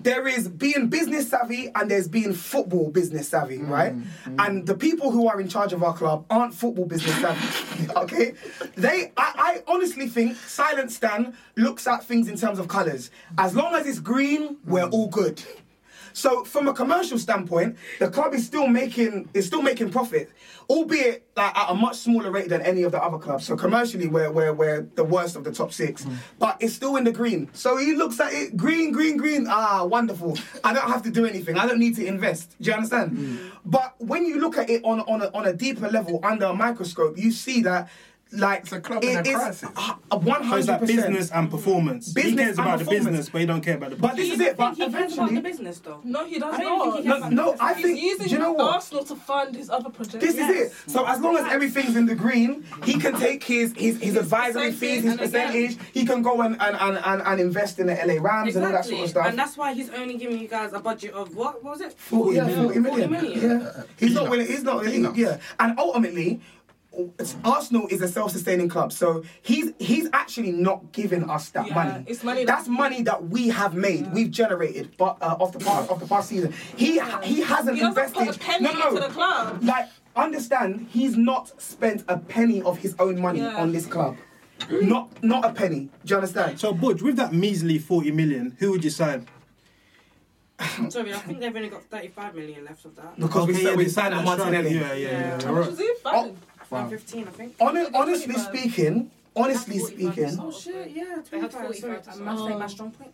there 0.03 0.27
is 0.27 0.47
being 0.47 0.87
business 0.87 1.29
savvy 1.29 1.71
and 1.73 1.89
there's 1.89 2.07
being 2.07 2.33
football 2.33 2.89
business 2.91 3.29
savvy, 3.29 3.57
mm, 3.57 3.69
right? 3.69 3.95
Mm. 3.95 4.45
And 4.45 4.67
the 4.67 4.75
people 4.75 5.11
who 5.11 5.27
are 5.27 5.41
in 5.41 5.47
charge 5.47 5.73
of 5.73 5.83
our 5.83 5.93
club 5.93 6.25
aren't 6.29 6.53
football 6.53 6.85
business 6.85 7.15
savvy. 7.15 7.91
okay? 7.95 8.33
They 8.75 9.11
I, 9.17 9.61
I 9.67 9.71
honestly 9.71 10.07
think 10.07 10.35
Silent 10.37 10.91
Stan 10.91 11.35
looks 11.55 11.87
at 11.87 12.03
things 12.03 12.27
in 12.27 12.37
terms 12.37 12.59
of 12.59 12.67
colours. 12.67 13.09
As 13.37 13.55
long 13.55 13.73
as 13.73 13.87
it's 13.87 13.99
green, 13.99 14.57
we're 14.65 14.87
all 14.87 15.07
good. 15.07 15.41
So 16.15 16.45
from 16.45 16.69
a 16.69 16.73
commercial 16.73 17.19
standpoint, 17.19 17.75
the 17.99 18.09
club 18.09 18.33
is 18.33 18.45
still 18.45 18.67
making 18.67 19.29
is 19.33 19.45
still 19.45 19.61
making 19.61 19.91
profit, 19.91 20.31
albeit 20.69 21.27
like, 21.35 21.55
at 21.55 21.69
a 21.69 21.75
much 21.75 21.97
smaller 21.97 22.31
rate 22.31 22.47
than 22.47 22.61
any 22.61 22.83
of 22.83 22.93
the 22.93 23.03
other 23.03 23.17
clubs. 23.17 23.45
So 23.45 23.57
commercially, 23.57 24.07
we're 24.07 24.31
we're, 24.31 24.53
we're 24.53 24.81
the 24.95 25.03
worst 25.03 25.35
of 25.35 25.43
the 25.43 25.51
top 25.51 25.73
six, 25.73 26.07
but 26.39 26.55
it's 26.61 26.73
still 26.73 26.95
in 26.95 27.03
the 27.03 27.11
green. 27.11 27.49
So 27.51 27.75
he 27.75 27.95
looks 27.95 28.17
at 28.21 28.31
it 28.31 28.55
green, 28.55 28.93
green, 28.93 29.17
green. 29.17 29.45
Ah, 29.49 29.83
wonderful! 29.83 30.37
I 30.63 30.73
don't 30.73 30.87
have 30.87 31.03
to 31.03 31.11
do 31.11 31.25
anything. 31.25 31.57
I 31.57 31.67
don't 31.67 31.79
need 31.79 31.97
to 31.97 32.05
invest. 32.05 32.55
Do 32.61 32.69
you 32.69 32.73
understand? 32.75 33.51
But 33.65 33.95
when 33.99 34.25
you 34.25 34.39
look 34.39 34.57
at 34.57 34.69
it 34.69 34.81
on 34.85 35.01
on 35.01 35.21
a, 35.21 35.29
on 35.33 35.45
a 35.45 35.53
deeper 35.53 35.89
level 35.89 36.21
under 36.23 36.45
a 36.45 36.53
microscope, 36.55 37.17
you 37.17 37.31
see 37.31 37.61
that. 37.63 37.89
Like 38.31 38.61
It's 38.61 38.71
a 38.73 38.81
club 38.81 39.03
in 39.03 39.15
a 39.15 39.19
it 39.19 39.27
is 39.27 39.35
crisis. 39.35 39.69
a 40.11 40.17
one 40.17 40.25
So 40.43 40.55
it's 40.55 40.67
hundred 40.67 40.79
percent 40.79 40.87
business 40.87 41.31
and 41.31 41.49
performance. 41.49 42.07
he 42.07 42.13
Business 42.23 42.35
cares 42.45 42.57
about 42.59 42.79
the 42.79 42.85
business, 42.85 43.29
but 43.29 43.39
he 43.41 43.47
don't 43.47 43.61
care 43.61 43.75
about 43.77 43.91
the. 43.91 43.95
business. 43.97 44.11
But 44.11 44.17
this 44.17 44.33
is 44.33 44.39
it. 44.39 44.57
But 44.57 44.73
he 44.75 44.89
cares 44.91 45.13
about 45.13 45.29
the 45.33 45.41
business 45.41 45.79
though. 45.79 46.01
No, 46.03 46.25
he 46.25 46.39
does 46.39 46.55
I 46.55 46.61
don't 46.61 46.77
not. 46.79 46.93
think 46.93 47.03
he 47.03 47.09
no, 47.09 47.19
cares 47.21 47.31
no, 47.33 47.55
I 47.59 47.73
He's 47.75 47.85
think. 47.85 48.01
using 48.01 48.29
you 48.29 48.39
know 48.39 48.51
what? 48.53 48.73
Arsenal 48.75 49.03
to 49.05 49.15
fund 49.15 49.55
his 49.55 49.69
other 49.69 49.89
projects. 49.91 50.25
This 50.25 50.35
Yes. 50.35 50.49
is 50.49 50.87
it. 50.87 50.91
So 50.91 51.05
as 51.05 51.21
long 51.21 51.37
as 51.37 51.45
everything's 51.53 51.95
in 51.95 52.07
the 52.07 52.15
green, 52.15 52.65
he 52.83 52.95
can 52.99 53.13
take 53.17 53.43
his 53.43 53.73
his, 53.77 54.01
his 54.01 54.15
advisory 54.17 54.71
fees, 54.71 55.03
his 55.03 55.11
and 55.13 55.21
again- 55.21 55.31
percentage. 55.31 55.77
He 55.93 56.05
can 56.05 56.21
go 56.23 56.41
and, 56.41 56.59
and, 56.59 56.75
and, 56.77 56.97
and, 57.05 57.21
and 57.21 57.39
invest 57.39 57.79
in 57.79 57.87
the 57.87 57.93
LA 57.93 58.19
Rams 58.21 58.55
and 58.55 58.65
all 58.65 58.71
that 58.71 58.85
sort 58.85 59.03
of 59.03 59.09
stuff. 59.11 59.27
And 59.27 59.37
that's 59.37 59.55
why 59.55 59.73
he's 59.73 59.91
only 59.91 60.17
giving 60.17 60.39
you 60.39 60.47
guys 60.47 60.73
a 60.73 60.79
budget 60.79 61.13
of 61.13 61.35
what? 61.35 61.63
What 61.63 61.73
was 61.73 61.81
it? 61.81 61.93
40, 61.93 62.35
yeah, 62.35 62.43
40 62.63 62.79
million. 62.79 62.83
40 62.83 63.07
million. 63.07 63.61
Yeah. 63.61 63.83
He's 63.97 64.13
not 64.15 64.29
willing. 64.31 64.47
He's 64.47 64.63
not. 64.63 64.85
He, 64.87 64.97
yeah. 65.15 65.37
And 65.59 65.77
ultimately. 65.79 66.41
It's- 66.97 67.35
Arsenal 67.43 67.87
is 67.87 68.01
a 68.01 68.07
self-sustaining 68.07 68.69
club, 68.69 68.91
so 68.91 69.23
he's 69.41 69.71
he's 69.79 70.07
actually 70.13 70.51
not 70.51 70.91
giving 70.91 71.29
us 71.29 71.49
that 71.49 71.67
Yeah, 71.67 71.75
money. 71.75 72.03
it's 72.07 72.23
money 72.23 72.45
that- 72.45 72.55
That's 72.55 72.67
money 72.67 73.01
that 73.03 73.29
we 73.29 73.49
have 73.49 73.73
made, 73.75 74.11
we've 74.13 74.31
generated, 74.31 74.91
but 74.97 75.17
uh, 75.21 75.35
off 75.39 75.51
the 75.51 75.59
past 75.59 75.89
off 75.91 75.99
the 75.99 76.07
past 76.07 76.29
season, 76.29 76.53
he 76.75 76.99
he 77.23 77.41
hasn't 77.41 77.77
He 77.77 77.83
invested. 77.83 78.25
put 78.27 78.35
a 78.35 78.39
penny 78.39 78.63
no, 78.65 78.71
no, 78.73 78.87
into 78.89 79.01
the 79.01 79.09
club. 79.09 79.61
Like, 79.63 79.87
understand, 80.15 80.87
he's 80.91 81.15
not 81.17 81.59
spent 81.61 82.03
a 82.07 82.17
penny 82.17 82.61
of 82.61 82.77
his 82.77 82.95
own 82.99 83.19
money 83.19 83.39
Yeah. 83.39 83.55
on 83.61 83.71
this 83.71 83.85
club. 83.85 84.17
Not 84.69 85.09
not 85.23 85.43
a 85.45 85.51
penny. 85.51 85.89
Do 86.05 86.11
you 86.11 86.15
understand? 86.15 86.59
So, 86.59 86.73
Budge, 86.73 87.01
with 87.01 87.17
that 87.17 87.33
measly 87.33 87.77
40 87.77 88.11
million, 88.11 88.55
who 88.59 88.71
would 88.71 88.83
you 88.83 88.89
sign? 88.89 89.27
Sorry, 90.87 91.13
I 91.13 91.17
think 91.17 91.41
they've 91.41 91.53
only 91.53 91.67
got 91.67 91.83
35 91.83 92.33
million 92.33 92.63
left 92.63 92.85
of 92.85 92.95
that. 92.95 93.19
Because 93.19 93.45
we 93.47 93.53
Okay, 93.53 93.63
said 93.63 93.71
yeah, 93.71 93.75
we 93.75 93.83
they 93.83 93.89
signed 93.89 94.13
that 94.13 94.21
a 94.21 94.23
Martinelli. 94.23 94.73
strike. 94.75 94.89
Yeah, 94.89 94.93
yeah, 94.93 95.37
yeah. 95.37 95.45
How 95.45 95.51
much 95.51 95.69
was 96.69 96.91
he? 96.91 96.91
Five. 96.91 96.91
Around 96.91 96.99
15, 96.99 97.27
I 97.27 97.31
think. 97.31 97.55
Hon- 97.59 97.95
honestly 97.95 98.35
speaking, 98.35 99.11
honestly 99.35 99.79
speaking, 99.79 100.37
Oh 100.39 100.51
shit, 100.51 100.91
yeah, 100.91 101.21
They 101.29 101.39
had 101.39 101.51
25. 101.51 101.75
Sorry, 101.75 101.95
45. 101.95 102.21
I 102.21 102.23
must 102.23 102.45
say 102.45 102.53
oh. 102.53 102.59
my 102.59 102.67
strong 102.67 102.91
point. 102.91 103.13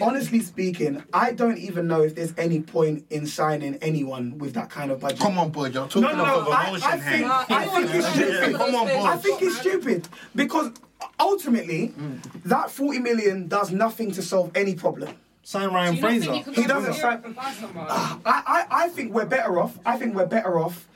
honestly 0.00 0.40
speaking, 0.40 1.02
I 1.12 1.32
don't 1.32 1.58
even 1.58 1.86
know 1.86 2.02
if 2.02 2.14
there's 2.14 2.34
any 2.36 2.60
point 2.60 3.04
in 3.10 3.26
signing 3.26 3.76
anyone 3.76 4.38
with 4.38 4.54
that 4.54 4.70
kind 4.70 4.90
of 4.90 5.00
budget. 5.00 5.20
Come 5.20 5.38
on, 5.38 5.50
Budge, 5.50 5.74
you're 5.74 5.86
talking 5.86 6.02
No, 6.02 6.16
no, 6.16 6.24
off 6.24 6.46
of 6.48 6.52
I- 6.52 6.68
emotion 6.68 6.88
I 6.88 6.96
here. 6.96 7.18
think- 7.18 7.50
I 7.50 7.66
think 7.66 7.94
it's 7.94 8.08
stupid. 8.08 8.56
Come 8.56 8.74
on, 8.74 8.86
boy. 8.88 9.04
I 9.04 9.16
think 9.16 9.42
it's 9.42 9.58
stupid 9.58 10.08
because 10.34 10.72
ultimately, 11.20 11.88
mm. 11.96 12.42
that 12.44 12.70
40 12.70 12.98
million 12.98 13.48
does 13.48 13.70
nothing 13.70 14.10
to 14.12 14.22
solve 14.22 14.50
any 14.56 14.74
problem. 14.74 15.14
Sign 15.44 15.72
Ryan 15.72 15.94
Do 15.94 15.96
you 15.96 16.02
not 16.02 16.10
think 16.10 16.44
Fraser. 16.44 16.60
He 16.60 16.66
doesn't 16.66 16.94
sign- 16.94 17.02
Europe 17.02 17.24
and 17.26 17.36
buy 17.36 17.52
someone? 17.52 17.86
Ah, 17.88 18.18
I, 18.24 18.42
I, 18.46 18.84
I 18.84 18.88
think 18.88 19.12
we're 19.12 19.26
better 19.26 19.60
off. 19.60 19.78
I 19.84 19.96
think 19.96 20.14
we're 20.14 20.26
better 20.26 20.58
off 20.58 20.86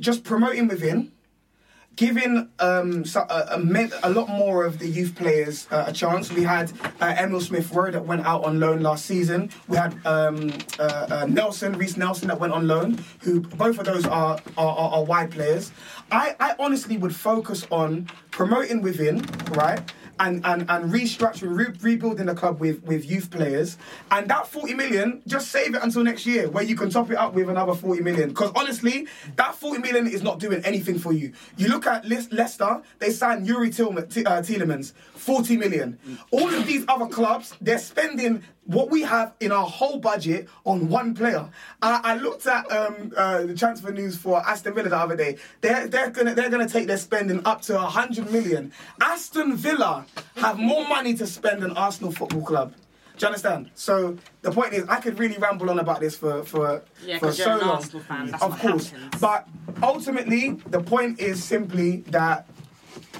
just 0.00 0.24
promoting 0.24 0.68
within, 0.68 1.12
giving 1.98 2.48
um, 2.60 3.04
so, 3.04 3.22
uh, 3.22 3.58
a, 3.60 3.90
a 4.04 4.10
lot 4.10 4.28
more 4.28 4.64
of 4.64 4.78
the 4.78 4.86
youth 4.86 5.16
players 5.16 5.66
uh, 5.72 5.84
a 5.88 5.92
chance. 5.92 6.32
We 6.32 6.44
had 6.44 6.72
uh, 7.00 7.16
Emile 7.18 7.40
Smith 7.40 7.72
Rowe 7.72 7.90
that 7.90 8.06
went 8.06 8.24
out 8.24 8.44
on 8.44 8.60
loan 8.60 8.82
last 8.82 9.04
season. 9.04 9.50
We 9.66 9.76
had 9.76 9.94
um, 10.06 10.52
uh, 10.78 10.82
uh, 10.82 11.26
Nelson, 11.28 11.72
Reiss 11.72 11.96
Nelson 11.96 12.28
that 12.28 12.38
went 12.38 12.52
on 12.52 12.68
loan, 12.68 13.04
who 13.22 13.40
both 13.40 13.80
of 13.80 13.84
those 13.84 14.06
are, 14.06 14.38
are, 14.56 14.76
are, 14.76 14.90
are 14.92 15.04
wide 15.04 15.32
players. 15.32 15.72
I, 16.12 16.36
I 16.38 16.54
honestly 16.60 16.96
would 16.96 17.16
focus 17.16 17.66
on 17.70 18.08
promoting 18.30 18.80
within, 18.80 19.26
right? 19.50 19.80
And, 20.20 20.44
and, 20.44 20.68
and 20.68 20.92
restructuring, 20.92 21.56
re- 21.56 21.74
rebuilding 21.80 22.26
the 22.26 22.34
club 22.34 22.60
with, 22.60 22.82
with 22.84 23.08
youth 23.08 23.30
players. 23.30 23.78
And 24.10 24.28
that 24.28 24.46
40 24.46 24.74
million, 24.74 25.22
just 25.26 25.50
save 25.50 25.74
it 25.74 25.82
until 25.82 26.02
next 26.04 26.26
year 26.26 26.48
where 26.50 26.64
you 26.64 26.76
can 26.76 26.90
top 26.90 27.10
it 27.10 27.16
up 27.16 27.34
with 27.34 27.48
another 27.48 27.74
40 27.74 28.02
million. 28.02 28.30
Because 28.30 28.50
honestly, 28.54 29.06
that 29.36 29.54
40 29.54 29.80
million 29.80 30.06
is 30.06 30.22
not 30.22 30.38
doing 30.38 30.64
anything 30.64 30.98
for 30.98 31.12
you. 31.12 31.32
You 31.56 31.68
look 31.68 31.86
at 31.86 32.04
Le- 32.04 32.26
Leicester, 32.30 32.82
they 32.98 33.10
signed 33.10 33.46
Yuri 33.46 33.70
Tillman, 33.70 34.08
T- 34.08 34.24
uh, 34.24 34.42
Tielemans, 34.42 34.92
40 35.14 35.56
million. 35.56 35.98
All 36.30 36.48
of 36.52 36.66
these 36.66 36.84
other 36.88 37.06
clubs, 37.06 37.54
they're 37.60 37.78
spending 37.78 38.42
what 38.68 38.90
we 38.90 39.00
have 39.00 39.32
in 39.40 39.50
our 39.50 39.64
whole 39.66 39.98
budget 39.98 40.46
on 40.64 40.88
one 40.90 41.14
player. 41.14 41.48
I, 41.80 42.00
I 42.04 42.16
looked 42.16 42.46
at 42.46 42.70
um, 42.70 43.12
uh, 43.16 43.42
the 43.44 43.54
transfer 43.54 43.90
news 43.90 44.14
for 44.16 44.46
Aston 44.46 44.74
Villa 44.74 44.90
the 44.90 44.96
other 44.96 45.16
day. 45.16 45.38
They're, 45.62 45.88
they're 45.88 46.10
gonna 46.10 46.34
they're 46.34 46.50
gonna 46.50 46.68
take 46.68 46.86
their 46.86 46.98
spending 46.98 47.40
up 47.46 47.62
to 47.62 47.74
100 47.74 48.30
million. 48.30 48.70
Aston 49.00 49.56
Villa 49.56 50.04
have 50.36 50.58
more 50.58 50.86
money 50.86 51.14
to 51.14 51.26
spend 51.26 51.62
than 51.62 51.72
Arsenal 51.78 52.12
Football 52.12 52.42
Club. 52.42 52.74
Do 53.16 53.22
you 53.24 53.26
understand? 53.28 53.70
So 53.74 54.16
the 54.42 54.52
point 54.52 54.74
is, 54.74 54.86
I 54.86 55.00
could 55.00 55.18
really 55.18 55.38
ramble 55.38 55.70
on 55.70 55.78
about 55.78 56.00
this 56.00 56.14
for 56.14 56.44
for, 56.44 56.82
Yeah, 57.04 57.18
for 57.18 57.32
so 57.32 57.56
long. 57.56 57.70
Arsenal 57.70 58.02
fan, 58.02 58.34
of 58.34 58.58
course, 58.60 58.90
happens. 58.90 59.20
but 59.20 59.48
ultimately, 59.82 60.50
the 60.68 60.80
point 60.80 61.20
is 61.20 61.42
simply 61.42 62.02
that 62.08 62.46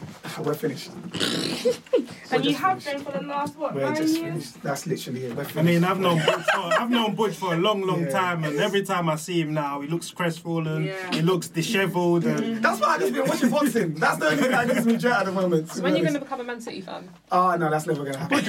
we're 0.45 0.55
finished. 0.55 0.91
and 2.31 2.45
you 2.45 2.55
have 2.55 2.83
finished. 2.83 3.05
been 3.05 3.12
for 3.12 3.19
the 3.19 3.27
last, 3.27 3.57
what, 3.57 3.75
We're 3.75 3.83
nine 3.83 3.97
just 3.97 4.15
years? 4.16 4.25
finished. 4.25 4.62
That's 4.62 4.87
literally 4.87 5.25
it. 5.27 5.37
We're 5.37 5.45
finished. 5.45 5.57
I 5.57 5.62
mean, 5.62 5.85
I've 5.85 5.99
known 5.99 6.19
Butch 6.19 6.45
for, 6.55 6.61
I've 6.81 6.91
known 6.91 7.15
Butch 7.15 7.35
for 7.35 7.55
a 7.55 7.57
long, 7.57 7.83
long 7.83 8.03
Yeah. 8.03 8.11
time, 8.11 8.45
and 8.45 8.59
every 8.59 8.83
time 8.85 9.09
I 9.09 9.16
see 9.16 9.41
him 9.41 9.55
now, 9.55 9.81
he 9.81 9.89
looks 9.89 10.11
crestfallen. 10.11 10.85
Yeah. 10.85 11.15
He 11.15 11.23
looks 11.23 11.49
dishevelled. 11.49 12.25
And 12.25 12.41
mm-hmm. 12.41 12.61
That's 12.61 12.81
why 12.81 12.89
I 12.89 12.99
just 12.99 13.12
been 13.12 13.27
watching 13.27 13.51
boxing. 13.51 13.95
That's 13.95 14.19
the 14.19 14.27
only 14.27 14.43
thing 14.43 14.51
that 14.51 14.69
gives 14.69 14.87
me 14.87 14.97
joy 14.97 15.11
at 15.11 15.27
the 15.27 15.33
moment. 15.33 15.70
So 15.70 15.83
when 15.83 15.95
are 15.95 15.97
you 15.97 16.03
going 16.03 16.15
to 16.15 16.20
become 16.20 16.41
a 16.41 16.45
Man 16.45 16.61
City 16.61 16.81
fan? 16.81 17.09
Oh 17.31 17.57
no, 17.57 17.70
that's 17.70 17.87
never 17.87 18.05
gonna 18.05 18.19
happen. 18.19 18.45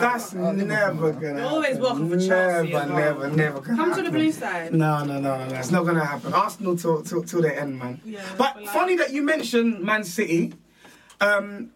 that's 0.00 0.34
oh, 0.34 0.52
never 0.52 1.12
gonna. 1.12 1.40
You're 1.40 1.46
always 1.46 1.76
welcome 1.78 2.08
for 2.10 2.16
Chelsea 2.18 2.28
Never, 2.28 2.58
as 2.58 2.70
well. 2.70 2.88
never, 2.88 3.30
never 3.30 3.60
gonna 3.60 3.76
Come 3.76 3.94
to 3.94 4.02
the 4.02 4.10
blue 4.10 4.32
side. 4.32 4.72
No, 4.74 5.04
no, 5.04 5.20
no, 5.20 5.38
no, 5.38 5.48
no. 5.48 5.54
It's 5.56 5.70
not 5.70 5.84
gonna 5.84 6.04
happen. 6.04 6.32
Arsenal 6.32 6.76
till 6.76 7.02
till, 7.02 7.22
till 7.24 7.42
the 7.42 7.58
end, 7.58 7.78
man. 7.78 8.00
Yeah, 8.04 8.20
but 8.36 8.54
but 8.54 8.68
funny 8.68 8.96
that 8.96 9.12
you 9.12 9.22
mentioned 9.22 9.80
Man 9.80 10.04
City, 10.04 10.52
um, 11.20 11.70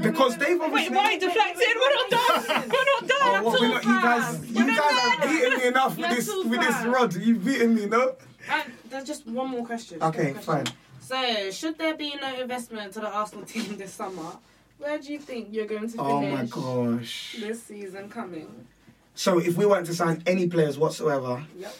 because 0.00 0.36
they've 0.38 0.60
obviously. 0.60 0.90
Wait, 0.90 0.96
why 0.96 1.18
deflecting? 1.18 1.66
We're 1.76 1.94
not 1.94 2.10
done. 2.10 2.44
We're 2.70 3.00
not 3.00 3.08
done. 3.08 3.18
Oh, 3.22 3.42
what, 3.42 3.60
we're 3.60 3.68
not, 3.68 3.84
you 3.84 4.02
guys, 4.02 4.50
you 4.50 4.66
guys 4.66 5.00
have 5.00 5.28
beaten 5.30 5.58
me 5.58 5.66
enough 5.66 5.96
with 5.98 6.10
this 6.10 6.26
too 6.26 6.44
with 6.48 6.60
this 6.60 6.84
rod. 6.84 7.14
You've 7.14 7.44
beaten 7.44 7.74
me, 7.74 7.86
no? 7.86 8.16
And 8.50 8.72
there's 8.88 9.04
just 9.04 9.26
one 9.26 9.48
more 9.50 9.64
question. 9.66 10.02
Okay, 10.02 10.32
one 10.32 10.42
question. 10.42 10.66
fine. 10.66 10.74
So, 11.00 11.50
should 11.50 11.78
there 11.78 11.94
be 11.96 12.14
no 12.20 12.40
investment 12.40 12.92
to 12.94 13.00
the 13.00 13.08
Arsenal 13.08 13.44
team 13.44 13.76
this 13.78 13.92
summer? 13.92 14.38
Where 14.78 14.98
do 14.98 15.12
you 15.12 15.18
think 15.18 15.48
you're 15.52 15.66
going 15.66 15.88
to 15.90 15.96
Oh 16.00 16.20
finish 16.20 16.38
my 16.38 16.46
gosh. 16.46 17.36
this 17.38 17.62
season 17.62 18.08
coming? 18.08 18.66
So 19.14 19.38
if 19.38 19.56
we 19.56 19.66
weren't 19.66 19.86
to 19.86 19.94
sign 19.94 20.22
any 20.26 20.48
players 20.48 20.78
whatsoever, 20.78 21.44
Yep. 21.58 21.74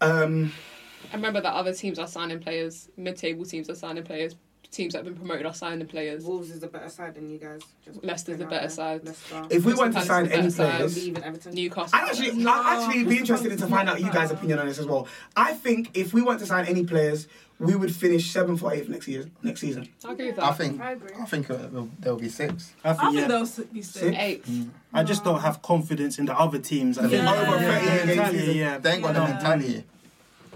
Um, 0.00 0.52
I 1.12 1.16
remember 1.16 1.40
that 1.40 1.52
other 1.54 1.72
teams 1.74 1.98
are 1.98 2.06
signing 2.06 2.38
players. 2.38 2.88
Mid-table 2.96 3.44
teams 3.44 3.68
are 3.70 3.74
signing 3.74 4.04
players. 4.04 4.36
Teams 4.70 4.92
that 4.92 4.98
have 4.98 5.06
been 5.06 5.16
promoted 5.16 5.46
are 5.46 5.54
signing 5.54 5.78
the 5.78 5.86
players. 5.86 6.24
Wolves 6.24 6.50
is 6.50 6.62
a 6.62 6.66
better 6.68 6.90
side 6.90 7.14
than 7.14 7.30
you 7.30 7.38
guys. 7.38 7.62
Just 7.84 8.04
Leicester's 8.04 8.38
the 8.38 8.44
better 8.44 8.66
out 8.66 8.70
side. 8.72 9.04
Leicester. 9.04 9.46
if 9.48 9.64
we 9.64 9.72
want 9.72 9.92
to 9.94 10.00
Palace 10.00 10.06
sign 10.08 10.26
any 10.26 10.36
better 10.36 10.50
side. 10.50 10.76
players, 10.76 11.08
Everton. 11.24 11.54
Newcastle. 11.54 11.98
I'd 11.98 12.08
actually, 12.10 12.32
No, 12.32 12.52
I'd 12.52 12.84
actually 12.86 13.04
be 13.04 13.16
interested 13.18 13.48
Palace 13.48 13.60
to 13.62 13.66
find 13.66 13.88
out 13.88 13.98
you 14.00 14.12
guys' 14.12 14.30
opinion 14.30 14.58
on 14.58 14.66
this 14.66 14.78
as 14.78 14.84
well. 14.86 15.08
I 15.34 15.54
think 15.54 15.96
if 15.96 16.12
we 16.12 16.20
want 16.20 16.40
to 16.40 16.46
sign 16.46 16.66
any 16.66 16.84
players, 16.84 17.28
we 17.58 17.74
would 17.76 17.94
finish 17.94 18.30
seventh 18.30 18.62
or 18.62 18.74
eighth 18.74 18.90
next 18.90 19.08
year. 19.08 19.30
Next 19.42 19.60
season. 19.62 19.88
I 20.04 20.12
agree 20.12 20.26
with 20.26 20.36
that. 20.36 20.44
I 20.44 20.52
think 20.52 20.80
I 20.82 20.92
agree. 20.92 21.10
I 21.18 21.24
think 21.24 21.50
uh, 21.50 21.56
there'll, 21.56 21.88
there'll 21.98 22.18
be 22.18 22.28
six. 22.28 22.74
I 22.84 22.90
I 22.90 22.92
think, 22.92 23.02
think 23.04 23.20
yeah. 23.22 23.26
they'll 23.28 23.42
s- 23.42 23.60
be 23.72 23.82
sick. 23.82 24.14
Eighth. 24.18 24.50
I 24.92 25.02
just 25.02 25.24
don't 25.24 25.40
have 25.40 25.62
confidence 25.62 26.18
in 26.18 26.26
the 26.26 26.38
other 26.38 26.58
teams. 26.58 26.98
I 26.98 27.02
think 27.08 27.14
Yeah. 27.14 27.32
over 27.32 27.56
Yeah. 27.62 27.78
30 27.78 27.86
Yeah. 27.86 28.04
mentality, 28.04 28.52
yeah. 28.52 28.78
They 28.78 28.92
ain't 28.92 29.02
got 29.02 29.14
Yeah. 29.14 29.26
the 29.26 29.32
mentality. 29.32 29.84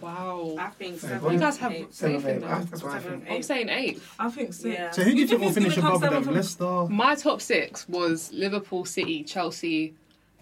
Wow. 0.03 0.57
I 0.59 0.71
think 0.71 1.01
Yeah, 1.03 1.09
seven. 1.09 1.33
You 1.33 1.39
guys 1.39 1.57
have 1.59 1.73
eight. 1.73 1.95
faith 1.95 2.27
in 2.27 2.41
them. 2.41 2.61
eighth. 2.61 2.71
That's 2.71 2.83
what 2.83 2.93
I 2.93 3.01
Seven, 3.01 3.21
think. 3.21 3.33
I'm 3.33 3.43
saying 3.43 3.69
eight. 3.69 4.03
I 4.19 4.31
think 4.31 4.53
six. 4.53 4.65
Yeah. 4.79 4.91
So 4.91 5.03
who 5.03 5.11
do 5.13 5.17
you 5.19 5.27
think 5.27 5.41
will 5.41 5.53
finish 5.53 5.77
above 5.77 6.01
them? 6.01 6.11
seventh 6.11 6.27
and- 6.27 6.37
Leicester? 6.37 6.87
My 6.89 7.15
top 7.15 7.41
six 7.41 7.89
was 7.89 8.33
Liverpool, 8.33 8.85
City, 8.85 9.23
Chelsea, 9.23 9.95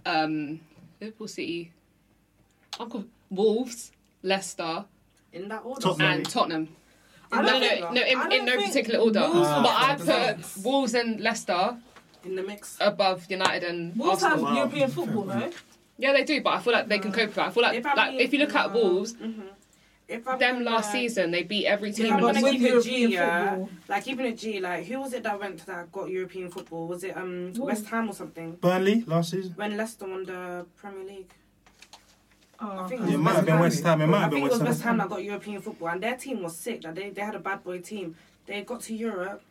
um, 0.06 0.60
Liverpool, 1.00 1.28
City, 1.28 1.72
Uncle 2.78 3.04
Wolves, 3.30 3.92
Leicester, 4.22 4.84
In 5.32 5.48
that 5.48 5.62
order. 5.64 5.80
Tottenham. 5.80 6.10
and 6.12 6.28
Tottenham. 6.30 6.68
I 7.32 7.42
No, 7.42 7.42
no, 7.42 7.58
no, 7.60 7.90
no, 7.92 8.02
in, 8.02 8.32
in 8.32 8.44
no 8.44 8.56
particular 8.56 8.98
order. 8.98 9.20
Wolves 9.20 9.48
Ah. 9.48 9.62
but 9.62 10.10
I 10.10 10.34
put 10.34 10.64
Wolves 10.64 10.94
and 10.94 11.20
Leicester 11.20 11.76
In 12.24 12.34
the 12.34 12.42
mix. 12.42 12.76
above 12.80 13.26
United 13.30 13.62
and 13.68 13.96
Wolves 13.96 14.22
have 14.22 14.32
Arsenal. 14.32 14.50
Wow. 14.52 14.56
European 14.58 14.90
football, 14.90 15.22
though. 15.24 15.50
Yeah, 16.00 16.12
they 16.12 16.24
do, 16.24 16.40
but 16.42 16.54
I 16.54 16.58
feel 16.60 16.72
like 16.72 16.88
they 16.88 16.98
can 16.98 17.12
cope 17.12 17.26
with 17.26 17.34
that. 17.36 17.48
I 17.48 17.50
feel 17.50 17.62
like, 17.62 17.76
If 17.78 17.86
I 17.86 17.94
like 17.94 18.12
mean- 18.12 18.20
if 18.20 18.32
you 18.32 18.38
look 18.40 18.54
at 18.54 18.72
Wolves, 18.72 19.14
If 20.08 20.26
I'm 20.26 20.38
them 20.40 20.54
gonna- 20.64 20.70
last 20.70 20.90
season 20.90 21.30
they 21.30 21.44
beat 21.44 21.66
every 21.66 21.90
If 21.90 21.96
team 21.96 22.12
I'm 22.12 22.18
in 22.18 22.24
gonna 22.24 22.40
keep 22.50 22.60
it 22.62 22.68
European 22.70 23.10
G, 23.10 23.14
yeah, 23.14 23.50
football. 23.50 23.70
like 23.88 24.04
keeping 24.04 24.26
it 24.26 24.38
G, 24.38 24.58
like 24.58 24.84
who 24.86 24.98
was 25.00 25.12
it 25.12 25.22
that 25.22 25.38
went 25.38 25.60
to 25.60 25.66
that 25.66 25.92
got 25.92 26.10
European 26.10 26.50
football? 26.50 26.88
Was 26.88 27.04
it 27.04 27.16
um 27.16 27.52
West 27.56 27.86
Ham 27.86 28.08
or 28.08 28.12
something? 28.12 28.52
Burnley 28.56 29.04
last 29.06 29.30
season? 29.30 29.52
When 29.54 29.76
Leicester 29.76 30.06
won 30.08 30.24
the 30.24 30.66
Premier 30.76 31.04
League, 31.04 31.30
Oh, 32.62 32.80
I 32.80 32.88
think 32.88 33.02
Yeah, 33.06 33.14
it 33.14 33.18
might 33.18 33.36
have 33.36 33.46
been 33.46 33.58
West 33.60 33.82
Ham. 33.84 34.02
It 34.02 34.06
might 34.08 34.16
I 34.18 34.20
have 34.22 34.30
been 34.30 34.40
think 34.40 34.50
it 34.50 34.52
was 34.52 34.58
West 34.60 34.68
West 34.70 34.82
Ham 34.82 34.98
Ham. 34.98 35.08
that 35.08 35.14
got 35.14 35.22
European 35.24 35.62
football, 35.62 35.88
and 35.88 36.02
their 36.02 36.16
team 36.16 36.42
was 36.42 36.56
sick. 36.56 36.82
That 36.82 36.94
they, 36.96 37.10
they 37.10 37.22
had 37.22 37.34
a 37.36 37.38
bad 37.38 37.62
boy 37.64 37.78
team. 37.78 38.16
They 38.46 38.62
got 38.62 38.80
to 38.82 38.94
Europe. 38.94 39.42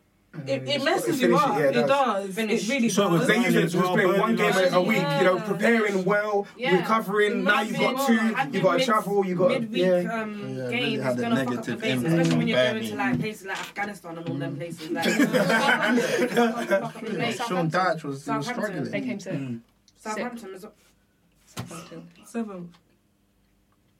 It, 0.45 0.61
it 0.61 0.68
It 0.69 0.84
messes 0.84 1.19
you 1.19 1.27
finishes- 1.27 1.43
up. 1.49 1.57
yeah, 1.57 1.65
it 1.65 1.76
it 1.76 1.88
does. 1.88 1.88
does. 2.27 2.35
Finish. 2.35 2.64
It 2.64 2.69
really 2.73 2.89
So 2.89 3.10
does. 3.10 3.27
They 3.27 3.38
usually 3.38 3.64
as 3.64 3.73
just 3.73 3.84
well, 3.84 3.93
play 3.95 4.06
one 4.06 4.35
game 4.35 4.45
last 4.51 4.72
a, 4.72 4.76
a 4.77 4.81
week, 4.81 4.97
you 4.97 5.23
know, 5.23 5.39
preparing 5.39 6.06
well, 6.06 6.45
Yeah. 6.56 6.77
recovering. 6.77 7.43
Now 7.43 7.61
you've 7.61 7.77
got 7.80 8.06
two, 8.07 8.14
Imagine 8.14 8.53
you've 8.53 8.64
got 8.64 8.72
to 8.73 8.77
mid- 8.77 8.85
travel, 8.85 9.26
you've 9.26 9.38
got 9.39 9.49
midweek 9.49 9.81
yeah. 9.81 10.22
um, 10.22 10.56
Yeah, 10.56 10.64
really 10.65 10.80
games. 10.91 11.03
had 11.03 11.11
It's 11.14 11.19
a 11.19 11.22
gonna 11.23 11.35
fuck 11.35 11.47
up 11.57 11.65
the 11.65 11.72
negative 11.72 11.84
impact 11.84 12.07
especially 12.14 12.38
when 12.38 12.47
you're 12.47 12.64
going 12.72 12.84
to 12.84 12.95
like 12.95 13.19
places 13.19 13.45
like 13.47 13.60
Afghanistan 13.60 14.18
and 14.19 14.30
all 14.30 14.35
them 14.35 14.56
places. 14.56 14.89
Like, 14.91 15.03
Sean 17.47 17.69
Dyche 17.72 18.03
was, 18.03 18.03
he 18.03 18.07
was 18.07 18.23
Southampton. 18.23 18.43
struggling. 18.53 18.84
They 18.91 19.01
came 19.01 19.18
to 19.18 19.60
Southampton 19.97 20.53
is 20.53 20.65
Southampton. 21.47 22.07
Seven. 22.26 22.73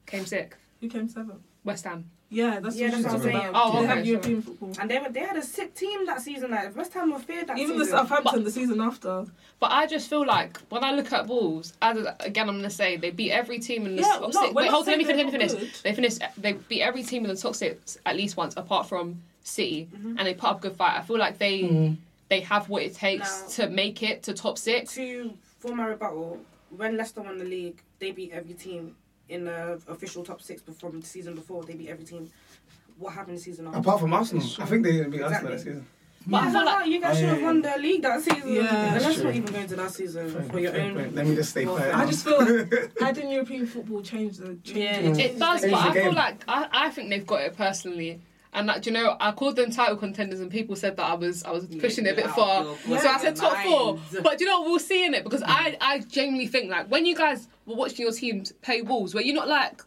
Came 0.06 0.26
sixth. 0.26 0.60
Who 0.80 0.88
came 0.90 1.10
seven? 1.10 1.40
West 1.64 1.86
Ham. 1.86 2.10
Yeah, 2.32 2.60
that's 2.60 2.76
Yeah, 2.76 2.90
what 2.90 2.92
that's 2.92 2.98
she's 2.98 3.06
what 3.06 3.14
I'm 3.14 3.20
talking 3.22 3.32
saying. 3.40 3.50
about. 3.50 3.62
Oh, 3.66 3.72
they 3.72 3.78
okay, 3.80 3.88
have 3.88 3.98
sure. 3.98 4.06
European 4.06 4.42
football. 4.44 4.74
and 4.80 4.92
they 4.92 5.00
were 5.00 5.10
they 5.10 5.20
had 5.22 5.36
a 5.38 5.42
sick 5.42 5.74
team 5.74 6.06
that 6.06 6.22
season. 6.22 6.52
Like 6.52 6.76
West 6.76 6.94
Ham 6.94 7.12
were 7.12 7.20
feared 7.20 7.48
that 7.48 7.58
Even 7.58 7.78
the 7.78 7.86
season. 7.86 7.98
Southampton 8.08 8.44
the 8.44 8.52
season 8.52 8.82
after. 8.82 9.26
But 9.60 9.72
I 9.72 9.88
just 9.88 10.10
feel 10.10 10.26
like 10.26 10.60
when 10.70 10.84
I 10.84 10.92
look 10.92 11.12
at 11.12 11.28
Wolves, 11.28 11.74
as 11.82 11.98
again 12.20 12.48
I'm 12.48 12.58
gonna 12.58 12.70
say 12.70 12.98
they 12.98 13.10
beat 13.10 13.32
every 13.32 13.58
team 13.60 13.86
in 13.88 13.96
the 13.96 14.04
Yeah, 14.04 14.10
top 14.20 14.34
no, 14.34 14.42
six. 14.44 14.54
Wait, 14.54 14.70
hold 14.70 14.84
on, 14.88 14.92
let 14.92 14.98
me 15.00 15.06
finish. 15.06 15.18
Let 15.26 15.34
me 15.34 15.38
they're 15.40 15.50
finish. 15.50 15.82
They 15.82 15.94
finished. 15.96 16.20
They 16.38 16.54
beat 16.54 16.82
every 16.82 17.02
team 17.04 17.24
in 17.26 17.30
the 17.34 17.38
top 17.38 17.56
six 17.56 17.98
at 18.06 18.16
least 18.16 18.38
once, 18.38 18.54
apart 18.58 18.88
from 18.88 19.22
City, 19.44 19.88
mm-hmm. 19.92 20.18
and 20.20 20.28
they 20.28 20.36
put 20.36 20.50
up 20.52 20.60
a 20.60 20.62
good 20.62 20.76
fight. 20.76 20.98
I 20.98 21.02
feel 21.02 21.18
like 21.18 21.40
they 21.40 21.64
mm-hmm. 21.64 21.94
they 22.30 22.42
have 22.42 22.70
what 22.70 22.84
it 22.84 22.94
takes 22.94 23.42
Now- 23.42 23.66
to 23.66 23.70
make 23.72 24.04
it 24.04 24.22
to 24.24 24.34
top 24.34 24.60
six. 24.60 24.94
to 24.96 25.34
for 25.58 25.76
my 25.76 25.88
rebuttal, 25.88 26.40
when 26.70 26.96
Leicester 26.96 27.22
won 27.22 27.40
the 27.40 27.44
league, 27.46 27.82
they 27.98 28.12
beat 28.12 28.32
every 28.32 28.54
team 28.54 28.96
in 29.30 29.46
the 29.46 29.80
official 29.88 30.24
top 30.24 30.42
six 30.42 30.62
from 30.78 31.00
the 31.00 31.06
season 31.08 31.36
before. 31.36 31.64
They 31.64 31.74
beat 31.76 31.90
every 31.90 32.06
team. 32.06 32.30
What 32.98 33.14
happened 33.14 33.38
the 33.38 33.42
season 33.42 33.68
after? 33.68 33.80
Apart 33.80 34.02
from 34.02 34.14
Arsenal, 34.14 34.44
I 34.60 34.66
think 34.66 34.84
they 34.84 34.92
didn't 34.94 35.12
beat 35.12 35.22
Arsenal 35.22 35.52
that 35.52 35.60
season. 35.60 35.86
But 36.28 36.36
I 36.36 36.40
I 36.40 36.44
feel 36.44 36.52
feel 36.52 36.66
like 36.66 36.80
like 36.82 36.90
you 36.90 37.00
guys 37.02 37.18
should 37.18 37.30
have 37.30 37.42
won 37.42 37.62
the 37.62 37.74
league 37.80 38.02
that 38.02 38.22
season. 38.22 38.54
Yeah. 38.54 38.60
and 38.60 38.68
That's 38.96 39.06
let's 39.06 39.16
true. 39.16 39.24
not 39.26 39.36
even 39.36 39.54
go 39.54 39.60
into 39.60 39.76
that 39.78 39.92
season 39.92 40.50
for 40.50 40.60
your 40.60 40.72
Fair 40.74 40.82
own. 40.82 40.96
point. 40.96 41.16
Let 41.16 41.26
me 41.28 41.36
just 41.36 41.52
stay 41.52 41.66
Well, 41.66 41.78
quiet. 41.78 41.96
I 41.96 42.04
now. 42.04 42.10
just 42.12 42.26
feel 42.26 42.40
like 42.58 42.92
adding 43.02 43.32
European 43.32 43.66
football 43.66 44.02
changed 44.02 44.40
the 44.42 44.48
changed 44.56 44.68
Yeah. 44.76 45.00
it. 45.00 45.18
it 45.18 45.40
does, 45.40 45.62
Change 45.62 45.72
but 45.72 45.82
I 45.82 45.94
feel 45.94 46.14
like 46.14 46.44
I, 46.48 46.68
I 46.74 46.90
think 46.90 47.10
they've 47.10 47.26
got 47.26 47.42
it 47.42 47.56
personally. 47.56 48.20
And 48.52 48.66
like, 48.68 48.82
do 48.82 48.90
you 48.90 48.96
know, 48.96 49.16
I 49.20 49.32
called 49.32 49.56
them 49.56 49.70
title 49.70 49.96
contenders, 49.96 50.40
and 50.40 50.50
people 50.50 50.76
said 50.76 50.98
that 50.98 51.06
I 51.06 51.14
was 51.14 51.44
I 51.44 51.52
was 51.52 51.66
pushing 51.68 52.06
it 52.08 52.14
a 52.14 52.16
bit 52.16 52.26
out 52.26 52.36
far. 52.36 52.64
of 52.66 52.80
So 52.82 52.96
I 52.96 53.18
said 53.20 53.36
top 53.36 53.58
four. 53.64 54.00
But 54.24 54.38
do 54.40 54.44
you 54.46 54.50
know 54.50 54.62
what? 54.62 54.70
We'll 54.72 54.80
see 54.80 55.06
in 55.06 55.14
it 55.14 55.24
because 55.24 55.44
I 55.46 55.78
I 55.80 56.00
genuinely 56.00 56.48
think 56.48 56.72
like 56.72 56.88
when 56.90 57.06
you 57.06 57.16
guys 57.16 57.48
were 57.68 57.76
watching 57.76 58.02
your 58.04 58.12
teams 58.12 58.52
play 58.64 58.82
Wolves, 58.82 59.14
were 59.14 59.22
you 59.22 59.34
not 59.34 59.48
like, 59.48 59.84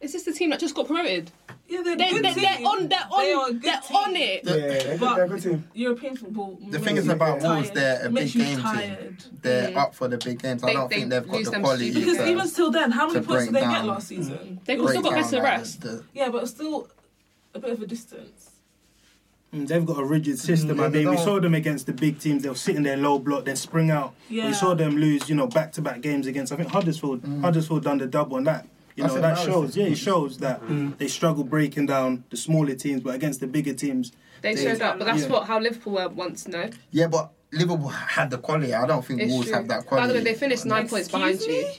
is 0.00 0.12
this 0.12 0.22
the 0.22 0.32
team 0.32 0.50
that 0.50 0.60
just 0.60 0.74
got 0.76 0.86
promoted? 0.86 1.32
Yeah, 1.66 1.80
they're, 1.82 1.96
They, 1.96 2.10
good 2.10 2.24
they, 2.24 2.34
they're 2.34 2.66
on 2.66 2.88
they're 2.88 2.98
They 3.18 3.32
are 3.32 3.40
a 3.40 3.44
on 3.44 3.52
good 3.54 3.62
they're 3.62 3.80
team. 3.80 3.96
on 3.96 4.16
it. 4.16 4.44
Yeah, 4.44 4.54
they're, 4.54 4.98
But- 4.98 5.14
they're 5.16 5.24
a 5.24 5.28
good 5.28 5.42
team. 5.42 5.68
European 5.72 6.16
football. 6.16 6.58
The 6.70 6.78
thing 6.78 6.96
is 6.98 7.08
about 7.08 7.40
Wolves, 7.42 7.70
they're 7.70 8.00
a 8.00 8.04
big 8.04 8.12
makes 8.12 8.34
you 8.34 8.44
game 8.44 8.62
team. 8.62 9.16
They're 9.42 9.76
up 9.78 9.94
for 9.94 10.06
the 10.06 10.18
big 10.18 10.40
games. 10.42 10.62
I 10.62 10.72
don't 10.74 10.88
they 10.90 10.96
think 10.98 11.10
they've 11.10 11.26
got 11.26 11.44
the 11.44 11.60
quality. 11.60 11.92
Because 11.94 12.18
to- 12.18 12.28
even 12.30 12.46
still 12.48 12.70
then, 12.70 12.90
how 12.92 13.06
many 13.08 13.24
points 13.26 13.44
did 13.46 13.52
break 13.52 13.64
they 13.64 13.70
get 13.70 13.84
last 13.86 14.06
season? 14.08 14.60
They've 14.66 14.78
still 14.78 15.02
got 15.02 15.10
better 15.10 15.16
best 15.16 15.32
of 15.32 15.42
rest. 15.42 15.80
the- 15.80 15.88
the- 15.88 16.04
Yeah, 16.12 16.28
but 16.28 16.46
still 16.48 16.86
a 17.54 17.58
bit 17.58 17.70
of 17.70 17.82
a 17.82 17.86
distance. 17.86 18.50
Mm, 19.54 19.68
They've 19.68 19.86
got 19.86 19.98
a 19.98 20.04
rigid 20.04 20.38
system. 20.38 20.78
Mm, 20.78 20.84
I 20.84 20.88
mean, 20.88 21.10
we 21.10 21.16
saw 21.16 21.38
them 21.40 21.54
against 21.54 21.86
the 21.86 21.92
big 21.92 22.18
teams. 22.18 22.42
They'll 22.42 22.54
sit 22.54 22.76
in 22.76 22.82
their 22.82 22.96
low 22.96 23.18
block, 23.18 23.44
then 23.44 23.56
spring 23.56 23.90
out. 23.90 24.14
Yeah. 24.28 24.46
We 24.48 24.52
saw 24.52 24.74
them 24.74 24.96
lose, 24.96 25.28
you 25.28 25.36
know, 25.36 25.46
back-to-back 25.46 26.00
games 26.00 26.26
against. 26.26 26.52
I 26.52 26.56
think 26.56 26.68
Huddersfield. 26.70 27.24
Huddersfield 27.40 27.84
done 27.84 27.98
the 27.98 28.06
double 28.06 28.36
on 28.36 28.44
that. 28.44 28.66
You 28.96 29.02
That's 29.04 29.14
know, 29.16 29.20
that 29.22 29.38
shows. 29.38 29.76
Yeah, 29.76 29.86
it 29.86 29.96
shows 29.98 30.38
that 30.38 30.60
they 30.98 31.08
struggle 31.08 31.42
breaking 31.44 31.86
down 31.86 32.24
the 32.30 32.36
smaller 32.36 32.74
teams, 32.74 33.00
but 33.00 33.14
against 33.14 33.40
the 33.40 33.46
bigger 33.46 33.72
teams, 33.74 34.12
They 34.42 34.54
They- 34.54 34.62
showed 34.64 34.82
up, 34.82 34.98
but 34.98 35.06
that's 35.06 35.22
Yeah. 35.22 35.28
what 35.30 35.46
how 35.46 35.58
Liverpool 35.58 35.94
were 35.94 36.08
once. 36.10 36.46
No, 36.46 36.68
Yeah, 36.90 37.06
but 37.06 37.32
Liverpool 37.50 37.88
had 37.88 38.28
the 38.30 38.36
quality. 38.36 38.74
I 38.74 38.86
don't 38.86 39.02
think 39.02 39.22
it's 39.22 39.32
Wolves 39.32 39.46
true. 39.46 39.54
have 39.56 39.68
that 39.68 39.86
quality. 39.86 40.08
By 40.08 40.12
the 40.12 40.18
way, 40.18 40.24
they 40.32 40.34
finished 40.38 40.66
nine 40.66 40.86
points 40.86 41.08
behind 41.08 41.36
Excuse 41.36 41.64
you. 41.64 41.72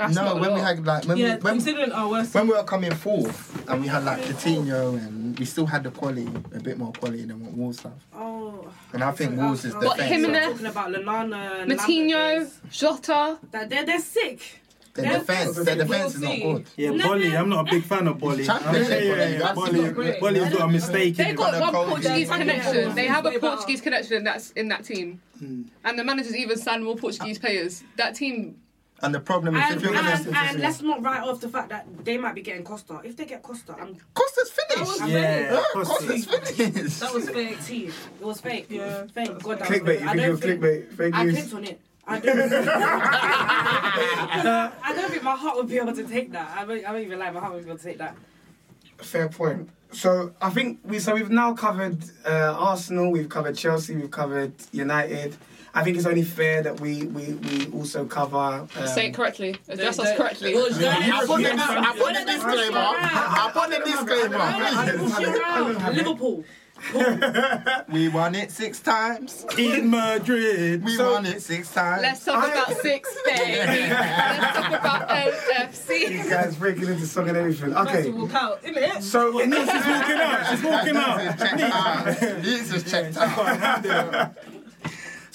Me? 0.00 0.06
That's 0.06 0.16
no, 0.16 0.24
not 0.24 0.36
a 0.36 0.40
when 0.40 0.54
we 0.54 0.60
had 0.60 0.86
like 0.86 1.04
when 1.04 1.16
yeah, 1.18 1.36
we 1.36 1.40
when, 1.42 1.54
considering 1.54 1.92
our 1.92 2.08
worst. 2.08 2.34
when 2.34 2.46
we 2.48 2.54
were 2.54 2.64
coming 2.64 2.94
fourth 2.94 3.68
and 3.68 3.82
we 3.82 3.86
had 3.88 4.04
like 4.04 4.20
Coutinho 4.22 4.94
and 4.96 5.38
we 5.38 5.44
still 5.44 5.66
had 5.66 5.84
the 5.84 5.90
quality, 5.90 6.26
a 6.54 6.60
bit 6.60 6.78
more 6.78 6.92
quality 6.92 7.24
than 7.24 7.44
what 7.44 7.52
Wolves 7.52 7.80
have. 7.82 7.92
Oh. 8.14 8.66
And 8.92 9.04
I 9.04 9.10
think 9.12 9.38
I 9.38 9.44
Wolves 9.44 9.64
is 9.64 9.74
was- 9.74 9.84
I 9.84 9.88
was 9.88 9.96
defensive. 9.96 10.20
Jimenez, 10.26 10.50
Talking 10.52 10.66
about 10.66 10.90
Lallana 10.90 11.60
and 11.62 11.70
Matinho, 11.72 12.14
Lambert 12.14 12.48
days. 12.48 12.60
Jota. 12.70 13.38
That 13.50 13.68
they're 13.70 13.84
they're 13.84 14.00
sick. 14.00 14.60
Their 14.94 15.04
They're 15.04 15.18
defense, 15.20 15.54
sick. 15.54 15.64
their 15.66 15.76
defense 15.76 16.14
is 16.16 16.20
not 16.20 16.36
good. 16.42 16.66
yeah, 16.76 16.90
No, 16.90 17.08
Boly. 17.10 17.38
I'm 17.38 17.48
not 17.48 17.68
a 17.68 17.70
big 17.70 17.84
fan 17.84 18.08
of 18.08 18.18
Boly. 18.18 18.44
Championship 18.44 18.92
I'm- 18.92 19.04
yeah, 19.06 19.54
Boly, 19.54 19.82
yeah, 19.84 19.92
Boly. 19.92 20.18
Boly's 20.18 20.52
got 20.52 20.62
a 20.62 20.68
mistake 20.68 21.14
They 21.16 21.30
in 21.30 21.36
got 21.36 21.60
one 21.60 21.72
Portuguese 21.72 22.28
connection. 22.28 22.94
They 22.96 23.06
have 23.06 23.24
a 23.26 23.38
Portuguese 23.38 23.80
connection 23.80 24.24
that's 24.24 24.50
in 24.52 24.66
that 24.68 24.84
team, 24.84 25.20
hmm. 25.38 25.62
and 25.84 25.98
the 25.98 26.02
managers 26.02 26.34
even 26.34 26.58
signed 26.58 26.84
more 26.84 26.96
Portuguese 26.96 27.38
players. 27.38 27.84
That 27.98 28.16
team, 28.16 28.56
And 29.02 29.14
the 29.14 29.20
problem 29.20 29.56
is 29.56 29.62
And, 29.64 29.76
if 29.76 29.82
you're 29.82 29.94
and, 29.94 30.24
gonna 30.24 30.36
and 30.38 30.60
let's 30.60 30.82
not 30.82 31.02
write 31.02 31.22
off 31.22 31.40
the 31.40 31.48
fact 31.48 31.70
that 31.70 31.86
they 32.04 32.18
might 32.18 32.34
be 32.34 32.42
getting 32.42 32.64
Costa. 32.64 33.00
If 33.02 33.16
they 33.16 33.24
get 33.24 33.42
Costa, 33.42 33.74
I'm 33.80 33.96
Costa's 34.14 34.50
finished. 34.50 35.00
Yeah, 35.06 35.52
Yeah, 35.52 35.62
Costa. 35.72 36.06
Costa's 36.06 36.50
finished. 36.50 37.00
that 37.00 37.14
was 37.14 37.30
fake. 37.30 37.64
T. 37.64 37.86
It 37.86 37.94
was 38.24 38.40
fake. 38.40 38.66
Yeah. 38.68 39.06
Thank 39.14 39.42
God. 39.42 39.58
That 39.60 39.68
Clickbait, 39.68 39.86
Was 39.86 40.00
you 40.02 40.08
I 40.08 40.12
think 40.12 40.16
it 40.16 40.20
don't 40.20 40.30
was 40.30 40.40
clickbait? 40.40 40.92
Fake 40.92 41.14
I 41.14 41.30
clicked 41.30 41.54
on 41.54 41.64
it. 41.64 41.80
I 42.06 42.18
don't, 42.18 42.52
I 44.82 44.92
don't 44.94 45.10
think 45.10 45.22
my 45.22 45.36
heart 45.36 45.56
would 45.56 45.68
be 45.68 45.78
able 45.78 45.94
to 45.94 46.04
take 46.04 46.32
that. 46.32 46.56
I 46.56 46.64
don't, 46.64 46.84
I 46.84 46.92
don't 46.92 47.02
even 47.02 47.18
like 47.18 47.32
my 47.32 47.40
heart 47.40 47.54
would 47.54 47.64
be 47.64 47.70
able 47.70 47.78
to 47.78 47.84
take 47.84 47.98
that. 47.98 48.16
Fair 48.98 49.28
point. 49.28 49.70
So 49.92 50.32
I 50.40 50.50
think 50.50 50.78
we 50.84 50.98
so 50.98 51.14
we've 51.14 51.30
now 51.30 51.54
covered 51.54 51.98
uh, 52.26 52.54
Arsenal, 52.58 53.10
we've 53.10 53.28
covered 53.28 53.56
Chelsea, 53.56 53.96
we've 53.96 54.10
covered 54.10 54.52
United. 54.72 55.36
I 55.72 55.84
think 55.84 55.96
it's 55.96 56.06
only 56.06 56.22
fair 56.24 56.62
that 56.62 56.80
we 56.80 57.04
we, 57.06 57.34
we 57.34 57.66
also 57.72 58.04
cover. 58.04 58.36
Um, 58.36 58.68
say 58.86 59.06
it 59.08 59.14
correctly, 59.14 59.56
address 59.68 59.96
They- 59.96 60.02
us 60.02 60.10
they- 60.10 60.16
correctly. 60.16 60.54
Well, 60.54 60.66
I 60.66 61.24
put 61.26 61.36
the 61.38 61.50
dis- 61.50 61.60
I 61.60 61.92
put 61.96 62.14
the 62.14 62.24
disclaimer. 62.32 62.78
I 62.78 63.52
put 63.52 63.70
the 63.70 63.82
disclaimer. 63.84 65.08
push 65.08 65.18
it 65.28 65.40
around. 65.40 65.96
Liverpool. 65.96 66.44
We 67.92 68.08
won 68.08 68.34
it 68.34 68.50
six 68.50 68.80
times. 68.80 69.44
In 69.58 69.90
Madrid. 69.90 70.82
We 70.82 70.96
So- 70.96 71.12
won 71.12 71.26
it 71.26 71.42
six 71.42 71.70
times. 71.72 72.00
Let's 72.02 72.24
talk 72.24 72.42
I- 72.42 72.52
about 72.52 72.76
six 72.80 73.14
days. 73.26 73.58
Let's 73.58 74.56
talk 74.56 74.80
about 74.80 75.26
You 75.26 75.32
LFC. 75.58 76.30
guys 76.30 76.56
breaking 76.56 76.88
into 76.88 77.06
song 77.06 77.28
and 77.28 77.36
everything. 77.36 77.70
Nice 77.70 77.92
to 77.92 77.98
Okay. 77.98 78.10
walk 78.10 78.34
out, 78.34 78.62
innit? 78.62 79.02
So 79.02 79.38
She's 79.40 79.50
walking 79.50 80.20
out. 80.20 80.46
She's 80.50 80.62
walking 80.64 80.96
out. 80.96 81.38
checked 81.38 81.60
out. 81.60 82.42
Leeds 82.44 82.72
is 82.72 82.90
checked 82.90 83.16
out. 83.18 84.34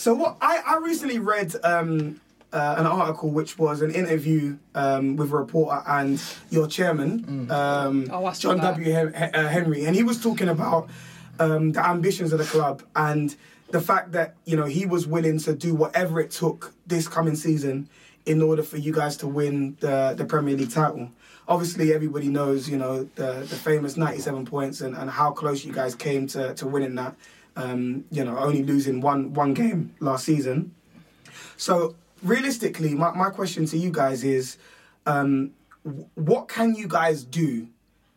So 0.06 0.14
what 0.14 0.38
I, 0.40 0.62
I 0.64 0.78
recently 0.84 1.18
read 1.18 1.56
um, 1.64 2.22
uh, 2.54 2.76
an 2.78 2.86
article 2.86 3.32
which 3.32 3.58
was 3.58 3.82
an 3.82 3.90
interview 3.90 4.56
um, 4.76 5.16
with 5.16 5.32
a 5.32 5.36
reporter 5.36 5.82
and 5.88 6.22
your 6.52 6.68
chairman, 6.68 7.50
um, 7.50 8.08
Oh, 8.12 8.28
I 8.28 8.34
saw 8.34 8.50
John 8.50 8.58
that. 8.58 8.76
W. 8.78 8.92
Hen- 8.92 9.16
uh, 9.16 9.48
Henry, 9.48 9.84
and 9.84 9.96
he 9.96 10.04
was 10.04 10.22
talking 10.22 10.48
about 10.48 10.92
um, 11.40 11.72
the 11.72 11.84
ambitions 11.84 12.34
of 12.34 12.38
the 12.38 12.46
club 12.46 12.84
and 12.96 13.36
the 13.72 13.82
fact 13.82 14.12
that 14.12 14.36
you 14.46 14.56
know 14.56 14.66
he 14.66 14.86
was 14.86 15.08
willing 15.08 15.40
to 15.40 15.56
do 15.56 15.74
whatever 15.74 16.20
it 16.20 16.30
took 16.30 16.72
this 16.86 17.08
coming 17.08 17.36
season 17.36 17.90
in 18.28 18.44
order 18.44 18.62
for 18.62 18.78
you 18.78 18.94
guys 18.94 19.18
to 19.18 19.28
win 19.28 19.76
the 19.80 20.14
the 20.16 20.24
Premier 20.26 20.56
League 20.56 20.70
title. 20.70 21.10
Obviously, 21.48 21.96
everybody 21.96 22.28
knows 22.28 22.70
you 22.70 22.78
know 22.78 23.10
the 23.16 23.44
the 23.50 23.56
famous 23.56 23.98
97 23.98 24.46
points 24.46 24.82
and, 24.82 24.96
and 24.96 25.10
how 25.10 25.32
close 25.32 25.66
you 25.66 25.74
guys 25.74 25.96
came 25.96 26.28
to, 26.28 26.54
to 26.54 26.68
winning 26.68 26.94
that. 26.94 27.16
Um, 27.56 28.06
you 28.12 28.24
know, 28.24 28.38
only 28.38 28.64
losing 28.64 29.02
one 29.02 29.34
one 29.34 29.54
game 29.54 29.96
last 30.00 30.26
season. 30.26 30.76
So 31.58 31.96
realistically, 32.22 32.94
my, 32.96 33.12
my 33.12 33.30
question 33.30 33.66
to 33.68 33.78
you 33.78 33.92
guys 33.92 34.24
is, 34.24 34.58
um, 35.06 35.52
what 36.16 36.48
can 36.50 36.76
you 36.76 36.88
guys 36.88 37.24
do 37.24 37.68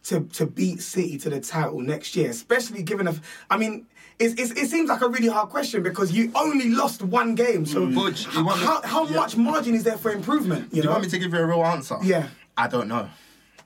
to 0.05 0.25
to 0.35 0.47
beat 0.47 0.83
City 0.83 1.19
to 1.19 1.31
the 1.31 1.41
title 1.41 1.81
next 1.81 2.17
year? 2.17 2.31
Especially 2.31 2.83
given 2.83 3.07
a, 3.09 3.15
I 3.51 3.57
mean. 3.59 3.87
It's, 4.21 4.35
it's, 4.35 4.51
it 4.61 4.69
seems 4.69 4.89
like 4.89 5.01
a 5.01 5.09
really 5.09 5.29
hard 5.29 5.49
question 5.49 5.81
because 5.85 6.11
you 6.11 6.33
only 6.35 6.71
lost 6.71 7.03
one 7.03 7.37
game. 7.37 7.65
So 7.65 7.83
want 7.83 8.17
me- 8.17 8.67
how, 8.67 8.83
how 8.83 9.07
yeah. 9.07 9.15
much 9.15 9.37
margin 9.37 9.77
is 9.77 9.85
there 9.85 9.97
for 9.97 10.11
improvement? 10.11 10.65
You 10.65 10.69
Do 10.71 10.77
you 10.79 10.83
know? 10.83 10.91
want 10.91 11.05
me 11.05 11.09
to 11.11 11.19
give 11.21 11.33
you 11.33 11.39
a 11.39 11.47
real 11.47 11.65
answer? 11.65 11.99
Yeah. 12.03 12.27
I 12.57 12.67
don't 12.67 12.89
know. 12.89 13.09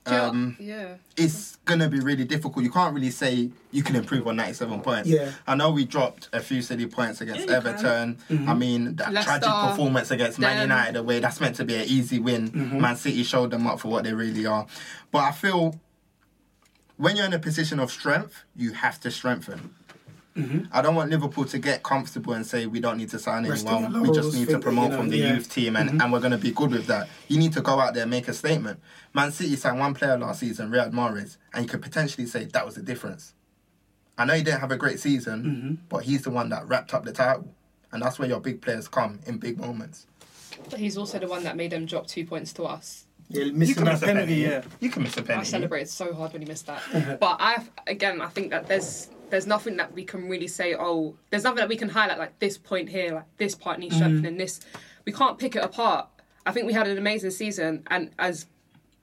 Um, 0.05 0.57
yeah. 0.59 0.95
it's 1.15 1.55
gonna 1.65 1.87
be 1.87 1.99
really 1.99 2.25
difficult. 2.25 2.63
You 2.65 2.71
can't 2.71 2.93
really 2.93 3.09
say 3.11 3.51
you 3.71 3.83
can 3.83 3.95
improve 3.95 4.27
on 4.27 4.35
97 4.35 4.81
points. 4.81 5.07
Yeah. 5.09 5.31
I 5.47 5.55
know 5.55 5.71
we 5.71 5.85
dropped 5.85 6.29
a 6.33 6.41
few 6.41 6.61
silly 6.61 6.87
points 6.87 7.21
against 7.21 7.47
Yeah, 7.47 7.55
Everton. 7.55 8.17
Mm-hmm. 8.29 8.49
I 8.49 8.53
mean, 8.53 8.95
that 8.97 9.13
Leicester, 9.13 9.39
tragic 9.39 9.49
performance 9.71 10.11
against 10.11 10.39
Man 10.39 10.57
them. 10.57 10.69
United 10.69 10.97
away, 10.97 11.19
that's 11.19 11.39
meant 11.39 11.55
to 11.55 11.63
be 11.65 11.75
an 11.75 11.85
easy 11.87 12.19
win. 12.19 12.51
Mm-hmm. 12.51 12.81
Man 12.81 12.95
City 12.97 13.23
showed 13.23 13.51
them 13.51 13.65
up 13.65 13.79
for 13.79 13.87
what 13.87 14.03
they 14.03 14.13
really 14.13 14.45
are. 14.45 14.65
But 15.11 15.19
I 15.23 15.31
feel 15.31 15.79
when 16.97 17.15
you're 17.15 17.25
in 17.25 17.33
a 17.33 17.39
position 17.39 17.79
of 17.79 17.91
strength, 17.91 18.43
you 18.55 18.73
have 18.73 18.99
to 19.01 19.11
strengthen. 19.11 19.73
Mm-hmm. 20.35 20.61
I 20.71 20.81
don't 20.81 20.95
want 20.95 21.11
Liverpool 21.11 21.45
to 21.45 21.59
get 21.59 21.83
comfortable 21.83 22.33
and 22.33 22.45
say 22.45 22.65
we 22.65 22.79
don't 22.79 22.97
need 22.97 23.09
to 23.09 23.19
sign 23.19 23.47
Rest 23.47 23.67
on 23.67 23.85
anyone. 23.85 24.01
We 24.01 24.11
just 24.11 24.33
need 24.33 24.39
to 24.41 24.45
think 24.45 24.49
that, 24.49 24.61
promote 24.61 24.85
you 24.85 24.89
know, 24.91 24.97
from 24.97 25.09
the 25.09 25.17
yeah. 25.17 25.25
Mm-hmm. 25.27 25.35
youth 25.35 25.53
team 25.53 25.75
and, 25.75 26.01
and 26.01 26.11
we're 26.11 26.19
going 26.19 26.31
to 26.31 26.37
be 26.39 26.51
good 26.51 26.71
with 26.71 26.87
that. 26.87 27.07
You 27.27 27.37
need 27.37 27.53
to 27.53 27.61
go 27.61 27.79
out 27.79 27.93
there 27.93 28.03
and 28.03 28.09
make 28.11 28.27
a 28.27 28.33
statement. 28.33 28.79
Man 29.13 29.31
City 29.31 29.55
signed 29.55 29.79
one 29.79 29.93
player 29.93 30.17
last 30.17 30.39
season, 30.39 30.71
Riyad 30.71 30.91
Mahrez, 30.91 31.37
and 31.53 31.63
you 31.65 31.69
could 31.69 31.81
potentially 31.83 32.25
say 32.25 32.45
that 32.45 32.65
was 32.65 32.75
the 32.75 32.81
difference. 32.81 33.33
I 34.17 34.25
know 34.25 34.33
he 34.33 34.43
didn't 34.43 34.61
have 34.61 34.71
a 34.71 34.77
great 34.77 34.99
season, 34.99 35.43
Mm-hmm. 35.43 35.73
but 35.89 36.03
he's 36.03 36.23
the 36.23 36.29
one 36.31 36.49
that 36.49 36.67
wrapped 36.67 36.93
up 36.93 37.03
the 37.05 37.11
title. 37.13 37.53
And 37.91 38.01
that's 38.01 38.17
where 38.17 38.27
your 38.27 38.39
big 38.39 38.59
players 38.61 38.87
come 38.87 39.19
in 39.27 39.37
big 39.37 39.59
moments. 39.59 40.07
But 40.69 40.79
he's 40.79 40.97
also 40.97 41.19
the 41.19 41.27
one 41.27 41.43
that 41.43 41.55
made 41.55 41.71
them 41.71 41.85
drop 41.85 42.07
two 42.07 42.25
points 42.25 42.53
to 42.53 42.63
us. 42.63 43.05
Yeah, 43.29 43.45
You 43.45 43.53
missing 43.53 43.75
can 43.75 43.83
miss 43.85 44.01
a 44.01 44.05
penalty, 44.05 44.27
penny. 44.27 44.41
yeah. 44.41 44.63
You 44.79 44.89
can 44.89 45.03
miss 45.03 45.15
a 45.17 45.21
penny. 45.21 45.41
I 45.41 45.43
celebrated 45.43 45.89
so 45.89 46.13
hard 46.13 46.33
when 46.33 46.41
he 46.41 46.47
missed 46.47 46.65
that. 46.67 46.81
but 47.19 47.37
I, 47.39 47.63
again, 47.87 48.19
I 48.21 48.27
think 48.27 48.49
that 48.51 48.67
there's 48.67 49.09
there's 49.33 49.47
nothing 49.47 49.77
that 49.77 49.91
we 49.91 50.03
can 50.03 50.29
really 50.29 50.47
say. 50.47 50.75
Oh, 50.75 51.15
there's 51.31 51.43
nothing 51.43 51.57
that 51.57 51.67
we 51.67 51.75
can 51.75 51.89
highlight 51.89 52.19
like 52.19 52.37
this 52.37 52.55
point 52.55 52.87
here, 52.87 53.15
like 53.15 53.37
this 53.37 53.55
part 53.55 53.79
needs 53.79 53.95
mm-hmm. 53.95 54.03
strengthening. 54.03 54.37
This 54.37 54.59
we 55.05 55.11
can't 55.11 55.39
pick 55.39 55.55
it 55.55 55.63
apart. 55.63 56.07
I 56.45 56.51
think 56.51 56.67
we 56.67 56.73
had 56.73 56.87
an 56.87 56.99
amazing 56.99 57.31
season, 57.31 57.81
and 57.87 58.11
as 58.19 58.45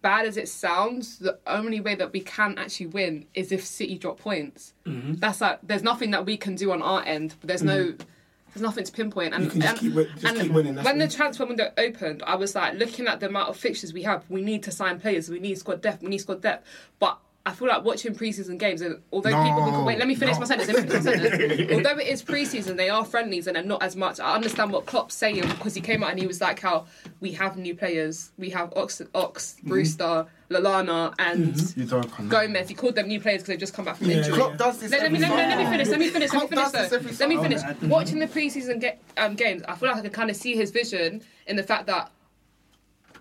bad 0.02 0.26
as 0.26 0.36
it 0.36 0.48
sounds, 0.48 1.18
the 1.18 1.36
only 1.48 1.80
way 1.80 1.96
that 1.96 2.12
we 2.12 2.20
can 2.20 2.56
actually 2.58 2.86
win 2.86 3.26
is 3.34 3.50
if 3.50 3.64
City 3.64 3.98
drop 3.98 4.20
points. 4.20 4.72
Mm-hmm. 4.86 5.14
That's 5.14 5.40
like 5.40 5.58
there's 5.64 5.82
nothing 5.82 6.12
that 6.12 6.24
we 6.24 6.36
can 6.36 6.54
do 6.54 6.70
on 6.70 6.80
our 6.80 7.02
end. 7.04 7.34
But 7.40 7.48
There's 7.48 7.64
no. 7.64 7.86
Mm-hmm. 7.86 8.06
There's 8.54 8.62
nothing 8.62 8.82
to 8.82 8.90
pinpoint, 8.90 9.32
and, 9.32 9.44
You 9.44 9.50
can 9.50 9.60
just 9.60 9.82
and, 9.82 9.94
keep 9.94 10.24
and 10.24 10.40
keep 10.40 10.52
winning, 10.52 10.74
when 10.74 10.98
the 10.98 11.06
transfer 11.06 11.46
window 11.46 11.70
opened, 11.78 12.24
I 12.26 12.34
was 12.34 12.56
like 12.56 12.74
looking 12.74 13.06
at 13.06 13.20
the 13.20 13.26
amount 13.26 13.48
of 13.48 13.56
fixtures 13.56 13.92
we 13.92 14.02
have. 14.02 14.24
We 14.28 14.42
need 14.42 14.64
to 14.64 14.72
sign 14.72 14.98
players. 14.98 15.28
We 15.28 15.38
need 15.38 15.56
squad 15.58 15.82
depth. 15.82 16.02
We 16.02 16.08
need 16.08 16.18
squad 16.18 16.42
depth. 16.42 16.66
But 16.98 17.20
I 17.46 17.52
feel 17.52 17.68
like 17.68 17.82
watching 17.84 18.14
preseason 18.14 18.58
games, 18.58 18.82
and 18.82 19.00
although 19.10 19.30
people 19.30 19.64
can 19.64 19.72
No, 19.72 19.84
wait, 19.84 19.98
let 19.98 20.06
me 20.06 20.14
finish 20.14 20.34
no. 20.34 20.40
my 20.40 20.46
sentence. 20.46 20.70
Finish 20.70 20.92
my 20.92 21.00
sentence. 21.00 21.72
although 21.72 21.98
it 21.98 22.06
is 22.06 22.22
preseason, 22.22 22.76
they 22.76 22.90
are 22.90 23.02
friendlies 23.02 23.46
and 23.46 23.56
they're 23.56 23.62
not 23.64 23.82
as 23.82 23.96
much. 23.96 24.20
I 24.20 24.34
understand 24.34 24.70
what 24.72 24.84
Klopp's 24.84 25.14
saying 25.14 25.40
because 25.48 25.72
he 25.74 25.80
came 25.80 26.04
out 26.04 26.10
and 26.10 26.20
he 26.20 26.26
was 26.26 26.40
like, 26.42 26.60
"How 26.60 26.84
we 27.20 27.32
have 27.32 27.56
new 27.56 27.74
players. 27.74 28.30
We 28.36 28.50
have 28.50 28.72
Ox, 28.76 29.00
Ox, 29.14 29.54
Mm-hmm. 29.58 29.68
Brewster, 29.68 30.26
Lallana, 30.50 31.14
and 31.18 31.56
You 31.76 31.86
don't 31.86 32.12
come 32.12 32.28
Gomez. 32.28 32.68
He 32.68 32.74
called 32.74 32.94
them 32.94 33.08
new 33.08 33.18
players 33.20 33.38
because 33.38 33.48
they've 33.48 33.58
just 33.58 33.72
come 33.72 33.86
back 33.86 33.96
from 33.96 34.10
Yeah, 34.10 34.18
injury. 34.18 34.34
Klopp 34.34 34.58
does 34.58 34.78
this 34.78 34.90
Let, 34.90 35.00
let 35.02 35.12
me, 35.12 35.18
let, 35.18 35.30
me, 35.30 35.36
let 35.36 35.58
me 35.58 35.64
finish. 35.64 35.88
Let 35.88 35.98
me 35.98 36.08
finish. 36.08 36.32
Let 36.34 36.42
me 36.42 36.48
finish. 36.48 36.62
does 36.64 36.72
this 36.72 36.90
Though. 36.90 36.96
every 36.96 37.12
Let 37.16 37.28
me 37.30 37.36
finish. 37.38 37.90
Watching 37.90 38.18
the 38.18 38.26
preseason 38.26 38.80
get, 38.80 39.00
um, 39.16 39.34
games, 39.34 39.62
I 39.66 39.76
feel 39.76 39.88
like 39.88 39.96
I 39.98 40.02
can 40.02 40.10
kind 40.10 40.28
of 40.28 40.36
see 40.36 40.54
his 40.56 40.70
vision 40.70 41.22
in 41.46 41.56
the 41.56 41.62
fact 41.62 41.86
that 41.86 42.10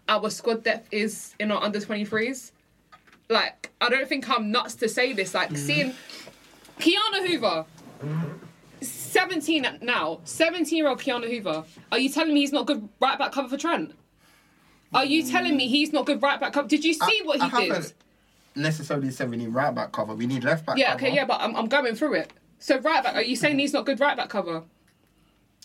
our 0.10 0.30
squad 0.30 0.64
depth 0.64 0.90
is 0.92 1.36
in 1.40 1.52
our 1.52 1.64
under 1.64 1.80
23s. 1.80 2.52
Like, 3.30 3.70
I 3.80 3.90
don't 3.90 4.10
think 4.10 4.28
I'm 4.28 4.50
nuts 4.52 4.74
to 4.76 4.90
say 4.90 5.14
this. 5.14 5.36
Like, 5.36 5.52
mm. 5.52 5.58
seeing 5.58 5.94
Ki-Jana 6.80 7.28
Hoever, 7.28 7.66
17 8.82 9.68
now, 9.84 10.20
17 10.24 10.76
year 10.76 10.88
old 10.88 11.00
Ki-Jana 11.00 11.28
Hoever. 11.28 11.64
Are 11.92 12.00
you 12.00 12.10
telling 12.10 12.34
me 12.34 12.40
he's 12.40 12.52
not 12.52 12.66
good 12.66 12.90
right 13.00 13.20
back 13.20 13.32
cover 13.32 13.48
for 13.48 13.58
Trent? 13.58 13.94
Are 14.96 15.06
you 15.06 15.22
telling 15.24 15.56
me 15.56 15.68
he's 15.68 15.94
not 15.94 16.08
good 16.08 16.24
right 16.24 16.40
back 16.40 16.54
cover? 16.54 16.68
Did 16.68 16.84
you 16.84 16.94
see 16.94 17.22
what 17.24 17.40
he 17.40 17.44
I 17.46 17.50
did? 17.62 17.72
haven't 17.72 17.94
necessarily 18.56 19.12
said 19.12 19.30
we 19.30 19.38
need 19.38 19.50
right 19.50 19.76
back 19.76 19.92
cover. 19.92 20.16
We 20.16 20.26
need 20.26 20.44
left 20.44 20.66
back 20.66 20.80
Yeah, 20.80 20.94
cover. 20.94 21.06
okay, 21.06 21.16
yeah, 21.16 21.26
but 21.26 21.40
I'm, 21.40 21.56
I'm 21.56 21.68
going 21.68 21.94
through 21.94 22.16
it. 22.16 22.34
So 22.58 22.80
right 22.80 23.04
back, 23.04 23.14
are 23.14 23.22
you 23.22 23.36
saying 23.36 23.60
he's 23.60 23.74
not 23.74 23.86
good 23.86 24.00
right 24.00 24.18
back 24.18 24.30
cover? 24.30 24.64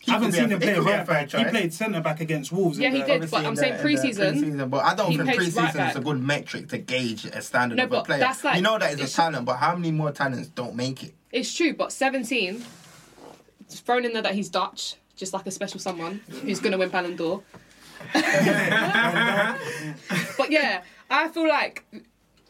He 0.00 0.10
I 0.10 0.14
haven't 0.16 0.32
seen 0.32 0.50
him 0.50 0.58
play 0.60 0.74
could 0.74 0.78
a 0.78 0.82
right 0.82 1.06
back. 1.06 1.30
He 1.30 1.44
played 1.44 1.72
centre 1.72 2.00
back 2.02 2.20
against 2.20 2.52
Wolves. 2.52 2.78
Yeah, 2.78 2.88
in 2.88 2.94
he 2.96 3.00
the- 3.00 3.06
did. 3.06 3.14
Obviously 3.14 3.38
but 3.38 3.46
I'm 3.46 3.52
in 3.52 3.56
saying 3.56 3.72
the- 3.72 3.78
in 3.78 3.78
the 3.78 3.82
pre-season. 3.82 4.32
pre-season, 4.38 4.68
But 4.68 4.84
I 4.84 4.94
don't 4.94 5.06
think 5.08 5.22
plays 5.24 5.36
pre-season 5.36 5.62
right 5.64 5.70
is 5.70 5.76
back. 5.76 5.96
a 5.96 6.00
good 6.00 6.22
metric 6.22 6.68
to 6.68 6.78
gauge 6.78 7.24
a 7.24 7.40
standard 7.40 7.78
No, 7.78 7.84
of 7.84 7.92
a 7.92 8.02
player. 8.02 8.18
that's 8.18 8.44
like- 8.44 8.56
you 8.56 8.62
know 8.62 8.78
that 8.78 8.90
is 8.92 8.98
a 8.98 9.04
it's- 9.04 9.14
talent, 9.14 9.46
but 9.46 9.56
how 9.56 9.74
many 9.74 9.90
more 9.92 10.12
talents 10.12 10.48
don't 10.48 10.74
make 10.76 11.02
it? 11.02 11.14
It's 11.32 11.54
true, 11.54 11.72
but 11.74 11.90
17, 11.90 12.62
thrown 13.70 14.04
in 14.04 14.12
there 14.12 14.20
that 14.22 14.34
he's 14.34 14.50
Dutch, 14.50 14.96
just 15.16 15.32
like 15.32 15.46
a 15.46 15.50
special 15.50 15.80
someone 15.80 16.20
who's 16.42 16.60
going 16.60 16.72
to 16.72 16.78
win 16.78 16.90
Ballon 16.90 17.16
d'Or. 17.16 17.42
but 18.12 18.22
yeah, 20.50 20.82
I 21.10 21.28
feel 21.28 21.48
like 21.48 21.82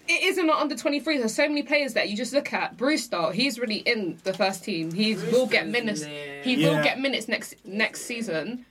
it 0.09 0.22
isn't 0.24 0.51
under 0.51 0.76
23. 0.76 1.18
There's 1.18 1.35
so 1.35 1.48
many 1.48 1.62
players 1.62 1.94
that 1.94 2.09
you 2.09 2.16
just 2.16 2.32
look 2.32 2.52
at. 2.52 2.76
Brewster, 2.76 3.32
he's 3.32 3.59
really 3.59 3.76
in 3.76 4.18
the 4.24 4.32
first 4.32 4.64
team. 4.64 4.93
He 4.93 5.14
will 5.14 5.47
get 5.47 5.68
minutes. 5.68 6.02
there. 6.02 6.43
He 6.43 6.56
will 6.56 6.82
get 6.82 7.01
minutes 7.01 7.28
next 7.28 7.55
next 7.64 8.02
season. 8.02 8.66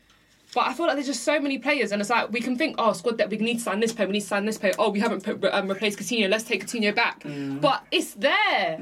But 0.54 0.68
I 0.68 0.74
feel 0.76 0.86
like 0.86 0.96
there's 0.96 1.08
just 1.08 1.24
so 1.24 1.40
many 1.40 1.58
players, 1.58 1.92
and 1.92 2.00
it's 2.00 2.12
like 2.12 2.32
we 2.32 2.40
can 2.40 2.56
think, 2.56 2.76
oh, 2.78 2.94
squad 2.94 3.18
that 3.18 3.32
we 3.32 3.38
need 3.38 3.56
to 3.56 3.64
sign 3.64 3.80
this 3.80 3.92
player, 3.92 4.08
we 4.08 4.14
need 4.14 4.20
to 4.20 4.28
sign 4.28 4.46
this 4.46 4.60
player. 4.60 4.74
Oh, 4.78 4.92
we 4.92 5.00
haven't 5.00 5.24
put, 5.24 5.44
um, 5.52 5.68
replaced 5.68 5.98
Coutinho. 5.98 6.30
Let's 6.30 6.44
take 6.44 6.64
Coutinho 6.64 6.94
back. 6.94 7.24
But 7.60 7.84
it's 7.92 8.14
there. 8.14 8.78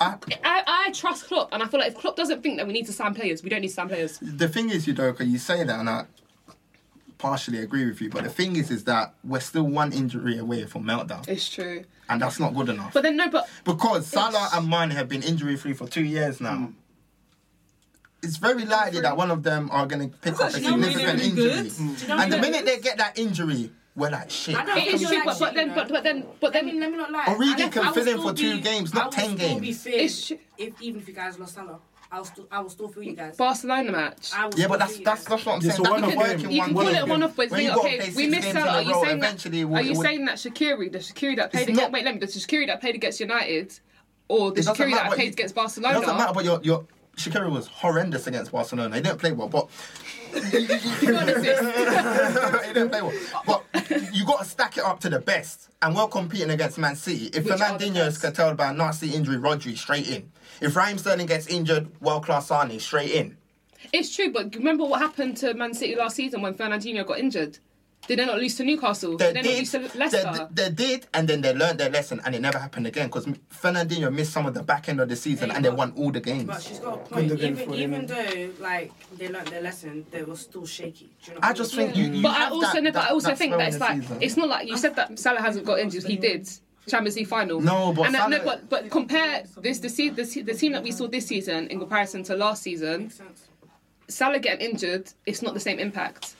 I, 0.00 0.14
I, 0.44 0.62
I 0.86 0.92
trust 0.92 1.26
Klopp, 1.26 1.48
and 1.52 1.60
I 1.60 1.66
feel 1.66 1.80
like 1.80 1.90
if 1.92 1.98
Klopp 1.98 2.14
doesn't 2.14 2.42
think 2.42 2.58
that 2.58 2.68
we 2.68 2.72
need 2.72 2.86
to 2.86 2.92
sign 2.92 3.14
players, 3.14 3.42
we 3.42 3.50
don't 3.50 3.62
need 3.62 3.68
to 3.68 3.74
sign 3.74 3.88
players. 3.88 4.18
the 4.22 4.48
thing 4.48 4.70
is, 4.70 4.86
Udoka, 4.86 5.28
you 5.28 5.38
say 5.38 5.64
that, 5.64 5.80
and 5.80 5.90
I 5.90 6.04
partially 7.22 7.58
agree 7.58 7.86
with 7.86 8.00
you. 8.00 8.10
But 8.10 8.24
the 8.24 8.30
thing 8.30 8.56
is, 8.56 8.70
is 8.70 8.82
that 8.84 9.14
we're 9.22 9.40
still 9.40 9.62
one 9.62 9.92
injury 9.92 10.38
away 10.38 10.64
from 10.66 10.82
meltdown, 10.84 11.26
It's 11.28 11.48
true. 11.48 11.84
and 12.08 12.20
that's 12.20 12.40
not 12.40 12.52
good 12.54 12.68
enough. 12.68 12.92
But 12.92 13.04
then 13.04 13.16
no, 13.16 13.30
but 13.30 13.48
Because 13.64 14.06
Salah 14.08 14.50
and 14.52 14.68
Mane 14.68 14.90
have 14.90 15.08
been 15.08 15.22
injury 15.22 15.56
free 15.56 15.72
for 15.72 15.86
two 15.86 16.04
years 16.04 16.40
now. 16.40 16.56
Hmm. 16.56 16.66
It's 18.24 18.36
very 18.36 18.64
likely 18.64 19.00
that 19.00 19.16
one 19.16 19.30
of 19.30 19.42
them 19.42 19.68
are 19.72 19.86
going 19.86 20.10
to 20.10 20.16
pick 20.18 20.34
up 20.40 20.52
a 20.54 20.60
you 20.60 20.70
know 20.70 20.76
what 20.76 20.84
significant 20.92 21.18
really 21.20 21.30
injury. 21.30 21.62
good? 21.62 21.72
Hmm. 21.72 21.94
Do 21.94 22.02
you 22.02 22.08
know 22.08 22.18
And 22.18 22.32
the 22.32 22.38
minute 22.38 22.64
they 22.66 22.78
get 22.80 22.98
that 22.98 23.18
injury, 23.18 23.70
we're 23.94 24.10
like, 24.10 24.30
shit. 24.30 24.56
I 24.56 24.64
don't 24.64 24.78
it 24.78 24.80
is 24.86 25.00
think 25.00 25.02
true. 25.08 25.16
you're 25.16 25.24
But, 25.24 25.38
but 25.38 25.54
then, 25.54 25.66
shit, 25.68 25.74
but, 25.76 25.88
you 25.88 25.94
but 25.94 26.02
then, 26.04 26.26
but 26.40 26.54
Let 26.54 26.64
me, 26.64 26.70
then, 26.72 26.80
let 26.80 26.90
me 26.90 26.96
not 26.98 27.12
lie. 27.12 27.24
Origi 27.26 27.70
can 27.72 27.92
fill 27.94 28.02
in 28.08 28.18
still 28.18 28.22
for 28.22 28.34
two 28.36 28.54
be- 28.56 28.60
games, 28.62 28.92
I 28.94 28.98
not 28.98 29.12
10 29.12 29.24
still 29.24 29.36
games. 29.60 29.82
fair 29.84 29.92
It's 29.94 30.24
sh- 30.26 30.32
if 30.58 30.80
even 30.82 31.00
if 31.00 31.08
you 31.08 31.14
guys 31.14 31.38
lost 31.38 31.54
Salah, 31.54 31.78
I'll 32.14 32.24
still 32.26 32.46
I 32.50 32.60
will 32.60 32.68
still 32.68 32.88
feel 32.88 33.02
you 33.04 33.14
guys. 33.16 33.36
Barcelona 33.36 33.90
match. 33.90 34.30
I 34.34 34.44
will 34.44 34.50
Yeah, 34.52 34.56
still 34.56 34.68
but 34.68 34.78
that's 34.80 34.90
feel 34.92 34.98
you 35.00 35.04
that's 35.06 35.20
guys. 35.22 35.28
that's 35.30 35.46
what 35.46 35.52
I'm 35.54 35.62
Yeah, 35.62 35.70
saying. 35.72 35.76
so 35.76 35.82
That 35.84 35.90
one 35.92 36.00
can 36.02 36.10
of 36.10 36.16
work 36.18 36.26
them- 36.28 36.40
in 36.44 36.50
You 36.52 36.58
one 36.58 36.66
can 36.68 36.74
call 36.76 36.88
it 36.94 37.08
one 37.08 37.22
off, 37.22 37.36
but 37.36 37.50
When 37.50 37.60
you 37.62 37.68
gotta 37.68 37.80
okay, 37.80 37.96
we 37.98 38.04
six 38.04 38.16
missed 38.30 38.42
games 38.42 38.56
out. 38.56 38.62
in 38.62 38.68
a 38.68 38.70
Are 38.76 38.82
you 38.82 38.92
row, 38.92 39.02
saying 39.04 39.18
that? 39.20 39.26
eventually 39.26 39.60
it 39.60 39.64
will- 39.64 39.76
Are 39.76 39.80
you 39.82 39.90
it 39.92 39.96
will- 39.96 40.02
saying 40.04 40.24
that 40.26 40.36
Shaqiri, 40.36 40.92
the 40.92 40.98
Shaqiri 40.98 41.36
that 41.36 41.50
played 41.50 41.60
It's 41.62 41.68
against? 41.70 41.80
not- 41.82 41.92
Wait, 41.92 42.04
let 42.04 42.14
me. 42.14 42.20
The 42.20 42.26
Shaqiri 42.26 42.66
that 42.66 42.80
played 42.82 42.94
against 42.96 43.18
United, 43.20 43.80
or 44.28 44.50
the 44.50 44.60
It 44.60 44.64
doesn't 44.66 44.74
Shaqiri 44.74 44.90
matter, 44.90 44.94
that 45.02 45.08
but 45.08 45.14
played 45.16 45.26
you- 45.28 45.32
against 45.32 45.54
Barcelona? 45.54 45.96
It 45.96 46.00
doesn't 46.02 46.16
matter, 46.18 46.32
but 46.34 46.44
your 46.44 46.60
your 46.62 46.84
Shakira 47.16 47.50
was 47.50 47.66
horrendous 47.66 48.26
against 48.26 48.52
Barcelona. 48.52 48.94
He 48.96 49.02
didn't 49.02 49.18
play 49.18 49.32
well, 49.32 49.48
but 49.48 49.68
he 50.32 50.66
didn't 52.72 52.90
play 52.90 53.02
well. 53.02 53.12
But 53.46 53.64
you 54.14 54.24
got 54.24 54.38
to 54.40 54.44
stack 54.44 54.78
it 54.78 54.84
up 54.84 55.00
to 55.00 55.10
the 55.10 55.18
best, 55.18 55.68
and 55.82 55.94
we're 55.94 56.08
competing 56.08 56.50
against 56.50 56.78
Man 56.78 56.96
City. 56.96 57.26
If 57.26 57.44
Which 57.44 57.52
are 57.52 57.58
the 57.58 57.64
Fernandinho 57.84 58.06
is 58.06 58.14
best? 58.18 58.22
curtailed 58.22 58.56
by 58.56 58.70
a 58.70 58.72
nasty 58.72 59.10
injury, 59.10 59.36
Rodri 59.36 59.76
straight 59.76 60.08
in. 60.08 60.31
If 60.62 60.76
Raheem 60.76 60.98
Sterling 60.98 61.26
gets 61.26 61.46
injured, 61.48 61.88
world 62.00 62.24
class 62.24 62.48
Sane 62.48 62.78
straight 62.78 63.10
in. 63.10 63.36
It's 63.92 64.14
true, 64.14 64.32
but 64.32 64.54
remember 64.54 64.84
what 64.84 65.00
happened 65.00 65.36
to 65.38 65.54
Man 65.54 65.74
City 65.74 65.96
last 65.96 66.14
season 66.16 66.40
when 66.40 66.54
Fernandinho 66.54 67.04
got 67.06 67.18
injured? 67.18 67.58
Did 68.08 68.18
they 68.18 68.26
not 68.26 68.38
lose 68.38 68.56
to 68.56 68.64
Newcastle? 68.64 69.16
They 69.16 69.32
did 69.32 69.44
they 69.44 69.48
not 69.50 69.58
lose 69.58 69.70
to 69.72 69.78
did, 69.78 69.94
Leicester? 69.94 70.48
they, 70.50 70.64
they 70.64 70.70
did, 70.70 71.06
and 71.14 71.28
then 71.28 71.40
they 71.40 71.54
learned 71.54 71.78
their 71.78 71.90
lesson, 71.90 72.20
and 72.24 72.34
it 72.34 72.40
never 72.40 72.58
happened 72.58 72.86
again 72.86 73.06
because 73.06 73.26
Fernandinho 73.26 74.12
missed 74.12 74.32
some 74.32 74.44
of 74.44 74.54
the 74.54 74.62
back 74.62 74.88
end 74.88 75.00
of 75.00 75.08
the 75.08 75.14
season, 75.14 75.48
Yeah, 75.50 75.56
and 75.56 75.64
they 75.64 75.70
won 75.70 75.92
all 75.96 76.10
the 76.10 76.20
games. 76.20 76.44
But 76.44 76.62
she's 76.62 76.80
got 76.80 76.94
a 76.94 76.96
point. 76.98 77.30
Even, 77.30 77.74
even 77.74 78.06
though 78.06 78.50
like 78.58 78.92
they 79.16 79.28
learned 79.28 79.48
their 79.48 79.62
lesson, 79.62 80.04
they 80.10 80.24
were 80.24 80.36
still 80.36 80.66
shaky. 80.66 81.10
Do 81.24 81.30
you 81.30 81.34
know 81.34 81.40
I 81.44 81.52
just 81.52 81.76
mean? 81.76 81.92
think 81.92 81.96
you. 81.96 82.12
you 82.16 82.22
But 82.22 82.32
I 82.36 82.48
also, 82.48 82.72
that, 82.72 82.82
no, 82.82 82.90
but 82.92 83.04
I 83.04 83.08
also 83.10 83.28
that 83.28 83.38
think 83.38 83.52
that 83.56 83.68
it's 83.68 83.78
like 83.78 84.00
season. 84.02 84.18
it's 84.20 84.36
not 84.36 84.48
like 84.48 84.68
you 84.68 84.76
said 84.76 84.96
that 84.96 85.16
Salah 85.18 85.40
hasn't 85.40 85.64
got 85.66 85.78
injured. 85.78 86.02
He 86.04 86.16
did. 86.16 86.48
Champions 86.88 87.16
League 87.16 87.28
final. 87.28 87.60
No, 87.60 87.92
but 87.92 88.06
and 88.06 88.16
uh, 88.16 88.26
no, 88.28 88.44
but 88.44 88.68
but 88.68 88.90
compare 88.90 89.44
this 89.58 89.78
the, 89.78 89.88
se- 89.88 90.10
the, 90.10 90.24
se- 90.24 90.42
the 90.42 90.54
team 90.54 90.72
that 90.72 90.82
we 90.82 90.90
saw 90.90 91.06
this 91.06 91.26
season 91.26 91.68
in 91.68 91.78
comparison 91.78 92.22
to 92.24 92.34
last 92.36 92.62
season. 92.62 93.04
Makes. 93.04 93.20
Salah 94.08 94.38
getting 94.40 94.70
injured, 94.72 95.10
it's 95.26 95.42
not 95.42 95.54
the 95.54 95.60
same 95.60 95.78
impact. 95.78 96.34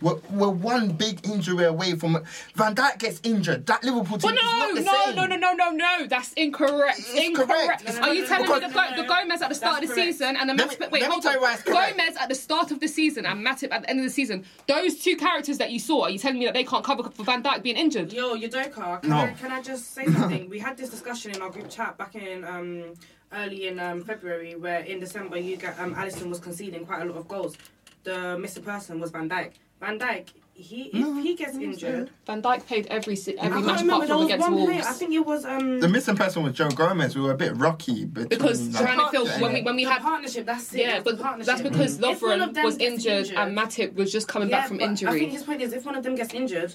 We're, 0.00 0.14
we're 0.30 0.48
one 0.48 0.90
big 0.92 1.26
injury 1.26 1.64
away 1.64 1.94
from 1.94 2.24
Van 2.54 2.74
Dijk 2.74 2.98
gets 2.98 3.20
injured. 3.22 3.66
That 3.66 3.84
Liverpool 3.84 4.18
team 4.18 4.34
Well, 4.34 4.34
is 4.34 4.42
not 4.42 4.68
no, 4.68 4.74
the 4.74 4.80
no, 4.80 5.04
same. 5.04 5.16
no, 5.16 5.26
no, 5.26 5.36
no, 5.36 5.52
no, 5.52 5.70
no. 5.70 6.06
That's 6.06 6.32
incorrect. 6.34 6.98
It's 7.00 7.14
incorrect. 7.14 7.84
correct. 7.84 7.98
Are 8.00 8.14
you 8.14 8.26
telling 8.26 8.48
me 8.48 8.60
the, 8.60 8.68
Because- 8.68 8.90
Go- 8.96 9.02
the 9.02 9.08
Gomez 9.08 9.42
at 9.42 9.48
the 9.50 9.54
start 9.54 9.82
of 9.82 9.88
the 9.88 9.94
correct. 9.94 10.06
season 10.12 10.36
and 10.36 10.48
the 10.48 10.54
Matip? 10.54 10.90
Wait, 10.90 10.92
let 10.92 11.02
me 11.02 11.06
hold 11.06 11.22
tell 11.22 11.32
on. 11.32 11.36
you 11.36 11.42
why 11.42 11.52
it's 11.54 11.62
correct. 11.62 11.96
Gomez 11.98 12.16
at 12.16 12.28
the 12.28 12.34
start 12.34 12.70
of 12.70 12.80
the 12.80 12.88
season 12.88 13.26
and 13.26 13.46
Matip 13.46 13.72
at 13.72 13.82
the 13.82 13.90
end 13.90 13.98
of 14.00 14.04
the 14.06 14.10
season. 14.10 14.44
Those 14.66 14.96
two 14.96 15.16
characters 15.16 15.58
that 15.58 15.70
you 15.70 15.78
saw, 15.78 16.04
are 16.04 16.10
you 16.10 16.18
telling 16.18 16.38
me 16.38 16.46
that 16.46 16.54
they 16.54 16.64
can't 16.64 16.84
cover 16.84 17.02
for 17.02 17.22
Van 17.24 17.42
Dijk 17.42 17.62
being 17.62 17.76
injured? 17.76 18.12
Yo, 18.12 18.36
Udoka, 18.36 19.00
can, 19.02 19.10
No. 19.10 19.16
I, 19.18 19.30
can 19.38 19.52
I 19.52 19.60
just 19.60 19.92
say 19.92 20.06
something? 20.06 20.48
we 20.48 20.58
had 20.58 20.76
this 20.78 20.88
discussion 20.88 21.32
in 21.34 21.42
our 21.42 21.50
group 21.50 21.68
chat 21.68 21.98
back 21.98 22.14
in 22.14 22.44
um, 22.44 22.94
early 23.34 23.68
in 23.68 23.78
um, 23.78 24.02
February, 24.02 24.54
where 24.56 24.80
in 24.80 24.98
December 24.98 25.36
you 25.38 25.56
got 25.58 25.78
um, 25.78 25.94
Alisson 25.94 26.30
was 26.30 26.38
conceding 26.40 26.86
quite 26.86 27.02
a 27.02 27.04
lot 27.04 27.16
of 27.18 27.28
goals. 27.28 27.56
The 28.04 28.38
missing 28.38 28.62
person 28.62 28.98
was 28.98 29.10
Van 29.10 29.28
Dijk. 29.28 29.52
Van 29.80 29.98
Dijk, 29.98 30.28
he 30.52 30.90
if 30.92 31.22
he 31.24 31.34
gets 31.34 31.56
injured, 31.56 32.10
Van 32.26 32.42
Dijk 32.42 32.66
played 32.66 32.86
every 32.88 33.14
every 33.16 33.34
can't 33.36 33.66
match 33.66 33.80
remember. 33.80 34.04
apart 34.04 34.08
from 34.08 34.22
against 34.26 34.40
one 34.42 34.54
Wolves. 34.54 34.70
player. 34.72 34.82
I 34.84 34.92
think 34.92 35.14
it 35.14 35.24
was 35.26 35.44
um, 35.46 35.80
The 35.80 35.88
missing 35.88 36.16
person 36.16 36.42
was 36.42 36.52
Joe 36.52 36.68
Gomez. 36.68 37.16
We 37.16 37.22
were 37.22 37.32
a 37.32 37.36
bit 37.36 37.56
rocky 37.56 38.04
because 38.04 38.68
like, 38.68 38.84
trying 38.84 38.98
to 38.98 39.08
feel 39.10 39.26
when 39.40 39.54
we 39.54 39.62
when 39.62 39.76
we 39.76 39.84
the 39.84 39.90
had 39.90 40.02
partnership. 40.02 40.44
That's 40.44 40.74
it. 40.74 40.80
yeah, 40.80 41.00
but 41.02 41.18
partnership. 41.18 41.46
that's 41.46 41.62
because 41.62 41.98
If 41.98 42.20
one 42.22 42.40
of 42.42 42.50
Lovren 42.50 42.54
them 42.54 42.64
was 42.64 42.76
gets 42.76 43.06
injured, 43.06 43.34
and 43.36 43.56
Matip 43.56 43.94
was 43.94 44.12
just 44.12 44.28
coming 44.28 44.50
back 44.50 44.68
from 44.68 44.76
but 44.78 44.84
I 44.84 44.94
think 44.94 45.00
injury. 45.10 45.26
his 45.30 45.42
point 45.44 45.62
is, 45.62 45.72
if 45.72 45.86
one 45.86 45.94
of 45.96 46.02
them 46.04 46.14
gets 46.14 46.34
injured, 46.34 46.74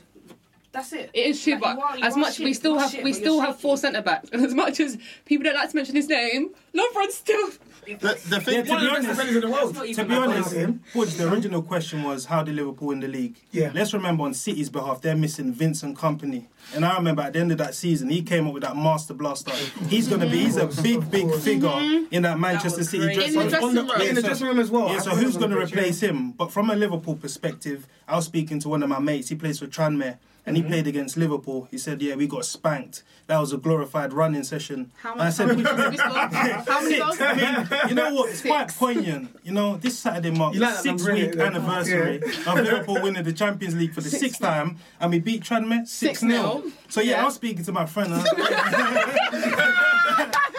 that's 0.71 0.91
it. 0.91 1.11
It 1.13 1.27
is 1.27 1.41
true, 1.43 1.53
Like, 1.53 1.61
but 1.61 1.77
you 1.77 1.81
are- 1.83 1.97
you 1.99 2.03
as 2.05 2.17
much 2.17 2.35
shit, 2.37 2.43
we 2.45 2.53
still 2.53 2.77
have 2.79 2.89
shit, 2.91 3.03
we 3.03 3.13
still 3.13 3.35
you're 3.35 3.45
have 3.45 3.59
four 3.61 3.77
centre 3.77 4.01
backs, 4.01 4.29
and 4.33 4.43
as 4.49 4.53
much 4.55 4.79
as 4.79 4.97
people 5.25 5.43
don't 5.43 5.55
like 5.55 5.69
to 5.69 5.75
mention 5.75 5.95
his 5.95 6.09
name, 6.09 6.49
Lovren's 6.73 7.13
still. 7.13 7.49
The, 7.85 8.19
the 8.29 8.39
thing 8.41 8.55
Yeah, 8.55 8.61
to 8.63 8.67
be 8.67 8.73
of 8.73 8.81
the 8.81 9.07
best 9.07 9.19
honest, 9.19 9.35
in 9.35 9.41
the 9.41 9.49
world. 9.49 9.75
To 9.75 10.05
be 10.05 10.15
honest, 10.15 10.53
point. 10.55 10.93
Budge, 10.93 11.13
the 11.15 11.31
original 11.31 11.61
question 11.61 12.03
was 12.03 12.25
how 12.25 12.43
did 12.43 12.55
Liverpool 12.55 12.89
win 12.89 12.99
the 12.99 13.07
league? 13.07 13.35
Yeah. 13.51 13.71
Let's 13.73 13.93
remember 13.93 14.23
on 14.23 14.33
City's 14.33 14.69
behalf, 14.69 15.01
they're 15.01 15.15
missing 15.15 15.53
Vincent 15.53 15.97
Company. 15.97 16.47
And 16.73 16.83
I 16.83 16.95
remember 16.97 17.21
at 17.21 17.33
the 17.33 17.39
end 17.39 17.51
of 17.51 17.59
that 17.59 17.75
season, 17.75 18.09
he 18.09 18.23
came 18.23 18.47
up 18.47 18.53
with 18.53 18.63
that 18.63 18.75
master 18.75 19.13
blaster. 19.13 19.51
He's 19.87 20.07
going 20.07 20.21
to 20.21 20.27
be, 20.27 20.39
he's 20.39 20.57
a 20.57 20.67
big, 20.81 21.09
big 21.11 21.31
figure 21.35 21.69
mm-hmm. 21.69 22.13
in 22.13 22.23
that 22.23 22.39
Manchester 22.39 22.79
was 22.79 22.89
City 22.89 23.13
dressing 23.13 23.23
In 23.23 23.33
the 23.33 23.39
room. 23.39 23.49
dressing 23.49 23.67
On 23.67 23.75
the- 23.75 23.93
room. 23.93 24.01
in 24.01 24.15
the 24.15 24.21
dressing 24.21 24.47
room 24.47 24.59
as 24.59 24.71
well. 24.71 24.89
Yeah, 24.89 24.99
so 24.99 25.11
who's 25.11 25.37
going 25.37 25.51
to 25.51 25.59
replace 25.59 26.01
him? 26.01 26.31
But 26.31 26.51
from 26.51 26.69
a 26.69 26.75
Liverpool 26.75 27.15
perspective, 27.15 27.87
I 28.07 28.15
was 28.15 28.25
speaking 28.25 28.59
to 28.59 28.69
one 28.69 28.81
of 28.83 28.89
my 28.89 28.99
mates. 28.99 29.29
He 29.29 29.35
plays 29.35 29.59
for 29.59 29.67
Tranmere, 29.67 30.17
and 30.45 30.55
he 30.55 30.61
Mm-hmm. 30.61 30.71
played 30.71 30.87
against 30.87 31.17
Liverpool. 31.17 31.67
He 31.71 31.77
said, 31.77 32.01
"Yeah, 32.01 32.15
we 32.15 32.27
got 32.27 32.45
spanked. 32.45 33.03
That 33.27 33.39
was 33.39 33.51
a 33.53 33.57
glorified 33.57 34.13
running 34.13 34.43
session." 34.43 34.91
How 34.97 35.13
And 35.13 35.21
I 35.21 35.23
many, 35.25 35.33
said, 35.33 35.47
how 35.49 35.55
many 35.55 35.63
goals 35.63 35.77
have 35.79 35.91
we 35.91 35.97
scored? 35.97 36.67
How 36.67 36.81
many 36.81 36.97
goals? 36.99 37.21
I 37.21 37.33
mean, 37.33 37.89
you 37.89 37.95
know 37.95 38.13
what? 38.13 38.29
It's 38.29 38.41
quite 38.41 38.67
poignant. 38.69 39.39
You 39.43 39.51
know, 39.53 39.77
this 39.77 39.97
Saturday 39.99 40.31
marks 40.31 40.57
the 40.57 40.63
like 40.65 40.75
six 40.75 40.85
number, 41.03 41.13
week 41.13 41.31
innit? 41.33 41.45
anniversary 41.47 42.15
of 42.47 42.55
Liverpool 42.55 43.01
winning 43.01 43.23
the 43.23 43.33
Champions 43.33 43.75
League 43.75 43.93
for 43.93 44.01
the 44.01 44.09
sixth 44.09 44.39
time, 44.41 44.77
and 44.99 45.11
we 45.11 45.19
beat 45.19 45.43
Tranmere 45.43 45.87
6 45.87 46.19
0. 46.19 46.31
6-0. 46.31 46.71
So, 46.89 47.01
yeah, 47.01 47.11
Yeah. 47.11 47.21
I 47.21 47.25
was 47.25 47.35
speaking 47.35 47.63
to 47.65 47.71
my 47.71 47.85
friend. 47.85 48.13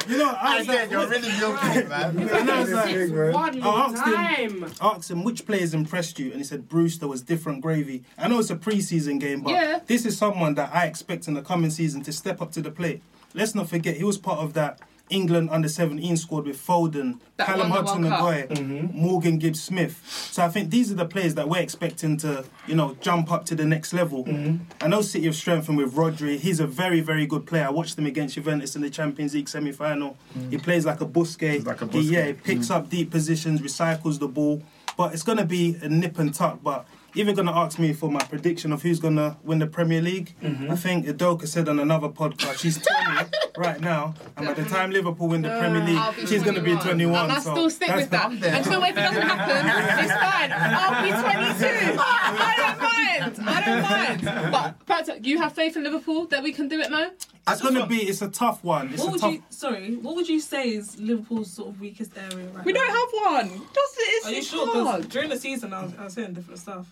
and 0.07 0.11
I- 0.11 0.13
you 0.13 0.19
know, 0.19 0.31
I 0.31 0.55
I 0.55 0.59
was 0.59 0.67
said 0.67 0.75
like, 0.83 0.91
you're 0.91 1.09
really 1.09 1.39
guilty, 1.39 1.89
man. 1.89 2.19
and 2.19 2.51
I 2.51 2.61
was 2.61 2.73
like, 2.73 3.63
I 3.63 3.69
asked 3.69 3.97
him- 3.97 4.61
time. 4.61 4.73
I 4.81 4.87
asked 4.89 5.11
him 5.11 5.25
which 5.25 5.47
players 5.47 5.75
impressed 5.75 6.19
you, 6.19 6.27
and 6.31 6.37
he 6.37 6.45
said 6.45 6.69
Brewster 6.69 7.07
was 7.09 7.23
different 7.23 7.61
gravy. 7.61 8.05
I 8.19 8.29
know 8.29 8.39
it's 8.39 8.51
a 8.51 8.57
pre-season 8.57 9.19
game, 9.19 9.43
but 9.43 9.51
Yeah. 9.53 9.81
this 9.87 10.05
is 10.07 10.17
someone 10.17 10.55
that 10.55 10.71
I 10.75 10.87
expect 10.87 11.29
in 11.29 11.35
the 11.35 11.43
coming 11.43 11.71
season 11.71 12.03
to 12.03 12.13
step 12.13 12.41
up 12.41 12.53
to 12.53 12.61
the 12.63 12.71
plate. 12.71 13.03
Let's 13.35 13.55
not 13.55 13.69
forget 13.69 13.97
he 13.97 14.05
was 14.05 14.17
part 14.19 14.39
of 14.39 14.55
that 14.55 14.79
England 15.09 15.49
under 15.51 15.69
17 15.69 16.17
squad 16.17 16.47
with 16.47 16.57
Foden, 16.65 17.21
That 17.37 17.47
Callum 17.47 17.71
won 17.71 17.85
the 17.85 17.91
Hudson 17.91 18.03
World 18.03 18.49
Cup. 18.49 18.59
Odoi, 18.59 18.93
Morgan 18.95 19.39
Gibbs 19.39 19.63
Smith. 19.63 20.03
So 20.33 20.45
I 20.45 20.49
think 20.49 20.71
these 20.71 20.91
are 20.91 20.95
the 20.97 21.07
players 21.07 21.35
that 21.37 21.49
we're 21.49 21.61
expecting 21.61 22.17
to, 22.19 22.45
you 22.67 22.75
know, 22.75 22.97
jump 23.01 23.31
up 23.31 23.45
to 23.47 23.55
the 23.55 23.65
next 23.65 23.93
level. 23.93 24.25
Mm-hmm. 24.25 24.65
I 24.85 24.89
know 24.89 25.03
City 25.03 25.27
have 25.27 25.37
strengthened 25.37 25.79
with 25.79 25.95
Rodri. 25.95 26.39
He's 26.39 26.61
a 26.61 26.67
very, 26.67 27.01
very 27.01 27.27
good 27.27 27.47
player. 27.47 27.67
I 27.67 27.71
watched 27.71 27.97
him 27.99 28.07
against 28.07 28.35
Juventus 28.35 28.75
in 28.75 28.83
the 28.83 28.91
Champions 28.91 29.35
League 29.35 29.49
semi-final. 29.49 30.17
Mm. 30.37 30.51
He 30.51 30.59
plays 30.59 30.85
like 30.85 31.01
a 31.01 31.07
Busquets. 31.07 31.65
Like 31.67 31.83
a 31.83 31.87
He- 31.87 32.01
yeah, 32.13 32.27
he 32.27 32.33
Busquets. 32.33 32.43
picks 32.45 32.67
mm. 32.69 32.75
up 32.75 32.89
deep 32.91 33.11
positions, 33.11 33.61
recycles 33.61 34.19
the 34.19 34.29
ball. 34.29 34.63
But 34.97 35.13
it's 35.13 35.23
going 35.23 35.39
to 35.39 35.45
be 35.45 35.77
a 35.83 35.89
nip 35.89 36.19
and 36.19 36.33
tuck. 36.33 36.63
But 36.63 36.87
if 37.17 37.27
you're 37.27 37.35
going 37.35 37.47
to 37.47 37.55
ask 37.57 37.79
me 37.79 37.93
for 37.93 38.11
my 38.11 38.21
prediction 38.21 38.73
of 38.73 38.83
who's 38.83 39.01
going 39.01 39.17
to 39.17 39.37
win 39.43 39.59
the 39.59 39.67
Premier 39.67 40.03
League, 40.03 40.35
mm-hmm. 40.43 40.71
I 40.71 40.77
think 40.77 41.07
Udoka 41.07 41.47
said 41.49 41.69
on 41.69 41.79
another 41.79 42.09
podcast, 42.09 42.59
she's 42.59 42.79
20 42.79 43.31
right 43.57 43.81
now. 43.81 44.15
And 44.37 44.47
by 44.47 44.53
the 44.53 44.65
time 44.65 44.91
Liverpool 44.91 45.29
win 45.29 45.43
the 45.43 45.49
Premier 45.49 45.83
uh, 45.83 45.87
League, 45.87 46.17
be 46.17 46.27
she's 46.27 46.43
going 46.43 46.57
to 46.57 46.61
be 46.63 46.77
21. 46.77 47.25
And 47.25 47.33
I 47.33 47.39
so 47.39 47.53
still 47.53 47.71
stick 47.71 47.89
that's 47.89 48.01
with 48.03 48.11
that. 48.11 48.31
And 48.31 48.65
so 48.67 48.83
if 48.85 48.91
it 48.91 48.95
doesn't 48.97 49.23
happen, 49.23 50.05
it's 50.05 50.13
fine. 50.13 50.53
I'll 50.53 51.03
be 51.03 51.11
22. 51.11 51.97
I 51.99 52.55
don't 52.59 52.81
mind. 52.81 53.49
I 53.49 53.65
don't 53.65 53.83
mind. 54.23 54.53
But, 54.53 54.75
but 54.87 55.25
you 55.25 55.39
have 55.39 55.53
faith 55.55 55.77
in 55.77 55.85
Liverpool 55.85 56.27
that 56.27 56.43
we 56.43 56.53
can 56.53 56.69
do 56.69 56.81
it 56.81 56.91
now? 56.91 57.11
It's 57.49 57.63
going 57.63 57.75
to 57.75 57.87
be, 57.87 57.99
it's 57.99 58.23
a 58.23 58.29
tough 58.29 58.63
one. 58.65 58.93
It's 58.93 58.99
What 59.01 59.09
a 59.09 59.13
would 59.13 59.21
tough 59.21 59.33
you? 59.33 59.43
Sorry, 59.51 59.97
what 59.97 60.17
would 60.17 60.29
you 60.29 60.41
say 60.41 60.71
is 60.71 60.99
Liverpool's 60.99 61.53
sort 61.53 61.69
of 61.69 61.81
weakest 61.81 62.13
area 62.17 62.49
right 62.49 62.65
We 62.65 62.73
now? 62.73 62.81
don't 62.81 62.91
have 62.91 63.51
one. 63.51 63.61
Just 63.73 63.95
it's, 63.99 64.27
Are 64.27 64.31
you 64.33 64.39
it's 64.39 64.47
sure? 64.49 64.67
'Cause 64.67 65.07
during 65.07 65.29
the 65.31 65.39
season, 65.39 65.73
I 65.73 65.85
was, 65.85 65.93
I 65.97 66.05
was 66.05 66.13
saying 66.15 66.35
different 66.35 66.59
stuff. 66.59 66.87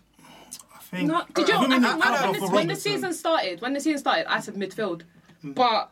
I 0.95 0.99
think. 0.99 1.09
No, 1.11 1.23
did 1.35 1.49
you? 1.49 1.55
Who 1.59 1.65
I, 1.65 1.69
many 1.69 1.85
I, 1.87 1.95
when, 1.97 2.03
cover 2.15 2.39
the, 2.39 2.49
when 2.55 2.69
the 2.69 2.77
season 2.77 3.13
started, 3.13 3.61
when 3.61 3.73
the 3.75 3.81
season 3.81 3.99
started, 3.99 4.27
I 4.31 4.41
said 4.41 4.55
midfield, 4.55 5.03
but 5.43 5.91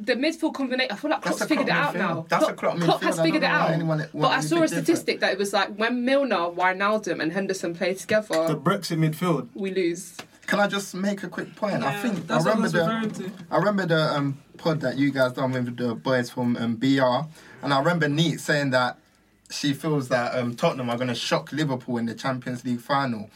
the 0.00 0.14
midfield 0.14 0.54
combination. 0.54 0.92
I 0.92 0.96
feel 0.96 1.10
like 1.10 1.22
That's 1.22 1.36
Klopp's 1.38 1.42
a 1.42 1.48
figured 1.48 1.68
it 1.68 1.72
out 1.72 1.94
midfield. 1.94 1.98
now. 1.98 2.26
That's 2.28 2.48
a 2.48 2.52
Klopp, 2.52 2.76
Klopp 2.78 3.00
Klopp 3.00 3.02
has 3.02 3.20
figured 3.20 3.42
it 3.42 3.46
don't 3.46 3.52
know 3.52 3.58
why 3.58 3.64
out. 3.64 3.70
anyone 3.70 4.08
But 4.14 4.28
I 4.28 4.40
saw 4.40 4.56
a 4.56 4.58
anything 4.60 4.60
different. 4.60 4.70
statistic 4.86 5.20
that 5.20 5.32
it 5.32 5.38
was 5.38 5.52
like 5.52 5.74
when 5.76 6.04
Milner, 6.04 6.36
Wijnaldum, 6.36 7.20
and 7.20 7.32
Henderson 7.32 7.74
play 7.74 7.94
together, 7.94 8.26
The 8.28 8.34
together, 8.54 8.60
Brexit 8.60 8.98
midfield. 8.98 9.48
we 9.54 9.72
lose. 9.72 10.16
Can 10.46 10.60
I 10.60 10.66
just 10.66 10.94
make 10.94 11.22
a 11.24 11.28
quick 11.28 11.54
point? 11.56 11.82
I 11.82 11.92
Yeah, 11.92 12.02
think 12.02 12.14
I 12.16 12.20
that's 12.20 12.44
what 12.44 12.54
I 12.54 12.56
remember 12.56 12.62
was 12.62 12.72
the 12.72 12.78
referring 12.78 13.10
to. 13.10 13.30
I 13.50 13.56
remember 13.58 13.86
the 13.86 14.16
um, 14.16 14.38
pod 14.56 14.80
that 14.80 14.96
you 14.96 15.10
guys 15.10 15.32
done 15.32 15.52
with 15.52 15.76
the 15.76 15.94
boys 15.94 16.30
from 16.30 16.56
um, 16.56 16.76
BR, 16.76 17.26
and 17.62 17.74
I 17.74 17.78
remember 17.78 18.08
Neat 18.08 18.40
saying 18.40 18.70
that 18.70 18.98
she 19.50 19.74
feels 19.74 20.08
that 20.08 20.34
um, 20.36 20.54
Tottenham 20.54 20.88
are 20.90 20.96
going 20.96 21.08
to 21.08 21.14
shock 21.14 21.52
Liverpool 21.52 21.98
in 21.98 22.06
the 22.06 22.14
Champions 22.14 22.64
League 22.64 22.80
final. 22.80 23.28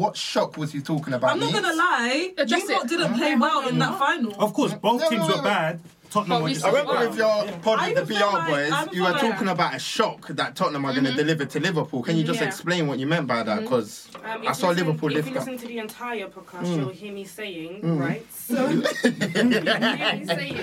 What 0.00 0.16
shock 0.16 0.56
was 0.56 0.72
you 0.74 0.80
talking 0.80 1.12
about? 1.12 1.32
I'm 1.32 1.40
not 1.40 1.52
gonna 1.52 1.74
lie, 1.74 2.32
Address 2.38 2.62
you 2.62 2.74
lot 2.74 2.84
it. 2.86 2.88
didn't 2.88 3.14
play 3.18 3.34
well 3.36 3.68
in 3.68 3.78
that 3.80 3.98
final. 3.98 4.34
Of 4.42 4.54
course, 4.54 4.72
both 4.72 5.06
teams 5.10 5.28
were 5.28 5.42
bad. 5.42 5.80
Tottenham 6.08 6.28
But 6.38 6.38
were 6.40 6.44
we 6.46 6.54
just 6.54 6.64
I 6.64 6.68
remember 6.70 7.08
with 7.08 7.18
your 7.18 7.46
pod 7.62 7.78
I 7.78 7.88
with 7.92 8.08
the 8.08 8.14
even 8.14 8.16
BR 8.16 8.32
like- 8.32 8.48
boys, 8.48 8.72
I 8.72 8.82
even 8.82 8.94
you 8.94 9.02
were 9.02 9.06
feel 9.06 9.12
like- 9.12 9.20
talking 9.32 9.48
about 9.48 9.74
a 9.74 9.78
shock 9.78 10.26
that 10.28 10.56
Tottenham 10.56 10.84
are 10.86 10.92
going 10.92 11.04
to 11.04 11.12
deliver 11.12 11.44
to 11.44 11.60
Liverpool. 11.60 12.02
Can 12.02 12.16
you 12.16 12.24
just 12.24 12.40
Yeah. 12.40 12.46
explain 12.48 12.88
what 12.88 12.98
you 12.98 13.06
meant 13.06 13.26
by 13.28 13.42
that? 13.44 13.60
Because 13.60 14.08
Um, 14.16 14.22
I 14.44 14.50
if 14.50 14.56
saw 14.56 14.68
you 14.68 14.72
listen- 14.72 14.86
Liverpool 14.88 15.08
If 15.10 15.14
lift 15.16 15.28
you 15.28 15.34
up. 15.38 15.46
listen 15.46 15.58
to 15.58 15.66
the 15.68 15.78
entire 15.78 16.26
podcast, 16.26 16.64
Mm. 16.66 16.76
you'll 16.78 16.88
hear 16.88 17.12
me 17.12 17.24
saying, 17.24 17.98
right? 17.98 18.26
So, 18.32 18.54
you'll 18.70 18.82
hear 19.28 19.44
me 19.44 20.26
saying 20.26 20.56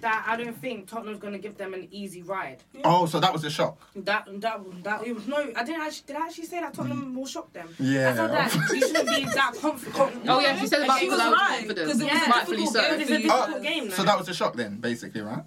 that 0.00 0.24
I 0.26 0.36
don't 0.36 0.56
think 0.56 0.88
Tottenham's 0.88 1.18
going 1.18 1.32
to 1.32 1.38
give 1.38 1.56
them 1.56 1.74
an 1.74 1.88
easy 1.90 2.22
ride. 2.22 2.62
Oh, 2.84 3.06
so 3.06 3.20
that 3.20 3.32
was 3.32 3.44
a 3.44 3.50
shock. 3.50 3.78
That 3.96 4.26
that 4.40 4.60
that 4.84 5.06
it 5.06 5.14
was 5.14 5.26
no. 5.26 5.36
I 5.56 5.64
didn't 5.64 5.82
actually. 5.82 6.04
Did 6.06 6.16
I 6.16 6.26
actually 6.26 6.44
say 6.46 6.60
that 6.60 6.74
Tottenham 6.74 7.14
will 7.14 7.26
shock 7.26 7.52
them? 7.52 7.68
Yeah. 7.78 8.10
I 8.10 8.14
said 8.16 8.30
that 8.30 8.70
you 8.74 8.80
shouldn't 8.80 9.08
be 9.08 9.24
that 9.24 9.52
confident. 9.60 10.24
Oh 10.28 10.40
yeah, 10.40 10.58
she 10.58 10.66
said 10.66 10.82
about 10.82 10.98
she 11.00 11.08
was 11.08 11.16
without 11.18 11.32
right, 11.32 11.58
confidence. 11.58 11.92
'cause 11.92 12.00
it 12.00 12.12
was 12.12 12.22
a 12.26 12.30
rightfully 12.30 12.56
difficult 12.58 12.84
so. 12.84 12.90
game 12.90 12.92
It 12.92 12.98
was 12.98 13.02
a 13.02 13.06
for 13.06 13.12
you. 13.12 13.18
difficult 13.28 13.62
game. 13.62 13.90
So 13.90 14.02
that 14.04 14.18
was 14.18 14.28
a 14.28 14.34
shock 14.34 14.56
then, 14.56 14.76
basically, 14.76 15.20
right? 15.20 15.42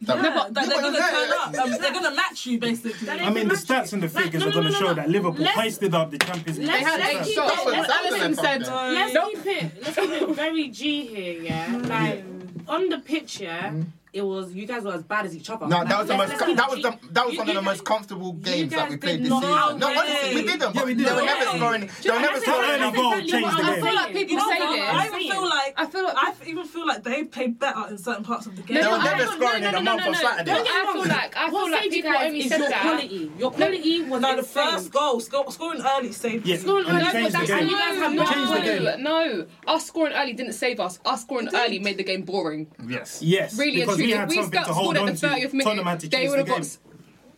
Yeah, 0.00 0.14
That- 0.14 0.54
that 0.54 0.62
Yeah, 0.62 0.68
they're 0.74 0.82
gonna 0.82 0.98
turn 0.98 1.30
up. 1.32 1.58
Um, 1.58 1.70
they're 1.80 1.92
gonna 1.92 2.14
match 2.14 2.46
you 2.46 2.58
basically. 2.60 3.10
I 3.10 3.30
mean, 3.30 3.48
the 3.48 3.54
stats 3.56 3.92
and 3.92 4.00
the 4.02 4.06
Like, 4.14 4.24
figures 4.26 4.42
no, 4.44 4.48
are 4.48 4.52
going 4.52 4.66
to 4.66 4.70
no, 4.72 4.78
no, 4.78 4.86
show 4.86 4.88
no. 4.88 4.94
that 4.94 5.08
Liverpool 5.10 5.44
Let's- 5.44 5.58
hoisted 5.58 5.92
up 5.94 6.10
the 6.12 6.18
Champions 6.18 6.58
League. 6.58 6.68
Let's- 6.68 6.78
They 6.78 6.84
had 6.90 7.00
let's 7.00 7.12
eight 7.14 7.24
keep 7.24 7.34
shots. 7.34 7.62
it- 7.62 7.68
let's- 7.68 7.92
Alisson 7.92 8.34
said, 8.36 8.60
Let's 8.62 9.14
Nope. 9.14 9.32
keep 9.34 9.46
it. 9.46 9.82
Let's 9.82 9.96
keep 9.98 10.10
it 10.10 10.28
very 10.36 10.68
G 10.68 11.04
here, 11.06 11.42
yeah. 11.42 11.80
Like 11.84 12.24
on 12.68 12.88
the 12.88 12.98
pitch, 12.98 13.40
yeah. 13.40 13.70
Mm. 13.70 13.86
It 14.18 14.24
was 14.24 14.52
you 14.52 14.66
guys 14.66 14.82
were 14.82 14.94
as 14.94 15.04
bad 15.04 15.26
as 15.26 15.36
each 15.36 15.48
other. 15.48 15.66
No, 15.68 15.84
that 15.84 15.98
was 16.00 16.08
the 16.08 16.16
most. 16.16 16.28
let's 16.30 16.40
that 16.60 16.70
was 16.70 16.82
the 16.82 16.98
that 17.12 17.24
was 17.24 17.34
You- 17.34 17.38
one 17.38 17.48
of 17.50 17.54
the 17.54 17.60
you 17.60 17.64
most 17.64 17.84
comfortable 17.84 18.32
games 18.32 18.72
that 18.72 18.90
we 18.90 18.96
played 18.96 19.20
this 19.22 19.28
season. 19.32 19.78
No, 19.78 19.86
honestly, 20.00 20.34
we 20.34 20.42
didn't. 20.42 20.74
Yeah, 20.74 20.84
we 20.84 20.94
did. 20.94 21.06
They 21.06 21.12
were 21.14 21.22
never 21.22 21.44
scoring. 21.56 21.90
They 22.02 22.10
were 22.10 22.18
never 22.20 22.40
scoring. 22.40 22.68
That 22.68 22.80
early 22.82 22.96
goal 22.96 23.12
changed 23.12 23.32
the 23.32 23.38
game. 23.38 23.44
I'm 23.46 23.82
feel 23.84 23.94
like 23.94 24.12
people 24.14 24.40
say 24.40 24.58
this. 24.58 24.88
I 24.90 25.06
even 25.06 25.20
feel 25.30 25.48
like 25.48 25.74
I 25.76 25.86
feel 25.86 26.04
like 26.04 26.16
I 26.16 26.34
even 26.46 26.64
feel 26.66 26.86
like 26.86 27.02
they 27.04 27.24
played 27.24 27.58
better 27.60 27.84
in 27.90 27.98
certain 27.98 28.24
parts 28.24 28.46
of 28.46 28.56
the 28.56 28.62
game. 28.62 28.76
They 28.78 28.82
No, 28.82 28.90
were 28.92 28.98
no, 28.98 29.04
never 29.04 29.22
I- 29.22 29.24
no, 29.24 29.30
scoring 29.38 29.62
no, 29.62 29.68
in 29.68 29.74
a 29.74 29.80
no, 29.80 29.82
month 29.94 30.02
no, 30.02 30.08
of 30.08 30.12
no. 30.14 30.20
Saturday. 30.28 30.50
No, 30.52 30.58
I 30.58 30.90
feel 30.92 31.08
like 31.08 31.36
I 31.36 31.46
I 31.46 31.50
what 31.50 31.62
feel 31.64 31.70
like 31.72 31.82
saved 31.82 31.94
you 31.94 32.02
people 32.02 32.12
guys 32.18 32.26
only 32.26 32.40
is 32.40 32.48
said 32.48 32.58
your 32.58 32.68
that. 32.70 32.82
quality. 32.82 33.32
Your 33.38 33.50
quality 33.52 34.02
was 34.02 34.20
No, 34.20 34.32
the 34.32 34.38
insane. 34.38 34.64
first 34.72 34.90
goal, 34.92 35.20
sco- 35.20 35.48
scoring 35.50 35.82
early 35.86 36.12
saved 36.12 36.46
Yeah, 36.46 36.54
us. 36.56 36.60
Scoring 36.62 36.86
and 36.88 36.96
early, 36.96 37.06
it 37.06 37.12
changed 37.12 37.28
the 37.28 37.38
that's 37.38 37.46
game. 37.50 37.58
how 37.58 37.64
you 37.70 37.76
guys 37.78 37.98
have 38.02 38.12
It 38.12 38.16
no 38.16 38.24
changed 38.24 38.40
the 38.40 38.46
quality. 38.58 38.84
game. 38.96 39.02
No, 39.04 39.46
us 39.74 39.86
scoring 39.86 40.12
early 40.14 40.32
didn't 40.32 40.52
save 40.54 40.80
us. 40.80 40.98
Us 41.04 41.22
scoring 41.22 41.48
early 41.54 41.78
made 41.78 41.96
the 41.98 42.04
game 42.04 42.22
boring. 42.22 42.66
Yes. 42.88 43.20
Yes, 43.22 43.58
Really 43.58 43.82
and 43.82 43.88
because 43.88 43.96
truly, 43.96 44.07
we 44.08 44.12
if 44.14 44.18
had 44.20 44.28
we 44.28 44.34
something 44.36 44.64
to 44.64 44.72
hold 44.72 44.96
scored 44.96 44.96
at 44.96 45.00
on 45.02 45.06
the 45.06 45.12
to. 45.14 45.26
30th 45.26 45.62
Tottenham 45.62 45.76
had 45.76 45.84
minute, 45.84 46.00
to 46.00 46.08
they 46.08 46.28
would 46.28 46.38
have 46.38 46.46
game. 46.46 46.54
got. 46.56 46.60
s- 46.64 46.78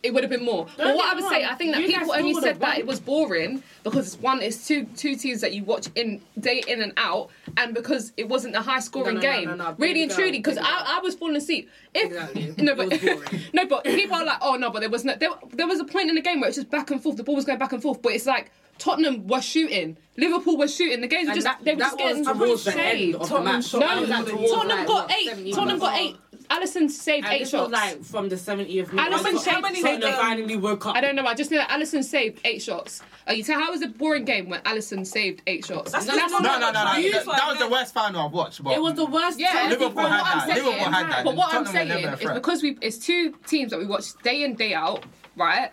It 0.03 0.13
would 0.15 0.23
have 0.23 0.31
been 0.31 0.43
more. 0.43 0.65
but 0.65 0.83
Don't 0.83 0.95
what 0.97 1.05
I 1.11 1.13
would 1.13 1.23
me 1.23 1.29
say, 1.29 1.45
I 1.45 1.53
think 1.53 1.73
that 1.73 1.81
you 1.81 1.87
people 1.87 2.11
only 2.11 2.33
said 2.33 2.59
that 2.59 2.69
won. 2.69 2.77
it 2.79 2.87
was 2.87 2.99
boring 2.99 3.61
because 3.83 4.17
one, 4.17 4.41
it's 4.41 4.67
two 4.67 4.85
two 4.97 5.15
teams 5.15 5.41
that 5.41 5.53
you 5.53 5.63
watch 5.63 5.89
in 5.93 6.21
day 6.39 6.63
in 6.67 6.81
and 6.81 6.93
out, 6.97 7.29
and 7.57 7.75
because 7.75 8.11
it 8.17 8.27
wasn't 8.27 8.55
a 8.55 8.61
high 8.63 8.79
scoring 8.79 9.15
No, 9.15 9.21
no, 9.21 9.27
no, 9.31 9.37
game. 9.37 9.49
no, 9.49 9.55
no, 9.55 9.75
really 9.77 10.01
and 10.03 10.11
truly, 10.11 10.31
because. 10.39 10.57
I, 10.57 10.95
I 10.97 10.99
was 11.03 11.13
falling 11.13 11.35
asleep. 11.35 11.69
If 11.93 12.05
Exactly. 12.05 12.55
no, 12.65 12.73
but 12.73 12.89
no, 13.53 13.65
but 13.67 13.83
people 13.83 14.15
are 14.15 14.25
like, 14.25 14.39
oh 14.41 14.55
no, 14.55 14.71
but 14.71 14.79
there 14.79 14.89
was 14.89 15.05
no. 15.05 15.15
There, 15.15 15.29
there 15.51 15.67
was 15.67 15.79
a 15.79 15.85
point 15.85 16.09
in 16.09 16.15
the 16.15 16.21
game 16.21 16.39
where 16.39 16.47
it's 16.47 16.57
just 16.57 16.71
back 16.71 16.89
and 16.89 16.99
forth. 17.03 17.17
The 17.17 17.23
ball 17.23 17.35
was 17.35 17.45
going 17.45 17.59
back 17.59 17.73
and 17.73 17.81
forth, 17.81 18.01
but 18.01 18.13
it's 18.13 18.25
like. 18.25 18.51
Tottenham 18.81 19.27
were 19.27 19.41
shooting. 19.41 19.95
Liverpool 20.17 20.57
were 20.57 20.67
shooting. 20.67 21.01
The 21.01 21.07
games 21.07 21.25
were 21.27 21.33
And 21.33 21.41
just 21.41 21.45
that- 21.45 21.63
they 21.63 21.73
were 21.75 21.79
just 21.81 21.97
getting 21.97 22.25
was 22.25 22.27
towards 22.37 22.63
the 22.63 22.81
end 22.81 23.15
of 23.15 23.21
the 23.21 23.27
Tottenham 23.27 23.43
match. 23.55 23.65
shot 23.67 23.79
No, 23.81 23.87
That 23.87 23.99
was 24.01 24.09
like 24.09 24.25
towards, 24.25 24.51
Tottenham 24.51 24.77
like, 24.79 24.87
got 24.87 25.09
what, 25.09 25.17
eight. 25.17 25.53
Tottenham 25.53 25.79
got 25.79 25.99
eight. 25.99 26.15
Alisson 26.49 26.89
saved 26.89 27.25
And 27.25 27.33
eight 27.35 27.39
this 27.39 27.53
was 27.53 27.61
shots. 27.61 27.71
like 27.71 28.03
from 28.03 28.27
the 28.27 28.35
70th 28.35 28.91
minute. 28.91 29.11
Alisson 29.13 29.31
How 29.33 29.37
saved- 29.37 29.61
many 29.61 29.81
saved 29.81 30.01
Tottenham 30.01 30.19
finally 30.19 30.57
woke 30.57 30.85
up. 30.85 30.95
I 30.97 31.01
don't 31.01 31.15
know. 31.15 31.25
I 31.25 31.33
just 31.33 31.49
know 31.51 31.57
that 31.59 31.69
Alisson 31.69 32.03
saved 32.03 32.41
eight 32.43 32.61
shots. 32.61 33.01
Are 33.27 33.33
you 33.33 33.43
tell 33.43 33.57
how 33.59 33.71
was 33.71 33.81
a 33.83 33.87
boring 33.87 34.25
game 34.25 34.49
when 34.49 34.59
Alisson 34.61 35.05
saved 35.07 35.43
eight 35.47 35.63
shots? 35.65 35.91
That's 35.93 36.07
No, 36.07 36.15
just 36.15 36.31
no, 36.33 36.39
No, 36.39 36.53
no, 36.59 36.59
no, 36.59 36.71
no. 36.71 36.73
That, 36.73 37.25
that 37.25 37.47
was 37.47 37.59
the 37.59 37.69
worst 37.69 37.93
final 37.93 38.25
I've 38.25 38.33
watched. 38.33 38.61
But 38.63 38.73
It 38.73 38.81
was 38.81 38.95
the 38.95 39.05
worst. 39.05 39.39
Yeah, 39.39 39.51
time 39.53 39.69
Liverpool 39.69 40.01
had 40.07 40.21
what 40.21 40.27
I'm 40.27 40.37
that. 40.39 40.47
saying- 40.55 40.65
Liverpool 40.65 40.91
had 40.91 41.11
that. 41.11 41.23
But 41.23 41.35
what 41.35 41.53
I'm 41.53 41.65
saying 41.67 41.89
is 42.19 42.19
because 42.33 42.63
we 42.63 42.77
it's 42.81 42.97
two 42.97 43.33
teams 43.47 43.69
that 43.71 43.79
we 43.79 43.85
watch 43.85 44.07
day 44.23 44.43
in 44.43 44.55
day 44.55 44.73
out, 44.73 45.05
right? 45.37 45.71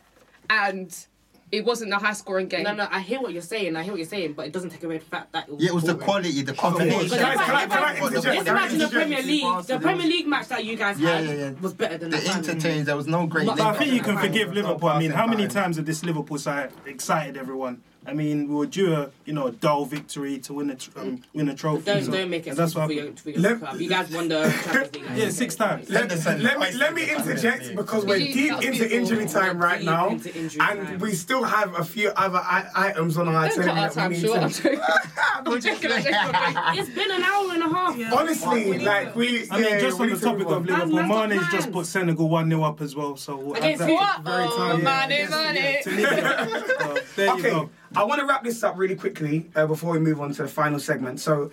And 0.51 0.95
it 1.51 1.65
wasn't 1.65 1.93
a 1.93 1.97
high 1.97 2.13
scoring 2.13 2.49
game. 2.49 2.63
No, 2.65 2.75
no, 2.75 2.87
I 2.91 3.01
hear 3.01 3.21
what 3.21 3.33
you're 3.33 3.43
saying. 3.43 3.75
I 3.77 3.83
hear 3.83 3.93
what 3.93 3.99
you're 3.99 4.07
saying, 4.09 4.35
but 4.35 4.47
it 4.47 4.53
doesn't 4.53 4.71
take 4.71 4.85
away 4.85 4.99
the 4.99 5.05
fact 5.05 5.33
that 5.33 5.49
it 5.49 5.55
was. 5.55 5.63
yeah, 5.63 5.71
it 5.71 5.75
was 5.75 5.85
the 5.85 5.95
quality, 5.95 6.43
the 6.43 6.53
combination. 6.55 7.09
Guys, 7.09 7.37
can 7.39 7.55
I- 7.55 7.67
can 7.67 7.73
I 7.85 7.97
interject? 7.97 8.25
This 8.25 8.45
Can 8.45 8.49
I 8.49 8.53
match 8.61 8.73
in 8.73 8.79
the? 8.79 8.89
Premier 8.89 9.23
League, 9.23 9.63
the 9.67 9.79
Premier 9.81 10.07
League 10.07 10.27
match 10.27 10.49
that 10.49 10.65
you 10.65 10.77
guys 10.77 10.99
Yeah, 11.01 11.17
had 11.19 11.25
yeah, 11.25 11.33
yeah. 11.35 11.51
was 11.61 11.75
better 11.75 11.99
than 11.99 12.11
The 12.11 12.17
the 12.19 12.33
interchange, 12.39 12.85
there 12.87 12.97
was 12.97 13.07
no 13.07 13.27
great. 13.27 13.47
But 13.47 13.57
But 13.59 13.67
I 13.67 13.73
think 13.79 13.93
you 13.93 14.01
can 14.03 14.19
forgive 14.19 14.53
Liverpool. 14.53 14.89
I 14.89 14.99
mean, 14.99 15.11
how 15.13 15.27
many 15.27 15.49
times 15.49 15.77
have 15.77 15.87
this 15.87 16.05
Liverpool 16.05 16.39
side 16.39 16.71
excited 16.87 17.37
everyone? 17.37 17.83
I 18.09 18.15
mean, 18.15 18.49
we 18.49 18.55
were 18.55 18.67
due 18.67 18.95
a 18.95 19.11
you 19.27 19.35
know 19.35 19.49
a 19.49 19.53
dull 19.53 19.85
victory 19.85 20.39
to 20.39 20.55
win 20.55 20.71
a 20.71 20.75
tr- 20.77 20.91
um, 20.99 21.23
win 21.35 21.49
a 21.51 21.55
trophy. 21.55 21.83
Don't, 21.85 22.05
so- 22.05 22.11
don't 22.13 22.31
make 22.31 22.47
it 22.47 22.51
and 22.51 22.59
that's 22.59 22.73
for 22.73 22.81
what 22.81 22.91
your, 22.91 23.03
happened. 23.03 23.21
for 23.21 23.31
your 23.31 23.41
Let- 23.41 23.59
club. 23.59 23.81
You 23.81 23.89
guys 23.89 24.11
won 24.11 24.29
the 24.29 24.43
Champions 24.73 24.95
League. 25.11 25.19
Yeah, 25.19 25.31
six 25.31 25.55
times. 25.57 25.91
Let, 25.91 26.01
Henderson 26.11 26.43
let 26.43 26.59
me 26.59 26.73
let 26.73 26.95
me 26.95 27.11
interject 27.11 27.75
because 27.77 28.05
we're 28.07 28.19
deep 28.19 28.63
into 28.63 28.97
injury 28.97 29.27
time 29.27 29.59
right 29.59 29.83
now, 29.83 30.19
and 30.61 31.01
we 31.01 31.13
still 31.15 31.45
have 31.45 31.79
a 31.79 31.85
few 31.85 32.09
other 32.11 32.39
I- 32.39 32.71
items 32.75 33.19
on 33.19 33.29
our 33.29 33.49
Don't 33.49 33.57
cut 33.59 33.69
our 33.69 33.85
itinerary 33.85 33.95
that 33.95 34.09
we 34.11 34.17
need 34.17 34.23
short. 34.27 34.43
I'm 34.43 34.51
to. 34.51 34.63
joking. 34.63 34.81
I'm. 34.81 35.53
I'm 35.55 35.61
joking. 35.61 35.91
It's 36.79 36.91
been 36.91 37.11
an 37.11 37.23
hour 37.23 37.53
and 37.53 37.63
a 37.63 37.69
half. 37.69 38.13
Honestly, 38.13 38.79
like 38.79 39.15
we. 39.17 39.51
I 39.51 39.61
mean, 39.61 39.81
just 39.81 39.99
we 39.99 40.07
on 40.13 40.19
the 40.19 40.25
topic 40.25 40.47
of. 40.49 40.65
Liverpool, 40.67 40.95
Man's 41.03 41.29
Mane's 41.31 41.49
just 41.53 41.73
put 41.73 41.87
Senegal 41.87 42.29
1 42.29 42.49
0 42.49 42.63
up 42.63 42.81
as 42.81 42.95
well. 42.97 43.17
So 43.17 43.37
we'll 43.37 43.57
add 43.57 43.65
Against 43.65 43.81
that. 43.81 43.91
What? 43.91 44.23
Very 44.23 44.45
Oh, 44.49 44.57
timely. 44.57 44.83
money, 44.83 45.29
money. 45.29 45.81
to 45.83 45.91
Liverpool. 45.91 46.69
So, 46.79 46.99
there 47.17 47.27
you 47.27 47.33
Okay, 47.35 47.51
go. 47.51 47.71
I 47.97 48.05
want 48.05 48.21
to 48.21 48.27
wrap 48.27 48.45
this 48.45 48.63
up 48.63 48.77
really 48.77 48.95
quickly 48.95 49.51
uh, 49.55 49.67
before 49.67 49.93
we 49.93 49.99
move 49.99 50.21
on 50.21 50.33
to 50.35 50.43
the 50.43 50.49
final 50.49 50.79
segment. 50.79 51.21
So 51.21 51.51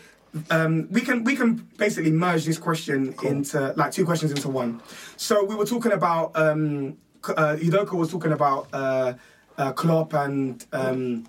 um, 0.50 0.88
we 0.92 1.02
can 1.02 1.24
we 1.24 1.36
can 1.36 1.56
basically 1.78 2.12
merge 2.12 2.46
this 2.46 2.58
question 2.58 3.16
into 3.24 3.74
like 3.78 3.92
two 3.92 4.06
questions 4.06 4.32
into 4.32 4.50
one. 4.50 4.82
So 5.18 5.44
we 5.44 5.56
were 5.56 5.66
talking 5.66 5.94
about 5.94 6.36
um, 6.36 6.98
uh, 7.28 7.56
Udoka 7.60 7.94
was 7.94 8.12
talking 8.12 8.32
about 8.34 8.68
uh, 8.74 9.14
uh, 9.58 9.72
Klopp 9.74 10.14
and. 10.14 10.66
Um, 10.72 11.28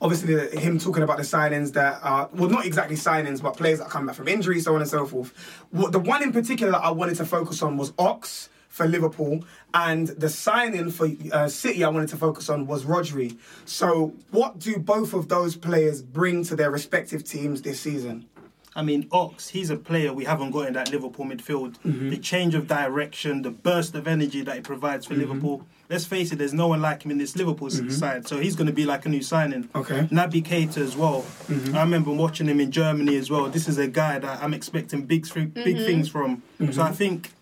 Obviously, 0.00 0.32
the- 0.32 0.60
him 0.60 0.78
talking 0.78 1.02
about 1.02 1.16
the 1.16 1.24
signings 1.24 1.72
that 1.72 1.98
are 2.04 2.28
well, 2.32 2.48
not 2.48 2.64
exactly 2.64 2.94
signings, 2.94 3.42
but 3.42 3.56
players 3.56 3.80
that 3.80 3.90
come 3.90 4.06
back 4.06 4.14
from 4.14 4.28
injury, 4.28 4.60
so 4.60 4.72
on 4.76 4.80
and 4.80 4.88
so 4.88 5.04
forth. 5.04 5.34
What, 5.72 5.90
the 5.90 5.98
one 5.98 6.22
in 6.22 6.30
particular 6.32 6.70
that 6.70 6.84
I 6.84 6.90
wanted 6.90 7.16
to 7.16 7.24
focus 7.26 7.62
on 7.62 7.76
was 7.76 7.92
Ox 7.98 8.48
for 8.78 8.86
Liverpool, 8.86 9.44
and 9.74 10.06
the 10.06 10.28
signing 10.28 10.90
for 10.90 11.08
uh, 11.32 11.48
City 11.48 11.82
I 11.84 11.88
wanted 11.88 12.08
to 12.10 12.16
focus 12.16 12.48
on 12.48 12.66
was 12.66 12.84
Rodri. 12.84 13.36
So, 13.66 14.14
what 14.30 14.60
do 14.60 14.78
both 14.78 15.12
of 15.12 15.28
those 15.28 15.56
players 15.56 16.00
bring 16.00 16.44
to 16.44 16.54
their 16.54 16.70
respective 16.70 17.24
teams 17.24 17.60
this 17.60 17.80
season? 17.80 18.26
I 18.76 18.82
mean, 18.82 19.08
Ox, 19.10 19.48
he's 19.48 19.70
a 19.70 19.76
player 19.76 20.12
we 20.12 20.24
haven't 20.24 20.52
got 20.52 20.68
in 20.68 20.74
that 20.74 20.92
Liverpool 20.92 21.24
midfield. 21.26 21.74
Mm-hmm. 21.80 22.10
The 22.10 22.18
change 22.18 22.54
of 22.54 22.68
direction, 22.68 23.42
the 23.42 23.50
burst 23.50 23.96
of 23.96 24.06
energy 24.06 24.42
that 24.42 24.54
he 24.54 24.60
provides 24.60 25.04
for 25.04 25.14
mm-hmm. 25.14 25.22
Liverpool. 25.22 25.66
Let's 25.90 26.04
face 26.04 26.30
it, 26.30 26.36
there's 26.36 26.54
no 26.54 26.68
one 26.68 26.80
like 26.80 27.02
him 27.02 27.10
in 27.10 27.18
this 27.18 27.34
Liverpool 27.34 27.66
s 27.66 27.80
side, 27.98 28.28
so 28.28 28.38
he's 28.38 28.54
going 28.54 28.68
to 28.68 28.72
be 28.72 28.84
like 28.84 29.04
a 29.06 29.08
new 29.08 29.22
signing. 29.22 29.68
Okay. 29.74 30.02
Naby 30.12 30.44
Keita 30.44 30.78
as 30.78 30.96
well. 30.96 31.24
I 31.74 31.80
remember 31.80 32.12
watching 32.12 32.46
him 32.46 32.60
in 32.60 32.70
Germany 32.70 33.16
as 33.16 33.28
well. 33.28 33.48
This 33.48 33.66
is 33.66 33.78
a 33.78 33.88
guy 33.88 34.20
that 34.20 34.42
I'm 34.42 34.54
expecting 34.54 35.06
big, 35.06 35.26
th- 35.26 35.54
big 35.54 35.78
things 35.78 36.08
from. 36.08 36.42
So 36.70 36.82
I 36.82 36.92
think 36.92 37.32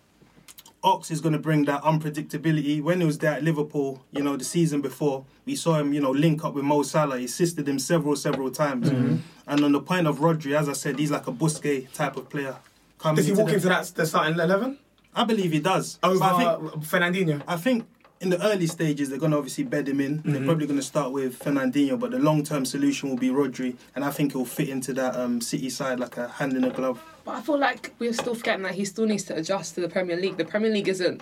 Ox 0.87 1.11
is 1.11 1.21
going 1.21 1.33
to 1.33 1.39
bring 1.39 1.65
that 1.65 1.81
unpredictability. 1.83 2.81
When 2.81 2.99
he 3.01 3.05
was 3.05 3.17
there 3.19 3.33
at 3.33 3.43
Liverpool, 3.43 4.01
you 4.11 4.23
know, 4.23 4.37
the 4.37 4.43
season 4.45 4.81
before, 4.81 5.25
we 5.45 5.55
saw 5.55 5.75
him, 5.79 5.93
you 5.93 6.01
know, 6.01 6.11
link 6.11 6.43
up 6.45 6.53
with 6.53 6.63
Mo 6.63 6.83
Salah. 6.83 7.17
He 7.19 7.25
assisted 7.25 7.67
him 7.67 7.79
several, 7.79 8.15
several 8.15 8.49
times. 8.51 8.89
Mm-hmm. 8.89 9.17
And 9.47 9.63
on 9.65 9.71
the 9.73 9.81
point 9.81 10.07
of 10.07 10.19
Rodri, 10.19 10.57
as 10.57 10.67
I 10.69 10.73
said, 10.73 10.97
he's 10.97 11.11
like 11.11 11.27
a 11.27 11.31
Busquets 11.31 11.91
type 11.93 12.15
of 12.17 12.29
player. 12.29 12.55
Coming 12.99 13.17
Does 13.17 13.25
he 13.27 13.31
walk 13.33 13.47
the- 13.49 13.55
into 13.55 13.67
that 13.69 13.85
the 13.95 14.05
starting 14.05 14.33
eleven 14.33 14.79
I 15.15 15.23
believe 15.23 15.51
he 15.51 15.59
does. 15.59 15.97
over 16.03 16.23
I 16.23 16.37
think, 16.37 16.83
Fernandinho? 16.83 17.41
I 17.47 17.57
think 17.57 17.87
in 18.19 18.29
the 18.29 18.43
early 18.45 18.67
stages, 18.67 19.09
they're 19.09 19.19
going 19.19 19.31
to 19.31 19.37
obviously 19.37 19.63
bed 19.63 19.87
him 19.87 19.99
in. 19.99 20.21
They're 20.25 20.41
mhm. 20.41 20.45
probably 20.45 20.65
going 20.65 20.79
to 20.79 20.85
start 20.85 21.11
with 21.11 21.37
Fernandinho, 21.39 21.99
but 21.99 22.11
the 22.11 22.19
long 22.19 22.43
term 22.43 22.65
solution 22.65 23.09
will 23.09 23.17
be 23.17 23.29
Rodri. 23.29 23.75
And 23.95 24.03
I 24.03 24.11
think 24.11 24.31
he'll 24.31 24.45
fit 24.45 24.69
into 24.69 24.93
that 24.93 25.15
um, 25.15 25.39
City 25.41 25.69
side 25.69 25.99
like 25.99 26.17
a 26.17 26.27
hand 26.27 26.53
in 26.53 26.63
a 26.63 26.69
glove. 26.69 27.03
But 27.25 27.35
I 27.35 27.41
feel 27.41 27.59
like 27.59 27.93
we're 27.99 28.13
still 28.13 28.35
forgetting 28.35 28.63
that 28.63 28.75
he 28.75 28.85
still 28.85 29.05
needs 29.05 29.23
to 29.25 29.35
adjust 29.35 29.75
to 29.75 29.81
the 29.81 29.89
Premier 29.89 30.17
League. 30.17 30.37
The 30.37 30.45
Premier 30.45 30.71
League 30.71 30.87
isn't 30.87 31.21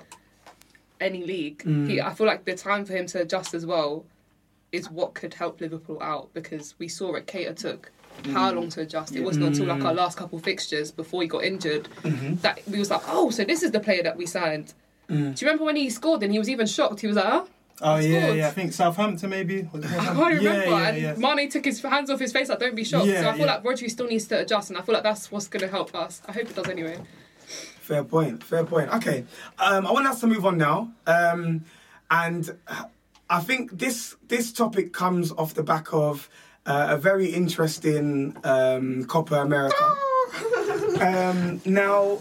any 1.01 1.25
league. 1.25 1.63
He, 1.63 1.69
mm. 1.69 2.05
I 2.05 2.13
feel 2.13 2.27
like 2.27 2.45
the 2.45 2.55
time 2.55 2.85
for 2.85 2.93
him 2.93 3.05
to 3.07 3.21
adjust 3.21 3.53
as 3.53 3.65
well 3.65 4.05
is 4.71 4.89
what 4.89 5.13
could 5.13 5.33
help 5.33 5.61
Liverpool 5.61 6.01
out 6.01 6.33
because 6.33 6.75
we 6.79 6.87
saw 6.87 7.15
it. 7.15 7.27
Keita 7.27 7.55
took 7.55 7.91
how 8.27 8.51
mm. 8.51 8.55
long 8.55 8.69
to 8.69 8.81
adjust. 8.81 9.15
It 9.15 9.21
wasn't 9.21 9.45
until 9.45 9.65
like 9.65 9.83
our 9.83 9.93
mm. 9.93 9.97
last 9.97 10.17
couple 10.17 10.39
fixtures 10.39 10.91
before 10.91 11.21
he 11.21 11.27
got 11.27 11.43
injured 11.43 11.89
mm-hmm. 12.03 12.35
that 12.35 12.61
we 12.67 12.79
was 12.79 12.89
like, 12.89 13.01
oh, 13.07 13.29
so 13.29 13.43
this 13.43 13.63
is 13.63 13.71
the 13.71 13.79
player 13.79 14.03
that 14.03 14.15
we 14.15 14.25
signed. 14.25 14.73
Do 15.07 15.15
you 15.15 15.35
remember 15.41 15.65
when 15.65 15.75
he 15.75 15.89
scored 15.89 16.23
and 16.23 16.31
he 16.31 16.39
was 16.39 16.49
even 16.49 16.65
shocked? 16.65 17.01
He 17.01 17.07
was 17.07 17.15
like, 17.15 17.25
huh? 17.25 17.45
Oh, 17.81 17.97
yeah, 17.97 18.21
scored. 18.21 18.37
yeah. 18.37 18.47
I 18.47 18.51
think 18.51 18.73
Southampton 18.73 19.29
maybe. 19.29 19.69
I 19.73 19.79
can't 19.79 20.17
remember. 20.17 20.41
Yeah, 20.41 20.87
and 20.87 20.97
yeah, 20.97 21.13
yeah. 21.17 21.35
Mane 21.35 21.49
took 21.49 21.65
his 21.65 21.81
hands 21.81 22.09
off 22.09 22.19
his 22.19 22.31
face 22.31 22.49
like, 22.49 22.59
don't 22.59 22.75
be 22.75 22.83
shocked. 22.83 23.07
So 23.07 23.29
I 23.29 23.37
feel 23.37 23.47
like 23.47 23.63
Rodri 23.63 23.89
still 23.89 24.07
needs 24.07 24.27
to 24.27 24.39
adjust, 24.39 24.69
and 24.69 24.79
I 24.79 24.81
feel 24.81 24.93
like 24.93 25.03
that's 25.03 25.31
what's 25.31 25.47
going 25.47 25.61
to 25.61 25.67
help 25.67 25.93
us. 25.93 26.21
I 26.27 26.31
hope 26.31 26.49
it 26.49 26.55
does 26.55 26.69
anyway. 26.69 26.99
Fair 27.45 28.03
point. 28.03 28.43
Fair 28.43 28.65
point. 28.65 28.91
Okay, 28.95 29.25
um, 29.59 29.85
I 29.85 29.91
want 29.91 30.07
us 30.07 30.19
to 30.21 30.27
move 30.27 30.45
on 30.45 30.57
now, 30.57 30.91
um, 31.05 31.65
and 32.09 32.57
I 33.29 33.39
think 33.41 33.77
this 33.77 34.15
this 34.27 34.51
topic 34.51 34.91
comes 34.93 35.31
off 35.31 35.53
the 35.53 35.63
back 35.63 35.93
of 35.93 36.29
uh, 36.65 36.87
a 36.89 36.97
very 36.97 37.27
interesting 37.27 38.35
um, 38.43 39.05
Copa 39.05 39.35
America. 39.35 39.95
um, 40.99 41.61
now, 41.65 42.19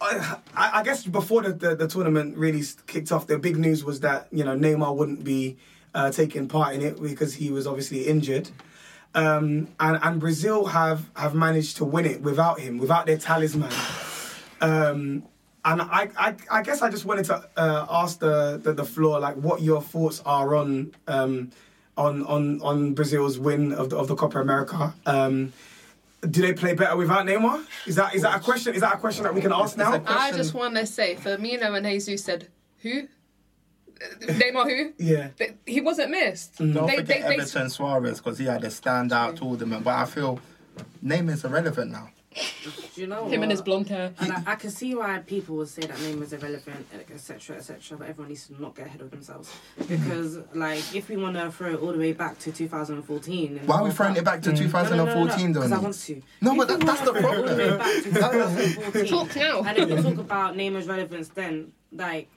I, 0.00 0.38
I 0.56 0.82
guess 0.82 1.04
before 1.04 1.42
the, 1.42 1.52
the, 1.52 1.76
the 1.76 1.88
tournament 1.88 2.36
really 2.36 2.62
kicked 2.86 3.12
off, 3.12 3.26
the 3.26 3.38
big 3.38 3.56
news 3.56 3.84
was 3.84 4.00
that 4.00 4.28
you 4.30 4.44
know 4.44 4.56
Neymar 4.56 4.96
wouldn't 4.96 5.24
be 5.24 5.56
uh, 5.94 6.10
taking 6.10 6.48
part 6.48 6.74
in 6.74 6.82
it 6.82 7.00
because 7.00 7.34
he 7.34 7.50
was 7.50 7.66
obviously 7.66 8.06
injured. 8.06 8.50
Um, 9.14 9.68
and, 9.78 9.98
and 10.02 10.20
Brazil 10.20 10.66
have, 10.66 11.10
have 11.14 11.34
managed 11.34 11.76
to 11.78 11.84
win 11.84 12.06
it 12.06 12.22
without 12.22 12.60
him, 12.60 12.78
without 12.78 13.04
their 13.04 13.18
talisman. 13.18 13.70
Um, 14.62 15.24
and 15.64 15.82
I, 15.82 16.08
I, 16.18 16.34
I 16.50 16.62
guess 16.62 16.82
I 16.82 16.90
just 16.90 17.04
wanted 17.04 17.26
to 17.26 17.48
uh, 17.56 17.86
ask 17.90 18.18
the, 18.18 18.58
the, 18.62 18.72
the 18.72 18.84
floor 18.84 19.20
like 19.20 19.36
what 19.36 19.60
your 19.60 19.82
thoughts 19.82 20.22
are 20.24 20.56
on 20.56 20.94
um, 21.06 21.50
on 21.96 22.24
on 22.24 22.60
on 22.62 22.94
Brazil's 22.94 23.38
win 23.38 23.72
of 23.72 23.90
the, 23.90 23.96
of 23.96 24.08
the 24.08 24.14
Copa 24.14 24.40
America. 24.40 24.94
Um, 25.04 25.52
do 26.30 26.40
they 26.42 26.52
play 26.52 26.74
better 26.74 26.96
without 26.96 27.26
Neymar? 27.26 27.64
Is 27.86 27.96
that 27.96 28.14
is 28.14 28.22
that 28.22 28.36
a 28.36 28.40
question? 28.40 28.74
Is 28.74 28.80
that 28.82 28.94
a 28.94 28.98
question 28.98 29.24
that 29.24 29.34
we 29.34 29.40
can 29.40 29.52
ask 29.52 29.76
now? 29.76 30.02
I 30.06 30.32
just 30.32 30.54
want 30.54 30.76
to 30.76 30.86
say, 30.86 31.16
Firmino 31.16 31.76
and 31.76 31.84
Jesus 31.86 32.24
said, 32.24 32.48
who? 32.82 33.02
Uh, 34.00 34.26
Neymar 34.32 34.64
who? 34.68 34.92
Yeah. 34.98 35.28
Th- 35.38 35.54
He 35.66 35.80
wasn't 35.80 36.10
missed. 36.10 36.58
Don't 36.58 36.74
They- 36.86 36.96
forget 36.96 37.06
they- 37.06 37.20
they- 37.28 37.34
Everton 37.42 37.70
Suarez 37.70 38.18
because 38.18 38.38
he 38.38 38.44
had 38.46 38.62
a 38.64 38.68
standout 38.68 39.36
tournament. 39.36 39.84
But 39.84 39.94
I 39.94 40.04
feel 40.06 40.40
Neymar's 41.04 41.44
irrelevant 41.44 41.90
now. 41.90 42.10
Do 42.94 43.00
you 43.00 43.06
know 43.06 43.26
Him 43.28 43.42
and 43.42 43.50
his 43.50 43.62
blonde 43.62 43.88
hair. 43.88 44.12
And 44.18 44.32
I, 44.32 44.42
I 44.46 44.54
can 44.54 44.70
see 44.70 44.94
why 44.94 45.18
people 45.20 45.56
would 45.56 45.68
say 45.68 45.82
that 45.82 46.00
name 46.00 46.22
is 46.22 46.32
irrelevant, 46.32 46.86
etc., 47.12 47.56
etc. 47.56 47.96
but 47.98 48.08
everyone 48.08 48.28
needs 48.28 48.46
to 48.48 48.60
not 48.60 48.74
get 48.74 48.86
ahead 48.86 49.00
of 49.00 49.10
themselves 49.10 49.52
because, 49.88 50.38
like, 50.54 50.82
if 50.94 51.08
we 51.08 51.16
want 51.16 51.36
to 51.36 51.50
throw 51.50 51.72
it 51.74 51.80
all 51.80 51.92
the 51.92 51.98
way 51.98 52.12
back 52.12 52.38
to 52.40 52.52
2014, 52.52 53.60
Why 53.66 53.76
are 53.76 53.84
we 53.84 53.90
throwing 53.90 54.16
it 54.16 54.24
back 54.24 54.42
to 54.42 54.52
2014 54.54 55.52
though? 55.52 55.60
Because 55.60 55.72
I 55.72 55.78
want 55.78 55.94
to. 55.94 56.22
No, 56.40 56.56
but 56.56 56.68
that- 56.68 56.80
that's 56.80 57.00
the 57.00 57.12
throw 57.12 57.32
it 57.32 57.38
all 57.38 57.42
the 57.56 57.56
way 57.56 57.78
problem. 57.78 58.02
2014, 58.02 59.06
Talk 59.06 59.36
now. 59.36 59.62
And 59.62 59.78
if 59.78 59.88
we 59.88 60.02
talk 60.02 60.18
about 60.18 60.54
Neymar's 60.56 60.86
relevance, 60.86 61.28
then 61.28 61.72
like 61.92 62.28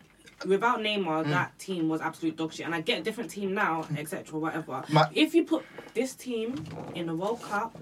without 0.45 0.79
Neymar, 0.79 1.25
mm. 1.25 1.29
that 1.29 1.57
team 1.59 1.87
was 1.89 2.01
absolute 2.01 2.35
dog 2.35 2.53
shit. 2.53 2.65
And 2.65 2.75
I 2.75 2.81
get 2.81 2.99
a 2.99 3.03
different 3.03 3.29
team 3.29 3.53
now, 3.53 3.85
etc., 3.97 4.37
whatever. 4.37 4.83
My- 4.89 5.09
if 5.13 5.33
you 5.33 5.43
put 5.43 5.63
this 5.93 6.15
team 6.15 6.63
in 6.93 7.07
the 7.07 7.15
World 7.15 7.41
Cup, 7.41 7.77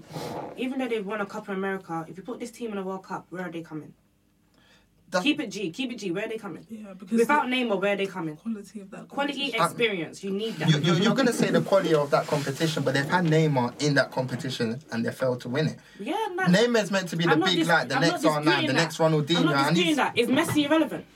even 0.56 0.78
though 0.78 0.88
they've 0.88 1.04
won 1.04 1.20
a 1.20 1.26
cup 1.26 1.48
in 1.48 1.54
America, 1.54 2.04
if 2.08 2.16
you 2.16 2.22
put 2.22 2.38
this 2.38 2.50
team 2.50 2.70
in 2.70 2.76
the 2.76 2.82
World 2.82 3.04
Cup, 3.04 3.26
where 3.30 3.46
are 3.46 3.50
they 3.50 3.62
coming? 3.62 3.94
That's 5.10 5.22
keep 5.22 5.40
it 5.40 5.50
G, 5.50 5.70
keep 5.70 5.92
it 5.92 5.96
G. 5.96 6.10
Where 6.10 6.24
are 6.24 6.28
they 6.28 6.38
coming? 6.38 6.66
Yeah, 6.68 6.92
because 6.94 7.18
without 7.18 7.46
Neymar, 7.46 7.80
where 7.80 7.92
are 7.92 7.96
they 7.96 8.06
coming? 8.06 8.36
Quality 8.36 8.80
of 8.80 8.90
that 8.90 9.08
quality 9.08 9.52
experience. 9.54 10.24
You 10.24 10.30
need 10.30 10.54
that. 10.56 10.68
You, 10.68 10.92
are 10.92 10.96
you, 10.96 11.14
gonna 11.14 11.32
say 11.32 11.50
the 11.50 11.60
quality 11.60 11.94
of 11.94 12.10
that 12.10 12.26
competition, 12.26 12.82
but 12.82 12.94
they've 12.94 13.08
had 13.08 13.24
Neymar 13.24 13.80
in 13.80 13.94
that 13.94 14.10
competition 14.10 14.80
and 14.90 15.06
they 15.06 15.12
failed 15.12 15.40
to 15.42 15.48
win 15.48 15.68
it. 15.68 15.78
Yeah, 16.00 16.14
Neymar 16.30 16.46
Neymar's 16.46 16.90
meant 16.90 17.08
to 17.10 17.16
be 17.16 17.26
the 17.26 17.32
I'm 17.32 17.40
big 17.40 17.58
dis- 17.58 17.68
light, 17.68 17.88
the 17.88 17.94
I'm 17.94 18.00
next 18.00 18.24
R9, 18.24 18.66
the 18.66 18.72
next 18.72 18.98
Ronaldinho. 18.98 19.36
I'm 19.36 19.44
not 19.44 19.68
disputing 19.68 19.96
that. 19.96 20.18
Is 20.18 20.28
Messi 20.28 20.66
irrelevant? 20.66 21.06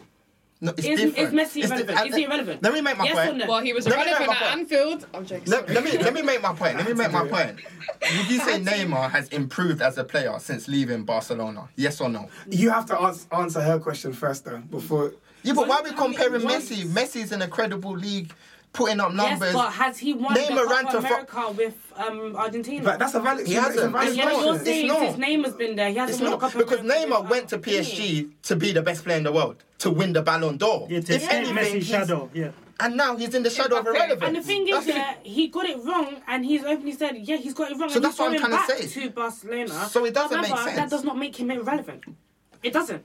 No, 0.60 0.72
it's 0.72 0.84
is, 0.84 1.00
different. 1.00 1.34
Is 1.34 1.34
Messi 1.34 1.62
it's. 1.62 2.06
Is 2.06 2.14
he 2.16 2.24
irrelevant? 2.24 2.62
Let 2.62 2.74
me 2.74 2.80
make 2.80 2.98
my 2.98 3.04
yes 3.04 3.14
point. 3.14 3.30
Or 3.30 3.34
no? 3.34 3.46
Well, 3.46 3.60
he 3.60 3.72
was 3.72 3.86
let 3.86 4.06
irrelevant 4.06 4.42
at 4.42 4.58
Anfield. 4.58 5.06
I'm 5.14 5.24
joking. 5.24 5.50
Let, 5.50 5.68
let, 5.70 5.84
me 5.84 5.98
let 5.98 6.12
me 6.12 6.22
make 6.22 6.42
my 6.42 6.52
point. 6.52 6.76
Let 6.76 6.86
me 6.86 6.94
make 6.94 7.12
my 7.12 7.28
point. 7.28 7.60
Would 8.02 8.30
you 8.30 8.38
say 8.40 8.60
Neymar 8.60 9.10
has 9.10 9.28
improved 9.28 9.80
as 9.82 9.98
a 9.98 10.04
player 10.04 10.36
since 10.40 10.66
leaving 10.66 11.04
Barcelona? 11.04 11.68
Yes 11.76 12.00
or 12.00 12.08
no? 12.08 12.28
You 12.50 12.70
have 12.70 12.86
to 12.86 12.98
answer 13.32 13.60
her 13.60 13.78
question 13.78 14.12
first, 14.12 14.44
though, 14.44 14.58
before. 14.58 15.12
Yeah, 15.44 15.52
but 15.52 15.68
why 15.68 15.76
are 15.76 15.84
we 15.84 15.92
comparing 15.92 16.42
Messi? 16.42 16.84
Messi 16.86 17.22
is 17.22 17.30
an 17.30 17.42
incredible 17.42 17.96
league 17.96 18.32
putting 18.72 19.00
up 19.00 19.12
numbers. 19.12 19.40
Yes, 19.40 19.52
but 19.52 19.72
has 19.72 19.98
he 19.98 20.14
won 20.14 20.34
Neymar 20.36 20.68
the 20.68 20.90
Cup 20.90 20.94
America 20.94 21.42
for... 21.42 21.52
with 21.52 21.92
um, 21.96 22.36
Argentina? 22.36 22.84
But 22.84 22.98
that's 22.98 23.14
a 23.14 23.20
valid. 23.20 23.46
He 23.46 23.54
hasn't. 23.54 23.92
Valid 23.92 24.16
yeah, 24.16 24.24
but 24.24 24.44
you're 24.44 24.58
saying 24.58 24.90
since 24.90 25.16
Neymar's 25.16 25.54
been 25.54 25.76
there, 25.76 25.90
he 25.90 25.96
hasn't 25.96 26.20
it's 26.20 26.30
won 26.30 26.40
not, 26.40 26.56
because 26.56 26.80
Neymar 26.80 27.28
went 27.28 27.48
to 27.50 27.58
PSG 27.58 28.30
to 28.42 28.56
be 28.56 28.72
the 28.72 28.82
best 28.82 29.04
player 29.04 29.16
in 29.16 29.24
the 29.24 29.32
world 29.32 29.62
to 29.78 29.90
win 29.90 30.12
the 30.12 30.22
Ballon 30.22 30.56
d'Or. 30.56 30.86
Yeah, 30.90 30.98
if 30.98 31.08
yeah. 31.08 31.28
anything, 31.30 31.80
shadow. 31.82 32.30
Yeah. 32.32 32.50
And 32.80 32.96
now 32.96 33.16
he's 33.16 33.34
in 33.34 33.42
the 33.42 33.50
shadow 33.50 33.78
okay. 33.78 33.88
of 33.88 33.94
irrelevance. 33.96 34.22
And 34.22 34.36
the 34.36 34.42
thing 34.42 34.68
is, 34.68 34.86
yeah, 34.86 35.14
he 35.24 35.48
got 35.48 35.66
it 35.66 35.78
wrong, 35.84 36.22
and 36.28 36.44
he's 36.44 36.62
openly 36.62 36.92
said, 36.92 37.16
yeah, 37.16 37.36
he's 37.36 37.54
got 37.54 37.72
it 37.72 37.78
wrong. 37.78 37.88
So 37.88 37.96
and 37.96 38.04
that's 38.04 38.16
he's 38.16 38.20
what 38.20 38.32
I'm 38.32 38.50
trying 38.50 38.66
to 38.66 38.88
say. 38.88 39.00
To 39.00 39.10
Barcelona. 39.10 39.88
So 39.88 40.04
it 40.04 40.14
doesn't 40.14 40.36
However, 40.36 40.54
make 40.54 40.64
sense. 40.64 40.76
That 40.76 40.90
does 40.90 41.04
not 41.04 41.18
make 41.18 41.34
him 41.34 41.50
irrelevant. 41.50 42.04
It 42.62 42.72
doesn't. 42.72 43.04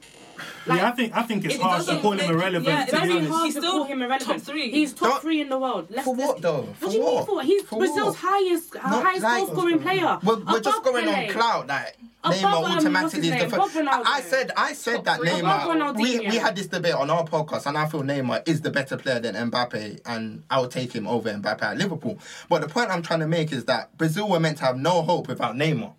Like, 0.65 0.79
yeah, 0.79 0.87
I 0.87 0.91
think 0.91 1.15
I 1.15 1.23
think 1.23 1.45
it's 1.45 1.55
it 1.55 1.59
to 1.59 1.99
call 2.01 2.13
him 2.13 2.31
irrelevant. 2.31 2.65
Yeah, 2.65 2.83
it's 2.83 2.93
really 2.93 3.27
hard 3.27 3.45
he's 3.45 3.55
to 3.55 3.61
call 3.61 3.83
him 3.83 4.01
irrelevant. 4.01 4.29
Top 4.29 4.41
three. 4.41 4.71
He's 4.71 4.93
top 4.93 5.21
three 5.21 5.41
in 5.41 5.49
the 5.49 5.59
world. 5.59 5.87
Let's, 5.89 6.05
for 6.05 6.15
what 6.15 6.41
though? 6.41 6.61
What 6.61 6.75
for 6.77 6.89
do 6.89 6.95
you 6.95 7.03
what? 7.03 7.15
mean 7.15 7.25
for? 7.25 7.41
He's 7.43 7.63
for 7.63 7.79
Brazil's 7.79 8.07
what? 8.07 8.15
highest 8.15 8.75
uh, 8.75 8.79
highest 8.79 9.23
like, 9.23 9.45
goal 9.45 9.55
scoring 9.55 9.79
player. 9.79 10.19
We're, 10.23 10.39
we're 10.39 10.59
just 10.61 10.83
going 10.83 11.05
Pele. 11.05 11.27
on 11.27 11.33
clout 11.33 11.67
like. 11.67 11.97
Neymar 12.23 12.77
automatically 12.77 13.27
is 13.27 13.43
the 13.43 13.49
first. 13.49 13.75
I 13.75 14.21
said, 14.21 14.51
I 14.55 14.71
said 14.71 15.03
that 15.03 15.19
Neymar. 15.19 15.97
We, 15.97 16.19
we 16.19 16.37
had 16.37 16.55
this 16.55 16.67
debate 16.67 16.93
on 16.93 17.09
our 17.09 17.25
podcast, 17.25 17.65
and 17.65 17.77
I 17.77 17.85
feel 17.85 18.01
Neymar 18.01 18.47
is 18.47 18.61
the 18.61 18.71
better 18.71 18.95
player 18.95 19.19
than 19.19 19.35
Mbappe, 19.51 19.99
and 20.05 20.43
I'll 20.49 20.69
take 20.69 20.93
him 20.93 21.05
over 21.05 21.29
Mbappe 21.29 21.61
at 21.61 21.77
Liverpool. 21.77 22.17
But 22.47 22.61
the 22.61 22.69
point 22.69 22.91
I'm 22.91 23.01
trying 23.01 23.19
to 23.19 23.27
make 23.27 23.51
is 23.51 23.65
that 23.65 23.97
Brazil 23.97 24.29
were 24.29 24.39
meant 24.39 24.59
to 24.59 24.63
have 24.63 24.77
no 24.77 25.01
hope 25.01 25.27
without 25.27 25.55
Neymar 25.55 25.95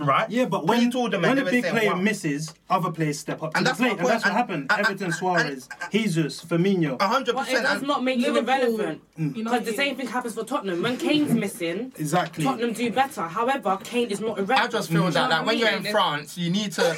right? 0.00 0.30
Yeah, 0.30 0.46
but 0.46 0.66
when, 0.66 0.90
them, 0.90 1.22
when 1.22 1.38
a 1.38 1.44
big 1.44 1.64
player 1.64 1.92
wow. 1.92 2.00
misses, 2.00 2.54
other 2.70 2.90
players 2.90 3.18
step 3.18 3.42
up 3.42 3.56
and 3.56 3.66
that's 3.66 3.80
and 3.80 3.98
that's 3.98 4.24
what 4.24 4.32
happened. 4.32 4.70
Everton, 4.70 5.12
Suarez, 5.12 5.68
Jesus, 5.90 6.44
Firmino. 6.44 7.00
hundred 7.00 7.36
percent. 7.36 7.64
That's 7.64 7.82
not 7.82 8.04
make 8.04 8.18
you 8.18 8.36
irrelevant 8.36 9.02
because 9.16 9.64
the 9.64 9.72
same 9.72 9.96
thing 9.96 10.06
happens 10.06 10.34
for 10.34 10.44
Tottenham 10.44 10.82
when 10.82 10.96
Kane's 10.96 11.32
missing. 11.32 11.92
Exactly. 11.98 12.44
Tottenham 12.44 12.72
do 12.72 12.90
better. 12.90 13.22
However, 13.22 13.78
Kane 13.82 14.10
is 14.10 14.20
not 14.20 14.38
irrelevant. 14.38 14.60
I 14.60 14.68
just 14.68 14.90
feel 14.90 15.04
mm. 15.04 15.12
that, 15.12 15.30
that 15.30 15.46
when 15.46 15.58
you're 15.58 15.70
in 15.70 15.84
France, 15.84 16.36
you 16.36 16.50
need 16.50 16.72
to 16.72 16.96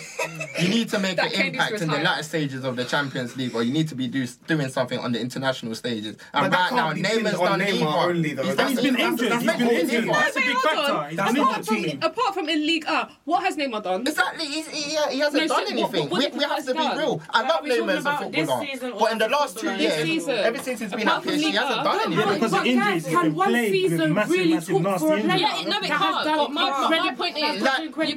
you 0.61 0.69
need 0.69 0.89
to 0.91 0.99
make 0.99 1.19
an 1.23 1.33
impact 1.33 1.81
in 1.81 1.89
the 1.89 1.99
latter 1.99 2.23
stages 2.23 2.65
of 2.65 2.77
the 2.77 2.85
Champions 2.85 3.37
League, 3.37 3.55
or 3.55 3.63
you 3.63 3.73
need 3.73 3.89
to 3.89 3.95
be 3.95 4.09
do, 4.09 4.27
doing 4.47 4.69
something 4.69 4.99
on 4.99 5.13
the 5.13 5.21
international 5.21 5.75
stages. 5.75 6.17
And 6.35 6.53
right 6.53 6.73
now, 6.73 6.93
Neymar's 6.93 7.39
done 7.39 7.61
Neymar 7.61 8.09
only 8.09 8.35
though. 8.35 8.43
He's 8.43 8.81
been 8.81 8.99
injured. 8.99 9.33
He's 9.33 9.57
been 9.57 9.71
injured. 9.71 10.09
That's 10.09 10.37
a 10.37 10.41
big 10.41 10.57
factor. 10.59 12.07
Apart 12.07 12.35
from 12.35 12.49
in 12.49 12.67
league 12.67 12.87
ah, 12.91 13.11
what 13.25 13.43
has 13.45 13.57
Neymar 13.57 13.83
done? 13.83 14.01
Exactly, 14.07 14.47
he's, 14.47 14.69
he, 14.69 14.83
he 15.13 15.19
hasn't 15.21 15.35
No, 15.35 15.49
done 15.49 15.67
so 15.67 15.73
anything. 15.73 16.11
what- 16.11 16.23
what 16.23 16.33
we 16.33 16.39
we 16.39 16.45
have 16.45 16.65
to 16.67 16.73
done? 16.75 16.97
be 16.97 17.03
real. 17.03 17.23
I 17.31 17.43
love 17.43 17.63
Neymar, 17.63 17.87
we 17.87 17.93
a 17.93 18.03
footballer, 18.03 18.99
but 18.99 19.13
in 19.13 19.19
the 19.19 19.29
last 19.29 19.59
two 19.59 19.73
years, 19.75 20.03
season? 20.03 20.39
ever 20.39 20.59
since 20.59 20.81
he's 20.81 20.91
been 20.93 21.09
at 21.09 21.23
here, 21.25 21.33
PSG, 21.33 21.41
he 21.41 21.53
hasn't 21.53 21.85
done 21.85 22.01
anything. 22.01 22.35
because 22.35 22.53
of 22.53 22.65
but 22.65 23.05
can 23.21 23.35
one 23.35 23.53
season 23.55 24.15
really 24.15 24.61
talk 24.61 24.99
for 25.01 25.17
a 25.17 25.21
player? 25.21 25.37
Yeah, 25.39 25.63
no, 25.69 25.79
it 25.79 25.87
can't. 25.87 26.25
But 26.25 26.51
my- 26.53 27.15
point 27.17 27.37
is, 27.37 27.63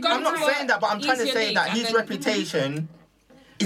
I'm 0.05 0.23
not 0.23 0.37
saying 0.39 0.67
that, 0.67 0.79
but 0.79 0.91
I'm 0.91 1.01
trying 1.01 1.17
to 1.17 1.27
say 1.27 1.53
that 1.53 1.69
his 1.69 1.93
reputation 1.93 2.89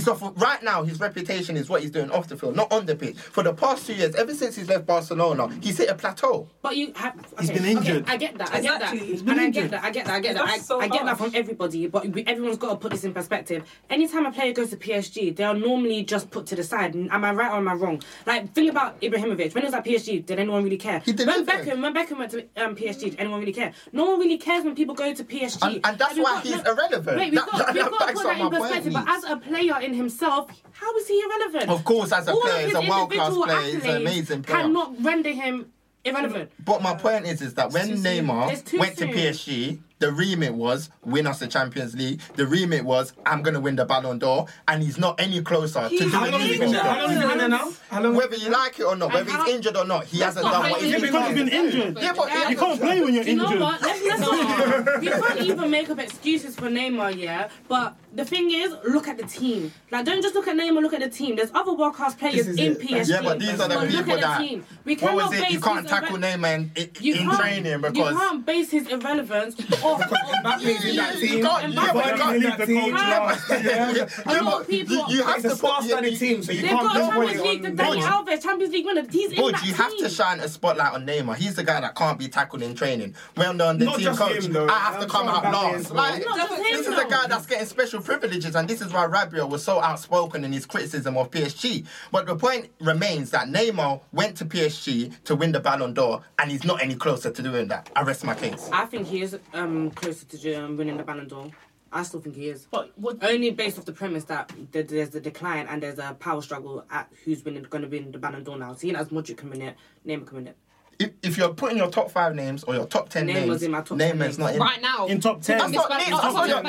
off 0.06 0.22
right 0.36 0.61
now. 0.61 0.84
His 0.84 0.99
reputation 0.99 1.56
is 1.56 1.69
what 1.69 1.82
he's 1.82 1.91
doing 1.91 2.11
off 2.11 2.28
the 2.28 2.36
field, 2.36 2.56
not 2.56 2.72
on 2.72 2.86
the 2.86 2.95
pitch. 2.95 3.18
For 3.18 3.44
the 3.44 3.53
past 3.53 3.88
two 3.88 3.94
years, 3.94 4.15
ever 4.15 4.34
since 4.34 4.57
he's 4.57 4.68
left 4.68 4.86
Barcelona, 4.86 5.49
he's 5.61 5.78
hit 5.78 5.90
a 5.90 5.95
plateau. 5.95 6.49
But 6.61 6.76
you 6.76 6.91
have. 6.95 7.15
Okay, 7.18 7.28
he's 7.40 7.52
been 7.52 7.65
injured. 7.65 8.03
Okay, 8.03 8.14
I 8.14 8.18
get 8.18 8.38
that. 8.38 8.53
I 8.53 8.61
get 8.61 8.80
that. 8.80 8.94
And 8.94 9.40
I 9.40 9.49
get 9.49 9.72
that. 9.72 9.84
I 9.84 9.91
get 9.91 10.06
that. 10.06 10.14
I 10.14 10.19
get 10.19 10.36
that. 10.36 10.44
I, 10.44 10.57
so 10.57 10.82
I, 10.82 10.88
get 10.88 11.06
that 11.06 11.18
from 11.18 11.32
everybody. 11.34 11.88
But 11.88 12.06
everyone's 12.28 12.57
got 12.57 12.72
to 12.72 12.76
put 12.76 12.91
this 12.91 13.03
in 13.03 13.14
perspective. 13.14 13.64
Anytime 13.90 14.26
a 14.26 14.32
player 14.32 14.53
goes 14.53 14.72
to 14.72 14.78
PSG, 14.78 15.36
they 15.36 15.44
are 15.44 15.53
normally 15.53 16.03
just 16.03 16.30
put 16.32 16.45
to 16.48 16.56
the 16.56 16.64
side. 16.64 16.95
Am 16.95 17.24
I 17.24 17.32
right 17.32 17.52
or 17.52 17.57
am 17.57 17.68
I 17.68 17.74
wrong? 17.74 18.02
Like 18.26 18.53
think 18.53 18.72
about 18.72 18.99
Ibrahimovic. 19.02 19.53
When 19.53 19.64
he 19.64 19.68
was 19.68 19.74
at 19.74 19.86
PSG, 19.86 20.26
did 20.26 20.40
anyone 20.40 20.64
really 20.64 20.78
care? 20.78 20.99
He 21.06 21.14
did. 21.14 21.28
When 21.28 21.45
Beckham, 21.45 21.82
when 21.82 21.94
Beckham 21.94 22.18
went 22.18 22.32
to 22.32 22.41
um, 22.57 22.76
PSG, 22.76 23.02
did 23.11 23.15
anyone 23.19 23.40
really 23.40 23.53
care? 23.53 23.74
No 23.91 24.06
one 24.11 24.19
really 24.19 24.38
cares 24.38 24.64
when 24.64 24.76
people 24.76 24.95
go 24.95 25.14
to 25.14 25.24
PSG. 25.24 25.61
And, 25.61 25.86
and 25.86 25.98
that's 25.98 26.14
and 26.14 26.24
why 26.24 26.34
got, 26.36 26.44
he's 26.44 26.64
no, 26.64 26.72
irrelevant. 26.72 27.18
Wait, 27.18 27.32
we've 27.32 27.40
that 27.40 27.49
got 27.52 27.57
to 27.76 28.14
put 28.14 28.24
that 28.24 28.40
in 28.40 28.49
perspective. 28.49 28.94
But 28.94 29.07
as 29.07 29.24
a 29.24 29.38
player 29.38 29.80
in 29.88 29.93
himself, 29.93 30.51
how 30.72 30.95
is 30.97 31.07
he 31.07 31.22
irrelevant? 31.22 31.69
Of 31.69 31.84
course, 31.84 32.11
as 32.11 32.27
a 32.27 32.31
All 32.31 32.41
player, 32.41 32.68
he's 32.68 32.76
a 32.76 32.81
world 32.81 33.11
class 33.11 33.34
player, 33.34 33.61
he's 33.61 33.85
an 33.85 34.01
amazing 34.01 34.43
player. 34.43 34.61
Cannot 34.64 35.03
render 35.03 35.31
him 35.31 35.72
irrelevant. 36.03 36.51
But 36.64 36.81
my 36.81 36.93
point 36.95 37.26
is, 37.26 37.41
is 37.41 37.53
that 37.55 37.72
when 37.72 37.89
Neymar 37.89 38.47
went 38.77 38.97
soon. 38.97 39.09
to 39.09 39.14
PSG, 39.14 39.80
the 39.99 40.11
remit 40.11 40.53
was 40.53 40.89
win 41.03 41.26
us 41.26 41.39
the 41.39 41.47
Champions 41.47 41.95
League. 41.95 42.22
The 42.35 42.45
remit 42.45 42.85
was 42.85 43.14
I'm 43.26 43.41
gonna 43.41 43.59
win 43.59 43.76
the 43.76 43.85
Ballon 43.85 44.19
d'Or, 44.19 44.45
and 44.68 44.84
he's 44.84 44.97
not 44.99 45.19
any 45.19 45.41
closer 45.41 45.88
he 45.88 45.97
to 45.97 46.03
doing 46.03 46.14
it. 46.14 46.15
How 46.15 46.31
long 46.31 46.41
has 46.41 46.51
he 46.51 46.57
been 46.59 47.38
there 47.38 47.49
now? 47.49 48.11
Whether 48.11 48.35
you 48.35 48.49
like 48.49 48.80
it 48.80 48.84
or 48.84 48.95
not, 48.95 49.11
whether 49.11 49.31
he's 49.31 49.55
injured 49.55 49.76
or 49.76 49.85
not, 49.85 50.05
he 50.05 50.19
hasn't 50.19 50.45
done 50.45 50.69
what 50.69 50.81
he's 50.81 50.93
been. 50.93 51.01
Because 51.01 51.27
he's 51.27 51.35
been 51.35 51.49
injured. 51.49 51.97
Yeah, 51.99 52.14
but 52.15 52.30
yeah, 52.30 52.49
you 52.49 52.57
can't 52.57 52.80
play 52.80 53.01
when 53.01 53.14
you're 53.15 53.23
injured. 53.23 53.49
You 53.49 53.55
know 53.55 53.65
what? 53.65 53.81
Let's, 53.81 54.05
let's 54.05 54.22
not. 54.85 55.03
You 55.03 55.11
can't 55.11 55.41
even 55.41 55.72
make 55.72 55.89
up 55.89 55.99
excuses 55.99 56.55
for 56.55 56.68
Neymar, 56.69 57.18
yeah, 57.18 57.49
but 57.68 57.97
the 58.18 58.26
thing 58.26 58.49
is, 58.49 58.76
look 58.89 59.07
at 59.07 59.18
the 59.18 59.26
team. 59.26 59.72
Like, 59.91 60.03
don't 60.03 60.23
just 60.23 60.34
look 60.34 60.48
at 60.48 60.57
Neymar, 60.57 60.81
look 60.81 60.94
at 60.94 61.02
the 61.02 61.10
team. 61.10 61.35
There's 61.35 61.52
other 61.53 61.72
world 61.72 61.94
class 61.94 62.15
players 62.15 62.48
in. 62.48 62.76
PSG. 62.76 63.10
Yeah, 63.10 63.22
but 63.22 63.39
these 63.39 63.60
are 63.60 63.69
the 63.69 63.88
people 63.88 64.18
that. 64.18 64.41
What 64.41 65.31
We 65.31 65.38
it? 65.38 65.52
you 65.52 65.61
can't 65.61 65.88
tackle 65.88 66.18
Neymar 66.18 66.76
in, 66.76 66.91
in 67.06 67.30
training 67.38 67.81
because. 67.81 68.14
You 68.14 68.18
can't 68.18 68.45
base 68.45 68.72
his 68.72 68.88
irrelevance 68.88 69.56
off. 69.84 69.99
that 69.99 70.60
team. 70.60 71.27
You 71.38 71.44
can't, 71.44 71.73
you 71.73 71.80
leave 72.39 72.57
the 72.57 72.65
coach 72.65 72.91
last. 72.94 73.49
You 75.10 75.23
have 75.23 75.41
to 75.44 75.56
pass 75.56 75.91
on 75.91 76.03
the 76.03 76.15
team, 76.18 76.41
so 76.41 76.52
you 76.52 76.64
can't 76.64 76.91
Champions 76.91 77.41
League, 77.41 77.61
the 77.61 77.69
Alves, 77.69 78.44
Champions 78.44 78.73
League 78.73 78.85
winner. 78.85 79.06
He's 79.10 79.31
in 79.31 79.52
that 79.52 79.65
you 79.65 79.73
have 79.73 79.95
to 79.98 80.10
shine 80.10 80.39
a 80.39 80.48
spotlight 80.48 80.94
on 80.94 81.06
Neymar. 81.06 81.35
He's 81.35 81.56
the 81.56 81.64
guy 81.64 81.81
that 81.81 81.95
can't 81.95 82.18
be 82.18 82.27
tackled 82.27 82.64
in 82.64 82.73
training. 82.76 83.15
Well 83.35 83.56
done, 83.56 83.77
the 83.77 83.85
team 83.91 84.15
coach. 84.15 84.49
I 84.49 84.80
have 84.80 84.99
to 85.02 85.07
come 85.07 85.27
out 85.27 85.44
last. 85.44 85.91
Like, 85.91 86.23
this 86.23 86.88
is 86.88 86.98
a 86.98 87.07
guy 87.07 87.27
that's 87.27 87.45
getting 87.45 87.68
special 87.68 88.02
privileges, 88.07 88.55
and 88.55 88.69
this 88.69 88.81
is 88.81 88.93
why 88.93 89.05
Rabiot 89.05 89.49
was 89.49 89.61
so 89.61 89.81
outspoken 89.81 90.45
in 90.45 90.53
his 90.53 90.65
criticism 90.65 91.17
of 91.17 91.29
PSG. 91.29 91.85
But 92.09 92.25
the 92.25 92.38
point 92.38 92.69
remains 92.79 93.31
that 93.31 93.49
Neymar 93.49 93.99
went 94.13 94.38
to 94.38 94.45
PSG 94.45 95.21
to 95.25 95.35
win 95.35 95.51
the 95.51 95.59
Ballon 95.59 95.93
d'Or, 95.93 96.23
and 96.39 96.49
he's 96.49 96.63
not 96.63 96.81
any 96.81 96.95
closer 96.95 97.31
to 97.31 97.41
doing 97.41 97.67
that. 97.67 97.89
I 97.97 98.03
rest 98.03 98.23
my 98.23 98.34
case. 98.34 98.69
I 98.71 98.85
think 98.85 99.07
he 99.07 99.21
is 99.21 99.38
um, 99.53 99.91
closer 99.91 100.25
to 100.25 100.53
um, 100.53 100.77
winning 100.77 100.95
the 100.95 101.03
Ballon 101.03 101.27
d'Or. 101.27 101.51
I 101.91 102.03
still 102.03 102.21
think 102.21 102.35
he 102.35 102.47
is. 102.47 102.65
But 102.71 102.97
what, 102.97 103.21
only 103.23 103.51
based 103.51 103.77
off 103.77 103.84
the 103.84 103.91
premise 103.91 104.23
that 104.25 104.51
there's 104.71 105.13
a 105.13 105.19
decline 105.19 105.67
and 105.67 105.84
there's 105.84 105.99
a 105.99 106.15
power 106.17 106.41
struggle 106.41 106.85
at 106.89 107.11
who's 107.25 107.41
been 107.41 107.61
going 107.63 107.84
to 107.84 107.89
win 107.89 108.13
the 108.13 108.19
Ballon 108.19 108.43
d'Or 108.45 108.57
now. 108.57 108.73
Seeing 108.73 108.95
as 108.95 109.09
Modric 109.09 109.35
can 109.35 109.49
win 109.49 109.61
it, 109.61 109.75
Neymar 110.05 110.27
can 110.27 110.38
win 110.38 110.47
it 110.47 110.57
if, 110.99 111.11
if 111.22 111.38
you're 111.38 111.53
putting 111.53 111.78
your 111.78 111.90
top 111.90 112.10
five 112.10 112.34
names 112.36 112.64
or 112.64 112.74
your 112.74 112.86
top 112.86 113.10
ten 113.10 113.28
name 113.28 113.48
names, 113.49 113.61
in 113.64 113.72
top 113.72 113.91
name 113.91 114.18
10 114.18 114.36
not 114.38 114.53
in 114.56 114.60
right 114.60 114.82
now. 114.82 115.06
In 115.06 115.19
top 115.19 115.41
ten, 115.41 115.60
that's 115.60 115.72
not, 115.72 115.90
Nate, 115.90 116.14
I 116.14 116.32
saw 116.32 116.45
your 116.45 116.61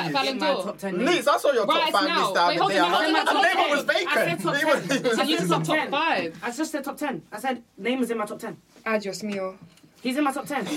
top 0.63 0.77
ten. 0.77 0.97
Nate, 1.03 1.27
I 1.27 1.37
saw 1.37 1.51
your 1.51 1.65
top 1.65 1.91
five 1.91 2.07
now. 2.07 2.33
the 2.33 2.67
day. 2.67 3.53
Name 3.53 3.69
was 3.69 3.83
vacant. 3.85 4.07
I 4.09 4.25
said 4.25 4.39
top 4.41 5.17
ten. 5.17 5.27
You 5.29 5.37
said 5.39 5.65
top 5.65 5.89
five. 5.91 6.39
I 6.43 6.51
just 6.51 6.71
said 6.71 6.83
top 6.83 6.97
ten. 6.97 7.21
I 7.31 7.39
said 7.39 7.63
name 7.77 7.99
was 7.99 8.11
in 8.11 8.17
my 8.17 8.25
top 8.25 8.39
ten. 8.39 8.57
Adios 8.85 9.23
mio. 9.23 9.57
He's 10.01 10.17
in 10.17 10.23
my 10.23 10.31
top 10.31 10.45
ten. 10.45 10.67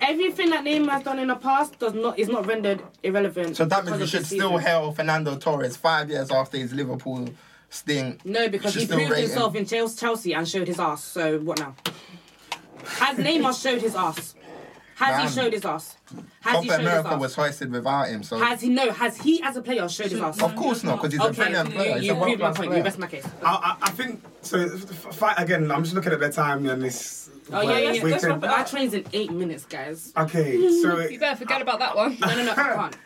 Everything 0.00 0.50
that 0.50 0.64
Neymar 0.64 0.90
has 0.90 1.02
done 1.04 1.18
in 1.18 1.28
the 1.28 1.36
past 1.36 1.78
does 1.78 1.94
not 1.94 2.18
is 2.18 2.28
not 2.28 2.46
rendered 2.46 2.82
irrelevant. 3.02 3.56
So 3.56 3.64
that 3.64 3.84
means 3.84 4.00
you 4.00 4.06
should 4.06 4.26
still 4.26 4.58
hail 4.58 4.92
Fernando 4.92 5.36
Torres 5.36 5.76
five 5.76 6.10
years 6.10 6.30
after 6.30 6.58
his 6.58 6.72
Liverpool 6.72 7.28
sting. 7.70 8.20
No, 8.24 8.48
because 8.48 8.74
he 8.74 8.86
proved 8.86 9.16
himself 9.16 9.54
in 9.54 9.64
Chelsea 9.64 10.34
and 10.34 10.46
showed 10.48 10.68
his 10.68 10.78
ass. 10.80 11.04
So 11.04 11.38
what 11.38 11.58
now? 11.58 11.74
Has 12.86 13.16
Neymar 13.18 13.60
showed 13.62 13.80
his 13.80 13.94
ass? 13.94 14.34
Has 14.96 15.16
Man. 15.16 15.26
he 15.28 15.32
showed 15.34 15.52
his 15.54 15.64
ass? 15.64 15.96
Has 16.42 16.52
Copa 16.56 16.60
he 16.62 16.68
showed 16.68 16.78
his 16.80 16.86
America 16.88 17.08
ass? 17.08 17.20
was 17.20 17.34
hoisted 17.34 17.72
without 17.72 18.08
him, 18.08 18.22
so 18.22 18.36
Has 18.38 18.60
he 18.60 18.68
no? 18.68 18.90
Has 18.92 19.16
he 19.16 19.42
as 19.42 19.56
a 19.56 19.62
player 19.62 19.88
showed 19.88 20.10
his 20.10 20.20
ass? 20.20 20.42
of 20.42 20.54
course 20.56 20.84
not, 20.84 20.96
because 21.00 21.12
he's 21.12 21.22
a 21.22 21.24
Okay, 21.28 21.36
brilliant 21.36 21.70
player. 21.72 21.94
He's 21.96 22.04
you 22.06 22.12
a 22.12 22.16
proved 22.16 22.38
my 22.38 22.44
world-class 22.48 22.56
point. 22.56 22.66
You 22.66 22.70
player. 22.72 22.84
rest 22.84 22.98
my 22.98 23.06
case. 23.06 23.26
I, 23.42 23.76
I, 23.80 23.86
I 23.86 23.90
think 23.92 24.22
so. 24.42 24.68
Fight 24.68 25.36
again. 25.38 25.70
I'm 25.70 25.84
just 25.84 25.94
looking 25.94 26.12
at 26.12 26.20
the 26.20 26.30
time 26.30 26.66
and 26.68 26.82
this. 26.82 27.30
Oh 27.52 27.62
yeah, 27.62 27.78
yeah. 27.92 28.04
we 28.04 28.10
Let's 28.10 28.24
wrap 28.24 28.44
it. 28.44 28.50
Our 28.50 28.64
train's 28.66 28.92
in 28.92 29.04
eight 29.14 29.30
minutes, 29.32 29.64
guys. 29.64 30.12
Okay, 30.16 30.56
so 30.82 30.98
You 31.08 31.18
better 31.18 31.36
forget 31.36 31.62
about 31.62 31.78
that 31.78 31.96
one. 31.96 32.18
No, 32.20 32.26
no, 32.36 32.44
no, 32.44 32.52
I 32.52 32.54
can't. 32.54 32.96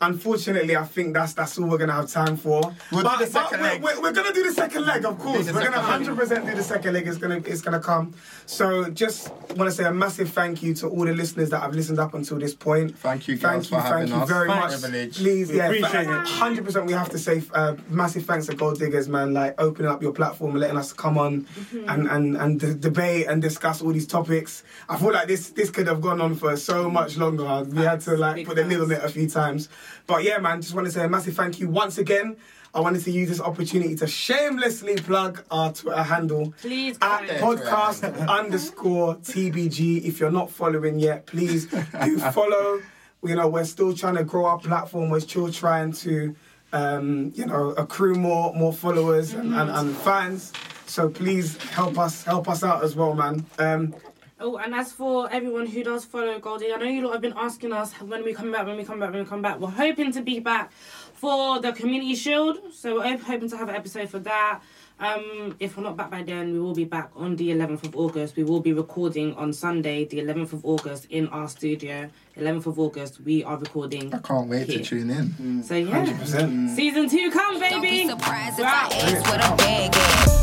Unfortunately, 0.00 0.76
I 0.76 0.84
think 0.84 1.14
that's 1.14 1.32
that's 1.34 1.58
all 1.58 1.66
we're 1.68 1.78
gonna 1.78 1.92
have 1.92 2.10
time 2.10 2.36
for. 2.36 2.60
We'll 2.92 3.02
do 3.02 3.08
but 3.08 3.18
the 3.18 3.24
but 3.26 3.28
second 3.30 3.60
we're, 3.60 3.66
leg. 3.66 3.82
We're, 3.82 4.00
we're 4.02 4.12
gonna 4.12 4.32
do 4.32 4.44
the 4.44 4.52
second 4.52 4.86
leg, 4.86 5.04
of 5.04 5.18
course. 5.18 5.46
the 5.46 5.52
We're 5.54 5.64
gonna 5.64 5.80
hundred 5.80 6.16
percent 6.16 6.46
do 6.46 6.54
the 6.54 6.62
second 6.62 6.94
leg. 6.94 7.06
It's 7.06 7.18
gonna 7.18 7.36
it's 7.44 7.60
gonna 7.60 7.80
come. 7.80 8.14
So 8.46 8.88
just 8.90 9.30
want 9.56 9.68
to 9.68 9.72
say 9.72 9.84
a 9.84 9.92
massive 9.92 10.30
thank 10.30 10.62
you 10.62 10.74
to 10.74 10.88
all 10.88 11.04
the 11.04 11.12
listeners 11.12 11.50
that 11.50 11.60
have 11.60 11.74
listened 11.74 11.98
up 11.98 12.14
until 12.14 12.38
this 12.38 12.54
point. 12.54 12.96
Thank 12.98 13.28
you, 13.28 13.36
Thank 13.36 13.52
girls, 13.68 13.70
you, 13.70 13.76
for 13.80 13.82
thank 13.88 14.08
you 14.08 14.14
us. 14.16 14.28
very 14.28 14.48
much. 14.48 14.80
Privilege. 14.80 15.16
Please, 15.16 15.50
We 15.50 15.56
yeah, 15.56 15.66
appreciate 15.66 16.06
it. 16.08 16.26
hundred 16.28 16.64
percent. 16.64 16.86
We 16.86 16.92
have 16.92 17.10
to 17.10 17.18
say 17.18 17.42
uh, 17.52 17.74
massive 17.88 18.24
thanks 18.24 18.46
to 18.46 18.54
Gold 18.54 18.78
Diggers, 18.78 19.08
man. 19.08 19.34
Like 19.34 19.60
opening 19.60 19.90
up 19.90 20.02
your 20.02 20.12
platform 20.12 20.52
and 20.52 20.60
letting 20.60 20.76
us 20.76 20.92
come 20.92 21.18
on 21.18 21.28
Mm-hmm. 21.38 21.88
and 21.88 22.08
and 22.08 22.36
and 22.36 22.60
d- 22.60 22.74
debate 22.74 23.26
and 23.28 23.40
discuss 23.42 23.82
all 23.82 23.92
these 23.92 24.06
topics. 24.06 24.62
I 24.88 24.96
feel 24.96 25.12
like 25.12 25.28
this 25.28 25.50
this 25.50 25.70
could 25.70 25.86
have 25.86 26.00
gone 26.00 26.20
on 26.20 26.34
for 26.34 26.56
so 26.56 26.88
much 26.90 27.16
longer. 27.16 27.64
We 27.64 27.82
had 27.82 28.00
to 28.02 28.16
like 28.16 28.46
put 28.46 28.56
the 28.56 28.64
lid 28.64 28.80
on 28.80 28.88
facts. 28.88 29.04
it 29.04 29.06
a 29.06 29.12
few 29.12 29.28
times. 29.28 29.68
But 30.06 30.24
yeah, 30.24 30.38
man, 30.38 30.60
just 30.62 30.74
want 30.74 30.86
to 30.86 30.92
say 30.92 31.04
a 31.04 31.08
massive 31.08 31.34
thank 31.34 31.58
you 31.60 31.68
once 31.68 31.98
again. 31.98 32.36
I 32.74 32.80
wanted 32.80 33.02
to 33.04 33.10
use 33.10 33.28
this 33.30 33.40
opportunity 33.40 33.96
to 33.96 34.06
shamelessly 34.06 34.96
plug 34.96 35.42
our 35.50 35.72
Twitter 35.72 36.02
handle 36.02 36.52
Please, 36.60 36.96
at 37.00 37.26
guys. 37.26 37.40
podcast 37.40 38.28
underscore 38.28 39.16
TBG. 39.16 40.04
If 40.04 40.20
you're 40.20 40.30
not 40.30 40.50
following 40.50 40.98
yet, 40.98 41.26
please 41.26 41.66
do 41.66 42.18
follow. 42.32 42.82
You 43.24 43.34
know, 43.34 43.48
we're 43.48 43.64
still 43.64 43.94
trying 43.94 44.16
to 44.16 44.24
grow 44.24 44.44
our 44.44 44.58
platform. 44.58 45.10
We're 45.10 45.20
still 45.20 45.50
trying 45.50 45.92
to, 45.92 46.36
um, 46.72 47.32
you 47.34 47.46
know, 47.46 47.70
accrue 47.70 48.14
more 48.14 48.54
more 48.54 48.72
followers 48.72 49.32
and, 49.32 49.54
and, 49.54 49.70
and 49.70 49.96
fans. 49.96 50.52
So 50.86 51.08
please 51.08 51.56
help 51.56 51.98
us 51.98 52.22
help 52.22 52.48
us 52.48 52.62
out 52.62 52.84
as 52.84 52.94
well, 52.94 53.14
man. 53.14 53.44
Um, 53.58 53.94
Oh, 54.40 54.56
and 54.56 54.72
as 54.72 54.92
for 54.92 55.28
everyone 55.32 55.66
who 55.66 55.82
does 55.82 56.04
follow 56.04 56.38
Goldie, 56.38 56.72
I 56.72 56.76
know 56.76 56.84
you 56.84 57.02
lot 57.04 57.14
have 57.14 57.20
been 57.22 57.34
asking 57.36 57.72
us 57.72 57.92
when 57.94 58.22
we 58.22 58.32
come 58.32 58.52
back, 58.52 58.66
when 58.66 58.76
we 58.76 58.84
come 58.84 59.00
back, 59.00 59.10
when 59.10 59.20
we 59.24 59.28
come 59.28 59.42
back. 59.42 59.58
We're 59.58 59.68
hoping 59.68 60.12
to 60.12 60.22
be 60.22 60.38
back 60.38 60.70
for 61.14 61.60
the 61.60 61.72
Community 61.72 62.14
Shield, 62.14 62.58
so 62.72 62.96
we're 63.00 63.18
hoping 63.18 63.48
to 63.50 63.56
have 63.56 63.68
an 63.68 63.74
episode 63.74 64.08
for 64.08 64.20
that. 64.20 64.60
Um, 65.00 65.56
if 65.58 65.76
we're 65.76 65.82
not 65.82 65.96
back 65.96 66.10
by 66.12 66.22
then, 66.22 66.52
we 66.52 66.60
will 66.60 66.74
be 66.74 66.84
back 66.84 67.10
on 67.16 67.34
the 67.34 67.50
11th 67.50 67.84
of 67.84 67.96
August. 67.96 68.36
We 68.36 68.44
will 68.44 68.60
be 68.60 68.72
recording 68.72 69.34
on 69.34 69.52
Sunday, 69.52 70.04
the 70.04 70.18
11th 70.20 70.52
of 70.52 70.64
August, 70.64 71.06
in 71.10 71.26
our 71.28 71.48
studio. 71.48 72.08
11th 72.36 72.66
of 72.66 72.78
August, 72.78 73.20
we 73.22 73.42
are 73.42 73.56
recording. 73.56 74.14
I 74.14 74.18
can't 74.18 74.48
wait 74.48 74.68
here. 74.68 74.78
to 74.78 74.84
tune 74.84 75.10
in. 75.10 75.62
So 75.64 75.74
yeah, 75.74 76.04
100%. 76.04 76.76
season 76.76 77.08
two, 77.08 77.30
come 77.32 77.58
Don't 77.58 77.80
be 77.82 77.88
baby. 78.04 78.08
surprised 78.08 78.58
if 78.60 78.64
Wow. 78.64 78.88
I 78.90 78.96
ask 78.96 79.26
what 79.28 79.52
a 79.52 79.56
bag 79.56 79.94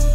is. 0.09 0.14